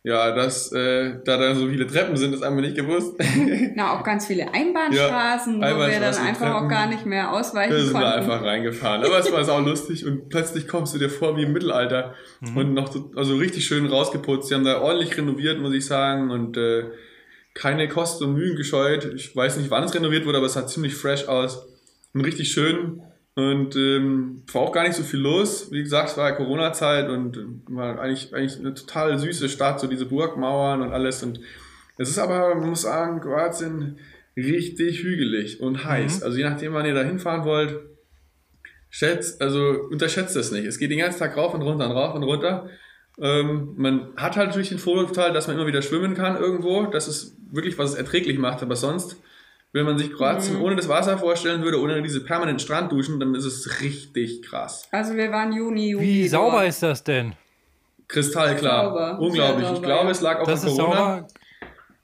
ja, 0.05 0.35
dass 0.35 0.71
äh, 0.71 1.15
da 1.25 1.35
dann 1.37 1.55
so 1.55 1.67
viele 1.67 1.87
Treppen 1.87 2.15
sind, 2.15 2.31
das 2.31 2.43
haben 2.43 2.55
wir 2.57 2.61
nicht 2.61 2.75
gewusst. 2.75 3.15
Na, 3.75 3.97
auch 3.97 4.03
ganz 4.03 4.27
viele 4.27 4.53
Einbahnstraßen, 4.53 5.59
ja, 5.59 5.75
wo 5.75 5.79
wir 5.79 5.99
dann 5.99 6.03
einfach 6.03 6.37
Treppen. 6.37 6.53
auch 6.53 6.69
gar 6.69 6.85
nicht 6.85 7.07
mehr 7.07 7.31
ausweichen 7.31 7.71
da 7.71 7.79
sind 7.79 7.91
konnten. 7.91 8.07
wir 8.07 8.13
einfach 8.13 8.43
reingefahren. 8.43 9.03
Aber 9.03 9.17
es 9.17 9.31
war 9.31 9.49
auch 9.49 9.65
lustig 9.65 10.05
und 10.05 10.29
plötzlich 10.29 10.67
kommst 10.67 10.93
du 10.93 10.99
dir 10.99 11.09
vor 11.09 11.35
wie 11.37 11.41
im 11.41 11.53
Mittelalter 11.53 12.13
mhm. 12.39 12.55
und 12.55 12.73
noch 12.75 12.93
so, 12.93 13.09
also 13.15 13.35
richtig 13.37 13.65
schön 13.65 13.87
rausgeputzt. 13.87 14.49
Sie 14.49 14.53
haben 14.53 14.63
da 14.63 14.79
ordentlich 14.79 15.17
renoviert, 15.17 15.59
muss 15.59 15.73
ich 15.73 15.87
sagen 15.87 16.29
und 16.29 16.55
äh, 16.55 16.83
keine 17.55 17.87
Kosten 17.87 18.25
und 18.25 18.33
Mühen 18.35 18.55
gescheut. 18.55 19.11
Ich 19.15 19.35
weiß 19.35 19.57
nicht, 19.57 19.71
wann 19.71 19.85
es 19.85 19.95
renoviert 19.95 20.27
wurde, 20.27 20.37
aber 20.37 20.45
es 20.45 20.53
sah 20.53 20.67
ziemlich 20.67 20.93
fresh 20.93 21.27
aus 21.27 21.65
und 22.13 22.21
richtig 22.21 22.51
schön. 22.51 23.01
Und 23.35 23.75
ähm, 23.75 24.43
war 24.51 24.61
auch 24.61 24.71
gar 24.71 24.83
nicht 24.83 24.95
so 24.95 25.03
viel 25.03 25.19
los. 25.19 25.69
Wie 25.69 25.83
gesagt, 25.83 26.11
es 26.11 26.17
war 26.17 26.29
ja 26.29 26.35
Corona-Zeit 26.35 27.09
und 27.09 27.63
war 27.67 27.99
eigentlich, 27.99 28.33
eigentlich 28.33 28.57
eine 28.59 28.73
total 28.73 29.19
süße 29.19 29.49
Stadt, 29.49 29.81
so 29.81 29.87
diese 29.87 30.05
Burgmauern 30.05 30.81
und 30.81 30.93
alles. 30.93 31.21
Und 31.21 31.41
es 31.97 32.09
ist 32.09 32.17
aber, 32.17 32.55
man 32.55 32.69
muss 32.69 32.83
sagen, 32.83 33.19
Kroatien 33.19 33.99
richtig 34.37 35.03
hügelig 35.03 35.59
und 35.59 35.83
heiß. 35.83 36.19
Mhm. 36.19 36.23
Also 36.23 36.37
je 36.37 36.45
nachdem, 36.45 36.73
wann 36.73 36.85
ihr 36.85 36.93
da 36.93 37.03
hinfahren 37.03 37.43
wollt, 37.43 37.77
schätzt, 38.89 39.41
also 39.41 39.81
unterschätzt 39.91 40.37
es 40.37 40.51
nicht. 40.51 40.65
Es 40.65 40.77
geht 40.77 40.91
den 40.91 40.99
ganzen 40.99 41.19
Tag 41.19 41.35
rauf 41.35 41.53
und 41.53 41.61
runter 41.61 41.87
und 41.87 41.91
rauf 41.91 42.15
und 42.15 42.23
runter. 42.23 42.69
Ähm, 43.19 43.73
man 43.75 44.13
hat 44.15 44.37
halt 44.37 44.47
natürlich 44.47 44.69
den 44.69 44.77
Vorteil, 44.77 45.33
dass 45.33 45.47
man 45.47 45.57
immer 45.57 45.67
wieder 45.67 45.81
schwimmen 45.81 46.15
kann 46.15 46.37
irgendwo. 46.37 46.85
Das 46.85 47.09
ist 47.09 47.35
wirklich, 47.51 47.77
was 47.77 47.91
es 47.91 47.97
erträglich 47.97 48.37
macht, 48.37 48.61
aber 48.61 48.77
sonst 48.77 49.17
wenn 49.73 49.85
man 49.85 49.97
sich 49.97 50.11
Kroatien 50.13 50.57
mhm. 50.57 50.61
ohne 50.61 50.75
das 50.75 50.87
Wasser 50.87 51.17
vorstellen 51.17 51.61
würde, 51.61 51.81
ohne 51.81 52.01
diese 52.01 52.23
permanenten 52.23 52.59
Strandduschen, 52.59 53.19
dann 53.19 53.35
ist 53.35 53.45
es 53.45 53.81
richtig 53.81 54.41
krass. 54.41 54.87
Also 54.91 55.15
wir 55.15 55.31
waren 55.31 55.51
Juni, 55.51 55.89
Juli. 55.89 56.05
Wie 56.05 56.27
sauber 56.27 56.65
ist 56.65 56.81
das 56.81 57.03
denn? 57.03 57.33
Kristallklar. 58.07 58.85
Sauber. 58.85 59.19
Unglaublich. 59.19 59.65
Sauber, 59.65 59.77
ich 59.77 59.83
glaube, 59.83 60.11
es 60.11 60.21
lag 60.21 60.39
auch 60.39 60.47
das 60.47 60.63
an 60.63 60.69
Corona. 60.69 60.95
Sauber. 60.95 61.27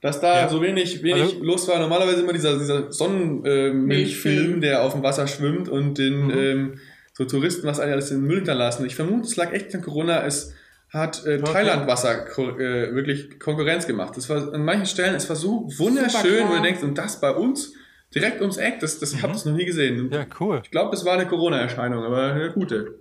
Dass 0.02 0.20
da 0.20 0.42
ja. 0.42 0.50
so 0.50 0.62
wenig, 0.62 1.04
wenig 1.04 1.22
also, 1.22 1.44
los 1.44 1.68
war. 1.68 1.78
Normalerweise 1.80 2.22
immer 2.22 2.34
dieser, 2.34 2.58
dieser 2.58 2.92
Sonnenmilchfilm, 2.92 4.58
äh, 4.58 4.60
der 4.62 4.82
auf 4.82 4.94
dem 4.94 5.04
Wasser 5.04 5.28
schwimmt 5.28 5.70
und 5.70 6.00
den 6.00 6.26
mhm. 6.26 6.32
ähm, 6.32 6.80
so 7.14 7.26
Touristen 7.26 7.68
was 7.68 7.80
alles 7.80 8.10
in 8.10 8.22
den 8.22 8.28
Müll 8.28 8.38
hinterlassen. 8.38 8.86
Ich 8.86 8.96
vermute, 8.96 9.28
es 9.28 9.36
lag 9.36 9.52
echt 9.54 9.74
an 9.76 9.82
Corona. 9.82 10.26
Es 10.26 10.56
hat 10.94 11.26
äh, 11.26 11.40
okay. 11.42 11.52
Thailand 11.54 11.88
Wasser 11.88 12.28
äh, 12.38 12.94
wirklich 12.94 13.40
Konkurrenz 13.40 13.88
gemacht. 13.88 14.16
Das 14.18 14.30
war 14.30 14.54
an 14.54 14.66
manchen 14.66 14.86
Stellen, 14.86 15.16
es 15.16 15.30
war 15.30 15.36
so 15.36 15.68
wunderschön, 15.78 16.50
wo 16.50 16.56
du 16.56 16.62
denkst, 16.62 16.84
und 16.84 16.98
das 16.98 17.22
bei 17.22 17.32
uns 17.32 17.74
direkt 18.14 18.42
ums 18.42 18.58
Eck, 18.58 18.80
das, 18.80 19.00
das 19.00 19.12
mhm. 19.12 19.18
ich 19.18 19.24
habe 19.24 19.34
das 19.34 19.46
noch 19.46 19.54
nie 19.54 19.66
gesehen. 19.66 20.10
Ja, 20.12 20.26
cool. 20.40 20.62
Ich 20.64 20.72
glaube, 20.72 20.92
das 20.92 21.06
war 21.06 21.14
eine 21.14 21.28
Corona-Erscheinung, 21.28 22.04
aber 22.04 22.34
eine 22.34 22.52
gute. 22.52 23.00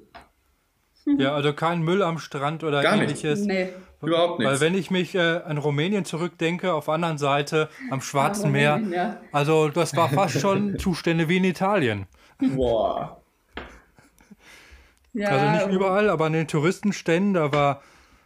Ja, 1.18 1.34
also 1.34 1.52
kein 1.52 1.82
Müll 1.82 2.02
am 2.02 2.18
Strand 2.18 2.62
oder 2.62 2.82
Gar 2.82 2.96
ähnliches. 2.96 3.40
Nee. 3.40 3.70
Überhaupt 4.02 4.38
nicht. 4.38 4.48
Weil 4.48 4.60
wenn 4.60 4.74
ich 4.74 4.90
mich 4.90 5.14
äh, 5.14 5.40
an 5.44 5.58
Rumänien 5.58 6.04
zurückdenke, 6.04 6.72
auf 6.72 6.86
der 6.86 6.94
anderen 6.94 7.18
Seite 7.18 7.68
am 7.90 8.00
Schwarzen 8.00 8.54
ja, 8.54 8.78
Meer, 8.78 8.96
ja. 8.96 9.20
also 9.32 9.68
das 9.68 9.96
war 9.96 10.08
fast 10.08 10.40
schon 10.40 10.78
Zustände 10.78 11.28
wie 11.28 11.38
in 11.38 11.44
Italien. 11.44 12.06
Boah. 12.38 13.19
Ja, 15.12 15.28
also 15.28 15.66
nicht 15.66 15.74
überall, 15.74 16.08
aber 16.08 16.26
an 16.26 16.32
den 16.32 16.46
Touristenständen, 16.46 17.34
da 17.34 17.52
war, 17.52 17.82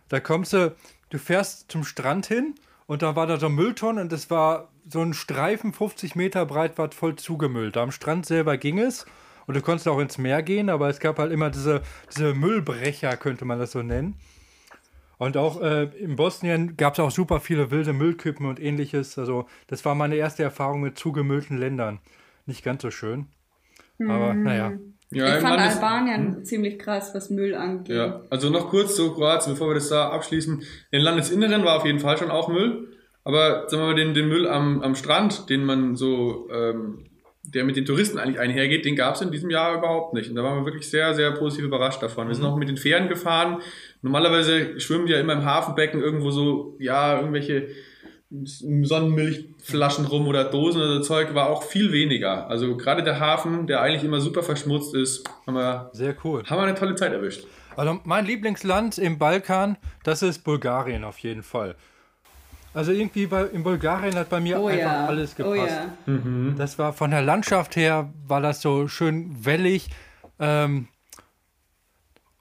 da 0.08 0.20
kommst 0.20 0.52
du, 0.52 0.74
du 1.10 1.18
fährst 1.18 1.70
zum 1.70 1.84
Strand 1.84 2.26
hin 2.26 2.54
und 2.86 3.02
da 3.02 3.16
war 3.16 3.26
da 3.26 3.38
so 3.38 3.46
ein 3.46 3.54
Müllton 3.54 3.98
und 3.98 4.12
es 4.12 4.30
war 4.30 4.68
so 4.88 5.00
ein 5.00 5.14
Streifen 5.14 5.72
50 5.72 6.14
Meter 6.14 6.44
breit, 6.44 6.76
war 6.76 6.90
voll 6.92 7.16
zugemüllt. 7.16 7.76
Da 7.76 7.82
am 7.82 7.90
Strand 7.90 8.26
selber 8.26 8.58
ging 8.58 8.78
es 8.78 9.06
und 9.46 9.56
du 9.56 9.62
konntest 9.62 9.88
auch 9.88 9.98
ins 9.98 10.18
Meer 10.18 10.42
gehen, 10.42 10.68
aber 10.68 10.88
es 10.88 11.00
gab 11.00 11.18
halt 11.18 11.32
immer 11.32 11.50
diese, 11.50 11.82
diese 12.14 12.34
Müllbrecher, 12.34 13.16
könnte 13.16 13.44
man 13.44 13.58
das 13.58 13.72
so 13.72 13.82
nennen. 13.82 14.16
Und 15.16 15.36
auch 15.36 15.62
äh, 15.62 15.84
in 15.98 16.16
Bosnien 16.16 16.76
gab 16.76 16.94
es 16.94 17.00
auch 17.00 17.10
super 17.10 17.40
viele 17.40 17.70
wilde 17.70 17.92
Müllkippen 17.92 18.46
und 18.46 18.60
ähnliches. 18.60 19.16
Also 19.18 19.46
das 19.68 19.84
war 19.84 19.94
meine 19.94 20.16
erste 20.16 20.42
Erfahrung 20.42 20.80
mit 20.80 20.98
zugemüllten 20.98 21.56
Ländern. 21.56 22.00
Nicht 22.46 22.64
ganz 22.64 22.82
so 22.82 22.90
schön. 22.90 23.28
Aber 24.00 24.30
hm. 24.30 24.42
naja. 24.42 24.72
Ja, 25.14 25.36
ich 25.36 25.42
fand 25.42 25.56
Landes 25.56 25.76
Albanien 25.76 26.36
hm. 26.36 26.44
ziemlich 26.44 26.78
krass, 26.78 27.12
was 27.14 27.30
Müll 27.30 27.54
angeht. 27.54 27.96
Ja, 27.96 28.22
also 28.30 28.50
noch 28.50 28.68
kurz 28.68 28.96
zu 28.96 29.14
Kroatien, 29.14 29.54
bevor 29.54 29.68
wir 29.68 29.74
das 29.74 29.88
da 29.88 30.08
abschließen. 30.08 30.62
In 30.90 31.00
Landesinneren 31.00 31.64
war 31.64 31.76
auf 31.76 31.86
jeden 31.86 32.00
Fall 32.00 32.16
schon 32.18 32.30
auch 32.30 32.48
Müll. 32.48 32.88
Aber 33.24 33.68
sagen 33.68 33.82
wir 33.82 33.86
mal, 33.88 33.94
den, 33.94 34.12
den 34.12 34.28
Müll 34.28 34.46
am, 34.46 34.82
am 34.82 34.94
Strand, 34.94 35.48
den 35.48 35.64
man 35.64 35.96
so, 35.96 36.48
ähm, 36.52 37.06
der 37.42 37.64
mit 37.64 37.76
den 37.76 37.86
Touristen 37.86 38.18
eigentlich 38.18 38.38
einhergeht, 38.38 38.84
den 38.84 38.96
gab 38.96 39.14
es 39.14 39.22
in 39.22 39.30
diesem 39.30 39.50
Jahr 39.50 39.78
überhaupt 39.78 40.14
nicht. 40.14 40.28
Und 40.28 40.36
da 40.36 40.42
waren 40.42 40.58
wir 40.58 40.66
wirklich 40.66 40.88
sehr, 40.88 41.14
sehr 41.14 41.30
positiv 41.32 41.64
überrascht 41.64 42.02
davon. 42.02 42.28
Wir 42.28 42.34
sind 42.34 42.44
mhm. 42.44 42.50
auch 42.50 42.56
mit 42.56 42.68
den 42.68 42.76
Fähren 42.76 43.08
gefahren. 43.08 43.62
Normalerweise 44.02 44.78
schwimmen 44.78 45.06
die 45.06 45.12
ja 45.12 45.20
immer 45.20 45.32
im 45.32 45.44
Hafenbecken 45.44 46.02
irgendwo 46.02 46.30
so, 46.30 46.76
ja, 46.78 47.16
irgendwelche 47.16 47.68
Sonnenmilchflaschen 48.42 50.06
rum 50.06 50.26
oder 50.26 50.44
Dosen 50.44 50.80
oder 50.80 50.94
so 50.96 51.00
Zeug 51.00 51.34
war 51.34 51.48
auch 51.48 51.62
viel 51.62 51.92
weniger. 51.92 52.48
Also 52.48 52.76
gerade 52.76 53.02
der 53.02 53.20
Hafen, 53.20 53.66
der 53.66 53.80
eigentlich 53.80 54.04
immer 54.04 54.20
super 54.20 54.42
verschmutzt 54.42 54.94
ist, 54.94 55.24
haben 55.46 55.54
wir, 55.54 55.90
Sehr 55.92 56.16
cool. 56.24 56.42
haben 56.44 56.58
wir 56.58 56.64
eine 56.64 56.74
tolle 56.74 56.94
Zeit 56.96 57.12
erwischt. 57.12 57.46
Also 57.76 58.00
mein 58.04 58.24
Lieblingsland 58.24 58.98
im 58.98 59.18
Balkan, 59.18 59.76
das 60.02 60.22
ist 60.22 60.44
Bulgarien 60.44 61.04
auf 61.04 61.18
jeden 61.18 61.42
Fall. 61.42 61.76
Also 62.72 62.90
irgendwie 62.90 63.26
bei, 63.26 63.44
in 63.44 63.62
Bulgarien 63.62 64.16
hat 64.16 64.28
bei 64.28 64.40
mir 64.40 64.60
oh 64.60 64.66
einfach 64.66 64.84
ja. 64.84 65.06
alles 65.06 65.36
gepasst. 65.36 65.60
Oh 66.06 66.10
ja. 66.10 66.12
mhm. 66.12 66.54
Das 66.58 66.78
war 66.78 66.92
von 66.92 67.12
der 67.12 67.22
Landschaft 67.22 67.76
her, 67.76 68.12
war 68.26 68.40
das 68.40 68.60
so 68.60 68.88
schön 68.88 69.44
wellig. 69.44 69.90
Ähm, 70.40 70.88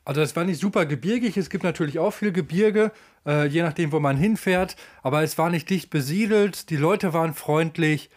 also 0.05 0.21
es 0.21 0.35
war 0.35 0.43
nicht 0.43 0.59
super 0.59 0.85
gebirgig, 0.85 1.37
es 1.37 1.49
gibt 1.49 1.63
natürlich 1.63 1.99
auch 1.99 2.11
viel 2.11 2.31
Gebirge, 2.31 2.91
äh, 3.25 3.47
je 3.47 3.61
nachdem, 3.63 3.91
wo 3.91 3.99
man 3.99 4.17
hinfährt, 4.17 4.75
aber 5.01 5.23
es 5.23 5.37
war 5.37 5.49
nicht 5.49 5.69
dicht 5.69 5.89
besiedelt, 5.89 6.69
die 6.69 6.77
Leute 6.77 7.13
waren 7.13 7.33
freundlich, 7.33 8.09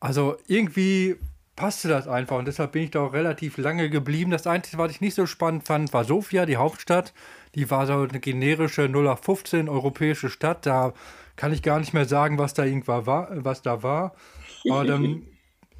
also 0.00 0.36
irgendwie 0.46 1.16
passte 1.58 1.88
das 1.88 2.06
einfach 2.06 2.38
und 2.38 2.46
deshalb 2.46 2.72
bin 2.72 2.84
ich 2.84 2.92
da 2.92 3.00
auch 3.00 3.12
relativ 3.12 3.58
lange 3.58 3.90
geblieben. 3.90 4.30
Das 4.30 4.46
Einzige, 4.46 4.78
was 4.78 4.92
ich 4.92 5.00
nicht 5.00 5.14
so 5.14 5.26
spannend 5.26 5.64
fand, 5.66 5.92
war 5.92 6.04
Sofia, 6.04 6.46
die 6.46 6.56
Hauptstadt. 6.56 7.12
Die 7.56 7.68
war 7.68 7.84
so 7.86 7.94
eine 7.94 8.20
generische 8.20 8.82
0815 8.82 9.68
europäische 9.68 10.30
Stadt, 10.30 10.66
da 10.66 10.92
kann 11.34 11.52
ich 11.52 11.62
gar 11.62 11.80
nicht 11.80 11.94
mehr 11.94 12.04
sagen, 12.04 12.38
was 12.38 12.54
da 12.54 12.64
irgendwann 12.64 13.06
war, 13.06 13.28
was 13.44 13.62
da 13.62 13.82
war. 13.82 14.14
Aber 14.70 14.84
dann 14.84 15.22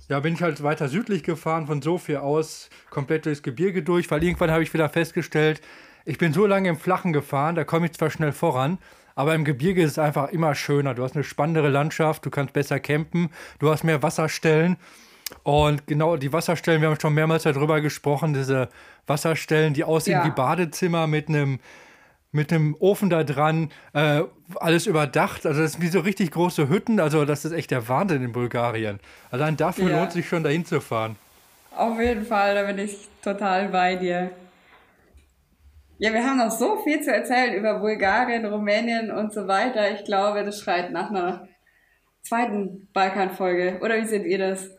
ja, 0.08 0.20
bin 0.20 0.34
ich 0.34 0.42
halt 0.42 0.62
weiter 0.62 0.88
südlich 0.88 1.22
gefahren, 1.22 1.66
von 1.66 1.82
Sofia 1.82 2.20
aus 2.20 2.70
komplett 2.90 3.26
durchs 3.26 3.42
Gebirge 3.42 3.82
durch, 3.82 4.10
weil 4.10 4.24
irgendwann 4.24 4.50
habe 4.50 4.62
ich 4.62 4.72
wieder 4.72 4.88
festgestellt, 4.88 5.60
ich 6.04 6.16
bin 6.16 6.32
so 6.32 6.46
lange 6.46 6.70
im 6.70 6.78
Flachen 6.78 7.12
gefahren, 7.12 7.54
da 7.54 7.64
komme 7.64 7.86
ich 7.86 7.92
zwar 7.92 8.10
schnell 8.10 8.32
voran, 8.32 8.78
aber 9.14 9.34
im 9.34 9.44
Gebirge 9.44 9.82
ist 9.82 9.92
es 9.92 9.98
einfach 9.98 10.28
immer 10.30 10.54
schöner. 10.54 10.94
Du 10.94 11.02
hast 11.02 11.16
eine 11.16 11.24
spannendere 11.24 11.68
Landschaft, 11.68 12.24
du 12.24 12.30
kannst 12.30 12.52
besser 12.52 12.80
campen, 12.80 13.30
du 13.58 13.68
hast 13.68 13.82
mehr 13.82 14.02
Wasserstellen. 14.02 14.76
Und 15.42 15.86
genau 15.86 16.16
die 16.16 16.32
Wasserstellen, 16.32 16.80
wir 16.80 16.88
haben 16.88 17.00
schon 17.00 17.14
mehrmals 17.14 17.42
darüber 17.42 17.80
gesprochen, 17.80 18.32
diese 18.32 18.68
Wasserstellen, 19.06 19.74
die 19.74 19.84
aussehen 19.84 20.20
ja. 20.20 20.24
wie 20.24 20.30
Badezimmer 20.30 21.06
mit 21.06 21.28
einem 21.28 21.58
mit 22.38 22.50
dem 22.50 22.76
Ofen 22.78 23.10
da 23.10 23.24
dran, 23.24 23.70
äh, 23.92 24.22
alles 24.56 24.86
überdacht. 24.86 25.44
Also 25.44 25.60
das 25.60 25.72
sind 25.72 25.82
wie 25.82 25.88
so 25.88 26.00
richtig 26.00 26.30
große 26.30 26.68
Hütten. 26.68 27.00
Also 27.00 27.24
das 27.24 27.44
ist 27.44 27.52
echt 27.52 27.70
der 27.70 27.88
Wahnsinn 27.88 28.22
in 28.22 28.32
Bulgarien. 28.32 29.00
Allein 29.30 29.56
dafür 29.56 29.90
ja. 29.90 29.98
lohnt 29.98 30.12
sich 30.12 30.26
schon 30.28 30.44
dahin 30.44 30.64
zu 30.64 30.80
fahren. 30.80 31.16
Auf 31.76 32.00
jeden 32.00 32.24
Fall, 32.24 32.54
da 32.54 32.62
bin 32.62 32.78
ich 32.78 33.08
total 33.22 33.68
bei 33.68 33.96
dir. 33.96 34.30
Ja, 35.98 36.12
wir 36.12 36.24
haben 36.24 36.38
noch 36.38 36.50
so 36.50 36.78
viel 36.84 37.02
zu 37.02 37.12
erzählen 37.12 37.54
über 37.54 37.80
Bulgarien, 37.80 38.46
Rumänien 38.46 39.10
und 39.10 39.32
so 39.32 39.48
weiter. 39.48 39.90
Ich 39.92 40.04
glaube, 40.04 40.44
das 40.44 40.60
schreit 40.60 40.92
nach 40.92 41.10
einer 41.10 41.48
zweiten 42.22 42.88
Balkanfolge. 42.92 43.80
Oder 43.82 44.00
wie 44.00 44.06
seht 44.06 44.24
ihr 44.24 44.38
das? 44.38 44.70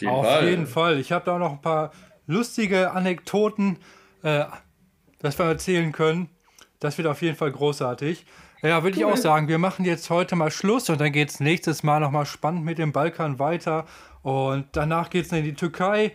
Jeden 0.00 0.12
Auf 0.12 0.24
Fall. 0.24 0.48
jeden 0.48 0.66
Fall. 0.66 0.98
Ich 0.98 1.12
habe 1.12 1.24
da 1.26 1.34
auch 1.34 1.38
noch 1.38 1.52
ein 1.52 1.60
paar 1.60 1.92
lustige 2.26 2.92
Anekdoten, 2.92 3.78
äh, 4.22 4.44
das 5.18 5.38
wir 5.38 5.46
erzählen 5.46 5.92
können. 5.92 6.30
Das 6.80 6.98
wird 6.98 7.08
auf 7.08 7.22
jeden 7.22 7.36
Fall 7.36 7.50
großartig. 7.50 8.24
Ja, 8.62 8.82
würde 8.82 8.96
cool. 8.96 9.06
ich 9.06 9.12
auch 9.12 9.16
sagen, 9.16 9.48
wir 9.48 9.58
machen 9.58 9.84
jetzt 9.84 10.10
heute 10.10 10.36
mal 10.36 10.50
Schluss 10.50 10.90
und 10.90 11.00
dann 11.00 11.12
geht 11.12 11.30
es 11.30 11.40
nächstes 11.40 11.82
Mal 11.82 12.00
nochmal 12.00 12.26
spannend 12.26 12.64
mit 12.64 12.78
dem 12.78 12.92
Balkan 12.92 13.38
weiter. 13.38 13.86
Und 14.22 14.66
danach 14.72 15.10
geht 15.10 15.26
es 15.26 15.32
in 15.32 15.44
die 15.44 15.54
Türkei 15.54 16.12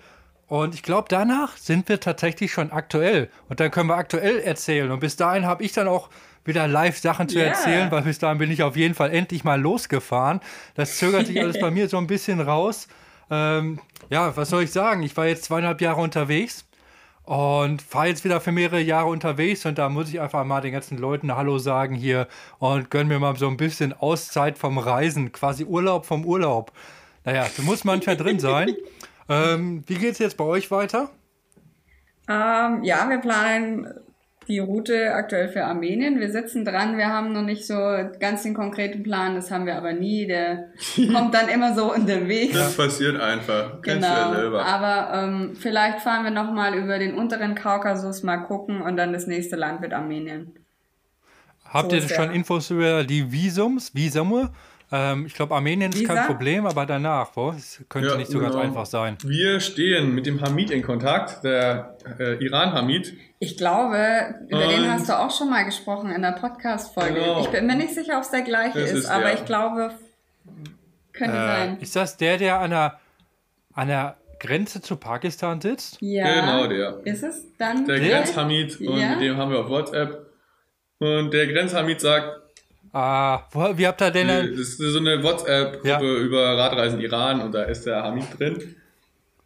und 0.47 0.76
ich 0.76 0.84
glaube, 0.84 1.07
danach 1.09 1.57
sind 1.57 1.89
wir 1.89 1.99
tatsächlich 1.99 2.51
schon 2.51 2.72
aktuell. 2.72 3.30
Und 3.49 3.59
dann 3.59 3.72
können 3.72 3.89
wir 3.89 3.95
aktuell 3.95 4.39
erzählen. 4.39 4.91
Und 4.91 4.99
bis 4.99 5.16
dahin 5.16 5.45
habe 5.45 5.64
ich 5.64 5.72
dann 5.72 5.88
auch 5.88 6.09
wieder 6.45 6.68
live 6.68 6.97
Sachen 6.97 7.30
zu 7.30 7.39
yeah. 7.39 7.47
erzählen, 7.47 7.91
weil 7.91 8.03
bis 8.03 8.20
dahin 8.20 8.38
bin 8.38 8.51
ich 8.51 8.61
auf 8.61 8.76
jeden 8.76 8.93
Fall 8.93 9.11
endlich 9.11 9.43
mal 9.43 9.59
losgefahren. 9.59 10.41
Das 10.76 10.97
zögert 10.97 11.28
sich 11.28 11.39
alles 11.41 11.59
bei 11.61 11.72
mir 11.72 11.88
so 11.88 11.97
ein 11.97 12.07
bisschen 12.07 12.41
raus. 12.41 12.88
Ähm, 13.32 13.80
ja, 14.09 14.36
was 14.36 14.49
soll 14.49 14.64
ich 14.64 14.72
sagen? 14.72 15.01
Ich 15.03 15.16
war 15.16 15.26
jetzt 15.26 15.45
zweieinhalb 15.45 15.80
Jahre 15.82 16.01
unterwegs 16.01 16.66
und 17.24 17.82
fahre 17.82 18.07
jetzt 18.07 18.24
wieder 18.26 18.41
für 18.41 18.51
mehrere 18.51 18.82
Jahre 18.82 19.09
unterwegs 19.09 19.65
und 19.65 19.78
da 19.78 19.89
muss 19.89 20.09
ich 20.09 20.19
einfach 20.19 20.43
mal 20.43 20.61
den 20.61 20.74
ganzen 20.74 20.97
Leuten 20.97 21.36
Hallo 21.36 21.57
sagen 21.57 21.95
hier 21.95 22.28
und 22.59 22.91
gönn 22.91 23.07
mir 23.07 23.19
mal 23.19 23.36
so 23.38 23.47
ein 23.47 23.57
bisschen 23.57 23.93
Auszeit 23.93 24.57
vom 24.57 24.78
Reisen, 24.78 25.32
quasi 25.32 25.63
Urlaub 25.63 26.05
vom 26.05 26.26
Urlaub. 26.26 26.74
Naja, 27.24 27.47
du 27.55 27.63
musst 27.63 27.86
manchmal 27.86 28.17
drin 28.17 28.39
sein. 28.39 28.76
Ähm, 29.30 29.84
wie 29.88 29.95
geht 29.95 30.11
es 30.11 30.19
jetzt 30.19 30.36
bei 30.36 30.43
euch 30.43 30.69
weiter? 30.69 31.09
Ähm, 32.28 32.84
ja, 32.84 33.09
wir 33.09 33.19
planen 33.19 33.88
die 34.47 34.59
Route 34.59 35.13
aktuell 35.13 35.49
für 35.49 35.65
Armenien. 35.65 36.19
Wir 36.19 36.31
sitzen 36.31 36.65
dran, 36.65 36.97
wir 36.97 37.07
haben 37.07 37.33
noch 37.33 37.43
nicht 37.43 37.65
so 37.65 37.75
ganz 38.19 38.43
den 38.43 38.53
konkreten 38.53 39.03
Plan, 39.03 39.35
das 39.35 39.51
haben 39.51 39.65
wir 39.65 39.75
aber 39.75 39.93
nie. 39.93 40.27
Der 40.27 40.69
kommt 41.13 41.33
dann 41.33 41.49
immer 41.49 41.73
so 41.73 41.93
in 41.93 42.05
den 42.05 42.27
Weg. 42.27 42.53
Das 42.53 42.75
passiert 42.75 43.19
einfach. 43.19 43.81
Genau. 43.81 44.07
Ja 44.07 44.59
aber 44.63 45.17
ähm, 45.17 45.55
vielleicht 45.55 45.99
fahren 45.99 46.23
wir 46.23 46.31
nochmal 46.31 46.75
über 46.75 46.99
den 46.99 47.15
unteren 47.15 47.55
Kaukasus 47.55 48.23
mal 48.23 48.37
gucken 48.37 48.81
und 48.81 48.97
dann 48.97 49.13
das 49.13 49.27
nächste 49.27 49.55
Land 49.55 49.81
wird 49.81 49.93
Armenien. 49.93 50.53
Habt 51.65 51.89
so 51.89 51.95
ihr 51.97 52.07
schon 52.07 52.31
Infos 52.31 52.69
über 52.69 53.03
die 53.03 53.31
Visums, 53.31 53.95
Visumme? 53.95 54.51
Ähm, 54.95 55.25
ich 55.25 55.33
glaube, 55.33 55.55
Armenien 55.55 55.91
ist 55.91 56.05
kein 56.05 56.27
Problem, 56.27 56.67
aber 56.67 56.85
danach, 56.85 57.31
wo? 57.35 57.51
Das 57.51 57.83
könnte 57.89 58.09
ja, 58.09 58.15
nicht 58.15 58.29
so 58.29 58.37
genau. 58.37 58.51
ganz 58.51 58.63
einfach 58.63 58.85
sein. 58.85 59.17
Wir 59.23 59.59
stehen 59.59 60.13
mit 60.13 60.27
dem 60.27 60.39
Hamid 60.39 60.69
in 60.69 60.83
Kontakt, 60.83 61.43
der 61.43 61.97
äh, 62.19 62.35
Iran-Hamid. 62.35 63.11
Ich 63.39 63.57
glaube, 63.57 64.35
über 64.47 64.63
Und 64.63 64.69
den 64.69 64.91
hast 64.91 65.09
du 65.09 65.17
auch 65.17 65.35
schon 65.35 65.49
mal 65.49 65.65
gesprochen 65.65 66.11
in 66.11 66.21
der 66.21 66.33
Podcast-Folge. 66.33 67.15
Genau. 67.15 67.41
Ich 67.41 67.47
bin 67.47 67.65
mir 67.65 67.75
nicht 67.75 67.95
sicher, 67.95 68.17
ob 68.17 68.21
es 68.21 68.29
der 68.29 68.43
gleiche 68.43 68.81
ist, 68.81 68.91
ist, 68.91 69.05
aber 69.07 69.23
der. 69.23 69.33
ich 69.33 69.45
glaube, 69.45 69.95
könnte 71.11 71.37
äh, 71.37 71.39
sein. 71.39 71.77
Ist 71.79 71.95
das 71.95 72.15
der, 72.17 72.37
der 72.37 72.59
an 72.59 72.69
der, 72.69 72.99
an 73.73 73.87
der 73.87 74.17
Grenze 74.39 74.79
zu 74.79 74.97
Pakistan 74.97 75.59
sitzt? 75.59 75.97
Ja. 76.01 76.41
Genau, 76.41 76.67
der. 76.67 76.99
Ist 77.03 77.23
es 77.23 77.47
dann 77.57 77.87
der? 77.87 77.97
Der 77.97 78.09
Grenzhamid 78.09 78.79
und 78.79 78.99
ja? 78.99 79.09
mit 79.09 79.21
dem 79.21 79.37
haben 79.37 79.49
wir 79.49 79.61
auf 79.61 79.69
WhatsApp. 79.69 80.27
Und 80.99 81.33
der 81.33 81.47
Grenzhamid 81.47 81.99
sagt, 81.99 82.42
Ah, 82.93 83.47
wo, 83.51 83.75
wie 83.75 83.87
habt 83.87 84.01
ihr 84.01 84.11
denn? 84.11 84.27
Das 84.27 84.59
ist 84.59 84.77
so 84.77 84.99
eine 84.99 85.23
WhatsApp-Gruppe 85.23 85.87
ja. 85.87 85.99
über 85.99 86.57
Radreisen 86.57 87.01
Iran 87.01 87.41
und 87.41 87.51
da 87.51 87.63
ist 87.63 87.87
der 87.87 88.03
Hamid 88.03 88.25
drin. 88.37 88.75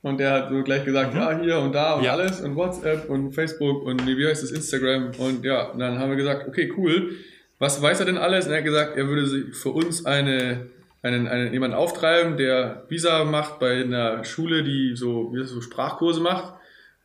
Und 0.01 0.19
der 0.19 0.31
hat 0.31 0.49
so 0.49 0.61
gleich 0.63 0.83
gesagt, 0.83 1.13
mhm. 1.13 1.19
ja, 1.19 1.39
hier 1.39 1.59
und 1.59 1.73
da 1.73 1.93
und 1.93 2.03
ja. 2.03 2.11
alles 2.11 2.41
und 2.41 2.57
WhatsApp 2.57 3.09
und 3.09 3.31
Facebook 3.31 3.83
und 3.83 4.05
wie 4.05 4.27
heißt 4.27 4.43
das, 4.43 4.51
Instagram. 4.51 5.11
Und 5.17 5.45
ja, 5.45 5.69
und 5.69 5.79
dann 5.79 5.97
haben 5.97 6.09
wir 6.09 6.17
gesagt, 6.17 6.45
okay, 6.47 6.73
cool. 6.77 7.11
Was 7.57 7.81
weiß 7.81 8.01
er 8.01 8.05
denn 8.05 8.17
alles? 8.17 8.45
Und 8.45 8.51
er 8.51 8.57
hat 8.57 8.65
gesagt, 8.65 8.97
er 8.97 9.07
würde 9.07 9.53
für 9.53 9.69
uns 9.69 10.05
eine, 10.05 10.67
einen, 11.01 11.27
einen, 11.27 11.53
jemanden 11.53 11.75
auftreiben, 11.75 12.35
der 12.35 12.83
Visa 12.89 13.23
macht 13.23 13.59
bei 13.59 13.81
einer 13.81 14.25
Schule, 14.25 14.63
die 14.63 14.95
so, 14.95 15.33
wie 15.33 15.39
das, 15.39 15.49
so 15.49 15.61
Sprachkurse 15.61 16.19
macht. 16.19 16.53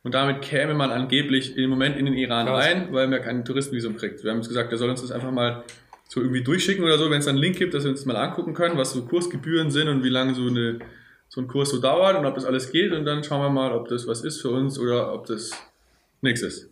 Und 0.03 0.13
damit 0.13 0.41
käme 0.41 0.73
man 0.73 0.91
angeblich 0.91 1.57
im 1.57 1.69
Moment 1.69 1.95
in 1.95 2.05
den 2.05 2.13
Iran 2.15 2.47
Krass. 2.47 2.65
rein, 2.65 2.87
weil 2.91 3.07
man 3.07 3.21
kein 3.21 3.45
Touristenvisum 3.45 3.95
kriegt. 3.95 4.23
Wir 4.23 4.31
haben 4.31 4.39
uns 4.39 4.49
gesagt, 4.49 4.73
er 4.73 4.77
soll 4.77 4.89
uns 4.89 5.01
das 5.01 5.11
einfach 5.11 5.31
mal 5.31 5.63
so 6.13 6.21
irgendwie 6.21 6.43
durchschicken 6.43 6.83
oder 6.83 6.99
so, 6.99 7.09
wenn 7.09 7.19
es 7.19 7.27
einen 7.27 7.39
Link 7.39 7.57
gibt, 7.57 7.73
dass 7.73 7.85
wir 7.85 7.91
uns 7.91 8.05
mal 8.05 8.15
angucken 8.15 8.53
können, 8.53 8.77
was 8.77 8.93
so 8.93 9.03
Kursgebühren 9.03 9.71
sind 9.71 9.87
und 9.87 10.03
wie 10.03 10.09
lange 10.09 10.35
so, 10.35 10.45
eine, 10.45 10.77
so 11.27 11.41
ein 11.41 11.47
Kurs 11.47 11.71
so 11.71 11.79
dauert 11.79 12.15
und 12.15 12.25
ob 12.27 12.35
das 12.35 12.45
alles 12.45 12.71
geht 12.71 12.91
und 12.91 13.05
dann 13.05 13.23
schauen 13.23 13.41
wir 13.41 13.49
mal, 13.49 13.71
ob 13.71 13.87
das 13.87 14.07
was 14.07 14.23
ist 14.23 14.39
für 14.39 14.49
uns 14.49 14.77
oder 14.77 15.11
ob 15.11 15.25
das 15.25 15.51
nichts 16.21 16.43
ist. 16.43 16.69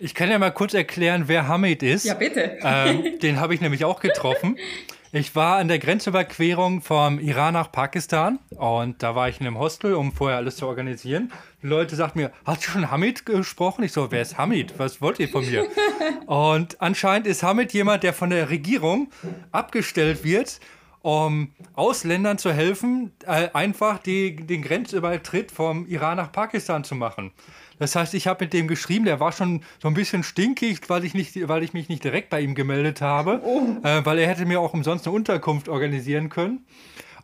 Ich 0.00 0.16
kann 0.16 0.28
ja 0.30 0.38
mal 0.40 0.50
kurz 0.50 0.74
erklären, 0.74 1.24
wer 1.28 1.46
Hamid 1.46 1.84
ist. 1.84 2.04
Ja, 2.04 2.14
bitte. 2.14 2.58
Ähm, 2.60 3.20
den 3.20 3.38
habe 3.38 3.54
ich 3.54 3.60
nämlich 3.60 3.84
auch 3.84 4.00
getroffen. 4.00 4.58
Ich 5.14 5.36
war 5.36 5.58
an 5.58 5.68
der 5.68 5.78
Grenzüberquerung 5.78 6.80
vom 6.80 7.18
Iran 7.18 7.52
nach 7.52 7.70
Pakistan 7.70 8.38
und 8.48 9.02
da 9.02 9.14
war 9.14 9.28
ich 9.28 9.40
in 9.40 9.46
einem 9.46 9.58
Hostel, 9.58 9.92
um 9.92 10.10
vorher 10.10 10.38
alles 10.38 10.56
zu 10.56 10.66
organisieren. 10.66 11.30
Die 11.62 11.66
Leute 11.66 11.96
sagten 11.96 12.20
mir, 12.20 12.32
hast 12.46 12.66
du 12.66 12.70
schon 12.70 12.90
Hamid 12.90 13.26
gesprochen? 13.26 13.84
Ich 13.84 13.92
so, 13.92 14.10
wer 14.10 14.22
ist 14.22 14.38
Hamid? 14.38 14.72
Was 14.78 15.02
wollt 15.02 15.20
ihr 15.20 15.28
von 15.28 15.44
mir? 15.44 15.66
und 16.26 16.80
anscheinend 16.80 17.26
ist 17.26 17.42
Hamid 17.42 17.74
jemand, 17.74 18.04
der 18.04 18.14
von 18.14 18.30
der 18.30 18.48
Regierung 18.48 19.10
abgestellt 19.50 20.24
wird, 20.24 20.60
um 21.02 21.52
Ausländern 21.74 22.38
zu 22.38 22.50
helfen, 22.50 23.12
äh, 23.26 23.50
einfach 23.52 23.98
die, 23.98 24.34
den 24.36 24.62
Grenzübertritt 24.62 25.52
vom 25.52 25.86
Iran 25.88 26.16
nach 26.16 26.32
Pakistan 26.32 26.84
zu 26.84 26.94
machen. 26.94 27.32
Das 27.78 27.96
heißt, 27.96 28.14
ich 28.14 28.26
habe 28.26 28.44
mit 28.44 28.52
dem 28.52 28.68
geschrieben, 28.68 29.04
der 29.04 29.20
war 29.20 29.32
schon 29.32 29.62
so 29.80 29.88
ein 29.88 29.94
bisschen 29.94 30.22
stinkig, 30.22 30.88
weil 30.88 31.04
ich, 31.04 31.14
nicht, 31.14 31.48
weil 31.48 31.62
ich 31.62 31.72
mich 31.72 31.88
nicht 31.88 32.04
direkt 32.04 32.30
bei 32.30 32.40
ihm 32.40 32.54
gemeldet 32.54 33.00
habe, 33.00 33.40
oh. 33.44 33.76
äh, 33.82 34.04
weil 34.04 34.18
er 34.18 34.28
hätte 34.28 34.46
mir 34.46 34.60
auch 34.60 34.74
umsonst 34.74 35.06
eine 35.06 35.14
Unterkunft 35.14 35.68
organisieren 35.68 36.28
können. 36.28 36.64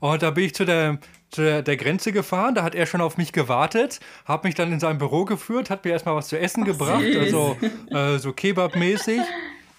Und 0.01 0.23
da 0.23 0.31
bin 0.31 0.45
ich 0.45 0.55
zu 0.55 0.65
der, 0.65 0.99
zu 1.31 1.43
der, 1.43 1.63
der 1.63 1.77
Grenze 1.77 2.13
gefahren, 2.13 2.55
da 2.55 2.63
hat 2.63 2.75
er 2.75 2.87
schon 2.87 3.01
auf 3.01 3.17
mich 3.17 3.33
gewartet, 3.33 4.01
hat 4.25 4.45
mich 4.45 4.55
dann 4.55 4.73
in 4.73 4.81
sein 4.81 4.99
Büro 4.99 5.25
geführt, 5.25 5.71
hat 5.71 5.85
mir 5.85 5.91
erstmal 5.91 6.15
was 6.15 6.29
zu 6.29 6.39
essen 6.39 6.63
Ach, 6.63 6.69
gebracht, 6.69 7.03
süß. 7.03 7.17
also 7.17 7.57
äh, 7.91 8.19
so 8.19 8.33
Kebab-mäßig. 8.33 9.21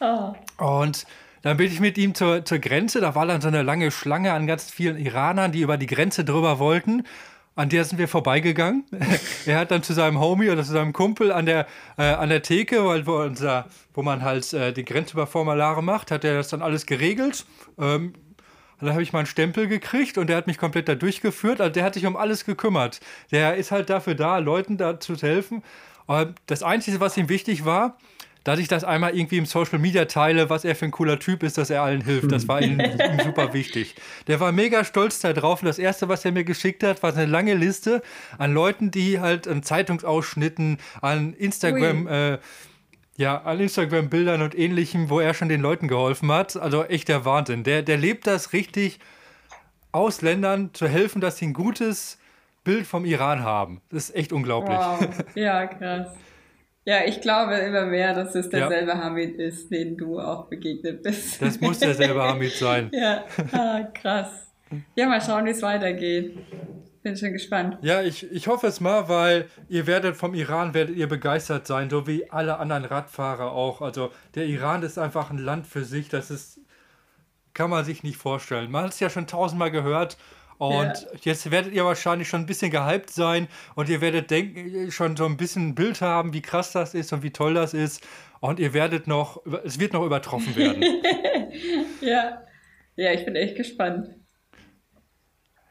Oh. 0.02 0.34
Und 0.58 1.06
dann 1.42 1.58
bin 1.58 1.68
ich 1.68 1.80
mit 1.80 1.98
ihm 1.98 2.16
zur, 2.16 2.44
zur 2.44 2.60
Grenze, 2.60 3.00
da 3.00 3.16
war 3.16 3.26
dann 3.26 3.42
so 3.42 3.48
eine 3.48 3.64
lange 3.64 3.92
Schlange 3.92 4.34
an 4.34 4.46
ganz 4.46 4.70
vielen 4.70 4.98
Iranern, 4.98 5.52
die 5.52 5.62
über 5.62 5.78
die 5.78 5.88
Grenze 5.88 6.26
drüber 6.26 6.60
wollten. 6.60 7.04
An 7.60 7.68
der 7.68 7.84
sind 7.84 7.98
wir 7.98 8.08
vorbeigegangen. 8.08 8.86
er 9.46 9.60
hat 9.60 9.72
dann 9.72 9.84
zu 9.84 9.92
seinem 9.92 10.18
Homie 10.18 10.50
oder 10.50 10.64
zu 10.64 10.72
seinem 10.72 10.94
Kumpel 10.94 11.30
an 11.30 11.46
der, 11.46 11.68
äh, 11.98 12.04
an 12.04 12.30
der 12.30 12.42
Theke, 12.42 12.86
weil 12.86 13.06
wo, 13.06 13.18
unser, 13.18 13.66
wo 13.94 14.02
man 14.02 14.22
halt 14.22 14.54
äh, 14.54 14.72
die 14.72 14.86
Grenzüberformulare 14.86 15.84
macht, 15.84 16.10
hat 16.10 16.24
er 16.24 16.36
das 16.36 16.48
dann 16.48 16.62
alles 16.62 16.86
geregelt. 16.86 17.46
Ähm, 17.78 18.14
dann 18.80 18.92
habe 18.92 19.04
ich 19.04 19.12
mal 19.12 19.20
einen 19.20 19.26
Stempel 19.26 19.68
gekriegt 19.68 20.18
und 20.18 20.28
der 20.28 20.38
hat 20.38 20.48
mich 20.48 20.58
komplett 20.58 20.88
da 20.88 20.96
durchgeführt. 20.96 21.60
Also 21.60 21.74
der 21.74 21.84
hat 21.84 21.96
sich 21.96 22.06
um 22.06 22.16
alles 22.16 22.46
gekümmert. 22.46 23.02
Der 23.30 23.58
ist 23.58 23.72
halt 23.72 23.90
dafür 23.90 24.16
da, 24.16 24.38
Leuten 24.38 24.78
dazu 24.78 25.18
zu 25.18 25.28
helfen. 25.28 25.62
Und 26.06 26.36
das 26.46 26.64
Einzige, 26.64 27.02
was 27.02 27.18
ihm 27.18 27.28
wichtig 27.28 27.66
war, 27.66 27.98
dass 28.50 28.58
ich 28.58 28.68
das 28.68 28.84
einmal 28.84 29.16
irgendwie 29.16 29.38
im 29.38 29.46
Social 29.46 29.78
Media 29.78 30.06
teile, 30.06 30.50
was 30.50 30.66
er 30.66 30.76
für 30.76 30.86
ein 30.86 30.92
cooler 30.92 31.20
Typ 31.20 31.44
ist, 31.44 31.60
dass 31.60 31.70
er 31.70 31.84
allen 31.84 32.02
hilft. 32.02 32.32
Das 32.32 32.48
war 32.48 32.60
ihm, 32.60 32.80
ihm 32.80 33.20
super 33.24 33.54
wichtig. 33.54 33.94
Der 34.26 34.40
war 34.40 34.52
mega 34.52 34.84
stolz 34.84 35.20
darauf. 35.20 35.62
Und 35.62 35.68
das 35.68 35.78
erste, 35.78 36.10
was 36.10 36.26
er 36.26 36.32
mir 36.32 36.44
geschickt 36.44 36.82
hat, 36.82 37.04
war 37.04 37.16
eine 37.16 37.28
lange 37.28 37.54
Liste 37.54 38.02
an 38.40 38.52
Leuten, 38.52 38.90
die 38.90 39.20
halt 39.20 39.48
an 39.48 39.62
Zeitungsausschnitten, 39.62 40.80
an 41.00 41.34
Instagram, 41.34 42.08
äh, 42.08 42.40
ja, 43.18 43.40
an 43.44 43.60
Instagram-Bildern 43.60 44.42
und 44.42 44.58
ähnlichem, 44.58 45.12
wo 45.12 45.20
er 45.20 45.36
schon 45.36 45.48
den 45.48 45.62
Leuten 45.62 45.88
geholfen 45.88 46.32
hat. 46.32 46.58
Also 46.58 46.86
echt 46.86 47.08
der 47.08 47.26
Wahnsinn. 47.26 47.64
Der, 47.64 47.84
der 47.84 47.98
lebt 47.98 48.26
das 48.26 48.52
richtig, 48.52 49.00
Ausländern 49.92 50.72
zu 50.74 50.88
helfen, 50.88 51.22
dass 51.22 51.38
sie 51.38 51.46
ein 51.46 51.54
gutes 51.54 52.18
Bild 52.64 52.88
vom 52.88 53.06
Iran 53.06 53.44
haben. 53.44 53.82
Das 53.90 54.10
ist 54.10 54.16
echt 54.16 54.34
unglaublich. 54.34 54.76
Wow. 54.76 55.08
Ja, 55.36 55.68
krass. 55.68 56.08
Ja, 56.86 57.06
ich 57.06 57.22
glaube 57.22 57.56
immer 57.56 57.86
mehr, 57.86 58.14
dass 58.14 58.34
es 58.36 58.50
derselbe 58.50 58.92
ja. 58.92 58.98
Hamid 58.98 59.38
ist, 59.38 59.70
den 59.70 59.98
du 59.98 60.20
auch 60.20 60.46
begegnet 60.48 61.04
bist. 61.04 61.42
Das 61.42 61.60
muss 61.60 61.80
derselbe 61.80 62.22
Hamid 62.24 62.54
sein. 62.54 62.90
ja, 62.94 63.26
ah, 63.52 63.82
krass. 63.94 64.52
Ja, 64.96 65.08
mal 65.08 65.22
schauen, 65.22 65.46
wie 65.46 65.52
es 65.52 65.62
weitergeht. 65.62 66.38
Bin 67.02 67.16
schon 67.16 67.32
gespannt. 67.32 67.78
Ja, 67.82 68.02
ich, 68.02 68.30
ich 68.32 68.48
hoffe 68.48 68.68
es 68.68 68.82
mal, 68.82 69.08
weil 69.08 69.48
ihr 69.70 69.88
werdet 69.88 70.18
vom 70.18 70.34
Iran 70.34 70.74
werdet 70.74 70.98
ihr 70.98 71.08
begeistert 71.08 71.66
sein, 71.66 71.90
so 71.90 72.08
wie 72.08 72.30
alle 72.30 72.58
anderen 72.58 72.86
Radfahrer 72.86 73.52
auch. 73.52 73.82
Also 73.82 74.12
der 74.36 74.46
Iran 74.48 74.84
ist 74.84 74.98
einfach 74.98 75.30
ein 75.30 75.38
Land 75.38 75.66
für 75.66 75.86
sich, 75.86 76.10
das 76.10 76.30
ist, 76.30 76.60
kann 77.54 77.70
man 77.70 77.86
sich 77.86 78.04
nicht 78.04 78.18
vorstellen. 78.18 78.70
Man 78.70 78.86
hat 78.86 78.92
es 78.92 79.00
ja 79.00 79.10
schon 79.10 79.28
tausendmal 79.28 79.72
gehört, 79.72 80.18
Und 80.60 81.08
ja. 81.12 81.20
jetzt 81.22 81.50
werdet 81.52 81.74
ihr 81.74 81.86
wahrscheinlich 81.86 82.28
schon 82.28 82.42
ein 82.42 82.46
bisschen 82.46 82.70
gehypt 82.70 83.12
sein 83.12 83.48
und 83.76 83.88
ihr 83.88 84.02
werdet 84.02 84.30
denken, 84.30 84.92
schon 84.92 85.16
so 85.16 85.26
ein 85.26 85.38
bisschen 85.38 85.70
ein 85.70 85.76
Bild 85.76 86.02
haben, 86.02 86.34
wie 86.34 86.42
krass 86.42 86.74
das 86.74 86.94
ist 86.94 87.14
und 87.14 87.24
wie 87.24 87.32
toll 87.32 87.54
das 87.54 87.74
ist. 87.74 88.06
Und 88.42 88.60
ihr 88.60 88.74
werdet 88.74 89.08
noch, 89.08 89.42
es 89.64 89.80
wird 89.80 89.94
noch 89.94 90.06
übertroffen 90.06 90.58
werden. 90.58 90.84
ja. 92.02 92.44
Ja, 92.98 93.14
ich 93.14 93.24
bin 93.24 93.38
echt 93.38 93.56
gespannt. 93.56 94.10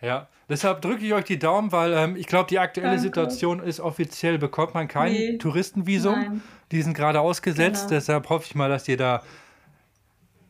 Ja, 0.01 0.29
deshalb 0.49 0.81
drücke 0.81 1.05
ich 1.05 1.13
euch 1.13 1.25
die 1.25 1.39
Daumen, 1.39 1.71
weil 1.71 1.93
ähm, 1.93 2.17
ich 2.17 2.27
glaube, 2.27 2.49
die 2.49 2.59
aktuelle 2.59 2.93
Danke. 2.93 3.03
Situation 3.03 3.61
ist 3.61 3.81
offiziell, 3.81 4.39
bekommt 4.39 4.73
man 4.73 4.89
kein 4.89 5.13
nee. 5.13 5.37
Touristenvisum. 5.37 6.15
Nein. 6.15 6.43
Die 6.73 6.81
sind 6.81 6.95
gerade 6.95 7.21
ausgesetzt, 7.21 7.89
genau. 7.89 7.99
deshalb 7.99 8.31
hoffe 8.31 8.47
ich 8.47 8.55
mal, 8.55 8.71
dass 8.71 8.89
ihr 8.89 8.97
da 8.97 9.23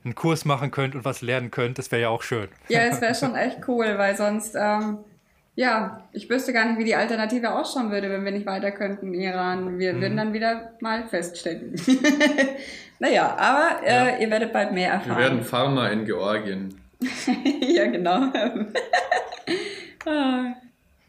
einen 0.05 0.15
Kurs 0.15 0.45
machen 0.45 0.71
könnt 0.71 0.95
und 0.95 1.05
was 1.05 1.23
lernen 1.23 1.51
könnt. 1.51 1.79
Das 1.79 1.91
wäre 1.91 2.03
ja 2.03 2.09
auch 2.09 2.23
schön. 2.23 2.49
Ja, 2.69 2.81
es 2.81 3.01
wäre 3.01 3.15
schon 3.17 3.35
echt 3.35 3.59
cool, 3.69 3.99
weil 3.99 4.17
sonst, 4.17 4.55
ähm, 4.59 4.99
ja, 5.55 6.05
ich 6.13 6.31
wüsste 6.31 6.53
gar 6.53 6.67
nicht, 6.67 6.79
wie 6.79 6.85
die 6.85 6.95
Alternative 6.95 7.53
ausschauen 7.53 7.91
würde, 7.91 8.11
wenn 8.11 8.25
wir 8.25 8.33
nicht 8.33 8.47
weiter 8.47 8.71
könnten 8.71 9.09
im 9.09 9.15
Iran. 9.15 9.79
Wir 9.79 9.95
mhm. 9.95 10.01
würden 10.01 10.17
dann 10.17 10.33
wieder 10.33 10.73
mal 10.81 11.07
feststellen. 11.09 11.75
naja, 12.99 13.37
aber 13.37 13.83
äh, 13.85 14.13
ja. 14.13 14.19
ihr 14.19 14.31
werdet 14.31 14.53
bald 14.53 14.73
mehr 14.73 14.93
erfahren. 14.93 15.17
Wir 15.17 15.25
werden 15.25 15.43
Pharma 15.43 15.89
in 15.89 16.05
Georgien. 16.05 16.81
ja, 17.61 17.87
genau. 17.87 18.33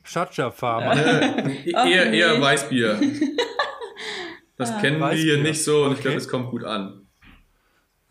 Shatscha 0.04 0.52
Pharma. 0.52 0.94
Äh, 0.94 1.72
eher, 1.72 2.12
eher 2.12 2.42
Weißbier. 2.42 3.00
Das 4.58 4.72
ja. 4.72 4.80
kennen 4.80 5.00
Weißbier. 5.00 5.26
wir 5.26 5.36
hier 5.36 5.44
nicht 5.44 5.64
so 5.64 5.84
und 5.84 5.92
okay. 5.92 5.94
ich 5.96 6.02
glaube, 6.02 6.18
es 6.18 6.28
kommt 6.28 6.50
gut 6.50 6.64
an. 6.64 7.09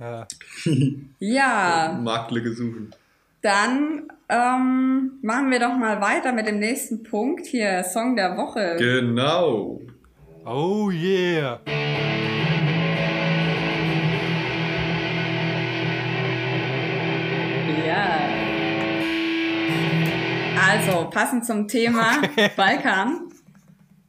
Ja. 0.00 0.28
ja. 1.18 1.98
Marktlücke 2.00 2.52
suchen. 2.52 2.94
Dann 3.42 4.08
ähm, 4.28 5.18
machen 5.22 5.50
wir 5.50 5.58
doch 5.58 5.76
mal 5.76 6.00
weiter 6.00 6.32
mit 6.32 6.46
dem 6.46 6.60
nächsten 6.60 7.02
Punkt 7.02 7.46
hier, 7.46 7.82
Song 7.82 8.14
der 8.14 8.36
Woche. 8.36 8.76
Genau. 8.78 9.80
Oh 10.44 10.90
yeah. 10.90 11.60
Ja. 17.84 18.18
Also, 20.70 21.10
passend 21.10 21.44
zum 21.44 21.66
Thema 21.66 22.18
okay. 22.22 22.50
Balkan. 22.56 23.27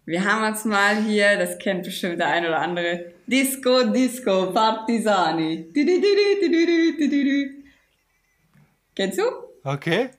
Wir 0.10 0.26
haben 0.26 0.43
uns 0.43 0.66
mal 0.66 1.03
hier, 1.03 1.38
das 1.38 1.60
kennt 1.60 1.84
bestimmt 1.84 2.20
der 2.20 2.30
ein 2.30 2.43
oder 2.43 2.60
andere, 2.62 3.14
Disco, 3.28 3.84
Disco, 3.84 4.51
Partisani. 4.51 5.70
Kennst 8.95 9.20
du? 9.20 9.24
Okay. 9.64 10.10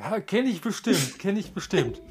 Ja, 0.00 0.18
kenne 0.18 0.48
ich 0.48 0.60
bestimmt, 0.60 1.20
kenne 1.20 1.38
ich 1.38 1.52
bestimmt. 1.52 2.02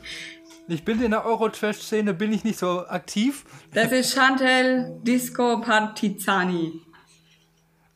Ich 0.70 0.86
bin 0.86 1.02
in 1.02 1.12
der 1.12 1.26
Eurotrash-Szene, 1.26 2.14
bin 2.14 2.32
ich 2.32 2.46
nicht 2.46 2.60
so 2.60 2.88
aktiv. 2.88 3.44
Das 3.74 3.92
ist 3.92 4.14
Chantel 4.14 5.02
Disco 5.04 5.60
Partizani. 5.60 6.80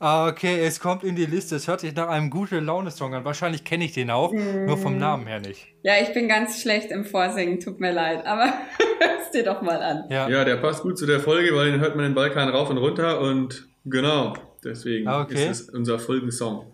Ah, 0.04 0.28
okay, 0.28 0.66
es 0.66 0.80
kommt 0.80 1.04
in 1.04 1.16
die 1.16 1.28
Liste. 1.28 1.56
Es 1.56 1.68
hört 1.68 1.82
sich 1.82 1.94
nach 1.94 2.08
einem 2.08 2.32
gute 2.32 2.60
Laune-Song 2.60 3.14
an. 3.14 3.24
Wahrscheinlich 3.24 3.64
kenne 3.64 3.86
ich 3.86 3.92
den 3.92 4.10
auch, 4.10 4.34
mm. 4.34 4.66
nur 4.66 4.76
vom 4.80 4.98
Namen 4.98 5.28
her 5.28 5.40
nicht. 5.40 5.68
Ja, 5.84 5.94
ich 6.02 6.12
bin 6.12 6.28
ganz 6.28 6.60
schlecht 6.60 6.90
im 6.90 7.06
Vorsingen, 7.06 7.60
tut 7.60 7.80
mir 7.80 7.92
leid, 7.92 8.26
aber 8.26 8.46
hörst 9.00 9.36
dir 9.36 9.44
doch 9.44 9.62
mal 9.62 9.80
an. 9.80 10.06
Ja. 10.10 10.28
ja, 10.28 10.44
der 10.44 10.56
passt 10.56 10.82
gut 10.82 10.98
zu 10.98 11.06
der 11.06 11.20
Folge, 11.20 11.56
weil 11.56 11.72
den 11.72 11.80
hört 11.80 11.96
man 11.96 12.04
den 12.04 12.16
Balkan 12.16 12.50
rauf 12.50 12.72
und 12.72 12.80
runter 12.80 13.22
und 13.22 13.68
genau, 13.86 14.34
deswegen 14.64 15.08
ah, 15.08 15.22
okay. 15.22 15.52
ist 15.52 15.62
es 15.62 15.70
unser 15.70 16.00
Folgensong. 16.00 16.66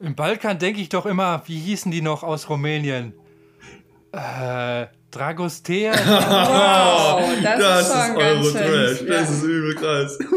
Im 0.00 0.14
Balkan 0.14 0.58
denke 0.58 0.80
ich 0.80 0.88
doch 0.88 1.04
immer, 1.04 1.42
wie 1.44 1.58
hießen 1.58 1.92
die 1.92 2.00
noch 2.00 2.22
aus 2.22 2.48
Rumänien? 2.48 3.12
Äh, 4.12 4.86
Dragostea. 5.10 5.92
Wow, 5.94 7.22
das, 7.42 7.58
das 7.58 7.88
ist 7.88 7.94
schon 8.06 8.18
ganz 8.18 8.52
schön. 8.52 9.08
Ja. 9.08 9.14
Das 9.14 9.30
ist 9.30 9.42
übel 9.42 9.74
krass. 9.74 10.18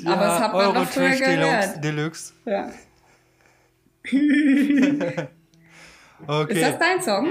Ja, 0.00 0.12
Aber 0.12 0.26
es 0.26 0.40
hat 0.40 0.52
man 0.52 0.74
noch 0.74 0.88
früher 0.88 1.16
gehört. 1.16 1.82
Deluxe. 1.84 2.32
Ja. 2.44 2.70
okay. 6.26 6.52
Ist 6.52 6.62
das 6.62 6.78
dein 6.78 7.02
Song? 7.02 7.28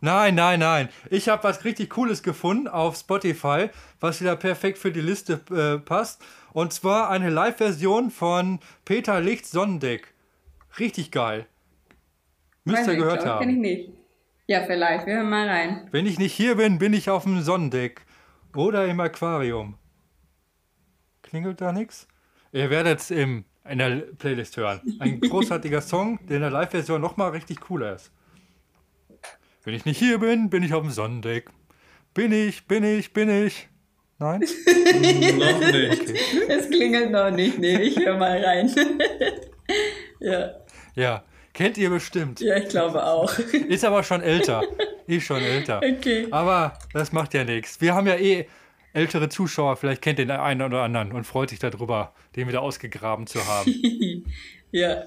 Nein, 0.00 0.36
nein, 0.36 0.60
nein. 0.60 0.88
Ich 1.10 1.28
habe 1.28 1.42
was 1.42 1.64
richtig 1.64 1.90
Cooles 1.90 2.22
gefunden 2.22 2.68
auf 2.68 2.96
Spotify, 2.96 3.70
was 3.98 4.20
wieder 4.20 4.36
perfekt 4.36 4.78
für 4.78 4.92
die 4.92 5.00
Liste 5.00 5.40
äh, 5.50 5.78
passt. 5.78 6.22
Und 6.52 6.72
zwar 6.72 7.10
eine 7.10 7.30
Live-Version 7.30 8.12
von 8.12 8.60
Peter 8.84 9.20
Licht 9.20 9.46
Sonnendeck. 9.46 10.14
Richtig 10.78 11.10
geil. 11.10 11.46
Müsst 12.64 12.86
ihr 12.86 12.94
gehört 12.94 13.26
haben. 13.26 13.40
Kenn 13.40 13.50
ich 13.50 13.56
nicht. 13.56 13.97
Ja, 14.50 14.62
vielleicht. 14.62 15.04
Wir 15.04 15.16
hören 15.16 15.28
mal 15.28 15.46
rein. 15.46 15.86
Wenn 15.90 16.06
ich 16.06 16.18
nicht 16.18 16.32
hier 16.32 16.56
bin, 16.56 16.78
bin 16.78 16.94
ich 16.94 17.10
auf 17.10 17.24
dem 17.24 17.42
Sonnendeck. 17.42 18.06
Oder 18.56 18.86
im 18.86 18.98
Aquarium. 18.98 19.76
Klingelt 21.20 21.60
da 21.60 21.70
nichts? 21.70 22.08
Ihr 22.52 22.70
werdet 22.70 22.98
es 22.98 23.10
in 23.10 23.44
der 23.70 24.04
Playlist 24.16 24.56
hören. 24.56 24.80
Ein 25.00 25.20
großartiger 25.20 25.82
Song, 25.82 26.18
der 26.26 26.36
in 26.36 26.42
der 26.42 26.50
Live-Version 26.50 26.98
nochmal 26.98 27.32
richtig 27.32 27.68
cool 27.68 27.82
ist. 27.82 28.10
Wenn 29.64 29.74
ich 29.74 29.84
nicht 29.84 29.98
hier 29.98 30.18
bin, 30.18 30.48
bin 30.48 30.62
ich 30.62 30.72
auf 30.72 30.80
dem 30.80 30.92
Sonnendeck. 30.92 31.50
Bin 32.14 32.32
ich, 32.32 32.66
bin 32.66 32.84
ich, 32.84 33.12
bin 33.12 33.28
ich. 33.28 33.68
Nein? 34.18 34.40
noch 35.36 35.60
nicht. 35.60 36.00
Okay. 36.00 36.18
Es 36.48 36.70
klingelt 36.70 37.10
noch 37.10 37.30
nicht. 37.30 37.58
Nee, 37.58 37.82
ich 37.82 37.98
höre 37.98 38.16
mal 38.16 38.42
rein. 38.42 38.74
ja. 40.20 40.52
Ja, 40.94 41.24
Kennt 41.58 41.76
ihr 41.76 41.90
bestimmt. 41.90 42.38
Ja, 42.38 42.56
ich 42.56 42.68
glaube 42.68 43.04
auch. 43.04 43.36
Ist 43.68 43.84
aber 43.84 44.04
schon 44.04 44.22
älter. 44.22 44.62
Ist 45.08 45.24
schon 45.24 45.42
älter. 45.42 45.78
Okay. 45.78 46.28
Aber 46.30 46.78
das 46.92 47.10
macht 47.10 47.34
ja 47.34 47.42
nichts. 47.42 47.80
Wir 47.80 47.96
haben 47.96 48.06
ja 48.06 48.14
eh 48.14 48.46
ältere 48.92 49.28
Zuschauer. 49.28 49.76
Vielleicht 49.76 50.00
kennt 50.00 50.20
den 50.20 50.30
einen 50.30 50.62
oder 50.62 50.84
anderen 50.84 51.10
und 51.10 51.24
freut 51.24 51.50
sich 51.50 51.58
darüber, 51.58 52.12
den 52.36 52.46
wieder 52.46 52.62
ausgegraben 52.62 53.26
zu 53.26 53.44
haben. 53.44 53.74
ja. 54.70 55.02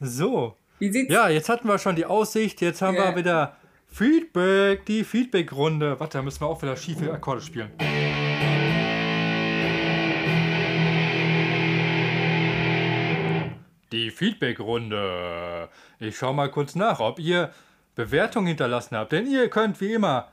So. 0.00 0.54
Ja, 0.80 1.30
jetzt 1.30 1.48
hatten 1.48 1.66
wir 1.66 1.78
schon 1.78 1.96
die 1.96 2.04
Aussicht. 2.04 2.60
Jetzt 2.60 2.82
haben 2.82 2.98
ja. 2.98 3.08
wir 3.08 3.16
wieder 3.16 3.56
Feedback, 3.86 4.84
die 4.84 5.02
Feedback-Runde. 5.02 5.98
Warte, 5.98 6.18
da 6.18 6.22
müssen 6.22 6.42
wir 6.42 6.48
auch 6.48 6.60
wieder 6.60 6.76
schiefe 6.76 7.10
Akkorde 7.10 7.40
spielen. 7.40 7.70
Feedback-Runde. 14.16 15.68
Ich 16.00 16.16
schaue 16.16 16.34
mal 16.34 16.50
kurz 16.50 16.74
nach, 16.74 17.00
ob 17.00 17.18
ihr 17.18 17.52
Bewertungen 17.94 18.46
hinterlassen 18.48 18.96
habt. 18.96 19.12
Denn 19.12 19.26
ihr 19.26 19.48
könnt 19.50 19.80
wie 19.80 19.92
immer 19.92 20.32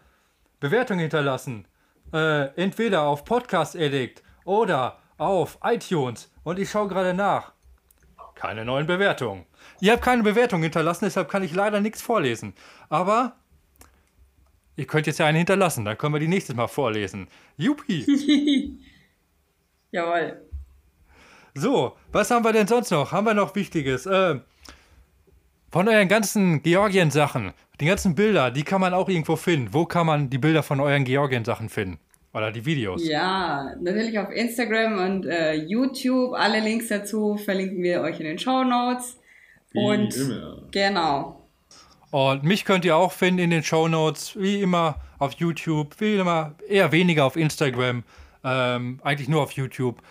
Bewertungen 0.59 1.01
hinterlassen. 1.01 1.65
Äh, 2.13 2.45
entweder 2.55 3.03
auf 3.03 3.25
Podcast 3.25 3.75
Addict 3.75 4.23
oder 4.45 4.99
auf 5.17 5.57
iTunes. 5.63 6.31
Und 6.43 6.59
ich 6.59 6.69
schaue 6.69 6.87
gerade 6.87 7.13
nach. 7.13 7.53
Keine 8.35 8.65
neuen 8.65 8.87
Bewertungen. 8.87 9.45
Ihr 9.79 9.93
habt 9.93 10.03
keine 10.03 10.23
Bewertung 10.23 10.61
hinterlassen, 10.61 11.05
deshalb 11.05 11.29
kann 11.29 11.43
ich 11.43 11.53
leider 11.53 11.79
nichts 11.79 12.01
vorlesen. 12.01 12.53
Aber 12.89 13.35
ihr 14.75 14.85
könnt 14.85 15.07
jetzt 15.07 15.19
ja 15.19 15.25
eine 15.25 15.37
hinterlassen, 15.37 15.85
dann 15.85 15.97
können 15.97 16.13
wir 16.13 16.19
die 16.19 16.27
nächstes 16.27 16.55
Mal 16.55 16.67
vorlesen. 16.67 17.27
Juppie! 17.57 18.79
Jawohl. 19.91 20.41
So, 21.55 21.93
was 22.11 22.31
haben 22.31 22.43
wir 22.43 22.51
denn 22.51 22.67
sonst 22.67 22.91
noch? 22.91 23.11
Haben 23.11 23.27
wir 23.27 23.33
noch 23.33 23.55
Wichtiges? 23.55 24.05
Äh, 24.05 24.39
von 25.71 25.87
euren 25.87 26.07
ganzen 26.07 26.61
Georgien-Sachen, 26.63 27.53
die 27.79 27.85
ganzen 27.85 28.15
Bilder, 28.15 28.51
die 28.51 28.63
kann 28.63 28.81
man 28.81 28.93
auch 28.93 29.09
irgendwo 29.09 29.35
finden. 29.35 29.73
Wo 29.73 29.85
kann 29.85 30.05
man 30.05 30.29
die 30.29 30.37
Bilder 30.37 30.63
von 30.63 30.79
euren 30.79 31.03
Georgien-Sachen 31.03 31.69
finden? 31.69 31.99
Oder 32.33 32.51
die 32.51 32.65
Videos? 32.65 33.07
Ja, 33.07 33.75
natürlich 33.79 34.17
auf 34.17 34.31
Instagram 34.31 34.97
und 34.97 35.25
äh, 35.27 35.53
YouTube. 35.53 36.33
Alle 36.33 36.59
Links 36.59 36.87
dazu 36.87 37.37
verlinken 37.37 37.83
wir 37.83 38.01
euch 38.01 38.19
in 38.19 38.25
den 38.25 38.39
Show 38.39 38.63
Notes. 38.63 39.19
Und 39.75 40.15
immer. 40.15 40.63
genau. 40.71 41.47
Und 42.09 42.43
mich 42.43 42.65
könnt 42.65 42.85
ihr 42.85 42.95
auch 42.95 43.11
finden 43.11 43.39
in 43.39 43.49
den 43.51 43.63
Show 43.63 43.87
Notes, 43.87 44.39
wie 44.39 44.61
immer 44.61 45.01
auf 45.19 45.33
YouTube, 45.33 45.99
wie 45.99 46.15
immer 46.15 46.55
eher 46.67 46.91
weniger 46.91 47.25
auf 47.25 47.35
Instagram, 47.35 48.03
ähm, 48.43 48.99
eigentlich 49.03 49.29
nur 49.29 49.41
auf 49.41 49.51
YouTube. 49.51 50.01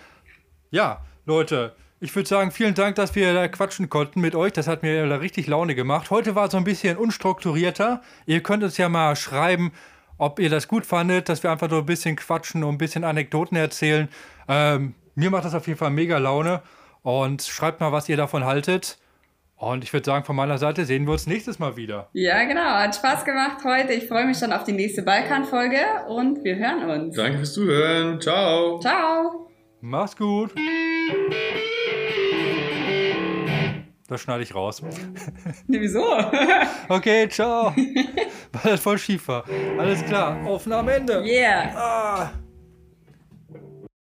Ja, 0.71 1.05
Leute, 1.25 1.75
ich 2.01 2.17
würde 2.17 2.29
sagen, 2.29 2.51
vielen 2.51 2.75
Dank, 2.75 2.97
dass 2.97 3.15
wir 3.15 3.33
da 3.33 3.47
quatschen 3.47 3.89
konnten 3.89 4.21
mit 4.21 4.35
euch. 4.35 4.53
Das 4.53 4.67
hat 4.67 4.83
mir 4.83 5.07
da 5.07 5.17
richtig 5.17 5.47
Laune 5.47 5.77
gemacht. 5.77 6.11
Heute 6.11 6.35
war 6.35 6.47
es 6.47 6.53
so 6.53 6.57
ein 6.57 6.65
bisschen 6.65 6.97
unstrukturierter. 6.97 8.03
Ihr 8.27 8.43
könnt 8.43 8.65
uns 8.65 8.77
ja 8.77 8.89
mal 8.89 9.15
schreiben, 9.15 9.73
ob 10.19 10.41
ihr 10.41 10.51
das 10.51 10.67
gut 10.67 10.85
fandet, 10.85 11.29
dass 11.29 11.45
wir 11.45 11.53
einfach 11.53 11.71
so 11.71 11.79
ein 11.79 11.87
bisschen 11.87 12.17
quatschen 12.17 12.65
und 12.65 12.75
ein 12.75 12.79
bisschen 12.79 13.05
Anekdoten 13.05 13.57
erzählen. 13.57 14.09
Ähm, 14.49 14.95
mir 15.15 15.31
macht 15.31 15.45
das 15.45 15.55
auf 15.55 15.69
jeden 15.69 15.79
Fall 15.79 15.91
mega 15.91 16.19
Laune. 16.19 16.63
Und 17.03 17.43
schreibt 17.43 17.81
mal, 17.81 17.93
was 17.93 18.09
ihr 18.09 18.17
davon 18.17 18.45
haltet. 18.45 18.99
Und 19.57 19.85
ich 19.85 19.93
würde 19.93 20.05
sagen, 20.05 20.25
von 20.25 20.35
meiner 20.35 20.59
Seite 20.59 20.85
sehen 20.85 21.07
wir 21.07 21.13
uns 21.13 21.29
nächstes 21.29 21.61
Mal 21.61 21.77
wieder. 21.77 22.09
Ja, 22.15 22.43
genau. 22.45 22.63
Hat 22.63 22.97
Spaß 22.97 23.25
gemacht 23.25 23.59
heute. 23.65 23.93
Ich 23.93 24.09
freue 24.09 24.27
mich 24.27 24.39
schon 24.39 24.53
auf 24.53 24.65
die 24.65 24.73
nächste 24.73 25.03
Balkan-Folge 25.03 25.79
und 26.09 26.43
wir 26.43 26.57
hören 26.57 26.91
uns. 26.91 27.15
Danke 27.15 27.39
fürs 27.39 27.55
Zuhören. 27.55 28.21
Ciao. 28.21 28.81
Ciao. 28.81 29.52
Mach's 29.85 30.17
gut. 30.17 30.53
Das 34.07 34.21
schneide 34.21 34.45
ich 34.45 34.55
raus. 34.55 34.81
Nee, 35.67 35.81
wieso? 35.81 36.05
okay, 36.89 37.29
ciao. 37.29 37.75
Weil 37.75 38.63
das 38.63 38.81
voll 38.81 38.97
schief 38.99 39.27
war. 39.27 39.45
Alles 39.79 40.05
klar, 40.05 40.47
Aufnahme 40.47 40.93
Ende. 40.93 41.25
Yeah. 41.25 41.73
Ah. 41.75 42.31